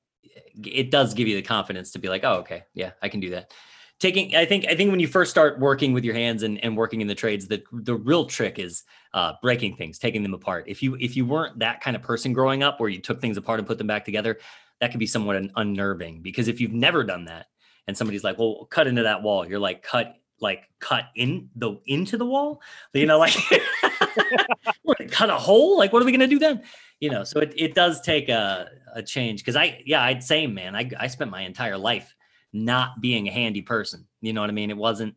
it 0.66 0.92
does 0.92 1.14
give 1.14 1.28
you 1.28 1.36
the 1.36 1.42
confidence 1.42 1.92
to 1.92 2.00
be 2.00 2.10
like, 2.10 2.24
"Oh, 2.24 2.36
okay. 2.36 2.64
Yeah, 2.74 2.92
I 3.02 3.10
can 3.10 3.20
do 3.20 3.30
that." 3.32 3.52
Taking 4.00 4.36
I 4.36 4.46
think 4.46 4.66
I 4.68 4.76
think 4.76 4.92
when 4.92 5.00
you 5.00 5.08
first 5.08 5.32
start 5.32 5.60
working 5.60 5.94
with 5.94 6.04
your 6.04 6.14
hands 6.14 6.44
and 6.44 6.64
and 6.64 6.78
working 6.78 7.02
in 7.02 7.08
the 7.08 7.16
trades, 7.16 7.48
the 7.48 7.64
the 7.72 7.96
real 7.96 8.26
trick 8.26 8.60
is 8.60 8.84
uh 9.14 9.34
breaking 9.42 9.76
things, 9.76 9.98
taking 9.98 10.24
them 10.24 10.34
apart. 10.34 10.66
If 10.68 10.84
you 10.84 10.96
if 11.00 11.16
you 11.16 11.26
weren't 11.26 11.60
that 11.60 11.82
kind 11.82 11.96
of 11.96 12.02
person 12.02 12.34
growing 12.34 12.64
up 12.64 12.80
where 12.80 12.90
you 12.90 13.00
took 13.00 13.22
things 13.22 13.38
apart 13.38 13.60
and 13.60 13.68
put 13.68 13.78
them 13.78 13.88
back 13.88 14.06
together, 14.06 14.38
that 14.82 14.92
could 14.92 15.00
be 15.00 15.08
somewhat 15.08 15.42
unnerving 15.56 16.22
because 16.22 16.48
if 16.48 16.62
you've 16.62 16.74
never 16.74 17.04
done 17.04 17.26
that 17.26 17.48
and 17.88 17.98
somebody's 17.98 18.24
like, 18.24 18.38
"Well, 18.38 18.68
cut 18.70 18.88
into 18.88 19.04
that 19.04 19.24
wall." 19.24 19.48
You're 19.48 19.60
like, 19.60 19.82
"Cut 19.82 20.16
like 20.40 20.70
cut 20.80 21.06
in 21.16 21.50
the 21.56 21.80
into 21.86 22.18
the 22.18 22.26
wall 22.26 22.62
you 22.94 23.06
know 23.06 23.18
like 23.18 23.34
cut 25.10 25.30
a 25.30 25.36
hole 25.36 25.78
like 25.78 25.92
what 25.92 26.02
are 26.02 26.06
we 26.06 26.12
gonna 26.12 26.28
do 26.28 26.40
then 26.40 26.62
you 27.00 27.10
know 27.10 27.24
so 27.24 27.40
it, 27.40 27.54
it 27.56 27.76
does 27.76 28.02
take 28.02 28.30
a, 28.30 28.70
a 28.94 29.04
change 29.04 29.42
because 29.42 29.56
i 29.56 29.82
yeah 29.86 30.04
i'd 30.04 30.24
same 30.24 30.54
man 30.54 30.76
I, 30.76 30.90
I 31.00 31.08
spent 31.08 31.32
my 31.32 31.42
entire 31.42 31.78
life 31.78 32.16
not 32.54 33.02
being 33.02 33.28
a 33.28 33.32
handy 33.32 33.62
person 33.62 34.06
you 34.22 34.34
know 34.34 34.42
what 34.42 34.50
i 34.50 34.54
mean 34.54 34.70
it 34.70 34.78
wasn't 34.78 35.16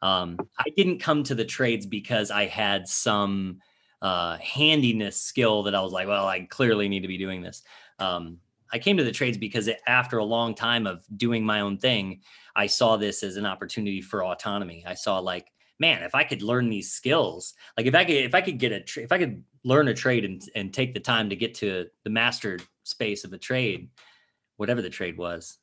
um 0.00 0.36
i 0.58 0.68
didn't 0.76 0.98
come 0.98 1.22
to 1.24 1.34
the 1.34 1.44
trades 1.44 1.86
because 1.86 2.30
i 2.30 2.46
had 2.46 2.88
some 2.88 3.58
uh 4.00 4.36
handiness 4.38 5.16
skill 5.16 5.62
that 5.64 5.74
i 5.74 5.80
was 5.80 5.92
like 5.92 6.08
well 6.08 6.26
i 6.26 6.40
clearly 6.50 6.88
need 6.88 7.00
to 7.00 7.08
be 7.08 7.18
doing 7.18 7.42
this 7.42 7.62
um 7.98 8.38
i 8.72 8.78
came 8.78 8.96
to 8.96 9.04
the 9.04 9.12
trades 9.12 9.38
because 9.38 9.68
it, 9.68 9.80
after 9.86 10.18
a 10.18 10.24
long 10.24 10.54
time 10.54 10.86
of 10.86 11.04
doing 11.16 11.44
my 11.44 11.60
own 11.60 11.78
thing 11.78 12.20
I 12.54 12.66
saw 12.66 12.96
this 12.96 13.22
as 13.22 13.36
an 13.36 13.46
opportunity 13.46 14.00
for 14.00 14.24
autonomy. 14.24 14.84
I 14.86 14.94
saw 14.94 15.18
like, 15.18 15.50
man, 15.82 16.04
if 16.04 16.14
I 16.14 16.22
could 16.22 16.42
learn 16.42 16.70
these 16.70 16.92
skills, 16.92 17.54
like 17.76 17.86
if 17.86 17.94
I 17.94 18.04
could, 18.04 18.14
if 18.14 18.34
I 18.34 18.40
could 18.40 18.58
get 18.58 18.70
a, 18.70 18.80
tra- 18.80 19.02
if 19.02 19.10
I 19.10 19.18
could 19.18 19.42
learn 19.64 19.88
a 19.88 19.94
trade 19.94 20.24
and, 20.24 20.40
and 20.54 20.72
take 20.72 20.94
the 20.94 21.00
time 21.00 21.28
to 21.30 21.36
get 21.36 21.54
to 21.56 21.88
the 22.04 22.10
mastered 22.10 22.62
space 22.84 23.24
of 23.24 23.32
a 23.32 23.38
trade, 23.38 23.90
whatever 24.58 24.80
the 24.80 24.96
trade 24.98 25.18
was, 25.18 25.58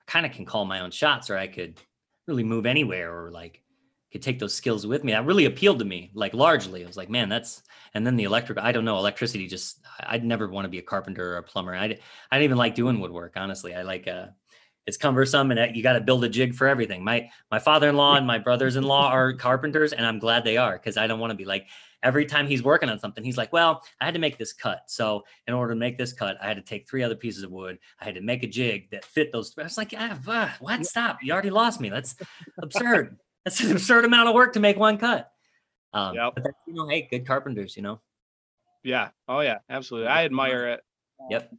I 0.00 0.10
kind 0.10 0.24
of 0.26 0.32
can 0.32 0.46
call 0.46 0.64
my 0.64 0.80
own 0.80 0.90
shots 0.90 1.28
or 1.28 1.36
I 1.36 1.48
could 1.48 1.78
really 2.26 2.44
move 2.44 2.64
anywhere 2.64 3.14
or 3.14 3.30
like 3.30 3.62
could 4.10 4.22
take 4.22 4.38
those 4.38 4.54
skills 4.54 4.86
with 4.86 5.04
me. 5.04 5.12
That 5.12 5.26
really 5.26 5.46
appealed 5.46 5.78
to 5.80 5.84
me, 5.84 6.10
like 6.14 6.34
largely. 6.34 6.84
I 6.84 6.86
was 6.86 6.98
like, 6.98 7.10
man, 7.10 7.28
that's, 7.28 7.62
and 7.94 8.06
then 8.06 8.16
the 8.16 8.24
electric, 8.24 8.58
I 8.58 8.72
don't 8.72 8.84
know, 8.84 8.98
electricity 8.98 9.46
just, 9.46 9.80
I'd 10.00 10.24
never 10.24 10.48
want 10.48 10.66
to 10.66 10.70
be 10.70 10.78
a 10.78 10.82
carpenter 10.82 11.34
or 11.34 11.38
a 11.38 11.42
plumber. 11.42 11.74
I, 11.74 11.84
I 11.84 11.88
didn't 11.88 12.44
even 12.44 12.58
like 12.58 12.74
doing 12.74 13.00
woodwork, 13.00 13.34
honestly. 13.36 13.74
I 13.74 13.82
like, 13.82 14.06
uh, 14.06 14.26
it's 14.86 14.96
cumbersome 14.96 15.50
and 15.50 15.76
you 15.76 15.82
got 15.82 15.92
to 15.92 16.00
build 16.00 16.24
a 16.24 16.28
jig 16.28 16.54
for 16.54 16.66
everything. 16.66 17.04
My 17.04 17.28
my 17.50 17.58
father-in-law 17.58 18.16
and 18.16 18.26
my 18.26 18.38
brothers-in-law 18.38 19.08
are 19.10 19.32
carpenters 19.32 19.92
and 19.92 20.04
I'm 20.04 20.18
glad 20.18 20.44
they 20.44 20.56
are 20.56 20.72
because 20.78 20.96
I 20.96 21.06
don't 21.06 21.20
want 21.20 21.30
to 21.30 21.36
be 21.36 21.44
like 21.44 21.68
every 22.02 22.26
time 22.26 22.48
he's 22.48 22.64
working 22.64 22.88
on 22.88 22.98
something 22.98 23.22
he's 23.22 23.36
like, 23.36 23.52
"Well, 23.52 23.82
I 24.00 24.04
had 24.04 24.14
to 24.14 24.20
make 24.20 24.38
this 24.38 24.52
cut. 24.52 24.82
So, 24.88 25.24
in 25.46 25.54
order 25.54 25.72
to 25.72 25.78
make 25.78 25.98
this 25.98 26.12
cut, 26.12 26.36
I 26.42 26.48
had 26.48 26.56
to 26.56 26.62
take 26.62 26.88
three 26.88 27.02
other 27.04 27.14
pieces 27.14 27.44
of 27.44 27.52
wood. 27.52 27.78
I 28.00 28.04
had 28.04 28.16
to 28.16 28.20
make 28.20 28.42
a 28.42 28.48
jig 28.48 28.90
that 28.90 29.04
fit 29.04 29.30
those." 29.32 29.54
I 29.56 29.62
was 29.62 29.78
like, 29.78 29.94
ah, 29.96 30.18
"What? 30.60 30.84
Stop. 30.84 31.18
You 31.22 31.32
already 31.32 31.50
lost 31.50 31.80
me. 31.80 31.88
That's 31.88 32.16
absurd. 32.58 33.18
That's 33.44 33.60
an 33.60 33.72
absurd 33.72 34.04
amount 34.04 34.28
of 34.28 34.34
work 34.34 34.52
to 34.54 34.60
make 34.60 34.76
one 34.76 34.98
cut." 34.98 35.30
Um, 35.94 36.14
Yep. 36.14 36.32
but 36.34 36.44
that's, 36.44 36.56
you 36.66 36.74
know, 36.74 36.88
hey, 36.88 37.06
good 37.10 37.26
carpenters, 37.26 37.76
you 37.76 37.82
know. 37.82 38.00
Yeah. 38.82 39.10
Oh 39.28 39.40
yeah, 39.40 39.58
absolutely. 39.68 40.08
I 40.08 40.24
admire 40.24 40.68
it. 40.68 40.80
Yep. 41.30 41.52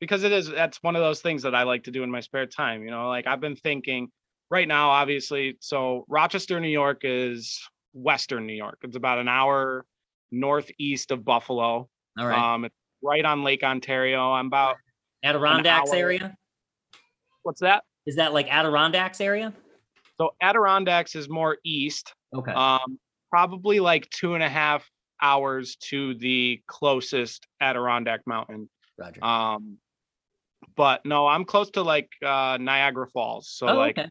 Because 0.00 0.24
it 0.24 0.32
is 0.32 0.48
that's 0.48 0.82
one 0.82 0.96
of 0.96 1.02
those 1.02 1.20
things 1.20 1.42
that 1.42 1.54
I 1.54 1.64
like 1.64 1.84
to 1.84 1.90
do 1.90 2.02
in 2.02 2.10
my 2.10 2.20
spare 2.20 2.46
time. 2.46 2.82
You 2.82 2.90
know, 2.90 3.08
like 3.08 3.26
I've 3.26 3.40
been 3.40 3.56
thinking 3.56 4.08
right 4.50 4.66
now, 4.66 4.90
obviously. 4.90 5.56
So 5.60 6.04
Rochester, 6.08 6.58
New 6.58 6.68
York 6.68 7.00
is 7.04 7.60
Western 7.92 8.46
New 8.46 8.54
York. 8.54 8.78
It's 8.82 8.96
about 8.96 9.18
an 9.18 9.28
hour 9.28 9.84
northeast 10.30 11.10
of 11.10 11.24
Buffalo. 11.24 11.88
All 12.18 12.26
right. 12.26 12.54
Um, 12.54 12.64
it's 12.64 12.74
right 13.02 13.24
on 13.24 13.42
Lake 13.42 13.62
Ontario. 13.62 14.32
I'm 14.32 14.46
about 14.46 14.76
Adirondacks 15.22 15.92
area? 15.92 16.34
what's 17.42 17.60
that? 17.60 17.84
Is 18.06 18.16
that 18.16 18.32
like 18.32 18.48
Adirondacks 18.50 19.20
area? 19.20 19.52
So 20.18 20.30
Adirondacks 20.42 21.14
is 21.14 21.28
more 21.28 21.58
east. 21.64 22.14
Okay. 22.34 22.52
Um, 22.52 22.98
probably 23.30 23.80
like 23.80 24.08
two 24.10 24.34
and 24.34 24.42
a 24.42 24.48
half 24.48 24.88
hours 25.22 25.76
to 25.76 26.14
the 26.14 26.60
closest 26.66 27.46
Adirondack 27.60 28.20
mountain. 28.26 28.68
Roger. 28.98 29.24
Um, 29.24 29.78
but 30.76 31.04
no, 31.04 31.26
I'm 31.26 31.44
close 31.44 31.70
to 31.72 31.82
like 31.82 32.10
uh, 32.24 32.58
Niagara 32.60 33.06
Falls. 33.08 33.48
So 33.50 33.68
oh, 33.68 33.76
like 33.76 33.98
okay. 33.98 34.08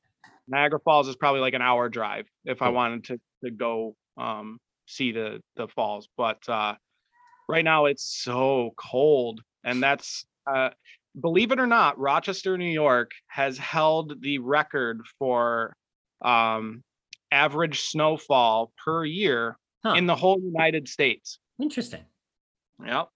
Niagara 0.47 0.79
Falls 0.79 1.07
is 1.07 1.15
probably 1.15 1.41
like 1.41 1.53
an 1.53 1.61
hour 1.61 1.89
drive 1.89 2.27
if 2.45 2.61
I 2.61 2.69
wanted 2.69 3.03
to 3.05 3.19
to 3.43 3.51
go 3.51 3.95
um, 4.17 4.59
see 4.85 5.11
the 5.11 5.41
the 5.55 5.67
falls. 5.67 6.07
But 6.17 6.47
uh, 6.47 6.75
right 7.47 7.63
now 7.63 7.85
it's 7.85 8.21
so 8.23 8.71
cold, 8.77 9.41
and 9.63 9.81
that's 9.81 10.25
uh, 10.47 10.69
believe 11.19 11.51
it 11.51 11.59
or 11.59 11.67
not, 11.67 11.97
Rochester, 11.99 12.57
New 12.57 12.65
York 12.71 13.11
has 13.27 13.57
held 13.57 14.21
the 14.21 14.39
record 14.39 15.01
for 15.17 15.75
um, 16.21 16.83
average 17.31 17.81
snowfall 17.81 18.71
per 18.83 19.05
year 19.05 19.57
Huh. 19.83 19.93
in 19.93 20.07
the 20.07 20.15
whole 20.15 20.39
United 20.41 20.89
States. 20.89 21.39
Interesting. 21.61 22.01
Yep. 22.85 23.07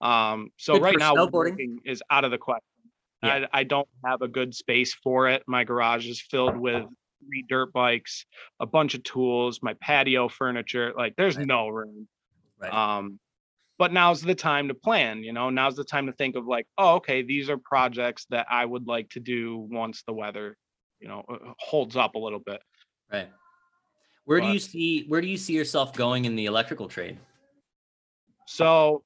Um, 0.00 0.50
so 0.56 0.74
Good 0.74 0.82
right 0.82 0.98
now 0.98 1.14
snowboarding. 1.14 1.76
is 1.84 2.02
out 2.10 2.24
of 2.24 2.32
the 2.32 2.38
question. 2.38 2.64
Yeah. 3.22 3.46
I, 3.52 3.60
I 3.60 3.64
don't 3.64 3.88
have 4.04 4.22
a 4.22 4.28
good 4.28 4.54
space 4.54 4.94
for 4.94 5.28
it. 5.28 5.42
My 5.46 5.64
garage 5.64 6.06
is 6.06 6.20
filled 6.20 6.56
with 6.56 6.84
three 7.26 7.44
dirt 7.48 7.72
bikes, 7.72 8.24
a 8.60 8.66
bunch 8.66 8.94
of 8.94 9.02
tools, 9.02 9.60
my 9.62 9.74
patio 9.80 10.28
furniture. 10.28 10.92
Like 10.96 11.14
there's 11.16 11.36
Right. 11.36 11.46
no 11.46 11.68
room. 11.68 12.06
Right. 12.60 12.72
Um, 12.72 13.18
but 13.78 13.92
now's 13.92 14.22
the 14.22 14.34
time 14.34 14.68
to 14.68 14.74
plan, 14.74 15.22
you 15.22 15.32
know, 15.32 15.50
now's 15.50 15.76
the 15.76 15.84
time 15.84 16.06
to 16.06 16.12
think 16.12 16.34
of 16.34 16.46
like, 16.46 16.66
oh, 16.78 16.96
okay, 16.96 17.22
these 17.22 17.48
are 17.48 17.58
projects 17.58 18.26
that 18.30 18.46
I 18.50 18.64
would 18.64 18.86
like 18.88 19.08
to 19.10 19.20
do 19.20 19.56
once 19.70 20.02
the 20.04 20.12
weather, 20.12 20.56
you 21.00 21.06
know, 21.06 21.24
uh, 21.28 21.52
holds 21.58 21.96
up 21.96 22.16
a 22.16 22.18
little 22.18 22.40
bit. 22.40 22.60
Right. 23.12 23.28
Where 24.24 24.40
do 24.40 24.48
you 24.48 24.58
see 24.58 25.04
where 25.06 25.20
do 25.20 25.26
you 25.28 25.36
see 25.38 25.54
yourself 25.54 25.94
going 25.94 26.24
in 26.24 26.36
the 26.36 26.46
electrical 26.46 26.86
trade? 26.88 27.18
So 28.46 29.04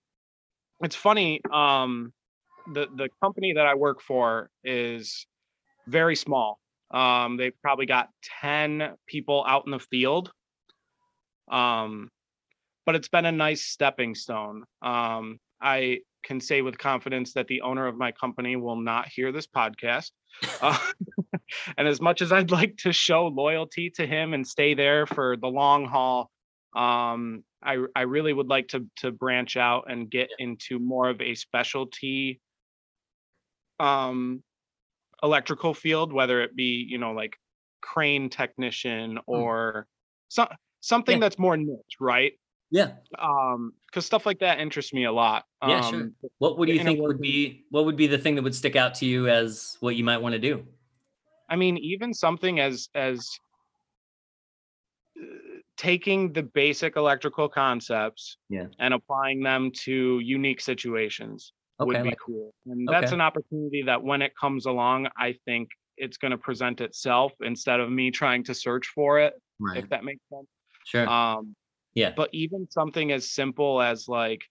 it's 0.80 0.96
funny. 0.96 1.40
Um, 1.52 2.12
the 2.66 2.88
the 2.94 3.08
company 3.22 3.52
that 3.54 3.66
I 3.66 3.74
work 3.74 4.00
for 4.00 4.50
is 4.64 5.26
very 5.86 6.16
small. 6.16 6.58
Um, 6.92 7.36
they've 7.36 7.58
probably 7.62 7.86
got 7.86 8.10
10 8.40 8.94
people 9.06 9.44
out 9.48 9.64
in 9.64 9.72
the 9.72 9.78
field. 9.78 10.30
Um, 11.50 12.10
but 12.84 12.94
it's 12.94 13.08
been 13.08 13.24
a 13.24 13.32
nice 13.32 13.62
stepping 13.62 14.14
stone. 14.14 14.64
Um, 14.82 15.38
I 15.60 16.00
can 16.24 16.40
say 16.40 16.62
with 16.62 16.78
confidence 16.78 17.32
that 17.34 17.46
the 17.46 17.62
owner 17.62 17.86
of 17.86 17.96
my 17.96 18.12
company 18.12 18.56
will 18.56 18.76
not 18.76 19.08
hear 19.08 19.32
this 19.32 19.46
podcast. 19.46 20.10
Uh, 20.60 20.78
and 21.78 21.88
as 21.88 22.00
much 22.00 22.22
as 22.22 22.32
I'd 22.32 22.50
like 22.50 22.76
to 22.78 22.92
show 22.92 23.26
loyalty 23.26 23.90
to 23.96 24.06
him 24.06 24.34
and 24.34 24.46
stay 24.46 24.74
there 24.74 25.06
for 25.06 25.36
the 25.36 25.48
long 25.48 25.86
haul, 25.86 26.30
um, 26.74 27.44
I 27.62 27.84
I 27.94 28.02
really 28.02 28.32
would 28.32 28.48
like 28.48 28.68
to 28.68 28.86
to 28.98 29.12
branch 29.12 29.56
out 29.56 29.84
and 29.88 30.10
get 30.10 30.30
into 30.38 30.78
more 30.78 31.08
of 31.10 31.20
a 31.20 31.34
specialty 31.34 32.40
um 33.82 34.42
electrical 35.22 35.74
field, 35.74 36.12
whether 36.12 36.42
it 36.42 36.54
be, 36.56 36.86
you 36.88 36.98
know, 36.98 37.12
like 37.12 37.36
crane 37.80 38.30
technician 38.30 39.18
or 39.26 39.86
some 40.28 40.48
something 40.80 41.16
Yeah. 41.16 41.20
that's 41.20 41.38
more 41.38 41.56
niche, 41.56 41.96
right? 42.00 42.32
Yeah. 42.70 42.96
Um, 43.18 43.74
because 43.86 44.06
stuff 44.06 44.24
like 44.24 44.38
that 44.40 44.58
interests 44.58 44.92
me 44.94 45.04
a 45.04 45.12
lot. 45.12 45.44
Yeah, 45.62 45.80
sure. 45.82 46.00
Um, 46.00 46.16
What 46.38 46.58
would 46.58 46.68
you 46.68 46.82
think 46.82 47.00
would 47.00 47.20
be 47.20 47.66
what 47.70 47.84
would 47.84 47.96
be 47.96 48.06
the 48.06 48.18
thing 48.18 48.34
that 48.36 48.42
would 48.42 48.54
stick 48.54 48.76
out 48.76 48.94
to 48.96 49.06
you 49.06 49.28
as 49.28 49.76
what 49.80 49.96
you 49.96 50.04
might 50.04 50.18
want 50.18 50.32
to 50.34 50.38
do? 50.38 50.66
I 51.48 51.56
mean, 51.56 51.76
even 51.76 52.14
something 52.14 52.60
as 52.60 52.88
as 52.94 53.28
taking 55.76 56.32
the 56.32 56.42
basic 56.42 56.96
electrical 56.96 57.48
concepts 57.48 58.36
Yeah. 58.48 58.68
and 58.78 58.94
applying 58.94 59.42
them 59.42 59.70
to 59.84 60.20
unique 60.20 60.60
situations 60.60 61.52
would 61.86 61.96
Okay. 61.96 62.02
be 62.02 62.08
like- 62.10 62.18
cool. 62.18 62.54
And 62.66 62.86
that's 62.88 63.06
okay. 63.06 63.14
an 63.14 63.20
opportunity 63.20 63.82
that 63.82 64.02
when 64.02 64.22
it 64.22 64.32
comes 64.36 64.66
along, 64.66 65.08
I 65.16 65.34
think 65.44 65.70
it's 65.96 66.16
going 66.16 66.30
to 66.32 66.38
present 66.38 66.80
itself 66.80 67.32
instead 67.42 67.80
of 67.80 67.90
me 67.90 68.10
trying 68.10 68.44
to 68.44 68.54
search 68.54 68.88
for 68.88 69.18
it, 69.20 69.34
right. 69.58 69.78
if 69.78 69.88
that 69.90 70.04
makes 70.04 70.20
sense. 70.30 70.46
Sure. 70.84 71.08
Um, 71.08 71.54
yeah. 71.94 72.12
but 72.16 72.30
even 72.32 72.66
something 72.70 73.12
as 73.12 73.30
simple 73.30 73.80
as 73.80 74.08
like 74.08 74.42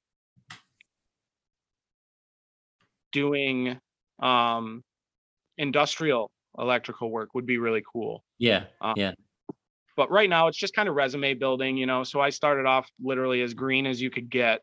doing 3.11 3.77
um 4.19 4.84
industrial 5.57 6.32
electrical 6.57 7.09
work 7.09 7.34
would 7.34 7.45
be 7.45 7.57
really 7.57 7.84
cool 7.91 8.23
yeah. 8.38 8.65
uh, 8.82 8.93
yeah. 8.95 9.11
but 9.97 10.09
right 10.11 10.29
now 10.29 10.47
it's 10.47 10.57
just 10.57 10.73
kind 10.73 10.88
of 10.88 10.95
resume 10.95 11.34
building 11.34 11.77
you 11.77 11.86
know 11.86 12.03
so 12.03 12.19
i 12.21 12.29
started 12.29 12.65
off 12.65 12.89
literally 13.01 13.41
as 13.41 13.53
green 13.53 13.86
as 13.86 14.01
you 14.01 14.09
could 14.09 14.29
get 14.29 14.61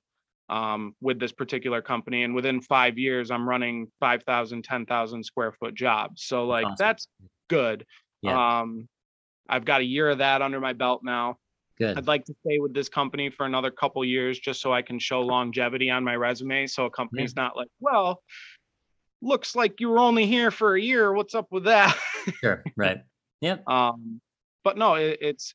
um, 0.49 0.95
with 1.01 1.19
this 1.19 1.33
particular 1.33 1.83
company 1.83 2.23
and 2.25 2.35
within 2.35 2.61
five 2.61 2.99
years 2.99 3.31
i'm 3.31 3.49
running 3.49 3.87
5000 4.01 4.63
10000 4.63 5.25
square 5.25 5.53
foot 5.53 5.75
jobs 5.75 6.25
so 6.25 6.47
like 6.47 6.65
awesome. 6.65 6.77
that's 6.79 7.09
good 7.49 7.85
Yeah. 8.23 8.61
um 8.61 8.89
i've 9.49 9.65
got 9.65 9.81
a 9.81 9.85
year 9.85 10.09
of 10.11 10.19
that 10.19 10.43
under 10.43 10.61
my 10.61 10.73
belt 10.73 11.03
now 11.05 11.37
Good. 11.79 11.97
I'd 11.97 12.09
like 12.09 12.25
to 12.25 12.35
stay 12.45 12.59
with 12.59 12.75
this 12.75 12.89
company 12.89 13.31
for 13.31 13.47
another 13.47 13.71
couple 13.71 14.05
years 14.05 14.37
just 14.41 14.61
so 14.61 14.73
I 14.73 14.83
can 14.83 14.99
show 14.99 15.21
longevity 15.21 15.91
on 15.91 16.03
my 16.03 16.17
resume. 16.17 16.67
So 16.67 16.87
a 16.87 16.91
company's 16.91 17.37
not 17.37 17.57
like, 17.57 17.69
well, 17.79 18.21
looks 19.23 19.55
like 19.55 19.79
you 19.79 19.89
were 19.89 20.01
only 20.01 20.27
here 20.27 20.51
for 20.51 20.75
a 20.75 20.81
year. 20.81 21.13
What's 21.13 21.37
up 21.37 21.47
with 21.53 21.65
that? 21.65 21.97
Sure. 22.41 22.65
Right. 22.77 22.99
Yeah. 23.41 23.59
Um, 23.69 24.21
but 24.65 24.77
no, 24.77 24.95
it, 24.95 25.19
it's 25.21 25.55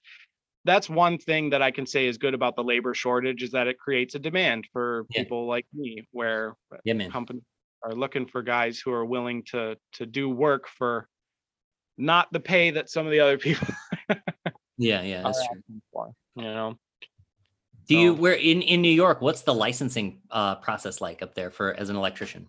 that's 0.66 0.90
one 0.90 1.18
thing 1.18 1.50
that 1.50 1.62
I 1.62 1.72
can 1.72 1.86
say 1.86 2.08
is 2.08 2.18
good 2.18 2.34
about 2.34 2.56
the 2.56 2.64
labor 2.64 2.94
shortage 2.94 3.44
is 3.44 3.52
that 3.52 3.68
it 3.68 3.78
creates 3.78 4.16
a 4.16 4.20
demand 4.20 4.68
for 4.72 5.06
Yeah. 5.10 5.24
people 5.24 5.46
like 5.48 5.66
me, 5.74 6.08
where 6.12 6.56
Yeah, 6.86 6.94
man. 6.94 7.12
companies 7.12 7.44
are 7.84 7.94
looking 7.94 8.26
for 8.28 8.42
guys 8.42 8.80
who 8.80 8.92
are 8.92 9.06
willing 9.06 9.44
to 9.52 9.78
to 9.94 10.06
do 10.06 10.30
work 10.30 10.68
for 10.68 11.08
not 11.98 12.32
the 12.32 12.40
pay 12.40 12.72
that 12.72 12.90
some 12.90 13.06
of 13.06 13.12
the 13.12 13.20
other 13.20 13.38
people 13.48 13.68
Yeah. 14.78 15.02
Yeah. 15.02 15.24
That's 15.24 15.46
true. 15.48 15.62
for. 15.92 16.12
You 16.36 16.44
know. 16.44 16.80
Do 17.88 17.98
you 17.98 18.14
where 18.14 18.34
in 18.34 18.62
in 18.62 18.82
New 18.82 18.92
York? 18.92 19.22
What's 19.22 19.42
the 19.42 19.54
licensing 19.54 20.22
uh, 20.32 20.56
process 20.56 21.02
like 21.02 21.22
up 21.22 21.36
there 21.36 21.52
for 21.52 21.74
as 21.74 21.90
an 21.90 21.96
electrician? 21.98 22.48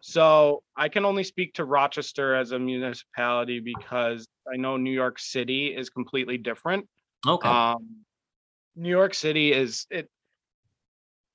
So 0.00 0.62
I 0.76 0.88
can 0.88 1.04
only 1.04 1.24
speak 1.24 1.54
to 1.54 1.64
Rochester 1.64 2.34
as 2.34 2.52
a 2.52 2.58
municipality 2.58 3.60
because 3.60 4.26
I 4.52 4.56
know 4.56 4.76
New 4.76 4.90
York 4.90 5.18
City 5.18 5.68
is 5.74 5.88
completely 5.90 6.36
different. 6.38 6.88
Okay. 7.26 7.48
Um, 7.48 8.04
New 8.76 8.90
York 8.90 9.14
City 9.14 9.52
is 9.52 9.86
it. 9.90 10.08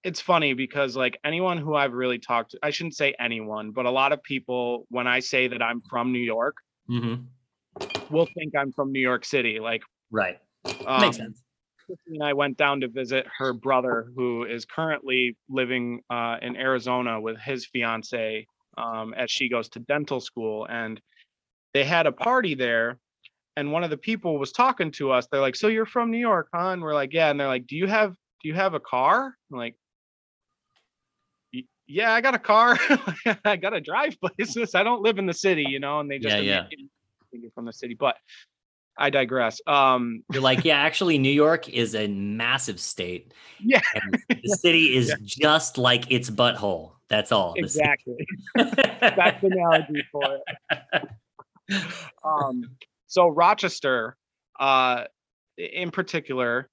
It's 0.03 0.21
funny 0.21 0.53
because 0.53 0.95
like 0.95 1.19
anyone 1.25 1.57
who 1.57 1.75
I've 1.75 1.93
really 1.93 2.19
talked 2.19 2.51
to, 2.51 2.59
I 2.63 2.69
shouldn't 2.69 2.95
say 2.95 3.13
anyone, 3.19 3.71
but 3.71 3.85
a 3.85 3.91
lot 3.91 4.13
of 4.13 4.23
people, 4.23 4.85
when 4.89 5.07
I 5.07 5.19
say 5.19 5.49
that 5.49 5.61
I'm 5.61 5.81
from 5.89 6.13
New 6.13 6.19
York, 6.19 6.55
mm-hmm. 6.89 8.13
will 8.13 8.27
think 8.37 8.53
I'm 8.57 8.71
from 8.71 8.93
New 8.93 9.01
York 9.01 9.25
City. 9.25 9.59
Like, 9.59 9.81
Right. 10.09 10.37
um, 10.85 11.01
Makes 11.01 11.17
sense. 11.17 11.43
And 12.07 12.23
I 12.23 12.33
went 12.33 12.55
down 12.57 12.81
to 12.81 12.87
visit 12.87 13.25
her 13.37 13.51
brother, 13.51 14.07
who 14.15 14.45
is 14.45 14.63
currently 14.63 15.35
living 15.49 16.01
uh, 16.09 16.37
in 16.41 16.55
Arizona 16.55 17.19
with 17.19 17.37
his 17.39 17.65
fiance 17.65 18.45
um, 18.77 19.13
as 19.15 19.31
she 19.31 19.49
goes 19.49 19.69
to 19.69 19.79
dental 19.79 20.19
school. 20.19 20.67
And 20.69 21.01
they 21.73 21.83
had 21.83 22.05
a 22.07 22.11
party 22.11 22.55
there. 22.55 22.99
And 23.59 23.73
one 23.73 23.83
of 23.83 23.89
the 23.89 23.97
people 23.97 24.39
was 24.39 24.53
talking 24.53 24.89
to 24.91 25.11
us. 25.11 25.27
They're 25.27 25.41
like, 25.41 25.57
"So 25.57 25.67
you're 25.67 25.85
from 25.85 26.11
New 26.11 26.17
York, 26.17 26.47
huh?" 26.53 26.69
And 26.69 26.81
we're 26.81 26.93
like, 26.93 27.11
"Yeah." 27.11 27.29
And 27.29 27.37
they're 27.37 27.47
like, 27.47 27.67
"Do 27.67 27.75
you 27.75 27.87
have 27.87 28.15
Do 28.41 28.47
you 28.47 28.53
have 28.53 28.73
a 28.73 28.79
car?" 28.79 29.35
I'm 29.51 29.57
like, 29.57 29.75
"Yeah, 31.85 32.13
I 32.13 32.21
got 32.21 32.35
a 32.35 32.39
car. 32.39 32.77
I 33.43 33.57
got 33.57 33.71
to 33.71 33.81
drive 33.81 34.15
places. 34.21 34.75
I 34.75 34.83
don't 34.83 35.01
live 35.01 35.19
in 35.19 35.25
the 35.25 35.33
city, 35.33 35.65
you 35.67 35.81
know." 35.81 35.99
And 35.99 36.09
they 36.09 36.19
just 36.19 36.37
Yeah, 36.37 36.41
yeah. 36.41 36.67
think 36.69 37.43
you're 37.43 37.51
from 37.51 37.65
the 37.65 37.73
city, 37.73 37.95
but 37.95 38.15
I 38.97 39.09
digress. 39.09 39.61
Um, 39.67 40.23
You're 40.31 40.41
like, 40.41 40.65
yeah, 40.65 40.77
actually, 40.77 41.17
New 41.17 41.31
York 41.31 41.69
is 41.69 41.95
a 41.95 42.07
massive 42.07 42.79
state. 42.79 43.33
Yeah. 43.59 43.81
The 44.29 44.55
city 44.55 44.95
is 44.95 45.13
just 45.23 45.77
like 45.77 46.09
its 46.11 46.29
butthole. 46.29 46.93
That's 47.09 47.31
all. 47.31 47.53
Exactly. 47.57 48.25
that's 48.55 49.41
the 49.41 49.47
analogy 49.47 50.03
for 50.11 50.39
it. 50.47 51.09
Um, 52.23 52.63
so 53.09 53.27
Rochester, 53.27 54.15
uh, 54.59 55.03
in 55.57 55.91
particular, 55.91 56.69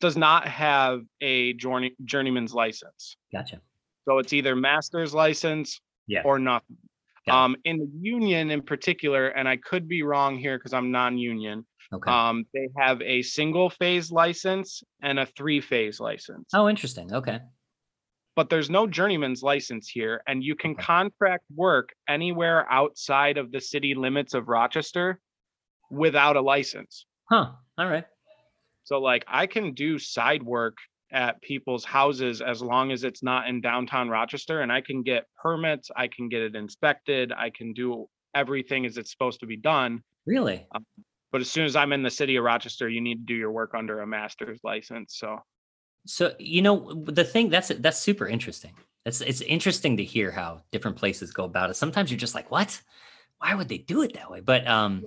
does 0.00 0.16
not 0.16 0.46
have 0.48 1.02
a 1.20 1.52
journey, 1.54 1.94
journeyman's 2.04 2.54
license. 2.54 3.16
gotcha. 3.32 3.60
So 4.08 4.18
it's 4.18 4.32
either 4.32 4.56
master's 4.56 5.12
license 5.14 5.80
Yeah. 6.06 6.22
or 6.24 6.38
nothing. 6.38 6.78
Um, 7.28 7.56
in 7.64 7.76
the 7.78 7.90
union 8.00 8.50
in 8.50 8.62
particular, 8.62 9.28
and 9.28 9.46
I 9.46 9.58
could 9.58 9.86
be 9.86 10.02
wrong 10.02 10.38
here 10.38 10.56
because 10.56 10.72
I'm 10.72 10.90
non-union. 10.90 11.66
Okay. 11.92 12.10
Um, 12.10 12.46
they 12.54 12.68
have 12.78 13.02
a 13.02 13.20
single 13.20 13.68
phase 13.68 14.10
license 14.10 14.82
and 15.02 15.18
a 15.18 15.26
three 15.26 15.60
phase 15.60 16.00
license. 16.00 16.48
oh, 16.54 16.68
interesting. 16.70 17.12
Okay. 17.12 17.40
but 18.36 18.48
there's 18.48 18.70
no 18.70 18.86
journeyman's 18.86 19.42
license 19.42 19.88
here 19.88 20.22
and 20.28 20.44
you 20.44 20.54
can 20.54 20.70
Okay. 20.70 20.82
contract 20.84 21.44
work 21.56 21.88
anywhere 22.08 22.70
outside 22.72 23.36
of 23.36 23.50
the 23.50 23.60
city 23.60 23.94
limits 23.96 24.32
of 24.32 24.46
Rochester 24.48 25.18
without 25.90 26.36
a 26.36 26.40
license. 26.40 27.06
Huh. 27.30 27.50
All 27.76 27.86
right. 27.86 28.04
So 28.84 29.00
like 29.00 29.24
I 29.28 29.46
can 29.46 29.74
do 29.74 29.98
side 29.98 30.42
work 30.42 30.76
at 31.12 31.40
people's 31.42 31.84
houses 31.84 32.40
as 32.40 32.62
long 32.62 32.90
as 32.92 33.04
it's 33.04 33.22
not 33.22 33.48
in 33.48 33.60
downtown 33.60 34.08
Rochester 34.08 34.60
and 34.60 34.70
I 34.70 34.80
can 34.80 35.02
get 35.02 35.24
permits, 35.42 35.90
I 35.96 36.08
can 36.08 36.28
get 36.28 36.42
it 36.42 36.54
inspected, 36.54 37.32
I 37.32 37.50
can 37.50 37.72
do 37.72 38.08
everything 38.34 38.86
as 38.86 38.98
it's 38.98 39.10
supposed 39.10 39.40
to 39.40 39.46
be 39.46 39.56
done. 39.56 40.02
Really? 40.26 40.66
But 41.32 41.40
as 41.40 41.50
soon 41.50 41.64
as 41.64 41.76
I'm 41.76 41.92
in 41.92 42.02
the 42.02 42.10
city 42.10 42.36
of 42.36 42.44
Rochester, 42.44 42.88
you 42.88 43.00
need 43.00 43.26
to 43.26 43.32
do 43.32 43.34
your 43.34 43.50
work 43.52 43.72
under 43.74 44.00
a 44.00 44.06
master's 44.06 44.60
license. 44.64 45.16
So 45.18 45.38
So 46.06 46.34
you 46.38 46.62
know 46.62 46.94
the 47.04 47.24
thing 47.24 47.50
that's 47.50 47.68
that's 47.68 47.98
super 47.98 48.26
interesting. 48.26 48.74
It's 49.04 49.20
it's 49.20 49.40
interesting 49.42 49.96
to 49.98 50.04
hear 50.04 50.30
how 50.30 50.62
different 50.70 50.96
places 50.96 51.32
go 51.32 51.44
about 51.44 51.70
it. 51.70 51.74
Sometimes 51.74 52.10
you're 52.10 52.18
just 52.18 52.34
like, 52.34 52.50
what? 52.50 52.80
Why 53.38 53.54
would 53.54 53.68
they 53.68 53.78
do 53.78 54.02
it 54.02 54.14
that 54.14 54.30
way? 54.30 54.40
But 54.40 54.66
um, 54.66 55.04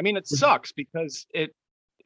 I 0.00 0.02
mean, 0.02 0.16
it 0.16 0.26
sucks 0.26 0.72
because 0.72 1.26
it 1.34 1.54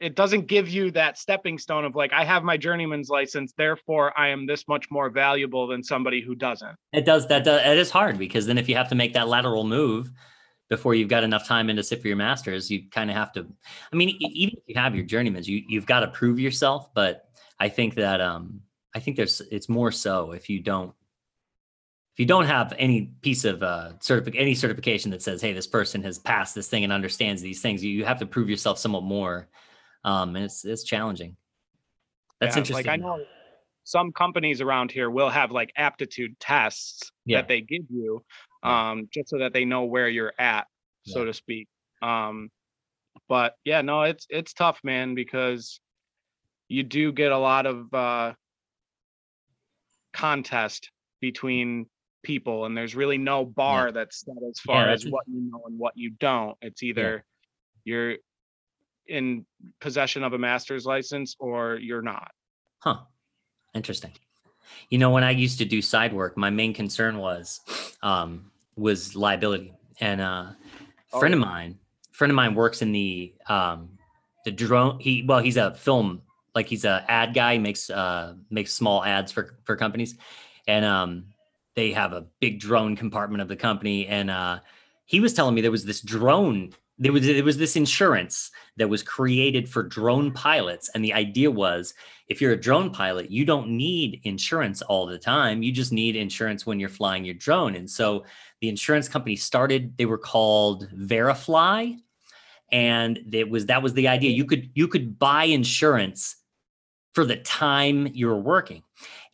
it 0.01 0.17
doesn't 0.17 0.47
give 0.47 0.67
you 0.67 0.91
that 0.91 1.17
stepping 1.17 1.57
stone 1.57 1.85
of 1.85 1.95
like 1.95 2.11
I 2.11 2.25
have 2.25 2.43
my 2.43 2.57
journeyman's 2.57 3.07
license, 3.07 3.53
therefore 3.57 4.11
I 4.19 4.27
am 4.27 4.45
this 4.45 4.67
much 4.67 4.91
more 4.91 5.09
valuable 5.09 5.65
than 5.65 5.81
somebody 5.81 6.19
who 6.21 6.35
doesn't. 6.35 6.75
it 6.91 7.05
does 7.05 7.25
that. 7.29 7.45
does- 7.45 7.65
It 7.65 7.77
is 7.77 7.89
hard 7.91 8.17
because 8.17 8.47
then 8.47 8.57
if 8.57 8.67
you 8.67 8.75
have 8.75 8.89
to 8.89 8.95
make 8.95 9.13
that 9.13 9.29
lateral 9.29 9.63
move 9.63 10.11
before 10.67 10.93
you've 10.93 11.07
got 11.07 11.23
enough 11.23 11.47
time 11.47 11.69
in 11.69 11.77
to 11.77 11.83
sit 11.83 12.01
for 12.01 12.09
your 12.09 12.17
masters, 12.17 12.69
you 12.69 12.89
kind 12.89 13.09
of 13.09 13.15
have 13.15 13.31
to. 13.31 13.47
I 13.93 13.95
mean, 13.95 14.09
even 14.19 14.57
if 14.57 14.63
you 14.67 14.75
have 14.75 14.93
your 14.93 15.05
journeymans, 15.05 15.47
you 15.47 15.63
you've 15.69 15.85
got 15.85 16.01
to 16.01 16.07
prove 16.07 16.37
yourself. 16.37 16.93
But 16.93 17.29
I 17.61 17.69
think 17.69 17.95
that 17.95 18.19
um, 18.19 18.59
I 18.93 18.99
think 18.99 19.15
there's 19.15 19.39
it's 19.49 19.69
more 19.69 19.93
so 19.93 20.33
if 20.33 20.49
you 20.49 20.59
don't 20.59 20.93
if 22.15 22.19
you 22.21 22.25
don't 22.25 22.45
have 22.45 22.73
any 22.77 23.11
piece 23.21 23.43
of 23.43 23.61
uh 23.61 23.91
certific 23.99 24.35
any 24.37 24.55
certification 24.55 25.11
that 25.11 25.21
says 25.21 25.41
hey 25.41 25.51
this 25.51 25.67
person 25.67 26.01
has 26.01 26.17
passed 26.17 26.55
this 26.55 26.69
thing 26.69 26.85
and 26.85 26.93
understands 26.93 27.41
these 27.41 27.61
things 27.61 27.83
you, 27.83 27.91
you 27.91 28.05
have 28.05 28.19
to 28.19 28.25
prove 28.25 28.49
yourself 28.49 28.79
somewhat 28.79 29.03
more 29.03 29.49
um 30.05 30.35
and 30.37 30.45
it's 30.45 30.63
it's 30.63 30.83
challenging 30.83 31.35
that's 32.39 32.55
Yeah, 32.55 32.61
interesting 32.61 32.87
Like 32.87 32.99
I 32.99 33.03
know 33.03 33.25
some 33.83 34.11
companies 34.13 34.61
around 34.61 34.91
here 34.91 35.09
will 35.09 35.29
have 35.29 35.51
like 35.51 35.71
aptitude 35.75 36.39
tests 36.39 37.11
Yeah. 37.25 37.39
that 37.39 37.47
they 37.49 37.61
give 37.61 37.83
you 37.89 38.23
um 38.63 39.09
just 39.13 39.29
so 39.29 39.39
that 39.39 39.51
they 39.53 39.65
know 39.65 39.83
where 39.83 40.07
you're 40.07 40.33
at, 40.39 40.67
so 41.03 41.19
Yeah. 41.19 41.25
to 41.25 41.33
speak. 41.33 41.67
Um, 42.01 42.49
but 43.27 43.55
yeah, 43.63 43.81
no, 43.81 44.03
it's 44.03 44.25
it's 44.29 44.53
tough, 44.53 44.79
man, 44.83 45.15
because 45.15 45.79
you 46.67 46.83
do 46.83 47.11
get 47.11 47.31
a 47.31 47.37
lot 47.37 47.65
of 47.65 47.93
uh, 47.93 48.33
contest 50.13 50.91
between 51.21 51.87
people, 52.25 52.65
and 52.65 52.75
there's 52.75 52.95
really 52.95 53.17
no 53.17 53.45
bar 53.45 53.91
that's 53.93 54.25
set 54.25 54.35
as 54.49 54.59
far 54.59 54.89
as 54.89 55.05
what 55.05 55.23
you 55.27 55.49
know 55.49 55.61
and 55.67 55.79
what 55.79 55.93
you 55.95 56.09
don't. 56.09 56.57
It's 56.61 56.83
either 56.83 57.23
you're 57.85 58.15
in 59.07 59.45
possession 59.79 60.23
of 60.23 60.33
a 60.33 60.37
master's 60.37 60.85
license 60.85 61.35
or 61.39 61.75
you're 61.77 62.01
not. 62.01 62.31
Huh. 62.79 62.99
Interesting. 63.73 64.11
You 64.89 64.97
know, 64.97 65.11
when 65.11 65.23
I 65.23 65.31
used 65.31 65.59
to 65.59 65.65
do 65.65 65.81
side 65.81 66.11
work, 66.11 66.35
my 66.37 66.49
main 66.49 66.73
concern 66.73 67.17
was 67.17 67.61
um, 68.01 68.51
was 68.75 69.15
liability. 69.15 69.73
And 70.01 70.19
uh, 70.19 70.25
a 70.25 70.55
Oh, 71.13 71.19
friend 71.19 71.33
of 71.33 71.39
mine, 71.39 71.77
friend 72.11 72.31
of 72.31 72.35
mine 72.35 72.55
works 72.55 72.81
in 72.81 72.91
the 72.91 73.33
um, 73.47 73.97
the 74.43 74.51
drone. 74.51 74.99
He 74.99 75.23
well, 75.25 75.39
he's 75.39 75.57
a 75.57 75.73
film 75.75 76.21
like 76.53 76.67
he's 76.67 76.83
a 76.85 77.05
ad 77.07 77.33
guy. 77.33 77.53
He 77.53 77.59
makes 77.59 77.89
uh, 77.89 78.33
makes 78.49 78.73
small 78.73 79.03
ads 79.03 79.31
for 79.31 79.55
for 79.63 79.75
companies, 79.75 80.15
and 80.67 80.83
um, 80.83 81.25
they 81.75 81.91
have 81.91 82.13
a 82.13 82.25
big 82.39 82.59
drone 82.59 82.95
compartment 82.95 83.41
of 83.41 83.47
the 83.47 83.55
company. 83.55 84.07
And 84.07 84.31
uh, 84.31 84.59
he 85.05 85.19
was 85.19 85.33
telling 85.33 85.55
me 85.55 85.61
there 85.61 85.71
was 85.71 85.85
this 85.85 86.01
drone. 86.01 86.73
There 86.97 87.11
was 87.11 87.25
there 87.25 87.43
was 87.43 87.57
this 87.57 87.75
insurance 87.75 88.51
that 88.77 88.87
was 88.87 89.03
created 89.03 89.67
for 89.67 89.83
drone 89.83 90.31
pilots, 90.31 90.89
and 90.95 91.03
the 91.03 91.13
idea 91.13 91.51
was 91.51 91.93
if 92.29 92.41
you're 92.41 92.53
a 92.53 92.59
drone 92.59 92.89
pilot, 92.89 93.29
you 93.29 93.43
don't 93.43 93.69
need 93.69 94.21
insurance 94.23 94.81
all 94.81 95.05
the 95.05 95.19
time. 95.19 95.61
You 95.61 95.73
just 95.73 95.91
need 95.91 96.15
insurance 96.15 96.65
when 96.65 96.79
you're 96.79 96.87
flying 96.87 97.25
your 97.25 97.35
drone. 97.35 97.75
And 97.75 97.89
so 97.89 98.23
the 98.61 98.69
insurance 98.69 99.09
company 99.09 99.35
started, 99.35 99.97
they 99.97 100.05
were 100.05 100.17
called 100.17 100.87
Verifly. 100.93 101.97
And 102.71 103.19
it 103.33 103.49
was 103.49 103.65
that 103.65 103.83
was 103.83 103.93
the 103.93 104.07
idea. 104.07 104.31
You 104.31 104.45
could 104.45 104.69
you 104.73 104.87
could 104.87 105.19
buy 105.19 105.43
insurance 105.43 106.37
for 107.13 107.25
the 107.25 107.37
time 107.37 108.09
you 108.13 108.27
were 108.27 108.39
working. 108.39 108.83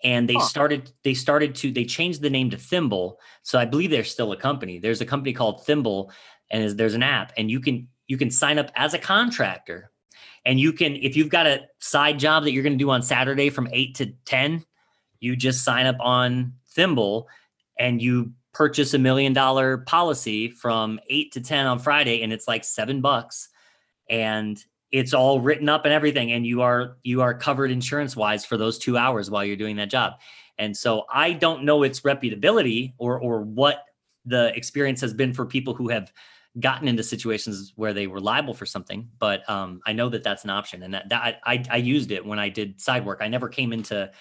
And 0.03 0.27
they 0.27 0.35
Huh. 0.35 0.41
started 0.41 0.91
they 1.03 1.13
started 1.13 1.55
to 1.55 1.71
they 1.71 1.85
changed 1.85 2.21
the 2.21 2.29
name 2.29 2.49
to 2.49 2.57
Thimble. 2.57 3.19
So 3.43 3.59
I 3.59 3.65
believe 3.65 3.91
there's 3.91 4.11
still 4.11 4.31
a 4.31 4.37
company. 4.37 4.79
There's 4.79 5.01
a 5.01 5.05
company 5.05 5.33
called 5.33 5.65
Thimble 5.65 6.11
and 6.51 6.69
there's 6.77 6.93
an 6.93 7.03
app 7.03 7.31
and 7.37 7.49
you 7.49 7.59
can 7.59 7.87
you 8.07 8.17
can 8.17 8.29
sign 8.29 8.59
up 8.59 8.69
as 8.75 8.93
a 8.93 8.99
contractor 8.99 9.89
and 10.45 10.59
you 10.59 10.73
can 10.73 10.95
if 10.97 11.15
you've 11.15 11.29
got 11.29 11.47
a 11.47 11.61
side 11.79 12.19
job 12.19 12.43
that 12.43 12.51
you're 12.51 12.63
going 12.63 12.77
to 12.77 12.83
do 12.83 12.89
on 12.91 13.01
saturday 13.01 13.49
from 13.49 13.67
8 13.71 13.95
to 13.95 14.13
10 14.25 14.63
you 15.19 15.35
just 15.35 15.63
sign 15.63 15.85
up 15.85 15.97
on 15.99 16.53
thimble 16.75 17.27
and 17.79 18.01
you 18.01 18.33
purchase 18.53 18.93
a 18.93 18.99
million 18.99 19.33
dollar 19.33 19.79
policy 19.79 20.49
from 20.49 20.99
8 21.09 21.31
to 21.31 21.41
10 21.41 21.65
on 21.65 21.79
friday 21.79 22.21
and 22.21 22.31
it's 22.31 22.47
like 22.47 22.63
seven 22.63 23.01
bucks 23.01 23.49
and 24.09 24.63
it's 24.91 25.13
all 25.13 25.39
written 25.39 25.69
up 25.69 25.85
and 25.85 25.93
everything 25.93 26.31
and 26.31 26.45
you 26.45 26.61
are 26.61 26.97
you 27.03 27.21
are 27.21 27.33
covered 27.33 27.71
insurance 27.71 28.15
wise 28.15 28.45
for 28.45 28.57
those 28.57 28.77
two 28.77 28.97
hours 28.97 29.29
while 29.31 29.43
you're 29.43 29.55
doing 29.55 29.75
that 29.75 29.89
job 29.89 30.13
and 30.57 30.75
so 30.75 31.05
i 31.11 31.31
don't 31.31 31.63
know 31.63 31.83
its 31.83 32.01
reputability 32.01 32.93
or 32.97 33.19
or 33.19 33.41
what 33.41 33.85
the 34.25 34.55
experience 34.55 35.01
has 35.01 35.13
been 35.13 35.33
for 35.33 35.45
people 35.45 35.73
who 35.73 35.89
have 35.89 36.11
gotten 36.59 36.87
into 36.87 37.03
situations 37.03 37.73
where 37.75 37.93
they 37.93 38.07
were 38.07 38.19
liable 38.19 38.53
for 38.53 38.65
something, 38.65 39.09
but 39.19 39.47
um, 39.49 39.81
I 39.85 39.93
know 39.93 40.09
that 40.09 40.23
that's 40.23 40.43
an 40.43 40.49
option, 40.49 40.83
and 40.83 40.93
that, 40.93 41.09
that 41.09 41.39
I, 41.45 41.63
I 41.69 41.77
used 41.77 42.11
it 42.11 42.25
when 42.25 42.39
I 42.39 42.49
did 42.49 42.79
side 42.81 43.05
work. 43.05 43.19
I 43.21 43.27
never 43.27 43.47
came 43.47 43.71
into 43.71 44.11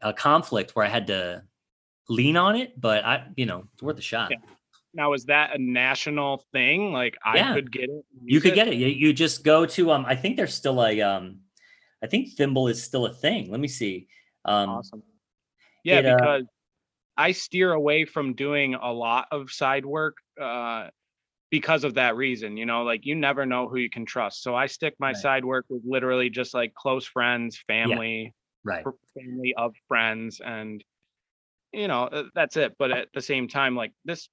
a 0.00 0.12
conflict 0.12 0.76
where 0.76 0.86
I 0.86 0.88
had 0.88 1.06
to 1.08 1.42
lean 2.08 2.36
on 2.36 2.56
it, 2.56 2.80
but 2.80 3.04
I, 3.04 3.26
you 3.36 3.46
know, 3.46 3.64
it's 3.72 3.82
worth 3.82 3.98
a 3.98 4.02
shot. 4.02 4.30
Yeah. 4.30 4.36
Now, 4.94 5.12
is 5.12 5.24
that 5.24 5.54
a 5.54 5.58
national 5.58 6.44
thing? 6.52 6.92
Like 6.92 7.16
I 7.24 7.36
Yeah. 7.36 7.54
could 7.54 7.70
get 7.70 7.90
it. 7.90 8.04
You 8.24 8.40
could 8.40 8.54
get 8.54 8.68
it. 8.68 8.74
You, 8.74 8.86
you 8.86 9.12
just 9.12 9.44
go 9.44 9.66
to 9.66 9.90
um. 9.90 10.04
I 10.06 10.14
think 10.14 10.36
there's 10.36 10.54
still 10.54 10.84
a 10.84 11.00
um. 11.02 11.40
I 12.02 12.06
think 12.06 12.36
Thimble 12.36 12.68
is 12.68 12.82
still 12.82 13.06
a 13.06 13.12
thing. 13.12 13.50
Let 13.50 13.60
me 13.60 13.68
see. 13.68 14.08
Um, 14.44 14.70
Awesome. 14.70 15.02
Yeah, 15.84 15.98
it, 15.98 16.06
uh, 16.06 16.16
because 16.16 16.44
I 17.16 17.32
steer 17.32 17.72
away 17.72 18.04
from 18.04 18.34
doing 18.34 18.74
a 18.74 18.92
lot 18.92 19.28
of 19.30 19.50
side 19.50 19.86
work 19.86 20.16
uh, 20.40 20.88
because 21.50 21.84
of 21.84 21.94
that 21.94 22.16
reason. 22.16 22.56
You 22.56 22.66
know, 22.66 22.82
like 22.82 23.06
you 23.06 23.14
never 23.14 23.46
know 23.46 23.68
who 23.68 23.76
you 23.76 23.90
can 23.90 24.06
trust. 24.06 24.42
So 24.42 24.54
I 24.54 24.66
stick 24.66 24.94
my 24.98 25.08
Right. 25.08 25.16
side 25.16 25.44
work 25.44 25.66
with 25.68 25.82
literally 25.84 26.30
just 26.30 26.54
like 26.54 26.74
close 26.74 27.06
friends, 27.06 27.62
family, 27.66 28.34
right. 28.64 28.84
family 29.18 29.54
of 29.56 29.74
friends, 29.88 30.40
and 30.44 30.82
you 31.72 31.88
know 31.88 32.04
uh, 32.04 32.24
that's 32.34 32.56
it. 32.56 32.74
But 32.78 32.90
at 32.90 33.08
the 33.14 33.22
same 33.22 33.48
time, 33.48 33.76
like 33.76 33.92
this, 34.04 34.28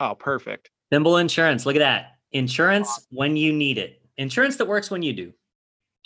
oh, 0.00 0.14
perfect. 0.14 0.70
Thimble 0.90 1.18
Insurance. 1.18 1.66
Look 1.66 1.76
at 1.76 1.80
that. 1.80 2.16
Insurance 2.32 3.06
when 3.10 3.36
you 3.36 3.52
need 3.52 3.78
it. 3.78 4.02
Insurance 4.16 4.56
that 4.56 4.66
works 4.66 4.90
when 4.90 5.02
you 5.02 5.12
do. 5.12 5.32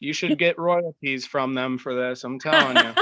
You 0.01 0.12
should 0.12 0.39
get 0.39 0.59
royalties 0.59 1.27
from 1.27 1.55
them 1.55 1.79
for 1.79 1.95
this. 1.95 2.25
I'm 2.25 2.39
telling 2.41 2.77
you. 2.77 2.93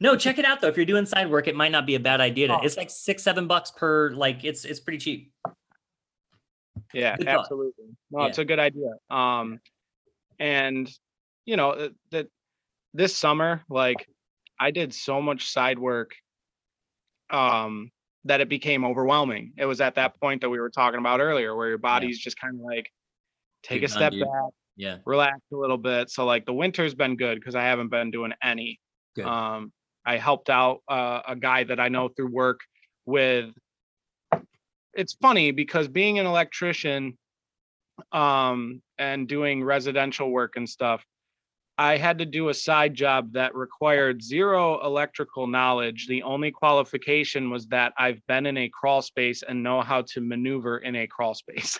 no, 0.00 0.16
check 0.16 0.38
it 0.38 0.44
out 0.44 0.60
though. 0.60 0.68
If 0.68 0.76
you're 0.76 0.86
doing 0.86 1.04
side 1.06 1.30
work, 1.30 1.48
it 1.48 1.56
might 1.56 1.72
not 1.72 1.86
be 1.86 1.94
a 1.96 2.00
bad 2.00 2.20
idea. 2.20 2.48
To, 2.48 2.54
Oh. 2.58 2.60
It's 2.62 2.76
like 2.76 2.90
six, 2.90 3.22
seven 3.22 3.46
bucks 3.46 3.70
per. 3.72 4.10
Like 4.10 4.44
it's 4.44 4.64
it's 4.64 4.80
pretty 4.80 4.98
cheap. 4.98 5.32
Yeah, 6.94 7.16
Good 7.16 7.26
thought. 7.26 7.40
absolutely. 7.40 7.84
No, 8.10 8.22
Yeah. 8.22 8.26
it's 8.28 8.38
a 8.38 8.44
good 8.44 8.58
idea. 8.58 8.90
Um, 9.10 9.60
and 10.38 10.90
you 11.44 11.56
know 11.56 11.90
that 12.10 12.28
this 12.94 13.16
summer, 13.16 13.62
like 13.68 14.06
I 14.60 14.70
did 14.70 14.92
so 14.94 15.20
much 15.20 15.50
side 15.50 15.78
work, 15.78 16.14
um, 17.30 17.90
that 18.24 18.40
it 18.40 18.48
became 18.48 18.84
overwhelming. 18.84 19.52
It 19.56 19.66
was 19.66 19.80
at 19.80 19.96
that 19.96 20.18
point 20.20 20.40
that 20.42 20.50
we 20.50 20.60
were 20.60 20.70
talking 20.70 21.00
about 21.00 21.20
earlier, 21.20 21.56
where 21.56 21.68
your 21.68 21.78
body's 21.78 22.18
just 22.18 22.38
kind 22.38 22.54
of 22.54 22.60
like 22.60 22.90
take 23.62 23.80
You're 23.80 23.86
a 23.86 23.90
step 23.90 24.12
back, 24.12 24.52
Yeah, 24.76 24.98
relax 25.04 25.38
a 25.52 25.56
little 25.56 25.78
bit. 25.78 26.10
So 26.10 26.24
like 26.24 26.46
the 26.46 26.52
winter's 26.52 26.94
been 26.94 27.16
good 27.16 27.38
because 27.38 27.54
I 27.54 27.64
haven't 27.64 27.88
been 27.88 28.10
doing 28.10 28.32
any. 28.42 28.78
Good. 29.16 29.26
Um, 29.26 29.72
I 30.04 30.16
helped 30.16 30.50
out 30.50 30.82
uh, 30.88 31.22
a 31.26 31.36
guy 31.36 31.64
that 31.64 31.78
I 31.78 31.88
know 31.88 32.08
through 32.08 32.32
work 32.32 32.60
with. 33.06 33.50
It's 34.94 35.14
funny 35.14 35.52
because 35.52 35.88
being 35.88 36.18
an 36.18 36.26
electrician, 36.26 37.16
um, 38.10 38.82
and 38.98 39.28
doing 39.28 39.62
residential 39.62 40.30
work 40.30 40.54
and 40.56 40.68
stuff, 40.68 41.04
I 41.82 41.96
had 41.96 42.18
to 42.18 42.24
do 42.24 42.48
a 42.48 42.54
side 42.54 42.94
job 42.94 43.32
that 43.32 43.56
required 43.56 44.22
zero 44.22 44.80
electrical 44.86 45.48
knowledge. 45.48 46.06
The 46.06 46.22
only 46.22 46.52
qualification 46.52 47.50
was 47.50 47.66
that 47.68 47.92
I've 47.98 48.24
been 48.28 48.46
in 48.46 48.56
a 48.56 48.68
crawl 48.68 49.02
space 49.02 49.42
and 49.42 49.64
know 49.64 49.80
how 49.80 50.02
to 50.12 50.20
maneuver 50.20 50.78
in 50.78 50.94
a 50.94 51.08
crawl 51.08 51.34
space. 51.34 51.76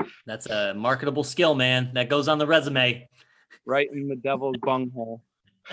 that's 0.26 0.46
a 0.46 0.72
marketable 0.72 1.24
skill, 1.24 1.54
man. 1.54 1.90
That 1.92 2.08
goes 2.08 2.26
on 2.26 2.38
the 2.38 2.46
resume. 2.46 3.06
right 3.66 3.88
in 3.92 4.08
the 4.08 4.16
devil's 4.16 4.56
bunghole. 4.62 5.22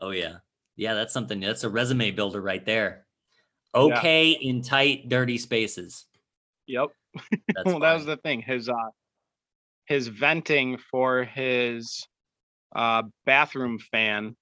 Oh 0.00 0.10
yeah, 0.10 0.36
yeah. 0.76 0.94
That's 0.94 1.12
something. 1.12 1.40
That's 1.40 1.64
a 1.64 1.68
resume 1.68 2.12
builder 2.12 2.40
right 2.40 2.64
there. 2.64 3.04
Yeah. 3.74 3.80
Okay 3.80 4.30
in 4.30 4.62
tight, 4.62 5.08
dirty 5.08 5.38
spaces. 5.38 6.04
Yep. 6.68 6.90
That's 7.30 7.64
well, 7.64 7.80
that 7.80 7.94
was 7.94 8.06
the 8.06 8.16
thing. 8.16 8.40
His 8.40 8.68
uh 8.68 8.90
his 9.88 10.08
venting 10.08 10.78
for 10.90 11.24
his 11.24 12.06
uh 12.76 13.02
bathroom 13.26 13.78
fan. 13.78 14.36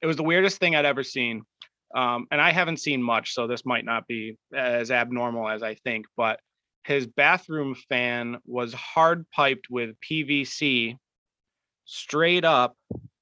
It 0.00 0.06
was 0.06 0.16
the 0.16 0.22
weirdest 0.22 0.58
thing 0.58 0.74
I'd 0.76 0.84
ever 0.84 1.02
seen. 1.02 1.42
Um, 1.94 2.26
and 2.30 2.40
I 2.40 2.52
haven't 2.52 2.78
seen 2.78 3.02
much, 3.02 3.34
so 3.34 3.46
this 3.46 3.66
might 3.66 3.84
not 3.84 4.06
be 4.06 4.36
as 4.54 4.90
abnormal 4.90 5.48
as 5.48 5.62
I 5.62 5.74
think, 5.74 6.06
but 6.16 6.40
his 6.84 7.06
bathroom 7.06 7.74
fan 7.88 8.38
was 8.46 8.72
hard 8.72 9.26
piped 9.30 9.66
with 9.70 9.90
PVC 10.00 10.96
straight 11.84 12.44
up 12.44 12.76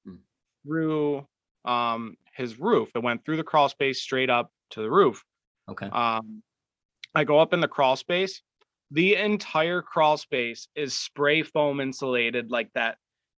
Hmm. 0.05 0.15
through 0.65 1.27
um 1.65 2.15
his 2.33 2.59
roof. 2.59 2.89
It 2.95 3.03
went 3.03 3.25
through 3.25 3.37
the 3.37 3.43
crawl 3.43 3.69
space 3.69 4.01
straight 4.01 4.29
up 4.29 4.51
to 4.71 4.81
the 4.81 4.89
roof. 4.89 5.23
okay. 5.69 5.87
Um, 5.87 6.41
I 7.13 7.23
go 7.25 7.39
up 7.39 7.53
in 7.53 7.59
the 7.59 7.67
crawl 7.67 7.95
space. 7.97 8.41
The 8.91 9.15
entire 9.15 9.81
crawl 9.81 10.17
space 10.17 10.67
is 10.75 10.93
spray 10.97 11.43
foam 11.43 11.79
insulated, 11.79 12.51
like 12.51 12.69
that 12.75 12.97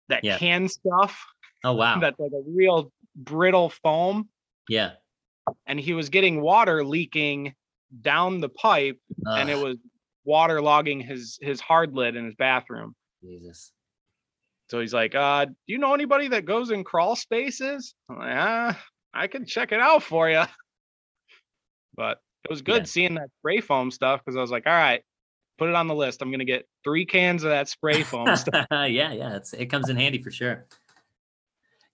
that 0.10 0.24
Yeah. 0.24 0.38
can 0.38 0.68
stuff. 0.68 1.24
Oh 1.64 1.74
wow. 1.76 2.00
That's 2.00 2.20
like 2.20 2.32
a 2.32 2.42
real 2.48 2.92
brittle 3.16 3.70
foam. 3.70 4.30
yeah. 4.68 4.94
And 5.68 5.80
he 5.80 5.94
was 5.94 6.10
getting 6.10 6.42
water 6.42 6.84
leaking 6.86 7.54
down 8.02 8.40
the 8.40 8.50
pipe, 8.50 8.98
and 9.28 9.50
it 9.50 9.60
was 9.60 9.78
water 10.26 10.62
logging 10.62 11.02
his 11.02 11.38
his 11.42 11.60
hard 11.62 11.94
lid 11.94 12.16
in 12.16 12.26
his 12.26 12.36
bathroom. 12.36 12.96
Jesus. 13.22 13.72
So 14.70 14.80
he's 14.80 14.94
like, 14.94 15.14
uh, 15.14 15.46
do 15.46 15.54
you 15.68 15.78
know 15.78 15.94
anybody 15.94 16.30
that 16.30 16.46
goes 16.46 16.72
in 16.72 16.84
crawl 16.84 17.16
spaces? 17.16 17.94
I'm 18.10 18.18
like, 18.18 18.36
ah, 18.36 18.84
I 19.14 19.28
can 19.28 19.46
check 19.46 19.72
it 19.74 19.80
out 19.80 20.02
for 20.02 20.30
you. 20.30 20.44
But 21.96 22.20
it 22.46 22.50
was 22.50 22.62
good 22.62 22.84
Yeah. 22.84 22.86
seeing 22.86 23.14
that 23.16 23.30
spray 23.40 23.60
foam 23.62 23.92
stuff 23.92 24.22
because 24.24 24.36
I 24.38 24.42
was 24.42 24.50
like, 24.52 24.66
all 24.66 24.74
right, 24.74 25.04
put 25.58 25.70
it 25.70 25.76
on 25.76 25.88
the 25.88 25.96
list. 25.96 26.22
I'm 26.22 26.32
gonna 26.32 26.46
get 26.46 26.68
three 26.84 27.06
cans 27.06 27.44
of 27.44 27.50
that 27.50 27.68
spray 27.70 28.04
foam 28.04 28.36
stuff. 28.36 28.66
yeah, 28.72 28.88
yeah, 28.88 29.36
it's 29.36 29.54
it 29.54 29.68
comes 29.68 29.90
in 29.90 29.96
handy 29.96 30.22
for 30.22 30.32
sure. 30.32 30.66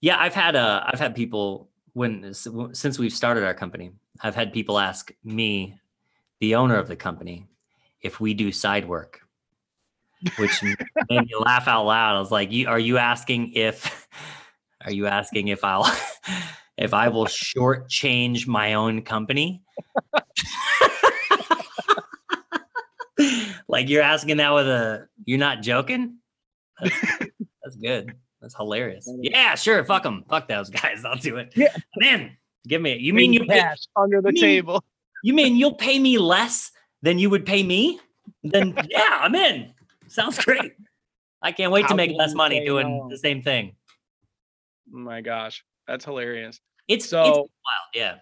Yeah, 0.00 0.16
I've 0.18 0.34
had 0.34 0.56
uh 0.56 0.84
I've 0.86 1.00
had 1.00 1.14
people 1.14 1.68
when 1.92 2.32
since 2.34 2.98
we've 2.98 3.12
started 3.12 3.44
our 3.44 3.54
company, 3.54 3.92
I've 4.20 4.34
had 4.34 4.52
people 4.52 4.78
ask 4.78 5.12
me, 5.24 5.78
the 6.40 6.54
owner 6.54 6.76
of 6.76 6.88
the 6.88 6.96
company, 6.96 7.46
if 8.00 8.20
we 8.20 8.32
do 8.32 8.52
side 8.52 8.86
work 8.86 9.20
which 10.36 10.62
made 10.62 10.76
me 11.10 11.30
laugh 11.38 11.68
out 11.68 11.84
loud. 11.86 12.16
I 12.16 12.20
was 12.20 12.30
like, 12.30 12.52
"You 12.52 12.68
are 12.68 12.78
you 12.78 12.98
asking 12.98 13.52
if 13.54 14.08
are 14.84 14.92
you 14.92 15.06
asking 15.06 15.48
if 15.48 15.64
I'll 15.64 15.90
if 16.76 16.94
I 16.94 17.08
will 17.08 17.26
shortchange 17.26 18.46
my 18.46 18.74
own 18.74 19.02
company?" 19.02 19.62
Like 23.70 23.88
you're 23.88 24.02
asking 24.02 24.38
that 24.38 24.52
with 24.52 24.68
a 24.68 25.06
you're 25.24 25.38
not 25.38 25.62
joking. 25.62 26.18
That's, 26.80 26.94
that's 27.62 27.76
good. 27.76 28.14
That's 28.40 28.56
hilarious. 28.56 29.08
Yeah, 29.20 29.54
sure. 29.54 29.84
Fuck 29.84 30.02
them. 30.02 30.24
Fuck 30.28 30.48
those 30.48 30.70
guys. 30.70 31.04
I'll 31.04 31.16
do 31.16 31.36
it. 31.36 31.52
Yeah. 31.56 31.74
Man, 31.96 32.36
give 32.66 32.82
me 32.82 32.92
it. 32.92 33.00
You 33.00 33.14
mean 33.14 33.32
you 33.32 33.44
cash 33.46 33.78
under 33.96 34.20
the 34.20 34.28
you 34.28 34.34
mean- 34.34 34.42
table? 34.42 34.84
you 35.22 35.34
mean 35.34 35.56
you'll 35.56 35.74
pay 35.74 35.98
me 35.98 36.18
less 36.18 36.70
than 37.02 37.18
you 37.18 37.30
would 37.30 37.46
pay 37.46 37.62
me? 37.62 38.00
Then 38.42 38.74
yeah, 38.88 39.18
I'm 39.20 39.34
in. 39.34 39.72
Sounds 40.08 40.42
great. 40.44 40.72
I 41.42 41.52
can't 41.52 41.72
wait 41.72 41.88
to 41.88 41.94
make 41.94 42.12
less 42.16 42.34
money 42.34 42.64
doing 42.64 42.98
no? 42.98 43.08
the 43.08 43.16
same 43.16 43.42
thing. 43.42 43.76
My 44.90 45.20
gosh, 45.20 45.64
that's 45.86 46.04
hilarious. 46.04 46.60
It's 46.88 47.04
it's 47.04 47.10
So, 47.10 47.48
wild. 47.94 47.94
Yeah. 47.94 48.16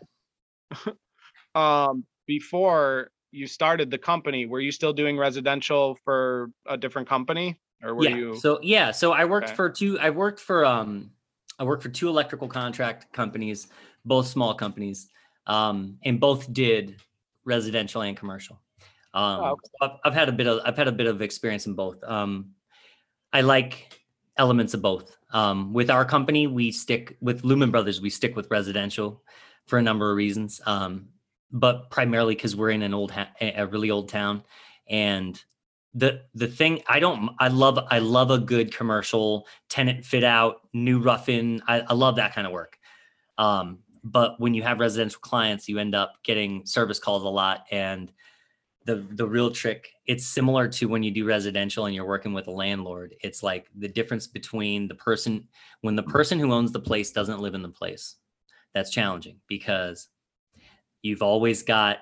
um, 1.55 2.05
before 2.27 3.11
you 3.31 3.47
started 3.47 3.91
the 3.91 3.99
company, 3.99 4.47
were 4.47 4.61
you 4.61 4.73
still 4.73 4.93
doing 4.93 5.19
residential 5.19 5.99
for 6.05 6.51
a 6.67 6.77
different 6.77 7.09
company, 7.09 7.61
or 7.83 7.95
were 7.95 8.05
yeah. 8.05 8.17
you? 8.17 8.37
So 8.37 8.59
yeah, 8.63 8.91
so 8.91 9.13
I 9.13 9.25
worked 9.25 9.49
Okay. 9.49 9.57
for 9.57 9.71
two. 9.71 9.99
I 9.99 10.11
worked 10.11 10.41
for 10.41 10.65
um, 10.65 11.11
I 11.59 11.65
worked 11.65 11.83
for 11.83 11.89
two 11.89 12.09
electrical 12.09 12.49
contract 12.49 13.13
companies, 13.13 13.69
both 14.05 14.27
small 14.29 14.55
companies, 14.55 15.09
um, 15.47 15.99
and 16.05 16.21
both 16.21 16.53
did 16.53 16.97
residential 17.45 18.03
and 18.03 18.17
commercial. 18.17 18.61
Um, 19.15 19.41
Oh, 19.41 19.51
okay. 19.53 19.69
I've, 19.81 19.91
I've 20.05 20.15
had 20.15 20.29
a 20.29 20.33
bit 20.33 20.47
of 20.47 20.61
I've 20.65 20.77
had 20.77 20.89
a 20.89 20.93
bit 20.93 21.07
of 21.07 21.23
experience 21.23 21.67
in 21.67 21.75
both. 21.75 22.03
Um, 22.05 22.53
I 23.33 23.43
like 23.43 24.01
elements 24.37 24.75
of 24.75 24.83
both. 24.83 25.17
Um, 25.33 25.73
with 25.73 25.91
our 25.91 26.05
company, 26.05 26.47
we 26.47 26.71
stick 26.71 27.17
with 27.21 27.45
Lumen 27.45 27.71
Brothers. 27.71 28.01
We 28.01 28.11
stick 28.11 28.37
with 28.37 28.51
residential 28.51 29.23
for 29.67 29.79
a 29.79 29.83
number 29.83 30.11
of 30.11 30.17
reasons, 30.17 30.61
um, 30.65 31.09
but 31.51 31.91
primarily 31.91 32.35
because 32.35 32.55
we're 32.57 32.71
in 32.71 32.83
an 32.83 32.95
old, 32.95 33.11
ha- 33.11 33.31
a 33.41 33.67
really 33.67 33.91
old 33.91 34.09
town, 34.09 34.43
and 34.89 35.43
the 35.95 36.23
the 36.35 36.47
thing 36.47 36.83
I 36.87 37.01
don't 37.01 37.31
I 37.39 37.49
love 37.49 37.79
I 37.91 37.99
love 37.99 38.31
a 38.31 38.39
good 38.39 38.75
commercial 38.75 39.47
tenant 39.69 40.05
fit 40.05 40.23
out 40.23 40.61
new 40.75 41.01
rough-in 41.01 41.63
I, 41.67 41.81
I 41.81 41.95
love 41.95 42.17
that 42.17 42.35
kind 42.35 42.47
of 42.47 42.53
work. 42.53 42.79
Um, 43.39 43.79
but 44.05 44.39
when 44.39 44.55
you 44.55 44.63
have 44.63 44.81
residential 44.81 45.21
clients, 45.21 45.69
you 45.69 45.79
end 45.79 45.95
up 45.95 46.15
getting 46.23 46.65
service 46.67 46.99
calls 46.99 47.23
a 47.23 47.29
lot, 47.29 47.65
and 47.71 48.13
the 48.85 49.07
the 49.13 49.27
real 49.27 49.51
trick 49.51 49.89
it's 50.07 50.27
similar 50.27 50.69
to 50.69 50.87
when 50.87 51.03
you 51.03 51.11
do 51.11 51.27
residential 51.27 51.87
and 51.87 51.95
you're 51.95 52.07
working 52.07 52.33
with 52.33 52.47
a 52.49 52.53
landlord. 52.53 53.15
It's 53.23 53.43
like 53.43 53.67
the 53.77 53.89
difference 53.89 54.27
between 54.27 54.89
the 54.89 54.95
person 54.95 55.47
when 55.81 55.97
the 55.97 56.03
person 56.03 56.39
who 56.39 56.53
owns 56.53 56.73
the 56.73 56.81
place 56.81 57.13
doesn't 57.13 57.41
live 57.41 57.55
in 57.55 57.63
the 57.63 57.69
place. 57.69 58.17
That's 58.75 58.91
challenging 58.91 59.37
because 59.49 60.09
you've 61.03 61.23
always 61.23 61.63
got 61.63 61.99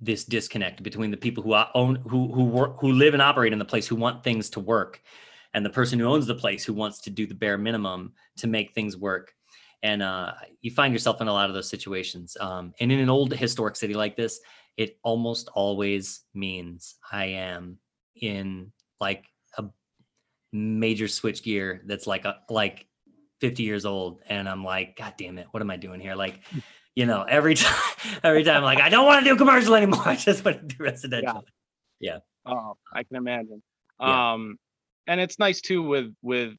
this 0.00 0.24
disconnect 0.24 0.82
between 0.82 1.10
the 1.10 1.16
people 1.16 1.42
who 1.42 1.54
own 1.74 1.96
who 1.96 2.32
who 2.32 2.44
work 2.44 2.76
who 2.80 2.92
live 2.92 3.14
and 3.14 3.22
operate 3.22 3.52
in 3.52 3.58
the 3.58 3.64
place 3.64 3.86
who 3.86 3.96
want 3.96 4.22
things 4.22 4.50
to 4.50 4.60
work 4.60 5.00
and 5.54 5.64
the 5.64 5.70
person 5.70 5.98
who 5.98 6.06
owns 6.06 6.26
the 6.26 6.34
place 6.34 6.64
who 6.64 6.74
wants 6.74 7.00
to 7.02 7.10
do 7.10 7.26
the 7.26 7.34
bare 7.34 7.56
minimum 7.56 8.12
to 8.36 8.48
make 8.48 8.74
things 8.74 8.96
work. 8.96 9.32
And 9.84 10.02
uh, 10.02 10.32
you 10.62 10.72
find 10.72 10.92
yourself 10.92 11.20
in 11.20 11.28
a 11.28 11.32
lot 11.32 11.48
of 11.48 11.54
those 11.54 11.68
situations. 11.68 12.36
Um, 12.40 12.72
and 12.80 12.90
in 12.90 12.98
an 12.98 13.10
old 13.10 13.32
historic 13.32 13.76
city 13.76 13.94
like 13.94 14.16
this 14.16 14.40
it 14.76 14.98
almost 15.02 15.48
always 15.54 16.22
means 16.34 16.96
i 17.12 17.26
am 17.26 17.78
in 18.20 18.72
like 19.00 19.26
a 19.58 19.64
major 20.52 21.08
switch 21.08 21.42
gear 21.42 21.82
that's 21.86 22.06
like 22.06 22.24
a 22.24 22.38
like 22.50 22.86
50 23.40 23.62
years 23.62 23.84
old 23.84 24.20
and 24.26 24.48
i'm 24.48 24.64
like 24.64 24.96
god 24.96 25.14
damn 25.18 25.38
it 25.38 25.46
what 25.50 25.62
am 25.62 25.70
i 25.70 25.76
doing 25.76 26.00
here? 26.00 26.14
Like 26.14 26.40
you 26.94 27.06
know 27.06 27.22
every 27.22 27.54
time 27.64 27.96
every 28.22 28.44
time 28.44 28.62
like 28.62 28.80
i 28.80 28.88
don't 28.88 29.06
want 29.06 29.24
to 29.24 29.30
do 29.30 29.36
commercial 29.36 29.74
anymore 29.74 30.02
i 30.06 30.16
just 30.16 30.44
want 30.44 30.60
to 30.60 30.76
do 30.76 30.82
residential 30.82 31.44
Yeah. 32.00 32.18
Oh, 32.46 32.76
I 32.92 33.04
can 33.04 33.16
imagine. 33.16 33.62
Yeah. 34.00 34.32
Um, 34.32 34.58
and 35.06 35.18
it's 35.20 35.38
nice 35.38 35.60
too 35.62 35.82
with 35.82 36.12
with 36.22 36.52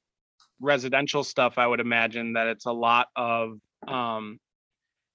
residential 0.59 1.23
stuff. 1.23 1.57
I 1.59 1.67
would 1.67 1.79
imagine 1.79 2.33
that 2.33 2.47
it's 2.47 2.65
a 2.65 2.71
lot 2.71 3.07
of 3.15 3.59
um, 3.87 4.39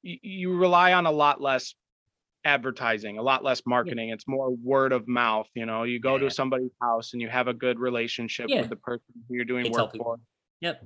you, 0.03 0.19
you 0.23 0.57
rely 0.57 0.93
on 0.93 1.07
a 1.07 1.11
lot 1.11 1.41
less 1.41 1.75
advertising, 2.45 3.19
a 3.19 3.23
lot 3.23 3.43
less 3.43 3.63
marketing. 3.67 4.11
It's 4.11 4.29
more 4.29 4.51
word 4.51 4.93
of 4.93 5.09
mouth. 5.09 5.49
You 5.55 5.67
know, 5.67 5.83
you 5.83 5.99
go 5.99 6.15
Yeah. 6.17 6.29
to 6.29 6.31
somebody's 6.31 6.71
house 6.81 7.13
and 7.15 7.21
you 7.21 7.29
have 7.29 7.49
a 7.49 7.55
good 7.55 7.79
relationship 7.81 8.47
Yeah. 8.49 8.61
with 8.61 8.71
the 8.71 8.77
person 8.77 9.13
who 9.29 9.35
you're 9.35 9.45
doing 9.45 9.65
They 9.65 9.71
work 9.71 9.97
for. 9.97 10.17
yep 10.61 10.83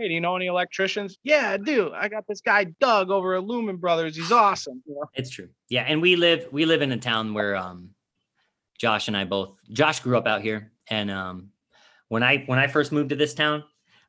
Hey, 0.00 0.08
do 0.08 0.14
you 0.14 0.20
know 0.22 0.34
any 0.34 0.46
electricians? 0.46 1.18
Yeah, 1.24 1.50
I 1.50 1.58
do. 1.58 1.92
I 1.92 2.08
got 2.08 2.26
this 2.26 2.40
guy 2.40 2.64
Doug 2.80 3.10
over 3.10 3.34
at 3.34 3.44
Lumen 3.44 3.76
Brothers. 3.76 4.16
He's 4.16 4.32
awesome. 4.32 4.82
You 4.86 4.94
know? 4.94 5.04
It's 5.12 5.28
true. 5.28 5.50
Yeah, 5.68 5.82
and 5.82 6.00
we 6.00 6.16
live 6.16 6.48
we 6.50 6.64
live 6.64 6.80
in 6.80 6.90
a 6.92 6.96
town 6.96 7.34
where 7.34 7.54
um 7.54 7.90
Josh 8.78 9.08
and 9.08 9.16
I 9.16 9.24
both 9.24 9.58
Josh 9.70 10.00
grew 10.00 10.16
up 10.16 10.26
out 10.26 10.40
here 10.40 10.72
and 10.88 11.10
um 11.10 11.50
when 12.08 12.22
I 12.22 12.44
when 12.46 12.58
I 12.58 12.66
first 12.66 12.92
moved 12.92 13.10
to 13.10 13.14
this 13.16 13.34
town, 13.34 13.62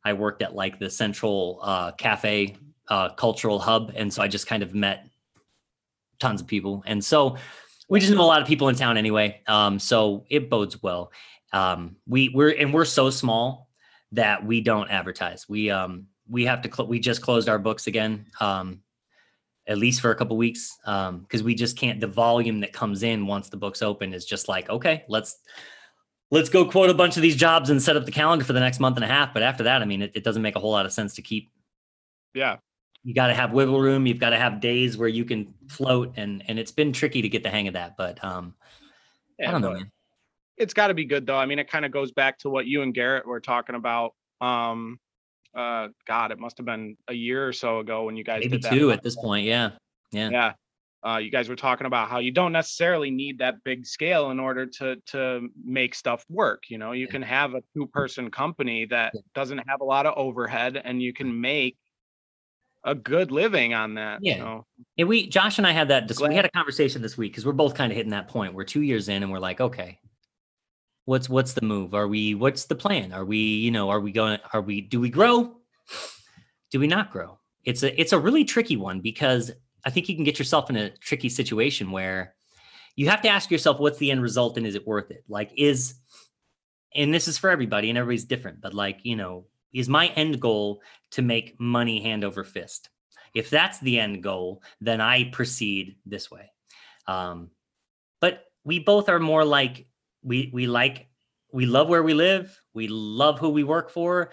I 0.05 0.13
worked 0.13 0.41
at 0.41 0.55
like 0.55 0.80
the 0.80 0.89
central 0.89 1.59
uh 1.61 1.91
cafe 1.91 2.55
uh 2.88 3.09
cultural 3.09 3.59
hub 3.59 3.91
and 3.93 4.13
so 4.13 4.22
I 4.22 4.30
just 4.30 4.47
kind 4.47 4.63
of 4.63 4.73
met 4.73 5.09
tons 6.22 6.39
of 6.39 6.47
people. 6.47 6.84
And 6.85 7.03
so 7.03 7.35
we 7.89 7.99
just 7.99 8.13
know 8.13 8.22
a 8.22 8.23
lot 8.23 8.41
of 8.41 8.47
people 8.47 8.69
in 8.69 8.76
town 8.76 8.95
anyway. 8.95 9.41
Um 9.45 9.77
so 9.77 10.23
it 10.30 10.49
bodes 10.49 10.81
well. 10.81 11.11
Um 11.51 11.97
we 12.07 12.30
we're 12.30 12.51
and 12.51 12.73
we're 12.73 12.85
so 12.85 13.09
small 13.09 13.68
that 14.14 14.46
we 14.46 14.62
don't 14.62 14.90
advertise. 14.90 15.48
We 15.48 15.70
um 15.70 16.08
we 16.30 16.46
have 16.46 16.62
to 16.64 16.74
cl- 16.74 16.88
we 16.88 17.00
just 17.00 17.22
closed 17.22 17.50
our 17.50 17.60
books 17.60 17.88
again. 17.88 18.26
Um 18.40 18.82
at 19.68 19.78
least 19.78 20.02
for 20.02 20.10
a 20.10 20.16
couple 20.16 20.36
weeks 20.38 20.76
um 20.86 21.20
because 21.20 21.44
we 21.44 21.54
just 21.54 21.78
can't 21.78 22.00
the 22.02 22.08
volume 22.08 22.62
that 22.62 22.74
comes 22.74 23.04
in 23.04 23.28
once 23.28 23.48
the 23.48 23.56
book's 23.56 23.84
open 23.84 24.12
is 24.12 24.26
just 24.26 24.48
like 24.50 24.68
okay 24.72 25.04
let's 25.08 25.38
let's 26.32 26.50
go 26.50 26.66
quote 26.66 26.90
a 26.90 26.96
bunch 26.96 27.16
of 27.16 27.22
these 27.22 27.36
jobs 27.36 27.70
and 27.70 27.80
set 27.80 27.96
up 27.96 28.04
the 28.04 28.12
calendar 28.12 28.44
for 28.44 28.54
the 28.54 28.60
next 28.60 28.80
month 28.80 28.98
and 28.98 29.06
a 29.06 29.08
half 29.08 29.32
but 29.36 29.44
after 29.44 29.64
that 29.64 29.84
i 29.84 29.86
mean 29.86 30.02
it, 30.02 30.12
it 30.16 30.24
doesn't 30.24 30.42
make 30.42 30.56
a 30.56 30.60
whole 30.60 30.72
lot 30.72 30.88
of 30.88 30.92
sense 30.92 31.14
to 31.14 31.22
keep 31.22 31.52
Yeah. 32.34 32.58
you 33.04 33.14
got 33.14 33.28
to 33.28 33.36
have 33.36 33.52
wiggle 33.54 33.80
room 33.80 34.08
you've 34.08 34.18
got 34.20 34.32
to 34.32 34.38
have 34.38 34.62
days 34.62 34.98
where 34.98 35.08
you 35.08 35.26
can 35.26 35.54
float 35.68 36.14
and 36.18 36.44
and 36.48 36.58
it's 36.58 36.72
been 36.72 36.92
tricky 36.92 37.22
to 37.22 37.30
get 37.30 37.44
the 37.44 37.52
hang 37.52 37.68
of 37.68 37.76
that 37.76 37.96
but 37.98 38.22
um 38.24 38.56
i 39.48 39.52
don't 39.52 39.62
know 39.62 39.74
man 39.74 39.92
it's 40.62 40.74
got 40.74 40.88
to 40.88 40.94
be 40.94 41.06
good 41.06 41.26
though. 41.26 41.38
I 41.38 41.46
mean, 41.46 41.60
it 41.60 41.70
kind 41.70 41.86
of 41.86 41.92
goes 41.92 42.12
back 42.12 42.38
to 42.40 42.50
what 42.50 42.66
you 42.68 42.82
and 42.84 42.94
Garrett 42.94 43.26
were 43.26 43.40
talking 43.42 43.76
about. 43.76 44.14
Um, 44.40 45.00
uh, 45.56 45.90
God, 46.08 46.32
it 46.32 46.40
must 46.40 46.58
have 46.58 46.66
been 46.66 46.96
a 47.10 47.14
year 47.14 47.46
or 47.48 47.54
so 47.54 47.80
ago 47.80 48.06
when 48.06 48.16
you 48.16 48.24
guys 48.24 48.40
maybe 48.40 48.50
did 48.58 48.62
that. 48.64 48.72
two 48.72 48.92
at 48.92 49.04
this 49.04 49.16
point 49.18 49.46
yeah 49.46 49.72
yeah 50.12 50.30
Yeah. 50.30 50.54
Uh, 51.04 51.18
you 51.18 51.32
guys 51.32 51.50
were 51.50 51.56
talking 51.56 51.88
about 51.88 52.10
how 52.10 52.20
you 52.20 52.30
don't 52.32 52.52
necessarily 52.52 53.10
need 53.10 53.40
that 53.40 53.56
big 53.64 53.88
scale 53.88 54.30
in 54.30 54.40
order 54.40 54.68
to 54.68 54.96
to 55.08 55.50
make 55.66 55.96
stuff 55.96 56.24
work. 56.30 56.66
You 56.70 56.78
know, 56.78 56.92
you 56.92 57.06
Yeah. 57.08 57.12
can 57.12 57.22
have 57.24 57.56
a 57.56 57.64
two 57.76 57.88
person 57.88 58.30
company 58.30 58.86
that 58.86 59.12
Yeah. 59.16 59.22
doesn't 59.34 59.58
have 59.68 59.82
a 59.82 59.84
lot 59.84 60.06
of 60.06 60.14
overhead, 60.16 60.80
and 60.82 61.02
you 61.02 61.12
can 61.12 61.42
make 61.42 61.76
a 62.84 62.94
good 62.94 63.32
living 63.32 63.74
on 63.74 63.96
that. 63.96 64.20
Yeah. 64.22 64.38
So, 64.38 64.66
And 65.00 65.08
we, 65.08 65.28
Josh 65.28 65.58
and 65.58 65.66
I 65.68 65.72
had 65.72 65.88
that. 65.90 66.08
dis- 66.08 66.20
We 66.22 66.34
had 66.36 66.46
a 66.46 66.52
conversation 66.52 67.02
this 67.02 67.18
week 67.18 67.32
because 67.32 67.46
we're 67.48 67.52
both 67.54 67.74
kind 67.76 67.92
of 67.92 67.96
hitting 67.96 68.12
that 68.12 68.28
point. 68.28 68.54
We're 68.54 68.64
two 68.64 68.82
years 68.84 69.10
in, 69.10 69.22
and 69.24 69.32
we're 69.32 69.40
like, 69.40 69.60
okay, 69.60 70.00
what's 71.06 71.30
what's 71.30 71.53
the 71.53 71.65
move? 71.65 71.94
Are 71.94 72.07
we? 72.07 72.36
What's 72.36 72.65
the 72.65 72.76
plan? 72.76 73.14
Are 73.14 73.26
we? 73.26 73.38
You 73.38 73.72
know, 73.72 73.90
are 73.90 73.99
we 73.99 74.11
going? 74.11 74.40
Are 74.53 74.61
we? 74.61 74.82
Do 74.82 74.99
we 74.99 75.10
grow? 75.10 75.56
Do 76.72 76.80
we 76.80 76.88
not 76.88 77.11
grow? 77.11 77.40
It's 77.65 77.84
a 77.84 77.99
it's 77.99 78.14
a 78.14 78.19
really 78.19 78.44
tricky 78.44 78.78
one 78.78 79.02
because 79.02 79.52
I 79.86 79.90
think 79.90 80.10
you 80.10 80.15
can 80.15 80.23
get 80.23 80.40
yourself 80.40 80.69
in 80.69 80.76
a 80.76 80.90
tricky 80.90 81.30
situation 81.30 81.91
where 81.91 82.36
you 82.95 83.10
have 83.10 83.22
to 83.22 83.30
ask 83.30 83.49
yourself, 83.49 83.80
what's 83.80 83.98
the 83.98 84.11
end 84.11 84.22
result, 84.22 84.57
and 84.57 84.68
is 84.68 84.76
it 84.76 84.88
worth 84.88 85.11
it? 85.11 85.23
Like, 85.28 85.52
is 85.57 85.95
and 86.94 87.14
this 87.14 87.28
is 87.28 87.38
for 87.38 87.49
everybody, 87.49 87.90
and 87.90 87.98
everybody's 87.98 88.26
different, 88.26 88.61
but 88.61 88.73
like, 88.73 88.99
you 89.03 89.15
know, 89.15 89.45
is 89.73 89.88
my 89.88 90.07
end 90.10 90.40
goal 90.41 90.82
to 91.11 91.22
make 91.22 91.60
money 91.60 92.02
hand 92.02 92.23
over 92.23 92.44
fist? 92.44 92.90
If 93.34 93.49
that's 93.49 93.80
the 93.80 93.99
end 93.99 94.23
goal, 94.23 94.61
then 94.82 94.99
I 94.99 95.30
proceed 95.32 95.95
this 96.06 96.30
way. 96.30 96.52
Um, 97.07 97.49
but 98.19 98.44
we 98.65 98.80
both 98.80 99.07
are 99.07 99.19
more 99.19 99.45
like 99.45 99.88
we 100.23 100.49
we 100.53 100.68
like 100.68 101.07
we 101.52 101.65
love 101.65 101.89
where 101.89 102.03
we 102.03 102.14
live. 102.14 102.60
We 102.73 102.88
love 102.88 103.39
who 103.39 103.49
we 103.49 103.64
work 103.64 103.89
for. 103.89 104.31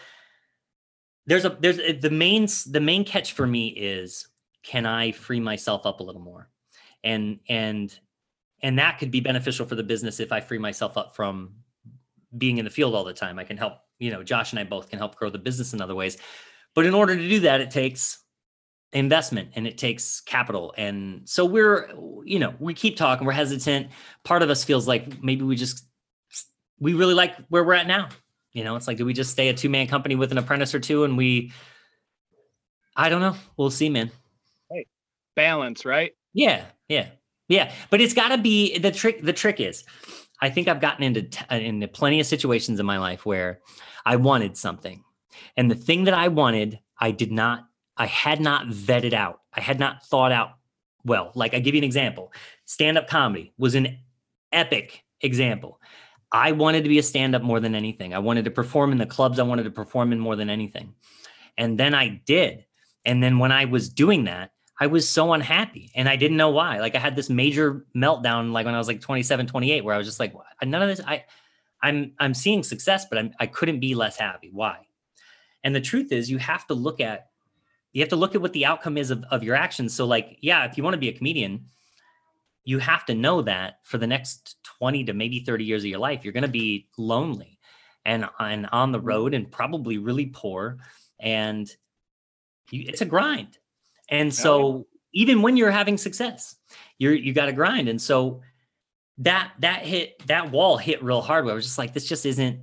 There's 1.27 1.45
a 1.45 1.51
there's 1.61 1.79
a, 1.79 1.93
the 1.93 2.11
main 2.11 2.47
the 2.67 2.81
main 2.81 3.05
catch 3.05 3.33
for 3.33 3.47
me 3.47 3.69
is 3.69 4.29
can 4.63 4.87
I 4.87 5.13
free 5.13 5.41
myself 5.41 5.87
up 5.87 6.01
a 6.01 6.03
little 6.03 6.21
more, 6.21 6.49
and 7.05 7.39
and 7.49 7.97
and 8.63 8.79
that 8.79 8.99
could 8.99 9.11
be 9.11 9.21
beneficial 9.21 9.67
for 9.67 9.75
the 9.75 9.83
business 9.83 10.21
if 10.21 10.33
I 10.33 10.41
free 10.41 10.59
myself 10.59 10.97
up 10.97 11.15
from 11.15 11.55
being 12.37 12.59
in 12.59 12.65
the 12.65 12.71
field 12.71 12.95
all 12.95 13.05
the 13.05 13.13
time. 13.13 13.39
I 13.39 13.45
can 13.45 13.57
help 13.57 13.79
you 13.99 14.11
know 14.11 14.23
Josh 14.23 14.53
and 14.53 14.59
I 14.59 14.65
both 14.65 14.89
can 14.89 14.99
help 14.99 15.17
grow 15.17 15.31
the 15.31 15.39
business 15.39 15.75
in 15.75 15.83
other 15.83 15.95
ways, 15.95 16.17
but 16.75 16.87
in 16.87 16.95
order 16.95 17.17
to 17.17 17.29
do 17.29 17.41
that, 17.41 17.61
it 17.61 17.71
takes 17.71 18.25
investment 18.95 19.51
and 19.55 19.67
it 19.67 19.77
takes 19.77 20.21
capital 20.21 20.73
and 20.79 21.21
so 21.29 21.45
we're 21.45 21.91
you 22.25 22.39
know 22.39 22.55
we 22.59 22.73
keep 22.73 22.97
talking 22.97 23.27
we're 23.27 23.33
hesitant 23.35 23.87
part 24.25 24.43
of 24.43 24.49
us 24.49 24.65
feels 24.65 24.89
like 24.89 25.23
maybe 25.23 25.45
we 25.45 25.55
just 25.55 25.85
we 26.81 26.95
really 26.95 27.15
like 27.15 27.37
where 27.49 27.65
we're 27.65 27.75
at 27.75 27.87
now. 27.87 28.09
You 28.53 28.65
know, 28.65 28.77
it's 28.77 28.87
like, 28.87 28.97
do 28.97 29.05
we 29.05 29.13
just 29.13 29.31
stay 29.31 29.49
a 29.49 29.55
two 29.55 29.69
man 29.69 29.87
company 29.87 30.15
with 30.15 30.33
an 30.33 30.39
apprentice 30.39 30.75
or 30.75 30.81
two? 30.81 31.05
And 31.05 31.17
we, 31.17 31.53
I 32.97 33.09
don't 33.09 33.21
know. 33.21 33.37
We'll 33.57 33.71
see, 33.71 33.89
man. 33.89 34.11
Hey, 34.71 34.87
balance, 35.37 35.85
right? 35.85 36.13
Yeah, 36.33 36.65
yeah, 36.89 37.09
yeah. 37.49 37.73
But 37.91 38.01
it's 38.01 38.15
got 38.15 38.29
to 38.29 38.39
be 38.39 38.79
the 38.79 38.91
trick. 38.91 39.23
The 39.23 39.33
trick 39.33 39.61
is, 39.61 39.85
I 40.41 40.51
think 40.51 40.69
I've 40.69 40.81
gotten 40.81 41.05
into 41.05 41.23
t- 41.23 41.45
uh, 41.51 41.57
into 41.57 41.89
plenty 41.89 42.21
of 42.21 42.27
situations 42.27 42.81
in 42.81 42.87
my 42.87 42.99
life 42.99 43.27
where 43.27 43.61
I 44.05 44.17
wanted 44.17 44.57
something, 44.57 45.05
and 45.57 45.71
the 45.71 45.77
thing 45.77 46.05
that 46.05 46.15
I 46.15 46.29
wanted, 46.29 46.81
I 46.99 47.11
did 47.11 47.31
not, 47.31 47.68
I 47.99 48.07
had 48.07 48.41
not 48.41 48.69
vetted 48.69 49.13
out. 49.13 49.41
I 49.53 49.61
had 49.61 49.79
not 49.79 50.07
thought 50.07 50.33
out 50.33 50.51
well. 51.05 51.33
Like 51.35 51.55
I 51.55 51.59
give 51.59 51.75
you 51.75 51.81
an 51.81 51.85
example. 51.85 52.33
Stand 52.65 52.97
up 52.97 53.09
comedy 53.09 53.53
was 53.59 53.75
an 53.75 53.99
epic 54.53 55.05
example. 55.21 55.81
I 56.31 56.53
wanted 56.53 56.85
to 56.85 56.89
be 56.89 56.99
a 56.99 57.03
stand 57.03 57.35
up 57.35 57.43
more 57.43 57.59
than 57.59 57.75
anything. 57.75 58.15
I 58.15 58.19
wanted 58.19 58.45
to 58.45 58.51
perform 58.51 58.93
in 58.93 58.99
the 58.99 59.07
clubs 59.07 59.39
I 59.39 59.45
wanted 59.45 59.65
to 59.65 59.71
perform 59.71 60.13
in 60.13 60.21
more 60.21 60.37
than 60.37 60.51
anything. 60.51 60.95
And 61.57 61.79
then 61.79 61.95
I 61.95 62.21
did. 62.25 62.65
And 63.05 63.23
then 63.23 63.39
when 63.39 63.51
I 63.51 63.65
was 63.65 63.89
doing 63.89 64.25
that, 64.25 64.53
I 64.81 64.87
was 64.87 65.09
so 65.09 65.33
unhappy 65.33 65.91
and 65.95 66.09
I 66.09 66.17
didn't 66.17 66.37
know 66.37 66.51
why. 66.51 66.79
Like 66.79 66.95
I 66.95 67.01
had 67.01 67.17
this 67.17 67.29
major 67.29 67.85
meltdown 67.97 68.53
like 68.53 68.67
when 68.67 68.75
I 68.75 68.79
was 68.79 68.87
like 68.87 69.01
27, 69.01 69.47
28 69.47 69.85
where 69.85 69.95
I 69.95 69.99
was 69.99 70.07
just 70.07 70.21
like 70.21 70.35
none 70.63 70.83
of 70.83 70.89
this 70.89 71.05
I 71.05 71.25
I'm 71.83 72.13
I'm 72.21 72.35
seeing 72.35 72.63
success 72.63 73.07
but 73.09 73.19
I'm 73.19 73.33
I 73.41 73.47
couldn't 73.47 73.81
be 73.81 73.95
less 73.95 74.17
happy. 74.17 74.51
Why? 74.53 74.87
And 75.65 75.75
the 75.75 75.81
truth 75.81 76.13
is 76.13 76.31
you 76.31 76.39
have 76.39 76.67
to 76.69 76.75
look 76.75 77.01
at 77.01 77.29
you 77.93 78.03
have 78.03 78.11
to 78.11 78.17
look 78.17 78.35
at 78.35 78.41
what 78.41 78.53
the 78.53 78.67
outcome 78.67 78.97
is 78.97 79.11
of, 79.11 79.25
of 79.31 79.43
your 79.43 79.55
actions. 79.55 79.95
So 79.95 80.07
like 80.07 80.39
yeah, 80.41 80.65
if 80.65 80.77
you 80.77 80.85
want 80.85 80.95
to 80.95 81.01
be 81.01 81.09
a 81.09 81.13
comedian, 81.13 81.67
you 82.69 82.79
have 82.79 83.07
to 83.07 83.15
know 83.15 83.41
that 83.41 83.79
for 83.85 83.97
the 83.97 84.07
next 84.07 84.57
20 84.79 85.05
to 85.05 85.15
maybe 85.15 85.41
30 85.41 85.65
years 85.65 85.83
of 85.85 85.89
your 85.89 85.99
life, 85.99 86.23
you're 86.23 86.35
going 86.35 86.43
to 86.43 86.49
be 86.49 86.87
lonely 86.99 87.59
and, 88.05 88.29
and 88.39 88.69
on 88.73 88.93
the 88.93 89.01
road 89.01 89.33
and 89.33 89.51
probably 89.51 89.97
really 89.97 90.27
poor. 90.27 90.77
And 91.19 91.67
you, 92.71 92.85
it's 92.87 93.01
a 93.01 93.07
grind. 93.07 93.57
And 94.11 94.35
so 94.35 94.63
oh, 94.63 94.87
even 95.15 95.41
when 95.41 95.57
you're 95.57 95.71
having 95.71 95.97
success, 95.97 96.57
you're, 96.99 97.15
you 97.15 97.33
got 97.33 97.47
to 97.47 97.53
grind. 97.53 97.89
And 97.89 98.01
so 98.01 98.43
that, 99.17 99.53
that 99.61 99.81
hit, 99.81 100.27
that 100.27 100.51
wall 100.51 100.77
hit 100.77 101.03
real 101.03 101.23
hard 101.23 101.47
where 101.47 101.53
I 101.53 101.57
was 101.57 101.65
just 101.65 101.79
like, 101.79 101.95
this 101.95 102.07
just 102.07 102.27
isn't, 102.27 102.61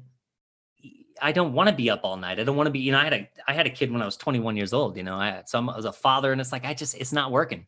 I 1.21 1.31
don't 1.31 1.53
want 1.53 1.69
to 1.69 1.75
be 1.75 1.89
up 1.89 2.01
all 2.03 2.17
night. 2.17 2.39
I 2.39 2.43
don't 2.43 2.55
want 2.57 2.67
to 2.67 2.71
be, 2.71 2.79
you 2.79 2.91
know, 2.91 2.99
I 2.99 3.03
had 3.05 3.13
a, 3.13 3.29
I 3.47 3.53
had 3.53 3.67
a 3.67 3.69
kid 3.69 3.91
when 3.91 4.01
I 4.01 4.05
was 4.05 4.17
21 4.17 4.57
years 4.57 4.73
old, 4.73 4.97
you 4.97 5.03
know, 5.03 5.15
I, 5.15 5.43
so 5.45 5.59
I 5.59 5.75
was 5.75 5.85
a 5.85 5.93
father 5.93 6.31
and 6.31 6.41
it's 6.41 6.51
like, 6.51 6.65
I 6.65 6.73
just, 6.73 6.95
it's 6.95 7.13
not 7.13 7.31
working 7.31 7.65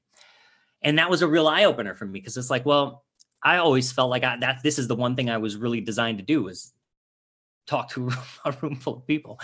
and 0.81 0.99
that 0.99 1.09
was 1.09 1.21
a 1.21 1.27
real 1.27 1.47
eye 1.47 1.65
opener 1.65 1.95
for 1.95 2.05
me 2.05 2.19
because 2.19 2.37
it's 2.37 2.49
like, 2.49 2.65
well, 2.65 3.03
I 3.43 3.57
always 3.57 3.91
felt 3.91 4.09
like 4.09 4.23
I, 4.23 4.37
that 4.37 4.63
this 4.63 4.79
is 4.79 4.87
the 4.87 4.95
one 4.95 5.15
thing 5.15 5.29
I 5.29 5.37
was 5.37 5.55
really 5.55 5.81
designed 5.81 6.19
to 6.19 6.23
do 6.23 6.47
is 6.47 6.73
talk 7.65 7.89
to 7.91 8.11
a 8.45 8.51
room 8.61 8.75
full 8.75 8.97
of 8.97 9.07
people. 9.07 9.39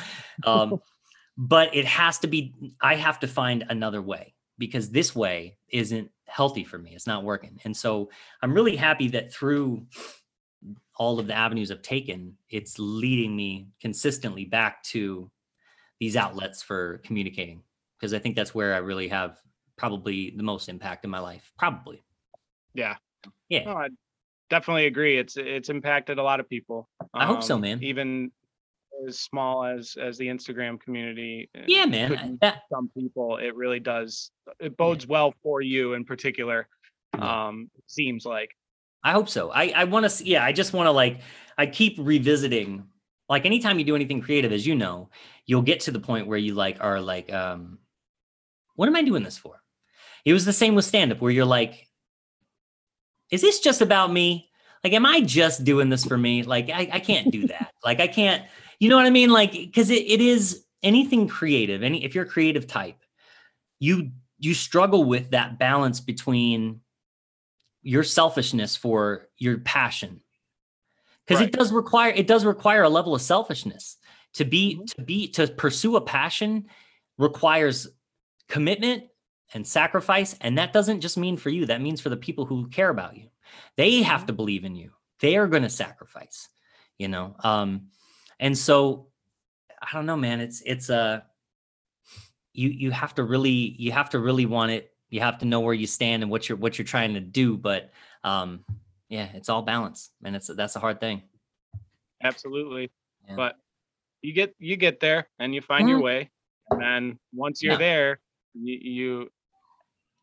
Um, 0.46 0.82
but 1.38 1.76
it 1.76 1.86
has 1.86 2.20
to 2.20 2.28
be, 2.28 2.54
I 2.82 2.96
have 2.96 3.20
to 3.22 3.28
find 3.28 3.66
another 3.70 4.02
way 4.02 4.34
because 4.58 4.92
this 4.92 5.16
way 5.16 5.58
isn't 5.70 6.12
healthy 6.28 6.64
for 6.64 6.78
me. 6.78 6.94
It's 6.94 7.08
not 7.08 7.24
working. 7.24 7.60
And 7.64 7.76
so 7.76 8.10
I'm 8.42 8.54
really 8.54 8.76
happy 8.76 9.10
that 9.10 9.34
through 9.34 9.86
all 10.98 11.20
of 11.20 11.28
the 11.28 11.36
avenues 11.36 11.72
I've 11.72 11.82
taken, 11.82 12.38
it's 12.50 12.78
leading 12.78 13.36
me 13.36 13.68
consistently 13.82 14.46
back 14.46 14.84
to 14.84 15.30
these 16.00 16.16
outlets 16.16 16.62
for 16.62 17.00
communicating 17.00 17.64
because 18.00 18.14
I 18.14 18.20
think 18.20 18.36
that's 18.36 18.54
where 18.54 18.74
I 18.74 18.78
really 18.78 19.08
have 19.08 19.40
probably 19.78 20.34
the 20.36 20.44
most 20.44 20.70
impact 20.70 21.06
in 21.06 21.12
my 21.12 21.20
life. 21.20 21.52
Probably. 21.58 22.04
Yeah. 22.74 22.96
Yeah. 23.50 23.64
No, 23.66 23.78
I 23.78 23.90
definitely 24.50 24.86
agree. 24.86 25.18
It's 25.18 25.36
it's 25.38 25.70
impacted 25.70 26.18
a 26.18 26.24
lot 26.24 26.40
of 26.40 26.50
people. 26.50 26.90
I 27.14 27.26
hope 27.26 27.44
so, 27.44 27.56
um, 27.56 27.62
man. 27.62 27.84
Even 27.84 28.32
as 29.08 29.20
small 29.20 29.66
as 29.66 29.96
as 30.00 30.18
the 30.18 30.28
Instagram 30.28 30.80
community. 30.80 31.50
Uh, 31.58 31.62
yeah, 31.68 31.86
man. 31.86 32.38
That, 32.42 32.64
some 32.72 32.90
people, 32.96 33.38
it 33.38 33.56
really 33.56 33.80
does. 33.80 34.32
It 34.60 34.78
bodes 34.78 35.06
yeah. 35.06 35.12
well 35.12 35.34
for 35.42 35.62
you 35.62 35.94
in 35.94 36.06
particular. 36.06 36.68
Um, 37.18 37.70
seems 37.88 38.26
like. 38.26 38.52
I 39.04 39.12
hope 39.12 39.30
so. 39.30 39.52
I 39.52 39.74
I 39.76 39.84
want 39.86 40.04
to. 40.04 40.10
See, 40.10 40.26
yeah, 40.26 40.44
I 40.44 40.52
just 40.52 40.74
want 40.74 40.88
to 40.88 40.92
like. 40.92 41.22
I 41.58 41.66
keep 41.66 41.98
revisiting. 42.00 42.88
Like 43.30 43.46
anytime 43.46 43.80
you 43.80 43.86
do 43.86 43.96
anything 43.96 44.22
creative, 44.22 44.52
as 44.52 44.66
you 44.66 44.76
know, 44.76 45.10
you'll 45.46 45.62
get 45.62 45.82
to 45.82 45.92
the 45.92 46.00
point 46.00 46.28
where 46.28 46.38
you 46.38 46.54
like 46.54 46.78
are 46.82 47.00
like, 47.00 47.32
um, 47.32 47.80
what 48.76 48.88
am 48.88 48.96
I 48.96 49.04
doing 49.04 49.24
this 49.24 49.38
for? 49.38 49.62
It 50.26 50.34
was 50.34 50.46
the 50.46 50.54
same 50.54 50.76
with 50.76 50.86
stand 50.86 51.12
up 51.12 51.22
where 51.22 51.32
you're 51.32 51.46
like, 51.46 51.88
is 53.32 53.42
this 53.42 53.60
just 53.60 53.82
about 53.82 54.12
me? 54.12 54.50
Like, 54.84 54.94
am 54.94 55.06
I 55.06 55.22
just 55.22 55.64
doing 55.64 55.90
this 55.90 56.06
for 56.06 56.18
me? 56.18 56.44
Like, 56.44 56.70
I, 56.70 56.90
I 56.94 57.00
can't 57.00 57.32
do 57.32 57.48
that. 57.48 57.74
like, 57.84 58.00
I 58.00 58.08
can't, 58.08 58.44
you 58.80 58.90
know 58.90 58.98
what 58.98 59.06
I 59.06 59.12
mean? 59.12 59.30
Like, 59.30 59.54
because 59.54 59.90
it, 59.90 60.06
it 60.06 60.22
is 60.22 60.66
anything 60.82 61.28
creative, 61.28 61.84
any 61.84 62.04
if 62.04 62.14
you're 62.14 62.26
a 62.26 62.30
creative 62.30 62.68
type, 62.68 62.98
you 63.80 64.12
you 64.40 64.54
struggle 64.54 65.06
with 65.06 65.32
that 65.32 65.58
balance 65.58 66.02
between 66.02 66.82
your 67.84 68.04
selfishness 68.04 68.76
for 68.76 69.30
your 69.38 69.60
passion. 69.60 70.22
Because 71.26 71.42
right. 71.42 71.50
it 71.50 71.56
does 71.58 71.72
require 71.72 72.12
it 72.12 72.28
does 72.28 72.46
require 72.46 72.84
a 72.84 72.90
level 72.90 73.14
of 73.16 73.22
selfishness. 73.22 73.98
To 74.36 74.46
be 74.46 74.76
mm-hmm. 74.76 74.86
to 74.86 75.02
be 75.04 75.28
to 75.30 75.48
pursue 75.48 75.96
a 75.96 76.02
passion 76.02 76.66
requires 77.18 77.88
commitment 78.50 79.04
and 79.54 79.66
sacrifice. 79.66 80.36
And 80.42 80.58
that 80.58 80.74
doesn't 80.74 81.02
just 81.02 81.18
mean 81.18 81.38
for 81.38 81.50
you, 81.50 81.66
that 81.68 81.82
means 81.82 82.02
for 82.02 82.10
the 82.10 82.18
people 82.18 82.46
who 82.46 82.68
care 82.68 82.90
about 82.90 83.16
you. 83.16 83.28
They 83.78 84.02
have 84.02 84.22
mm-hmm. 84.22 84.28
to 84.28 84.34
believe 84.34 84.66
in 84.66 84.76
you. 84.76 84.92
They 85.20 85.38
are 85.38 85.48
going 85.48 85.64
to 85.64 85.70
sacrifice, 85.70 86.50
you 86.98 87.08
know? 87.08 87.36
Um, 87.44 87.88
and 88.40 88.58
so 88.58 89.08
I 89.82 89.88
don't 89.94 90.06
know, 90.06 90.18
man, 90.18 90.40
it's, 90.40 90.62
it's 90.66 90.90
a, 90.90 90.96
uh, 90.96 91.20
you, 92.54 92.70
you 92.70 92.92
have 92.92 93.16
to 93.16 93.24
really, 93.24 93.52
you 93.52 93.92
have 93.92 94.12
to 94.12 94.20
really 94.20 94.46
want 94.46 94.72
it. 94.72 94.93
You 95.14 95.22
have 95.22 95.38
to 95.40 95.46
know 95.46 95.60
where 95.60 95.74
you 95.74 95.88
stand 95.88 96.24
and 96.24 96.32
what 96.32 96.50
you're, 96.50 96.58
what 96.58 96.78
you're 96.78 96.86
trying 96.86 97.14
to 97.14 97.20
do. 97.20 97.58
But, 97.58 97.92
um, 98.24 98.66
yeah, 99.10 99.30
it's 99.34 99.50
all 99.50 99.62
balance 99.62 100.12
and 100.24 100.36
it's, 100.36 100.48
that's 100.48 100.76
a 100.76 100.80
hard 100.80 101.00
thing. 101.00 101.22
Absolutely. 102.24 102.92
Yeah. 103.28 103.36
But 103.36 103.56
you 104.22 104.34
get, 104.34 104.56
you 104.60 104.76
get 104.76 105.00
there 105.00 105.30
and 105.40 105.54
you 105.54 105.62
find 105.62 105.84
mm-hmm. 105.84 105.90
your 105.90 106.02
way. 106.02 106.32
And 106.70 106.82
then 106.82 107.20
once 107.34 107.62
you're 107.62 107.74
yeah. 107.74 107.78
there, 107.78 108.20
you, 108.56 108.78
you 108.82 109.30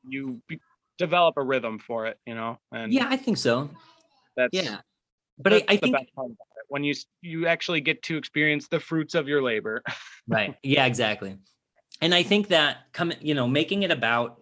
you 0.08 0.40
be, 0.48 0.60
develop 0.98 1.36
a 1.36 1.42
rhythm 1.42 1.78
for 1.78 2.06
it, 2.06 2.18
you 2.26 2.34
know. 2.34 2.58
And 2.72 2.92
yeah, 2.92 3.06
I 3.08 3.16
think 3.16 3.36
so. 3.36 3.70
That's 4.36 4.50
yeah. 4.52 4.78
But 5.38 5.54
I, 5.54 5.64
I 5.68 5.76
think 5.76 5.96
when 6.68 6.84
you 6.84 6.94
you 7.22 7.46
actually 7.46 7.80
get 7.80 8.02
to 8.04 8.16
experience 8.16 8.68
the 8.68 8.80
fruits 8.80 9.14
of 9.14 9.28
your 9.28 9.42
labor. 9.42 9.82
right. 10.28 10.54
Yeah. 10.62 10.86
Exactly. 10.86 11.36
And 12.00 12.14
I 12.14 12.22
think 12.22 12.48
that 12.48 12.92
coming, 12.92 13.18
you 13.20 13.34
know, 13.34 13.46
making 13.46 13.82
it 13.82 13.90
about, 13.90 14.39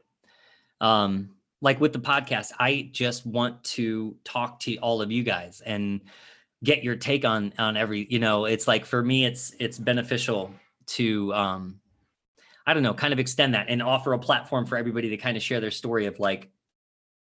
um, 0.80 1.30
like 1.60 1.80
with 1.80 1.92
the 1.92 1.98
podcast, 1.98 2.52
I 2.58 2.88
just 2.92 3.26
want 3.26 3.62
to 3.64 4.16
talk 4.24 4.60
to 4.60 4.76
all 4.76 5.02
of 5.02 5.10
you 5.10 5.22
guys 5.22 5.60
and 5.64 6.00
get 6.62 6.84
your 6.84 6.96
take 6.96 7.24
on 7.24 7.52
on 7.58 7.76
every. 7.76 8.06
You 8.08 8.18
know, 8.18 8.44
it's 8.44 8.68
like 8.68 8.84
for 8.84 9.02
me, 9.02 9.24
it's 9.24 9.54
it's 9.58 9.78
beneficial 9.78 10.54
to 10.86 11.32
um 11.34 11.80
I 12.66 12.74
don't 12.74 12.82
know, 12.82 12.94
kind 12.94 13.14
of 13.14 13.18
extend 13.18 13.54
that 13.54 13.66
and 13.68 13.82
offer 13.82 14.12
a 14.12 14.18
platform 14.18 14.66
for 14.66 14.76
everybody 14.76 15.08
to 15.10 15.16
kind 15.16 15.36
of 15.36 15.42
share 15.42 15.58
their 15.58 15.70
story 15.70 16.04
of 16.04 16.20
like 16.20 16.50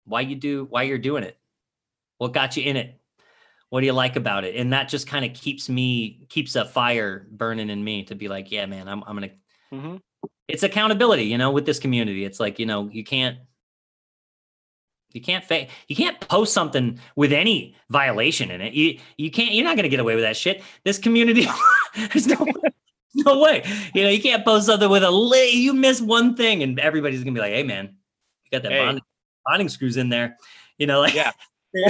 why 0.05 0.21
you 0.21 0.37
do, 0.37 0.67
why 0.71 0.85
you're 0.85 0.99
doing 0.99 1.25
it, 1.25 1.37
what 2.19 2.33
got 2.33 2.57
you 2.57 2.63
in 2.63 2.77
it, 2.77 3.01
what 3.69 3.81
do 3.81 3.87
you 3.87 3.93
like 3.93 4.17
about 4.17 4.45
it, 4.45 4.55
and 4.55 4.73
that 4.73 4.89
just 4.89 5.07
kind 5.07 5.25
of 5.25 5.35
keeps 5.35 5.69
me 5.69 6.27
keeps 6.29 6.55
a 6.57 6.65
fire 6.65 7.27
burning 7.31 7.71
in 7.71 7.83
me 7.83 8.05
to 8.05 8.15
be 8.15 8.29
like, 8.29 8.53
yeah, 8.53 8.67
man, 8.67 8.87
I'm 8.87 9.03
I'm 9.05 9.17
gonna. 9.17 9.31
Mm-hmm. 9.73 9.97
It's 10.49 10.63
accountability, 10.63 11.25
you 11.25 11.39
know, 11.39 11.51
with 11.51 11.67
this 11.67 11.79
community. 11.79 12.25
It's 12.25 12.41
like 12.41 12.59
you 12.59 12.67
know, 12.67 12.89
you 12.93 13.05
can't 13.05 13.39
you 15.13 15.21
can't 15.21 15.45
fa- 15.45 15.67
you 15.89 15.97
can't 15.97 16.19
post 16.21 16.53
something 16.53 16.99
with 17.17 17.33
any 17.33 17.77
violation 17.91 18.51
in 18.51 18.61
it. 18.61 18.73
You 18.73 18.99
you 19.17 19.31
can't 19.31 19.53
you're 19.53 19.65
not 19.65 19.77
gonna 19.77 19.89
get 19.89 20.01
away 20.01 20.15
with 20.15 20.25
that 20.25 20.37
shit. 20.37 20.63
This 20.85 20.99
community 20.99 21.47
there's 21.97 22.27
no 22.27 22.47
no 23.15 23.39
way. 23.41 23.63
You 23.95 24.05
know, 24.05 24.09
you 24.09 24.23
can't 24.23 24.45
post 24.45 24.67
something 24.67 24.89
with 24.89 25.05
a 25.05 25.11
li- 25.11 25.53
you 25.53 25.75
miss 25.75 26.01
one 26.01 26.35
thing 26.35 26.63
and 26.63 26.79
everybody's 26.81 27.23
gonna 27.23 27.35
be 27.35 27.41
like, 27.41 27.53
hey 27.53 27.63
man, 27.63 27.97
you 28.45 28.51
got 28.51 28.63
that 28.63 28.73
hey. 28.73 28.85
bonding, 28.85 29.05
bonding 29.47 29.69
screws 29.69 29.97
in 29.97 30.09
there. 30.09 30.39
You 30.79 30.87
know, 30.87 31.01
like 31.01 31.15
yeah. 31.15 31.33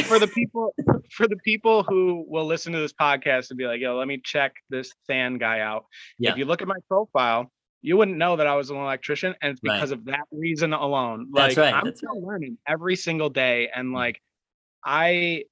For 0.04 0.20
the 0.20 0.28
people 0.28 0.74
for 1.10 1.26
the 1.26 1.36
people 1.36 1.82
who 1.82 2.24
will 2.28 2.46
listen 2.46 2.72
to 2.72 2.78
this 2.78 2.92
podcast 2.92 3.50
and 3.50 3.58
be 3.58 3.66
like, 3.66 3.80
yo, 3.80 3.96
let 3.96 4.06
me 4.06 4.20
check 4.22 4.54
this 4.70 4.92
fan 5.08 5.38
guy 5.38 5.60
out. 5.60 5.86
Yeah. 6.18 6.30
If 6.30 6.38
you 6.38 6.44
look 6.44 6.62
at 6.62 6.68
my 6.68 6.76
profile, 6.88 7.50
you 7.82 7.96
wouldn't 7.96 8.16
know 8.16 8.36
that 8.36 8.46
I 8.46 8.54
was 8.54 8.70
an 8.70 8.76
electrician, 8.76 9.34
and 9.42 9.52
it's 9.52 9.60
because 9.60 9.90
right. 9.90 9.98
of 9.98 10.04
that 10.06 10.24
reason 10.30 10.72
alone. 10.72 11.28
Like 11.32 11.56
That's 11.56 11.58
right. 11.58 11.74
I'm 11.74 11.84
That's 11.84 11.98
still 11.98 12.14
right. 12.14 12.22
learning 12.22 12.58
every 12.66 12.96
single 12.96 13.28
day, 13.28 13.68
and 13.74 13.88
mm. 13.88 13.94
like 13.94 14.20
I 14.84 15.44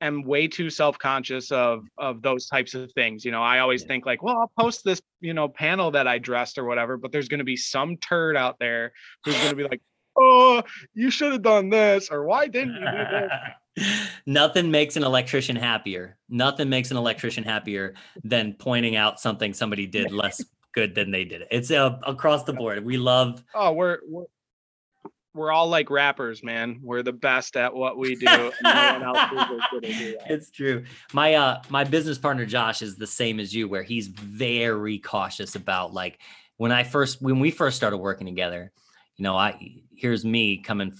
am 0.00 0.22
way 0.22 0.46
too 0.46 0.70
self-conscious 0.70 1.50
of 1.50 1.84
of 1.98 2.22
those 2.22 2.46
types 2.46 2.72
of 2.72 2.92
things 2.92 3.24
you 3.24 3.32
know 3.32 3.42
i 3.42 3.58
always 3.58 3.82
yeah. 3.82 3.88
think 3.88 4.06
like 4.06 4.22
well 4.22 4.36
i'll 4.38 4.52
post 4.56 4.84
this 4.84 5.02
you 5.20 5.34
know 5.34 5.48
panel 5.48 5.90
that 5.90 6.06
i 6.06 6.18
dressed 6.18 6.56
or 6.56 6.64
whatever 6.64 6.96
but 6.96 7.10
there's 7.10 7.26
going 7.26 7.38
to 7.38 7.44
be 7.44 7.56
some 7.56 7.96
turd 7.96 8.36
out 8.36 8.56
there 8.60 8.92
who's 9.24 9.34
going 9.34 9.50
to 9.50 9.56
be 9.56 9.64
like 9.64 9.82
oh 10.16 10.62
you 10.94 11.10
should 11.10 11.32
have 11.32 11.42
done 11.42 11.68
this 11.68 12.10
or 12.10 12.24
why 12.24 12.46
didn't 12.46 12.74
you 12.74 12.80
do 12.80 12.96
this 13.10 13.30
Nothing 14.26 14.70
makes 14.70 14.96
an 14.96 15.04
electrician 15.04 15.56
happier. 15.56 16.18
Nothing 16.28 16.68
makes 16.68 16.90
an 16.90 16.96
electrician 16.96 17.44
happier 17.44 17.94
than 18.24 18.54
pointing 18.54 18.96
out 18.96 19.20
something 19.20 19.54
somebody 19.54 19.86
did 19.86 20.10
less 20.12 20.42
good 20.72 20.94
than 20.94 21.10
they 21.10 21.24
did. 21.24 21.42
It. 21.42 21.48
It's 21.50 21.70
uh, 21.70 21.98
across 22.06 22.44
the 22.44 22.52
board. 22.52 22.84
We 22.84 22.98
love. 22.98 23.42
Oh, 23.54 23.72
we're 23.72 23.98
we're 24.06 24.24
we're 25.34 25.52
all 25.52 25.68
like 25.68 25.90
rappers, 25.90 26.42
man. 26.42 26.80
We're 26.82 27.02
the 27.02 27.12
best 27.12 27.56
at 27.56 27.72
what 27.72 27.96
we 27.96 28.16
do. 28.16 28.26
no 28.26 28.50
one 28.62 29.02
else 29.02 29.18
is 29.32 29.38
as 29.38 29.60
good 29.70 29.84
as 29.84 30.00
we 30.00 30.16
are. 30.16 30.20
It's 30.28 30.50
true. 30.50 30.84
My 31.12 31.34
uh 31.34 31.62
my 31.68 31.84
business 31.84 32.18
partner 32.18 32.44
Josh 32.44 32.82
is 32.82 32.96
the 32.96 33.06
same 33.06 33.40
as 33.40 33.54
you, 33.54 33.68
where 33.68 33.82
he's 33.82 34.08
very 34.08 34.98
cautious 34.98 35.54
about 35.54 35.94
like 35.94 36.18
when 36.56 36.72
I 36.72 36.82
first 36.82 37.22
when 37.22 37.40
we 37.40 37.50
first 37.50 37.76
started 37.76 37.98
working 37.98 38.26
together. 38.26 38.72
You 39.16 39.22
know, 39.22 39.36
I 39.36 39.80
here's 39.94 40.24
me 40.24 40.58
coming 40.58 40.92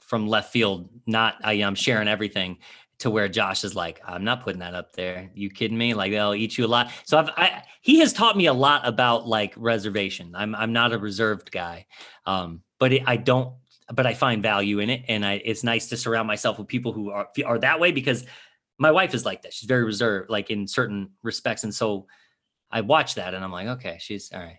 from 0.00 0.26
left 0.26 0.52
field. 0.52 0.88
Not 1.06 1.36
I, 1.44 1.54
I'm 1.54 1.74
sharing 1.74 2.08
everything 2.08 2.58
to 3.02 3.10
where 3.10 3.28
Josh 3.28 3.64
is 3.64 3.74
like, 3.74 4.00
I'm 4.06 4.24
not 4.24 4.44
putting 4.44 4.60
that 4.60 4.74
up 4.74 4.94
there. 4.94 5.30
You 5.34 5.50
kidding 5.50 5.76
me? 5.76 5.92
Like 5.92 6.12
they'll 6.12 6.34
eat 6.34 6.56
you 6.56 6.64
a 6.64 6.68
lot. 6.68 6.92
So 7.04 7.18
I've 7.18 7.30
I, 7.36 7.64
he 7.80 7.98
has 7.98 8.12
taught 8.12 8.36
me 8.36 8.46
a 8.46 8.52
lot 8.52 8.86
about 8.86 9.26
like 9.26 9.52
reservation. 9.56 10.34
I'm 10.34 10.54
I'm 10.54 10.72
not 10.72 10.92
a 10.92 10.98
reserved 10.98 11.50
guy, 11.50 11.86
um, 12.26 12.62
but 12.78 12.92
it, 12.92 13.02
I 13.06 13.16
don't. 13.16 13.54
But 13.92 14.06
I 14.06 14.14
find 14.14 14.42
value 14.42 14.78
in 14.78 14.88
it, 14.88 15.04
and 15.08 15.26
I 15.26 15.42
it's 15.44 15.64
nice 15.64 15.88
to 15.88 15.96
surround 15.96 16.28
myself 16.28 16.58
with 16.58 16.68
people 16.68 16.92
who 16.92 17.10
are 17.10 17.28
are 17.44 17.58
that 17.58 17.80
way 17.80 17.90
because 17.90 18.24
my 18.78 18.92
wife 18.92 19.14
is 19.14 19.24
like 19.24 19.42
that. 19.42 19.52
She's 19.52 19.68
very 19.68 19.84
reserved, 19.84 20.30
like 20.30 20.50
in 20.50 20.66
certain 20.68 21.10
respects, 21.22 21.64
and 21.64 21.74
so 21.74 22.06
I 22.70 22.82
watch 22.82 23.16
that, 23.16 23.34
and 23.34 23.44
I'm 23.44 23.52
like, 23.52 23.66
okay, 23.66 23.98
she's 24.00 24.30
all 24.32 24.40
right. 24.40 24.58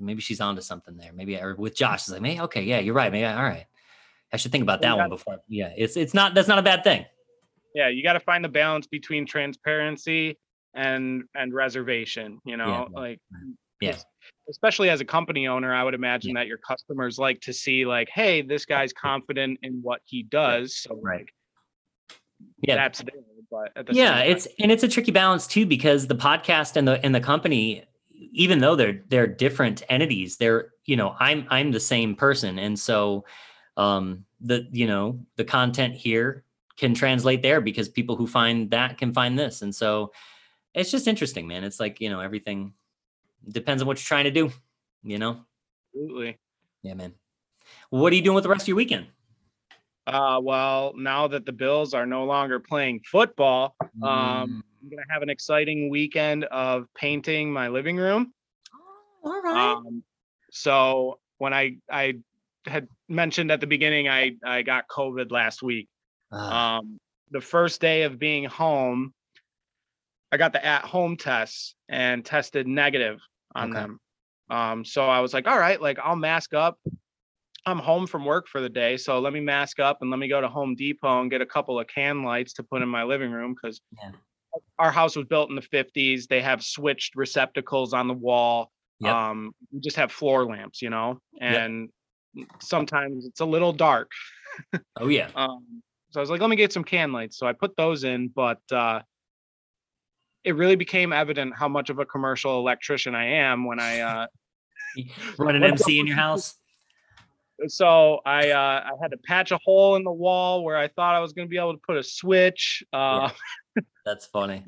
Maybe 0.00 0.22
she's 0.22 0.40
onto 0.40 0.62
something 0.62 0.96
there. 0.96 1.12
Maybe 1.12 1.36
or 1.36 1.54
with 1.56 1.74
Josh, 1.76 2.06
is 2.06 2.12
like, 2.12 2.24
hey, 2.24 2.40
okay, 2.40 2.62
yeah, 2.62 2.78
you're 2.78 2.94
right. 2.94 3.12
Maybe 3.12 3.26
all 3.26 3.42
right. 3.42 3.66
I 4.32 4.36
should 4.36 4.52
think 4.52 4.62
about 4.62 4.80
that 4.82 4.96
one 4.96 5.10
before. 5.10 5.38
Yeah, 5.48 5.72
it's 5.76 5.96
it's 5.96 6.14
not 6.14 6.34
that's 6.34 6.48
not 6.48 6.58
a 6.58 6.62
bad 6.62 6.82
thing. 6.84 7.04
Yeah, 7.74 7.88
you 7.88 8.02
got 8.02 8.14
to 8.14 8.20
find 8.20 8.44
the 8.44 8.48
balance 8.48 8.86
between 8.86 9.26
transparency 9.26 10.38
and 10.74 11.24
and 11.34 11.52
reservation. 11.52 12.38
You 12.44 12.56
know, 12.56 12.88
yeah, 12.92 13.00
like 13.00 13.20
Yeah. 13.80 13.92
'cause 13.92 14.04
especially 14.50 14.90
as 14.90 15.00
a 15.00 15.04
company 15.04 15.46
owner, 15.46 15.74
I 15.74 15.84
would 15.84 15.94
imagine 15.94 16.34
that 16.34 16.46
your 16.46 16.58
customers 16.58 17.18
like 17.18 17.40
to 17.42 17.52
see 17.52 17.84
like, 17.86 18.08
hey, 18.08 18.42
this 18.42 18.64
guy's 18.64 18.92
confident 18.92 19.58
in 19.62 19.80
what 19.82 20.00
he 20.04 20.22
does. 20.24 20.76
So 20.76 20.98
Right. 21.02 21.20
like 21.20 21.34
Yeah. 22.62 22.74
that's 22.76 23.00
there. 23.02 23.14
But 23.50 23.72
at 23.76 23.86
the 23.86 23.94
yeah 23.94 24.16
same 24.16 24.22
time- 24.22 24.30
it's 24.32 24.48
and 24.60 24.72
it's 24.72 24.82
a 24.82 24.88
tricky 24.88 25.10
balance 25.10 25.46
too 25.46 25.64
because 25.66 26.06
the 26.06 26.14
podcast 26.14 26.76
and 26.76 26.86
the 26.86 27.02
and 27.04 27.14
the 27.14 27.20
company 27.20 27.84
even 28.32 28.58
though 28.58 28.76
they're 28.76 29.02
they're 29.08 29.26
different 29.26 29.82
entities 29.88 30.36
they're 30.36 30.72
you 30.84 30.96
know 30.96 31.14
i'm 31.18 31.46
i'm 31.48 31.70
the 31.70 31.80
same 31.80 32.14
person 32.14 32.58
and 32.58 32.78
so 32.78 33.24
um 33.78 34.24
the 34.40 34.68
you 34.72 34.86
know 34.86 35.18
the 35.36 35.44
content 35.44 35.94
here 35.94 36.44
can 36.78 36.94
translate 36.94 37.42
there 37.42 37.60
because 37.60 37.88
people 37.88 38.16
who 38.16 38.26
find 38.26 38.70
that 38.70 38.96
can 38.98 39.12
find 39.12 39.38
this 39.38 39.62
and 39.62 39.74
so 39.74 40.12
it's 40.74 40.90
just 40.90 41.06
interesting 41.08 41.46
man 41.46 41.64
it's 41.64 41.80
like 41.80 42.00
you 42.00 42.08
know 42.08 42.20
everything 42.20 42.72
depends 43.50 43.82
on 43.82 43.86
what 43.88 43.96
you're 43.98 44.04
trying 44.06 44.24
to 44.24 44.30
do 44.30 44.50
you 45.02 45.18
know 45.18 45.40
absolutely. 45.94 46.38
yeah 46.82 46.94
man 46.94 47.12
what 47.90 48.12
are 48.12 48.16
you 48.16 48.22
doing 48.22 48.34
with 48.34 48.44
the 48.44 48.50
rest 48.50 48.62
of 48.62 48.68
your 48.68 48.76
weekend 48.76 49.06
Uh, 50.08 50.40
well, 50.42 50.94
now 50.96 51.28
that 51.28 51.44
the 51.44 51.52
Bills 51.52 51.92
are 51.92 52.06
no 52.06 52.24
longer 52.24 52.58
playing 52.58 52.98
football, 53.04 53.76
Mm. 54.00 54.08
um, 54.08 54.64
I'm 54.80 54.88
gonna 54.88 55.02
have 55.10 55.20
an 55.22 55.28
exciting 55.28 55.90
weekend 55.90 56.44
of 56.44 56.86
painting 56.94 57.52
my 57.52 57.68
living 57.68 57.98
room. 57.98 58.32
all 59.22 59.42
right 59.42 59.74
Um, 59.76 60.02
so 60.50 61.18
when 61.36 61.52
I 61.52 61.76
I 61.92 62.04
had 62.64 62.88
mentioned 63.08 63.50
at 63.52 63.60
the 63.60 63.66
beginning, 63.66 64.08
I 64.08 64.36
I 64.56 64.62
got 64.62 64.88
COVID 64.88 65.30
last 65.30 65.62
week. 65.62 65.88
Ah, 66.32 66.78
Um, 66.78 66.98
the 67.30 67.40
first 67.40 67.80
day 67.80 68.02
of 68.02 68.18
being 68.18 68.44
home, 68.44 69.12
I 70.32 70.36
got 70.36 70.52
the 70.52 70.64
at 70.64 70.84
home 70.84 71.16
tests 71.16 71.74
and 71.88 72.24
tested 72.24 72.66
negative 72.66 73.20
on 73.54 73.70
Okay. 73.70 73.80
them. 73.80 74.00
Um, 74.50 74.84
so 74.84 75.06
I 75.06 75.20
was 75.20 75.34
like, 75.34 75.46
all 75.46 75.58
right, 75.58 75.80
like 75.80 75.98
I'll 75.98 76.16
mask 76.16 76.54
up. 76.54 76.78
I'm 77.66 77.78
home 77.78 78.06
from 78.06 78.24
work 78.24 78.46
for 78.48 78.60
the 78.62 78.68
day, 78.68 78.96
so 78.96 79.18
let 79.20 79.32
me 79.32 79.40
mask 79.40 79.78
up 79.78 79.98
and 80.00 80.10
let 80.10 80.18
me 80.18 80.28
go 80.28 80.40
to 80.40 80.48
Home 80.48 80.74
Depot 80.74 81.20
and 81.20 81.30
get 81.30 81.42
a 81.42 81.46
couple 81.46 81.78
of 81.78 81.86
can 81.86 82.22
lights 82.22 82.54
to 82.54 82.62
put 82.62 82.80
in 82.80 82.88
my 82.88 83.02
living 83.02 83.30
room 83.30 83.54
because 83.54 83.80
Yeah. 83.92 84.12
our 84.78 84.90
house 84.90 85.16
was 85.16 85.26
built 85.26 85.50
in 85.50 85.56
the 85.56 85.62
50s. 85.62 86.28
They 86.28 86.40
have 86.40 86.62
switched 86.62 87.14
receptacles 87.14 87.92
on 87.92 88.08
the 88.08 88.14
wall. 88.14 88.70
Yep. 89.00 89.14
Um, 89.14 89.52
we 89.70 89.80
just 89.80 89.96
have 89.96 90.10
floor 90.10 90.46
lamps, 90.46 90.80
you 90.80 90.88
know, 90.88 91.20
Yep. 91.32 91.60
and 91.60 91.88
sometimes 92.60 93.26
it's 93.26 93.40
a 93.40 93.44
little 93.46 93.72
dark. 93.72 94.10
oh 94.96 95.08
yeah 95.08 95.30
Um, 95.34 95.82
so 96.18 96.20
I 96.20 96.22
was 96.22 96.30
like, 96.30 96.40
let 96.40 96.50
me 96.50 96.56
get 96.56 96.72
some 96.72 96.84
can 96.84 97.12
lights. 97.12 97.38
So 97.38 97.46
I 97.46 97.52
put 97.52 97.76
those 97.76 98.04
in, 98.04 98.28
but 98.28 98.60
uh, 98.72 99.00
it 100.44 100.56
really 100.56 100.76
became 100.76 101.12
evident 101.12 101.54
how 101.56 101.68
much 101.68 101.90
of 101.90 101.98
a 101.98 102.04
commercial 102.04 102.58
electrician 102.58 103.14
I 103.14 103.26
am 103.36 103.64
when 103.64 103.80
I. 103.80 104.00
Uh, 104.00 104.26
run 105.38 105.54
an 105.54 105.62
mc 105.62 106.00
in 106.00 106.06
your 106.06 106.16
house 106.16 106.56
so 107.66 108.20
I 108.24 108.50
uh, 108.50 108.84
I 108.86 108.90
had 109.02 109.10
to 109.10 109.16
patch 109.16 109.50
a 109.50 109.58
hole 109.64 109.96
in 109.96 110.04
the 110.04 110.12
wall 110.12 110.62
where 110.62 110.76
I 110.76 110.88
thought 110.88 111.14
I 111.14 111.20
was 111.20 111.32
going 111.32 111.48
to 111.48 111.50
be 111.50 111.58
able 111.58 111.74
to 111.74 111.80
put 111.84 111.96
a 111.96 112.02
switch. 112.02 112.84
Uh, 112.92 113.30
that's 114.06 114.26
funny 114.26 114.64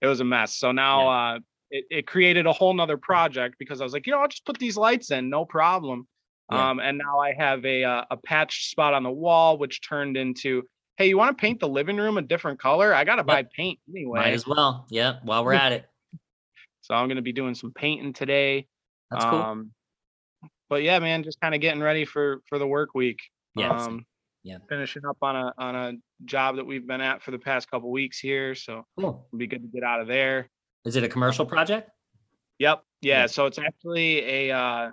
It 0.00 0.06
was 0.06 0.20
a 0.20 0.24
mess. 0.24 0.56
So 0.56 0.72
now 0.72 1.08
uh, 1.08 1.38
it, 1.70 1.84
it 1.90 2.06
created 2.06 2.46
a 2.46 2.52
whole 2.52 2.72
nother 2.72 2.96
project 2.96 3.56
because 3.58 3.80
I 3.80 3.84
was 3.84 3.92
like, 3.92 4.06
you 4.06 4.12
know, 4.12 4.20
I'll 4.20 4.28
just 4.28 4.46
put 4.46 4.58
these 4.58 4.76
lights 4.76 5.10
in, 5.10 5.28
no 5.28 5.44
problem. 5.44 6.08
Yeah. 6.50 6.70
Um, 6.70 6.80
and 6.80 6.98
now 6.98 7.20
I 7.20 7.32
have 7.34 7.64
a 7.64 7.84
uh, 7.84 8.04
a 8.10 8.16
patch 8.16 8.70
spot 8.70 8.94
on 8.94 9.02
the 9.02 9.10
wall, 9.10 9.58
which 9.58 9.86
turned 9.86 10.16
into, 10.16 10.62
hey, 10.96 11.08
you 11.08 11.18
want 11.18 11.36
to 11.36 11.40
paint 11.40 11.60
the 11.60 11.68
living 11.68 11.96
room 11.96 12.18
a 12.18 12.22
different 12.22 12.60
color? 12.60 12.94
I 12.94 13.04
got 13.04 13.16
to 13.16 13.24
buy 13.24 13.44
paint 13.56 13.78
anyway. 13.88 14.20
Might 14.20 14.34
as 14.34 14.46
well. 14.46 14.86
Yeah. 14.90 15.16
While 15.22 15.44
we're 15.44 15.54
at 15.54 15.72
it. 15.72 15.86
So 16.82 16.94
I'm 16.94 17.08
going 17.08 17.16
to 17.16 17.22
be 17.22 17.32
doing 17.32 17.54
some 17.54 17.72
painting 17.72 18.12
today. 18.12 18.66
That's 19.10 19.24
cool. 19.24 19.40
Um, 19.40 19.70
but 20.68 20.82
yeah, 20.82 20.98
man, 20.98 21.22
just 21.22 21.40
kind 21.40 21.54
of 21.54 21.60
getting 21.60 21.80
ready 21.82 22.04
for 22.04 22.42
for 22.48 22.58
the 22.58 22.66
work 22.66 22.90
week. 22.94 23.20
Yeah. 23.56 23.70
Um, 23.70 24.06
Yeah. 24.42 24.58
Finishing 24.68 25.04
up 25.06 25.16
on 25.22 25.36
a 25.36 25.52
on 25.58 25.74
a 25.74 25.92
job 26.24 26.56
that 26.56 26.66
we've 26.66 26.86
been 26.86 27.00
at 27.00 27.22
for 27.22 27.30
the 27.30 27.38
past 27.38 27.70
couple 27.70 27.90
weeks 27.90 28.18
here, 28.18 28.54
so 28.54 28.84
Cool. 28.98 29.26
it'll 29.28 29.38
be 29.38 29.46
good 29.46 29.62
to 29.62 29.68
get 29.68 29.82
out 29.82 30.00
of 30.00 30.06
there. 30.08 30.48
Is 30.84 30.96
it 30.96 31.04
a 31.04 31.08
commercial 31.08 31.46
project? 31.46 31.90
Yep. 32.58 32.82
Yeah. 33.00 33.20
Yeah. 33.20 33.26
So 33.26 33.46
it's 33.46 33.58
actually 33.58 34.18
a 34.48 34.50
uh, 34.56 34.90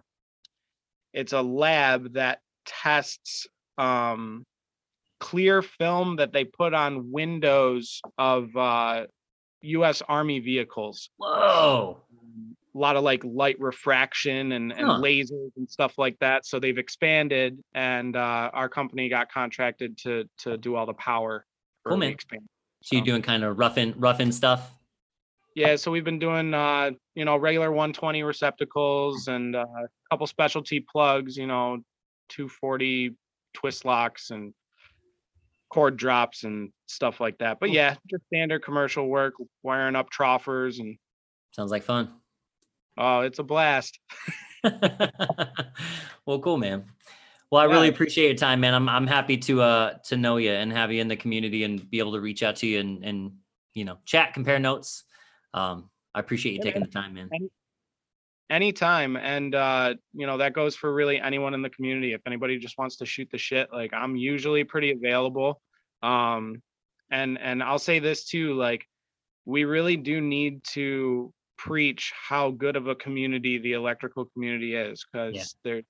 it's 1.14 1.34
a 1.34 1.42
lab 1.42 2.14
that 2.14 2.40
tests 2.66 3.48
um, 3.78 4.46
clear 5.22 5.62
film 5.62 6.18
that 6.18 6.34
they 6.34 6.44
put 6.44 6.74
on 6.74 7.12
windows 7.12 8.02
of 8.18 8.54
uh, 8.58 9.06
U.S. 9.62 10.02
Army 10.10 10.40
vehicles. 10.40 11.10
Whoa. 11.18 12.02
A 12.74 12.78
lot 12.78 12.96
of 12.96 13.04
like 13.04 13.22
light 13.24 13.58
refraction 13.60 14.54
and, 14.54 14.72
and 14.72 14.88
Huh. 14.88 15.00
lasers 15.00 15.52
and 15.58 15.70
stuff 15.70 15.98
like 15.98 16.18
that. 16.20 16.46
So 16.46 16.60
they've 16.60 16.78
expanded, 16.78 17.60
and 17.74 18.16
uh, 18.16 18.50
our 18.54 18.68
company 18.68 19.10
got 19.10 19.32
contracted 19.32 19.98
to 20.00 20.28
to 20.40 20.58
do 20.58 20.76
all 20.76 20.86
the 20.86 20.94
power. 20.94 21.46
Cool, 21.86 21.98
man. 21.98 22.12
expansion. 22.12 22.48
So 22.82 22.96
you're 22.96 23.06
doing 23.06 23.22
kind 23.22 23.44
of 23.44 23.60
rough 23.60 23.78
in 23.78 23.94
rough 23.98 24.20
in 24.20 24.32
stuff. 24.32 24.72
Yeah, 25.54 25.76
so 25.76 25.92
we've 25.92 26.06
been 26.06 26.18
doing 26.20 26.54
uh, 26.54 26.92
you 27.14 27.26
know, 27.26 27.36
regular 27.36 27.72
120 27.72 28.24
receptacles 28.24 29.28
and 29.28 29.54
uh, 29.56 29.66
a 29.66 29.88
couple 30.10 30.26
specialty 30.26 30.80
plugs, 30.80 31.36
you 31.36 31.46
know, 31.46 31.80
240 32.30 33.12
twist 33.54 33.84
locks 33.84 34.32
and 34.32 34.54
cord 35.72 35.98
drops 35.98 36.44
and 36.44 36.72
stuff 36.88 37.20
like 37.20 37.38
that. 37.40 37.60
But 37.60 37.72
yeah, 37.72 37.96
just 38.10 38.26
standard 38.28 38.64
commercial 38.64 39.08
work, 39.08 39.34
wiring 39.64 39.96
up 39.96 40.10
troffers 40.10 40.80
and 40.80 40.98
Sounds 41.52 41.72
like 41.72 41.84
fun. 41.84 42.10
oh, 42.98 43.22
it's 43.22 43.40
a 43.40 43.44
blast. 43.44 44.00
well, 46.26 46.40
cool, 46.42 46.58
man. 46.58 46.86
Well, 47.50 47.62
I 47.62 47.66
really 47.66 47.90
appreciate 47.90 48.28
your 48.28 48.36
time, 48.36 48.62
man. 48.62 48.74
I'm 48.74 48.88
I'm 48.88 49.08
happy 49.08 49.38
to 49.38 49.62
uh 49.62 49.94
to 50.06 50.16
know 50.16 50.38
you 50.38 50.52
and 50.52 50.72
have 50.72 50.92
you 50.92 51.02
in 51.02 51.08
the 51.08 51.18
community 51.18 51.64
and 51.64 51.90
be 51.90 52.00
able 52.00 52.14
to 52.14 52.22
reach 52.22 52.44
out 52.44 52.56
to 52.58 52.68
you 52.68 52.80
and 52.80 53.04
and 53.04 53.32
you 53.74 53.84
know 53.84 53.98
chat, 54.06 54.34
compare 54.34 54.60
notes. 54.60 55.04
Um, 55.54 55.90
I 56.16 56.20
appreciate 56.22 56.54
you 56.54 56.60
Yeah, 56.60 56.64
taking 56.66 56.84
the 56.84 56.90
time, 56.90 57.14
man. 57.14 57.30
Anytime. 58.52 59.16
And 59.16 59.56
uh, 59.56 59.96
you 60.14 60.28
know, 60.28 60.38
that 60.38 60.54
goes 60.54 60.76
for 60.76 60.94
really 60.94 61.20
anyone 61.20 61.54
in 61.54 61.62
the 61.62 61.70
community. 61.70 62.12
If 62.12 62.22
anybody 62.28 62.60
just 62.60 62.78
wants 62.78 62.98
to 62.98 63.06
shoot 63.06 63.30
the 63.32 63.38
shit, 63.38 63.70
like 63.72 63.94
I'm 63.94 64.18
usually 64.18 64.66
pretty 64.66 64.92
available. 64.92 65.62
Um, 66.04 66.62
and 67.10 67.40
and 67.40 67.64
I'll 67.64 67.80
say 67.80 68.00
this 68.00 68.26
too, 68.26 68.54
like 68.56 68.86
we 69.46 69.64
really 69.64 69.96
do 69.96 70.20
need 70.20 70.64
to 70.66 71.34
preach 71.58 72.12
how 72.30 72.52
good 72.52 72.76
of 72.76 72.88
a 72.88 72.96
community 72.96 73.58
the 73.58 73.74
electrical 73.74 74.26
community 74.26 74.76
is 74.76 75.06
because 75.06 75.56
they're 75.64 75.84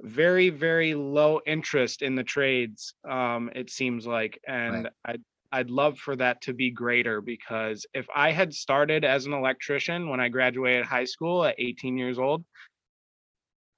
very 0.00 0.50
very 0.50 0.94
low 0.94 1.40
interest 1.46 2.02
in 2.02 2.14
the 2.14 2.24
trades 2.24 2.94
um 3.08 3.50
it 3.54 3.70
seems 3.70 4.06
like 4.06 4.38
and 4.46 4.88
i'd 5.06 5.22
i'd 5.52 5.70
love 5.70 5.98
for 5.98 6.16
that 6.16 6.40
to 6.42 6.52
be 6.52 6.70
greater 6.70 7.20
because 7.20 7.86
if 7.94 8.06
i 8.14 8.30
had 8.32 8.52
started 8.52 9.04
as 9.04 9.26
an 9.26 9.32
electrician 9.32 10.08
when 10.08 10.20
i 10.20 10.28
graduated 10.28 10.84
high 10.84 11.04
school 11.04 11.44
at 11.44 11.54
18 11.58 11.96
years 11.98 12.18
old 12.18 12.44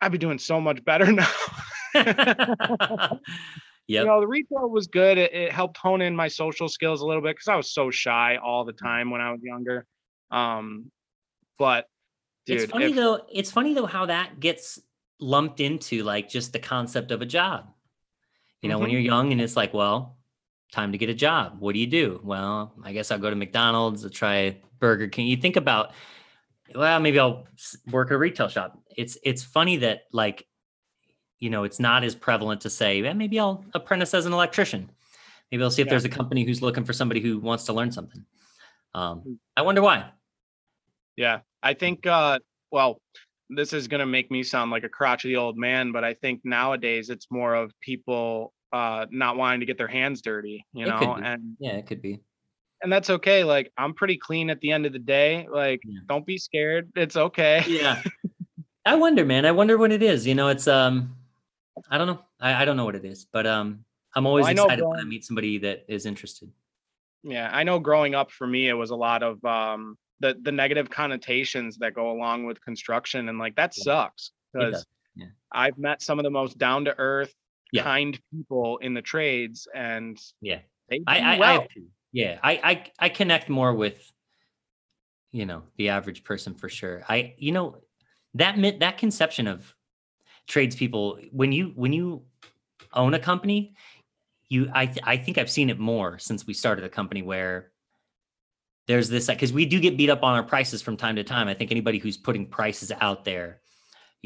i'd 0.00 0.12
be 0.12 0.18
doing 0.18 0.38
so 0.38 0.60
much 0.60 0.84
better 0.84 1.10
now 1.12 1.26
Yeah. 1.94 3.14
You 3.88 4.04
know, 4.04 4.20
the 4.20 4.26
retail 4.28 4.68
was 4.68 4.86
good. 4.86 5.16
It, 5.16 5.32
it 5.32 5.50
helped 5.50 5.78
hone 5.78 6.02
in 6.02 6.14
my 6.14 6.28
social 6.28 6.68
skills 6.68 7.00
a 7.00 7.06
little 7.06 7.22
bit 7.22 7.34
because 7.34 7.48
I 7.48 7.56
was 7.56 7.72
so 7.72 7.90
shy 7.90 8.36
all 8.36 8.66
the 8.66 8.74
time 8.74 9.10
when 9.10 9.22
I 9.22 9.30
was 9.32 9.40
younger. 9.42 9.86
Um, 10.30 10.90
but 11.58 11.86
dude, 12.44 12.60
it's 12.60 12.70
funny 12.70 12.90
if- 12.90 12.96
though. 12.96 13.24
It's 13.32 13.50
funny 13.50 13.72
though 13.72 13.86
how 13.86 14.04
that 14.04 14.40
gets 14.40 14.78
lumped 15.20 15.60
into 15.60 16.02
like 16.04 16.28
just 16.28 16.52
the 16.52 16.58
concept 16.58 17.12
of 17.12 17.22
a 17.22 17.26
job. 17.26 17.72
You 18.60 18.68
know, 18.68 18.78
when 18.78 18.90
Mhm. 18.90 18.92
you're 18.92 19.00
young 19.00 19.32
and 19.32 19.40
it's 19.40 19.56
like, 19.56 19.72
well, 19.72 20.17
time 20.72 20.92
to 20.92 20.98
get 20.98 21.08
a 21.08 21.14
job. 21.14 21.56
What 21.60 21.72
do 21.74 21.78
you 21.78 21.86
do? 21.86 22.20
Well, 22.22 22.72
I 22.84 22.92
guess 22.92 23.10
I'll 23.10 23.18
go 23.18 23.30
to 23.30 23.36
McDonald's, 23.36 24.04
I'll 24.04 24.10
try 24.10 24.56
Burger 24.78 25.08
King. 25.08 25.26
You 25.26 25.36
think 25.36 25.56
about, 25.56 25.92
well, 26.74 27.00
maybe 27.00 27.18
I'll 27.18 27.46
work 27.90 28.08
at 28.10 28.14
a 28.14 28.18
retail 28.18 28.48
shop. 28.48 28.78
It's 28.96 29.16
it's 29.22 29.42
funny 29.42 29.78
that 29.78 30.02
like, 30.12 30.46
you 31.38 31.50
know, 31.50 31.64
it's 31.64 31.80
not 31.80 32.04
as 32.04 32.14
prevalent 32.14 32.60
to 32.62 32.70
say, 32.70 33.02
"Eh, 33.02 33.12
maybe 33.12 33.38
I'll 33.40 33.64
apprentice 33.74 34.12
as 34.14 34.26
an 34.26 34.32
electrician. 34.32 34.90
Maybe 35.50 35.62
I'll 35.62 35.70
see 35.70 35.82
if 35.82 35.86
Yeah. 35.86 35.90
there's 35.90 36.04
a 36.04 36.08
company 36.10 36.44
who's 36.44 36.60
looking 36.62 36.84
for 36.84 36.92
somebody 36.92 37.20
who 37.20 37.38
wants 37.38 37.64
to 37.64 37.72
learn 37.72 37.90
something. 37.90 38.24
Um, 38.94 39.38
I 39.56 39.62
wonder 39.62 39.80
why. 39.82 40.10
Yeah, 41.16 41.40
I 41.62 41.74
think. 41.74 42.06
uh 42.06 42.38
Well, 42.70 43.00
this 43.48 43.72
is 43.72 43.88
gonna 43.88 44.04
make 44.06 44.30
me 44.30 44.42
sound 44.42 44.70
like 44.70 44.84
a 44.84 44.88
crotchety 44.90 45.34
old 45.36 45.56
man, 45.56 45.90
but 45.92 46.04
I 46.04 46.12
think 46.12 46.42
nowadays 46.44 47.08
it's 47.08 47.30
more 47.30 47.54
of 47.54 47.72
people 47.80 48.52
uh 48.72 49.06
not 49.10 49.36
wanting 49.36 49.60
to 49.60 49.66
get 49.66 49.78
their 49.78 49.88
hands 49.88 50.22
dirty, 50.22 50.66
you 50.72 50.84
It 50.84 50.88
know, 50.88 51.14
and 51.14 51.56
Yeah, 51.58 51.72
it 51.72 51.86
could 51.86 52.02
be. 52.02 52.20
and 52.82 52.92
that's 52.92 53.10
okay. 53.10 53.44
Like 53.44 53.72
I'm 53.76 53.94
pretty 53.94 54.16
clean 54.16 54.50
at 54.50 54.60
the 54.60 54.72
end 54.72 54.86
of 54.86 54.92
the 54.92 54.98
day. 54.98 55.46
Like, 55.50 55.80
Yeah. 55.84 56.00
don't 56.08 56.26
be 56.26 56.38
scared. 56.38 56.90
It's 56.96 57.16
okay. 57.16 57.64
yeah 57.68 58.02
i 58.86 58.94
wonder 58.94 59.24
man 59.24 59.44
i 59.44 59.50
wonder 59.50 59.76
what 59.76 59.92
it 59.92 60.02
is 60.02 60.26
you 60.26 60.34
know 60.34 60.48
it's 60.48 60.66
um 60.68 61.14
i 61.90 61.98
don't 61.98 62.06
know 62.06 62.20
i, 62.40 62.62
I 62.62 62.64
don't 62.64 62.76
know 62.76 62.84
what 62.84 62.94
it 62.94 63.04
is 63.04 63.26
but 63.30 63.46
um 63.46 63.84
i'm 64.14 64.26
always 64.26 64.46
I 64.46 64.52
know 64.52 64.64
excited 64.64 64.84
when 64.86 65.00
i 65.00 65.04
meet 65.04 65.24
somebody 65.24 65.58
that 65.58 65.84
is 65.88 66.06
interested 66.06 66.50
Yeah, 67.22 67.50
I 67.52 67.64
know 67.64 67.78
growing 67.80 68.14
up 68.14 68.30
for 68.30 68.46
me, 68.46 68.68
it 68.68 68.74
was 68.74 68.90
a 68.90 68.96
lot 68.96 69.22
of 69.22 69.44
um 69.44 69.98
the 70.20 70.36
the 70.40 70.52
negative 70.52 70.88
connotations 70.88 71.76
that 71.78 71.92
go 71.94 72.10
along 72.12 72.46
with 72.46 72.60
construction, 72.60 73.28
and 73.28 73.38
like 73.38 73.56
that 73.56 73.76
Yeah. 73.76 73.82
sucks 73.84 74.30
because 74.52 74.86
yeah. 75.16 75.26
I've 75.52 75.78
met 75.78 76.00
some 76.00 76.18
of 76.18 76.24
the 76.24 76.30
most 76.30 76.56
down 76.58 76.84
to 76.86 76.94
earth, 76.98 77.34
Yeah. 77.72 77.82
kind 77.82 78.18
people 78.32 78.78
in 78.78 78.94
the 78.94 79.02
trades, 79.02 79.68
and 79.74 80.18
yeah 80.40 80.60
I, 80.90 81.00
I, 81.06 81.18
I 81.18 81.38
well. 81.38 81.66
to. 81.74 81.84
yeah 82.12 82.38
I, 82.42 82.52
I 82.52 82.84
i 82.98 83.08
connect 83.08 83.48
more 83.48 83.74
with 83.74 84.10
you 85.32 85.46
know 85.46 85.62
the 85.76 85.90
average 85.90 86.24
person 86.24 86.54
for 86.54 86.68
sure 86.68 87.02
i 87.08 87.34
you 87.36 87.52
know 87.52 87.76
that 88.34 88.56
that 88.80 88.98
conception 88.98 89.46
of 89.46 89.74
tradespeople 90.46 91.18
when 91.30 91.52
you 91.52 91.72
when 91.74 91.92
you 91.92 92.22
own 92.94 93.14
a 93.14 93.18
company 93.18 93.74
you 94.48 94.70
i 94.72 94.86
th- 94.86 95.04
i 95.04 95.16
think 95.16 95.36
i've 95.36 95.50
seen 95.50 95.68
it 95.68 95.78
more 95.78 96.18
since 96.18 96.46
we 96.46 96.54
started 96.54 96.84
a 96.84 96.88
company 96.88 97.22
where 97.22 97.70
there's 98.86 99.10
this 99.10 99.26
because 99.26 99.52
we 99.52 99.66
do 99.66 99.78
get 99.78 99.98
beat 99.98 100.08
up 100.08 100.22
on 100.22 100.34
our 100.34 100.42
prices 100.42 100.80
from 100.80 100.96
time 100.96 101.16
to 101.16 101.24
time 101.24 101.48
i 101.48 101.54
think 101.54 101.70
anybody 101.70 101.98
who's 101.98 102.16
putting 102.16 102.46
prices 102.46 102.90
out 103.00 103.24
there 103.24 103.60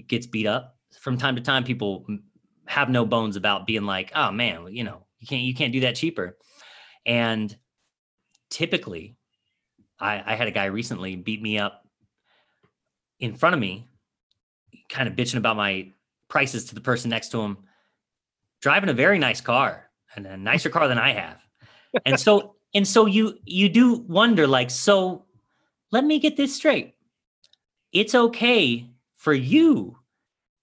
gets 0.06 0.26
beat 0.26 0.46
up 0.46 0.76
from 1.00 1.18
time 1.18 1.34
to 1.34 1.42
time 1.42 1.64
people 1.64 2.06
have 2.66 2.88
no 2.88 3.04
bones 3.04 3.36
about 3.36 3.66
being 3.66 3.84
like 3.84 4.12
oh 4.14 4.30
man 4.30 4.66
you 4.70 4.84
know 4.84 5.04
you 5.18 5.26
can't 5.26 5.42
you 5.42 5.54
can't 5.54 5.72
do 5.72 5.80
that 5.80 5.94
cheaper. 5.94 6.36
And 7.06 7.54
typically 8.50 9.16
i 9.98 10.22
i 10.32 10.34
had 10.34 10.46
a 10.46 10.50
guy 10.50 10.66
recently 10.66 11.16
beat 11.16 11.40
me 11.40 11.58
up 11.58 11.86
in 13.18 13.34
front 13.34 13.54
of 13.54 13.60
me 13.60 13.88
kind 14.88 15.08
of 15.08 15.16
bitching 15.16 15.38
about 15.38 15.56
my 15.56 15.88
prices 16.28 16.66
to 16.66 16.74
the 16.74 16.80
person 16.80 17.08
next 17.08 17.30
to 17.30 17.40
him 17.40 17.56
driving 18.60 18.90
a 18.90 18.94
very 18.94 19.18
nice 19.18 19.40
car 19.40 19.88
and 20.14 20.26
a 20.26 20.36
nicer 20.36 20.68
car 20.68 20.86
than 20.88 20.98
i 20.98 21.12
have. 21.12 21.38
And 22.04 22.18
so 22.18 22.56
and 22.74 22.86
so 22.86 23.06
you 23.06 23.38
you 23.44 23.68
do 23.68 23.94
wonder 24.08 24.46
like 24.46 24.70
so 24.70 25.24
let 25.90 26.04
me 26.04 26.18
get 26.18 26.36
this 26.36 26.56
straight. 26.56 26.94
It's 27.92 28.14
okay 28.14 28.88
for 29.16 29.34
you 29.34 29.98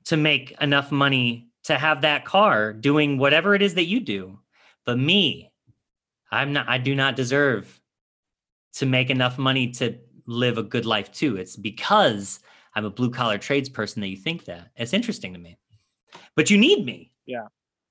to 0.05 0.17
make 0.17 0.55
enough 0.59 0.91
money 0.91 1.48
to 1.65 1.77
have 1.77 2.01
that 2.01 2.25
car 2.25 2.73
doing 2.73 3.17
whatever 3.17 3.55
it 3.55 3.61
is 3.61 3.75
that 3.75 3.85
you 3.85 3.99
do. 3.99 4.39
But 4.85 4.97
me 4.97 5.49
i'm 6.31 6.53
not 6.53 6.67
i 6.69 6.77
do 6.77 6.95
not 6.95 7.15
deserve 7.15 7.79
to 8.73 8.85
make 8.85 9.09
enough 9.09 9.37
money 9.37 9.71
to 9.71 9.97
live 10.25 10.59
a 10.59 10.63
good 10.63 10.85
life 10.85 11.11
too. 11.11 11.37
It's 11.37 11.55
because 11.55 12.39
i'm 12.75 12.85
a 12.85 12.89
blue 12.89 13.09
collar 13.09 13.37
tradesperson 13.37 13.95
that 13.95 14.07
you 14.07 14.17
think 14.17 14.45
that. 14.45 14.69
It's 14.75 14.93
interesting 14.93 15.33
to 15.33 15.39
me. 15.39 15.57
But 16.35 16.49
you 16.49 16.57
need 16.57 16.85
me. 16.85 17.11
Yeah. 17.25 17.47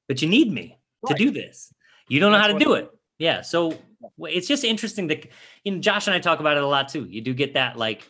but 0.08 0.22
you 0.22 0.28
need 0.28 0.52
me 0.52 0.78
to 1.06 1.14
do 1.14 1.30
this. 1.30 1.72
You 2.08 2.20
don't 2.20 2.32
know 2.32 2.38
That's 2.38 2.52
how 2.52 2.58
to 2.58 2.64
do 2.64 2.74
it 2.74 2.84
it. 2.84 2.90
Yeah 3.18 3.42
so 3.42 3.76
it's 4.20 4.48
just 4.48 4.64
interesting 4.64 5.08
that 5.08 5.28
you 5.64 5.72
know 5.72 5.78
josh 5.78 6.06
and 6.06 6.14
i 6.14 6.18
talk 6.18 6.40
about 6.40 6.56
it 6.56 6.62
a 6.62 6.66
lot 6.66 6.88
too. 6.88 7.04
You 7.04 7.20
do 7.20 7.34
get 7.34 7.54
that 7.54 7.76
like 7.76 8.08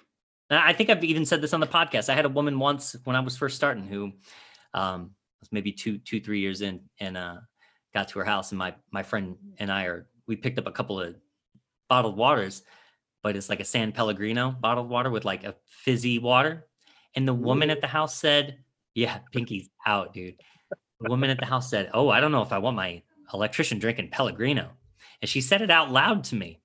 i 0.50 0.72
think 0.72 0.88
i've 0.90 1.04
even 1.04 1.26
said 1.26 1.40
this 1.40 1.52
on 1.52 1.60
the 1.60 1.66
podcast. 1.66 2.08
I 2.08 2.14
had 2.14 2.26
a 2.26 2.30
woman 2.30 2.58
once 2.58 2.96
when 3.04 3.16
i 3.16 3.20
was 3.20 3.36
first 3.36 3.56
starting 3.56 3.86
who 3.86 4.12
um 4.74 5.12
was 5.40 5.52
maybe 5.52 5.72
two 5.72 5.98
two 5.98 6.20
three 6.20 6.40
years 6.40 6.60
in 6.60 6.80
and 7.00 7.16
uh 7.16 7.36
got 7.94 8.08
to 8.08 8.18
her 8.18 8.24
house 8.24 8.52
and 8.52 8.58
my 8.58 8.74
my 8.90 9.02
friend 9.02 9.36
and 9.58 9.72
i 9.72 9.84
are 9.84 10.06
we 10.26 10.36
picked 10.36 10.58
up 10.58 10.66
a 10.66 10.72
couple 10.72 11.00
of 11.00 11.14
bottled 11.88 12.16
waters 12.16 12.62
but 13.22 13.36
it's 13.36 13.48
like 13.48 13.60
a 13.60 13.64
san 13.64 13.92
pellegrino 13.92 14.50
bottled 14.60 14.88
water 14.88 15.10
with 15.10 15.24
like 15.24 15.44
a 15.44 15.54
fizzy 15.66 16.18
water. 16.18 16.66
And 17.14 17.26
the 17.26 17.34
woman 17.34 17.70
at 17.70 17.80
the 17.80 17.86
house 17.86 18.16
said 18.16 18.58
yeah 18.94 19.18
pinky's 19.32 19.68
out 19.86 20.12
dude. 20.12 20.36
The 21.00 21.10
woman 21.10 21.30
at 21.30 21.38
the 21.38 21.46
house 21.46 21.70
said 21.70 21.90
oh 21.94 22.08
i 22.08 22.20
don't 22.20 22.32
know 22.32 22.42
if 22.42 22.52
i 22.52 22.58
want 22.58 22.76
my 22.76 23.02
electrician 23.32 23.78
drinking 23.78 24.10
pellegrino. 24.10 24.70
And 25.20 25.28
she 25.28 25.40
said 25.40 25.62
it 25.62 25.70
out 25.70 25.90
loud 25.90 26.24
to 26.24 26.36
me. 26.36 26.60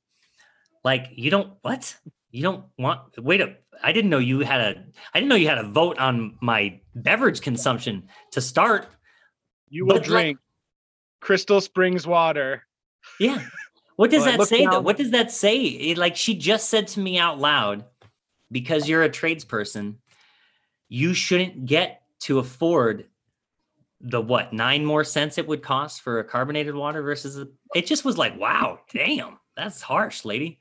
Like 0.83 1.07
you 1.11 1.31
don't 1.31 1.53
what? 1.61 1.95
You 2.29 2.43
don't 2.43 2.65
want 2.77 3.01
wait 3.17 3.41
a 3.41 3.55
i 3.81 3.91
didn't 3.91 4.09
know 4.09 4.17
you 4.19 4.39
had 4.41 4.61
a 4.61 4.83
i 5.13 5.19
didn't 5.19 5.29
know 5.29 5.35
you 5.35 5.47
had 5.47 5.57
a 5.57 5.63
vote 5.67 5.97
on 5.99 6.37
my 6.41 6.79
beverage 6.95 7.41
consumption 7.41 8.07
to 8.31 8.41
start. 8.41 8.87
You 9.69 9.85
will 9.85 9.93
But, 9.95 10.01
like- 10.01 10.07
drink 10.09 10.37
Crystal 11.21 11.59
Springs 11.61 12.05
water. 12.05 12.63
yeah. 13.19 13.43
What 13.95 14.11
does 14.11 14.23
Well, 14.25 14.37
that 14.39 14.47
say 14.47 14.65
though? 14.65 14.81
what 14.81 14.97
does 14.97 15.11
that 15.11 15.31
say? 15.31 15.57
It- 15.61 15.97
like 15.97 16.15
she 16.15 16.35
just 16.35 16.69
said 16.69 16.87
to 16.89 16.99
me 16.99 17.17
out 17.17 17.39
loud 17.39 17.85
because 18.51 18.87
you're 18.89 19.03
a 19.03 19.09
tradesperson 19.09 19.95
you 20.89 21.13
shouldn't 21.15 21.65
get 21.65 22.03
to 22.19 22.37
afford 22.39 23.07
the 24.01 24.21
what 24.21 24.53
nine 24.53 24.85
more 24.85 25.03
cents 25.03 25.37
it 25.39 25.47
would 25.47 25.63
cost 25.63 26.01
for 26.01 26.19
a 26.19 26.23
carbonated 26.23 26.75
water 26.75 27.01
versus 27.01 27.37
a, 27.39 27.47
it 27.73 27.85
just 27.87 28.05
was 28.05 28.17
like 28.17 28.37
wow 28.37 28.79
damn 28.93 29.39
that's 29.55 29.81
harsh 29.81 30.23
lady 30.25 30.59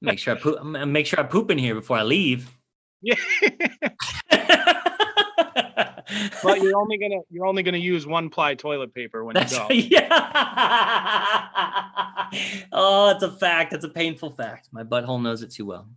make 0.00 0.18
sure 0.18 0.34
i 0.34 0.38
poop 0.38 0.62
make 0.64 1.06
sure 1.06 1.20
i 1.20 1.22
poop 1.22 1.50
in 1.50 1.58
here 1.58 1.74
before 1.74 1.96
i 1.98 2.02
leave 2.02 2.50
Yeah, 3.02 3.14
but 6.42 6.60
you're 6.60 6.76
only 6.78 6.98
gonna 6.98 7.20
you're 7.30 7.46
only 7.46 7.62
gonna 7.62 7.78
use 7.78 8.06
one 8.06 8.28
ply 8.30 8.54
toilet 8.54 8.92
paper 8.94 9.24
when 9.24 9.34
That's 9.34 9.52
you 9.52 9.58
go. 9.58 9.66
yeah. 9.70 10.08
oh, 12.72 13.10
it's 13.14 13.22
a 13.22 13.30
fact. 13.30 13.72
It's 13.72 13.84
a 13.84 13.88
painful 13.88 14.30
fact. 14.30 14.68
My 14.72 14.82
butthole 14.84 15.22
knows 15.22 15.42
it 15.42 15.50
too 15.50 15.66
well. 15.66 15.88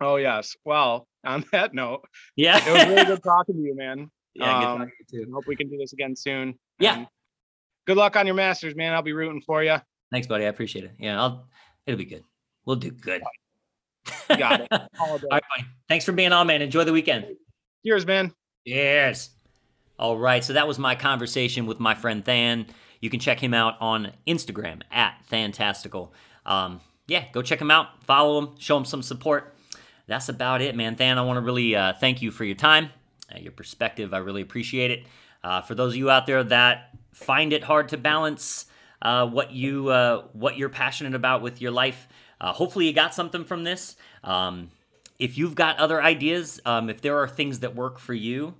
Oh 0.00 0.16
yes. 0.16 0.56
Well, 0.64 1.06
on 1.26 1.44
that 1.52 1.74
note, 1.74 2.02
Yeah. 2.36 2.58
it 2.66 2.72
was 2.72 2.86
really 2.86 3.04
good 3.04 3.22
talking 3.22 3.56
to 3.56 3.60
you, 3.60 3.74
man. 3.76 4.10
yeah, 4.34 4.60
good 4.60 4.66
um, 4.66 4.78
talking 4.78 4.92
to 5.10 5.16
you 5.16 5.24
too. 5.26 5.32
Hope 5.32 5.44
we 5.46 5.56
can 5.56 5.68
do 5.68 5.76
this 5.78 5.92
again 5.92 6.14
soon. 6.16 6.54
Yeah. 6.78 6.96
And 6.98 7.06
Good 7.86 7.96
luck 7.96 8.16
on 8.16 8.26
your 8.26 8.34
masters, 8.34 8.74
man. 8.76 8.92
I'll 8.92 9.02
be 9.02 9.12
rooting 9.14 9.40
for 9.40 9.62
you. 9.64 9.76
Thanks, 10.12 10.26
buddy. 10.26 10.44
I 10.44 10.48
appreciate 10.48 10.84
it. 10.84 10.92
Yeah, 10.98 11.20
I'll. 11.20 11.48
It'll 11.86 11.96
be 11.98 12.04
good. 12.04 12.22
We'll 12.68 12.76
do 12.76 12.90
good. 12.90 13.22
Got 14.28 14.60
it. 14.60 14.68
All 15.00 15.18
right, 15.30 15.42
buddy. 15.56 15.66
Thanks 15.88 16.04
for 16.04 16.12
being 16.12 16.34
on, 16.34 16.46
man. 16.46 16.60
Enjoy 16.60 16.84
the 16.84 16.92
weekend. 16.92 17.24
Cheers, 17.82 18.04
man. 18.04 18.34
Cheers. 18.66 19.30
All 19.98 20.18
right. 20.18 20.44
So 20.44 20.52
that 20.52 20.68
was 20.68 20.78
my 20.78 20.94
conversation 20.94 21.64
with 21.64 21.80
my 21.80 21.94
friend 21.94 22.22
Than. 22.22 22.66
You 23.00 23.08
can 23.08 23.20
check 23.20 23.40
him 23.40 23.54
out 23.54 23.80
on 23.80 24.12
Instagram 24.26 24.82
at 24.90 25.14
Fantastical. 25.24 26.12
Um, 26.44 26.80
yeah, 27.06 27.24
go 27.32 27.40
check 27.40 27.58
him 27.58 27.70
out. 27.70 28.04
Follow 28.04 28.38
him. 28.38 28.50
Show 28.58 28.76
him 28.76 28.84
some 28.84 29.00
support. 29.00 29.54
That's 30.06 30.28
about 30.28 30.60
it, 30.60 30.76
man. 30.76 30.94
Than, 30.94 31.16
I 31.16 31.22
want 31.22 31.38
to 31.38 31.40
really 31.40 31.74
uh, 31.74 31.94
thank 31.94 32.20
you 32.20 32.30
for 32.30 32.44
your 32.44 32.54
time, 32.54 32.90
uh, 33.34 33.38
your 33.38 33.52
perspective. 33.52 34.12
I 34.12 34.18
really 34.18 34.42
appreciate 34.42 34.90
it. 34.90 35.06
Uh, 35.42 35.62
for 35.62 35.74
those 35.74 35.94
of 35.94 35.96
you 35.96 36.10
out 36.10 36.26
there 36.26 36.44
that 36.44 36.90
find 37.12 37.54
it 37.54 37.64
hard 37.64 37.88
to 37.88 37.96
balance 37.96 38.66
uh, 39.00 39.26
what 39.26 39.52
you 39.52 39.88
uh, 39.88 40.24
what 40.34 40.58
you're 40.58 40.68
passionate 40.68 41.14
about 41.14 41.40
with 41.40 41.62
your 41.62 41.70
life, 41.70 42.06
uh, 42.40 42.52
hopefully 42.52 42.86
you 42.86 42.92
got 42.92 43.14
something 43.14 43.44
from 43.44 43.64
this. 43.64 43.96
Um, 44.24 44.70
if 45.18 45.36
you've 45.36 45.54
got 45.54 45.78
other 45.78 46.02
ideas, 46.02 46.60
um, 46.64 46.88
if 46.88 47.00
there 47.00 47.18
are 47.18 47.28
things 47.28 47.60
that 47.60 47.74
work 47.74 47.98
for 47.98 48.14
you, 48.14 48.54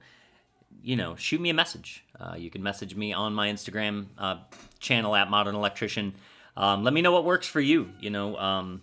you 0.83 0.97
know, 0.97 1.17
shoot 1.17 1.41
me 1.41 1.51
a 1.51 1.55
message. 1.55 2.05
Uh, 2.19 2.35
you 2.37 2.51
can 2.51 2.63
message 2.63 2.95
me 2.95 3.13
on 3.13 3.35
my 3.35 3.49
Instagram 3.49 4.07
uh, 4.17 4.39
channel 4.79 5.15
at 5.15 5.31
Modern 5.31 5.55
Electrician. 5.55 6.15
Um, 6.57 6.83
let 6.83 6.93
me 6.93 7.03
know 7.03 7.13
what 7.13 7.25
works 7.25 7.47
for 7.47 7.61
you. 7.61 7.91
You 8.01 8.11
know, 8.11 8.37
um, 8.37 8.83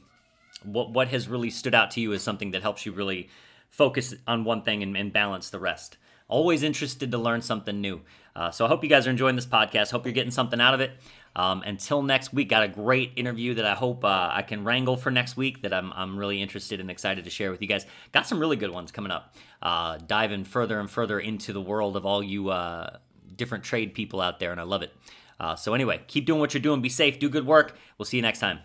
what 0.64 0.92
what 0.92 1.10
has 1.10 1.28
really 1.28 1.50
stood 1.50 1.76
out 1.76 1.92
to 1.92 2.02
you 2.02 2.14
as 2.14 2.22
something 2.24 2.52
that 2.52 2.62
helps 2.62 2.86
you 2.86 2.92
really 2.92 3.30
focus 3.70 4.14
on 4.26 4.46
one 4.46 4.62
thing 4.62 4.82
and, 4.82 4.96
and 4.96 5.12
balance 5.12 5.50
the 5.50 5.60
rest. 5.60 5.98
always 6.30 6.64
interested 6.64 7.12
to 7.12 7.18
learn 7.18 7.42
something 7.42 7.82
new. 7.82 8.02
Uh, 8.36 8.50
so 8.50 8.66
I 8.66 8.70
hope 8.70 8.84
you 8.84 8.90
guys 8.90 9.06
are 9.06 9.10
enjoying 9.10 9.36
this 9.36 9.46
podcast. 9.46 9.92
Hope 9.92 10.06
you're 10.06 10.14
getting 10.14 10.32
something 10.32 10.62
out 10.62 10.74
of 10.74 10.80
it. 10.80 10.92
Um, 11.36 11.64
until 11.64 12.02
next 12.02 12.34
week, 12.34 12.50
got 12.50 12.64
a 12.64 12.68
great 12.68 13.12
interview 13.16 13.56
that 13.56 13.66
I 13.66 13.74
hope 13.74 14.06
uh, 14.06 14.30
I 14.32 14.42
can 14.42 14.64
wrangle 14.64 14.96
for 14.96 15.12
next 15.12 15.36
week 15.36 15.62
that 15.64 15.74
I'm, 15.74 15.92
I'm 15.94 16.18
really 16.18 16.42
interested 16.42 16.80
and 16.80 16.90
excited 16.90 17.26
to 17.26 17.30
share 17.30 17.52
with 17.52 17.62
you 17.62 17.68
guys. 17.68 17.86
Got 18.12 18.26
some 18.26 18.40
really 18.40 18.56
good 18.56 18.70
ones 18.72 18.92
coming 18.92 19.12
up. 19.12 19.36
Uh, 19.62 19.98
diving 20.08 20.46
further 20.46 20.80
and 20.80 20.90
further 20.90 21.20
into 21.20 21.52
the 21.52 21.62
world 21.62 21.98
of 21.98 22.06
all 22.06 22.24
you 22.24 22.50
uh, 22.50 22.98
different 23.36 23.64
trade 23.64 23.94
people 23.94 24.22
out 24.22 24.40
there, 24.40 24.52
and 24.52 24.60
I 24.60 24.64
love 24.64 24.82
it. 24.82 24.94
Uh, 25.40 25.56
so, 25.56 25.74
anyway, 25.74 26.02
keep 26.08 26.26
doing 26.26 26.40
what 26.40 26.54
you're 26.54 26.62
doing. 26.62 26.82
Be 26.82 26.90
safe, 26.90 27.20
do 27.20 27.30
good 27.30 27.46
work. 27.46 27.78
We'll 27.98 28.06
see 28.06 28.18
you 28.18 28.24
next 28.24 28.40
time. 28.40 28.60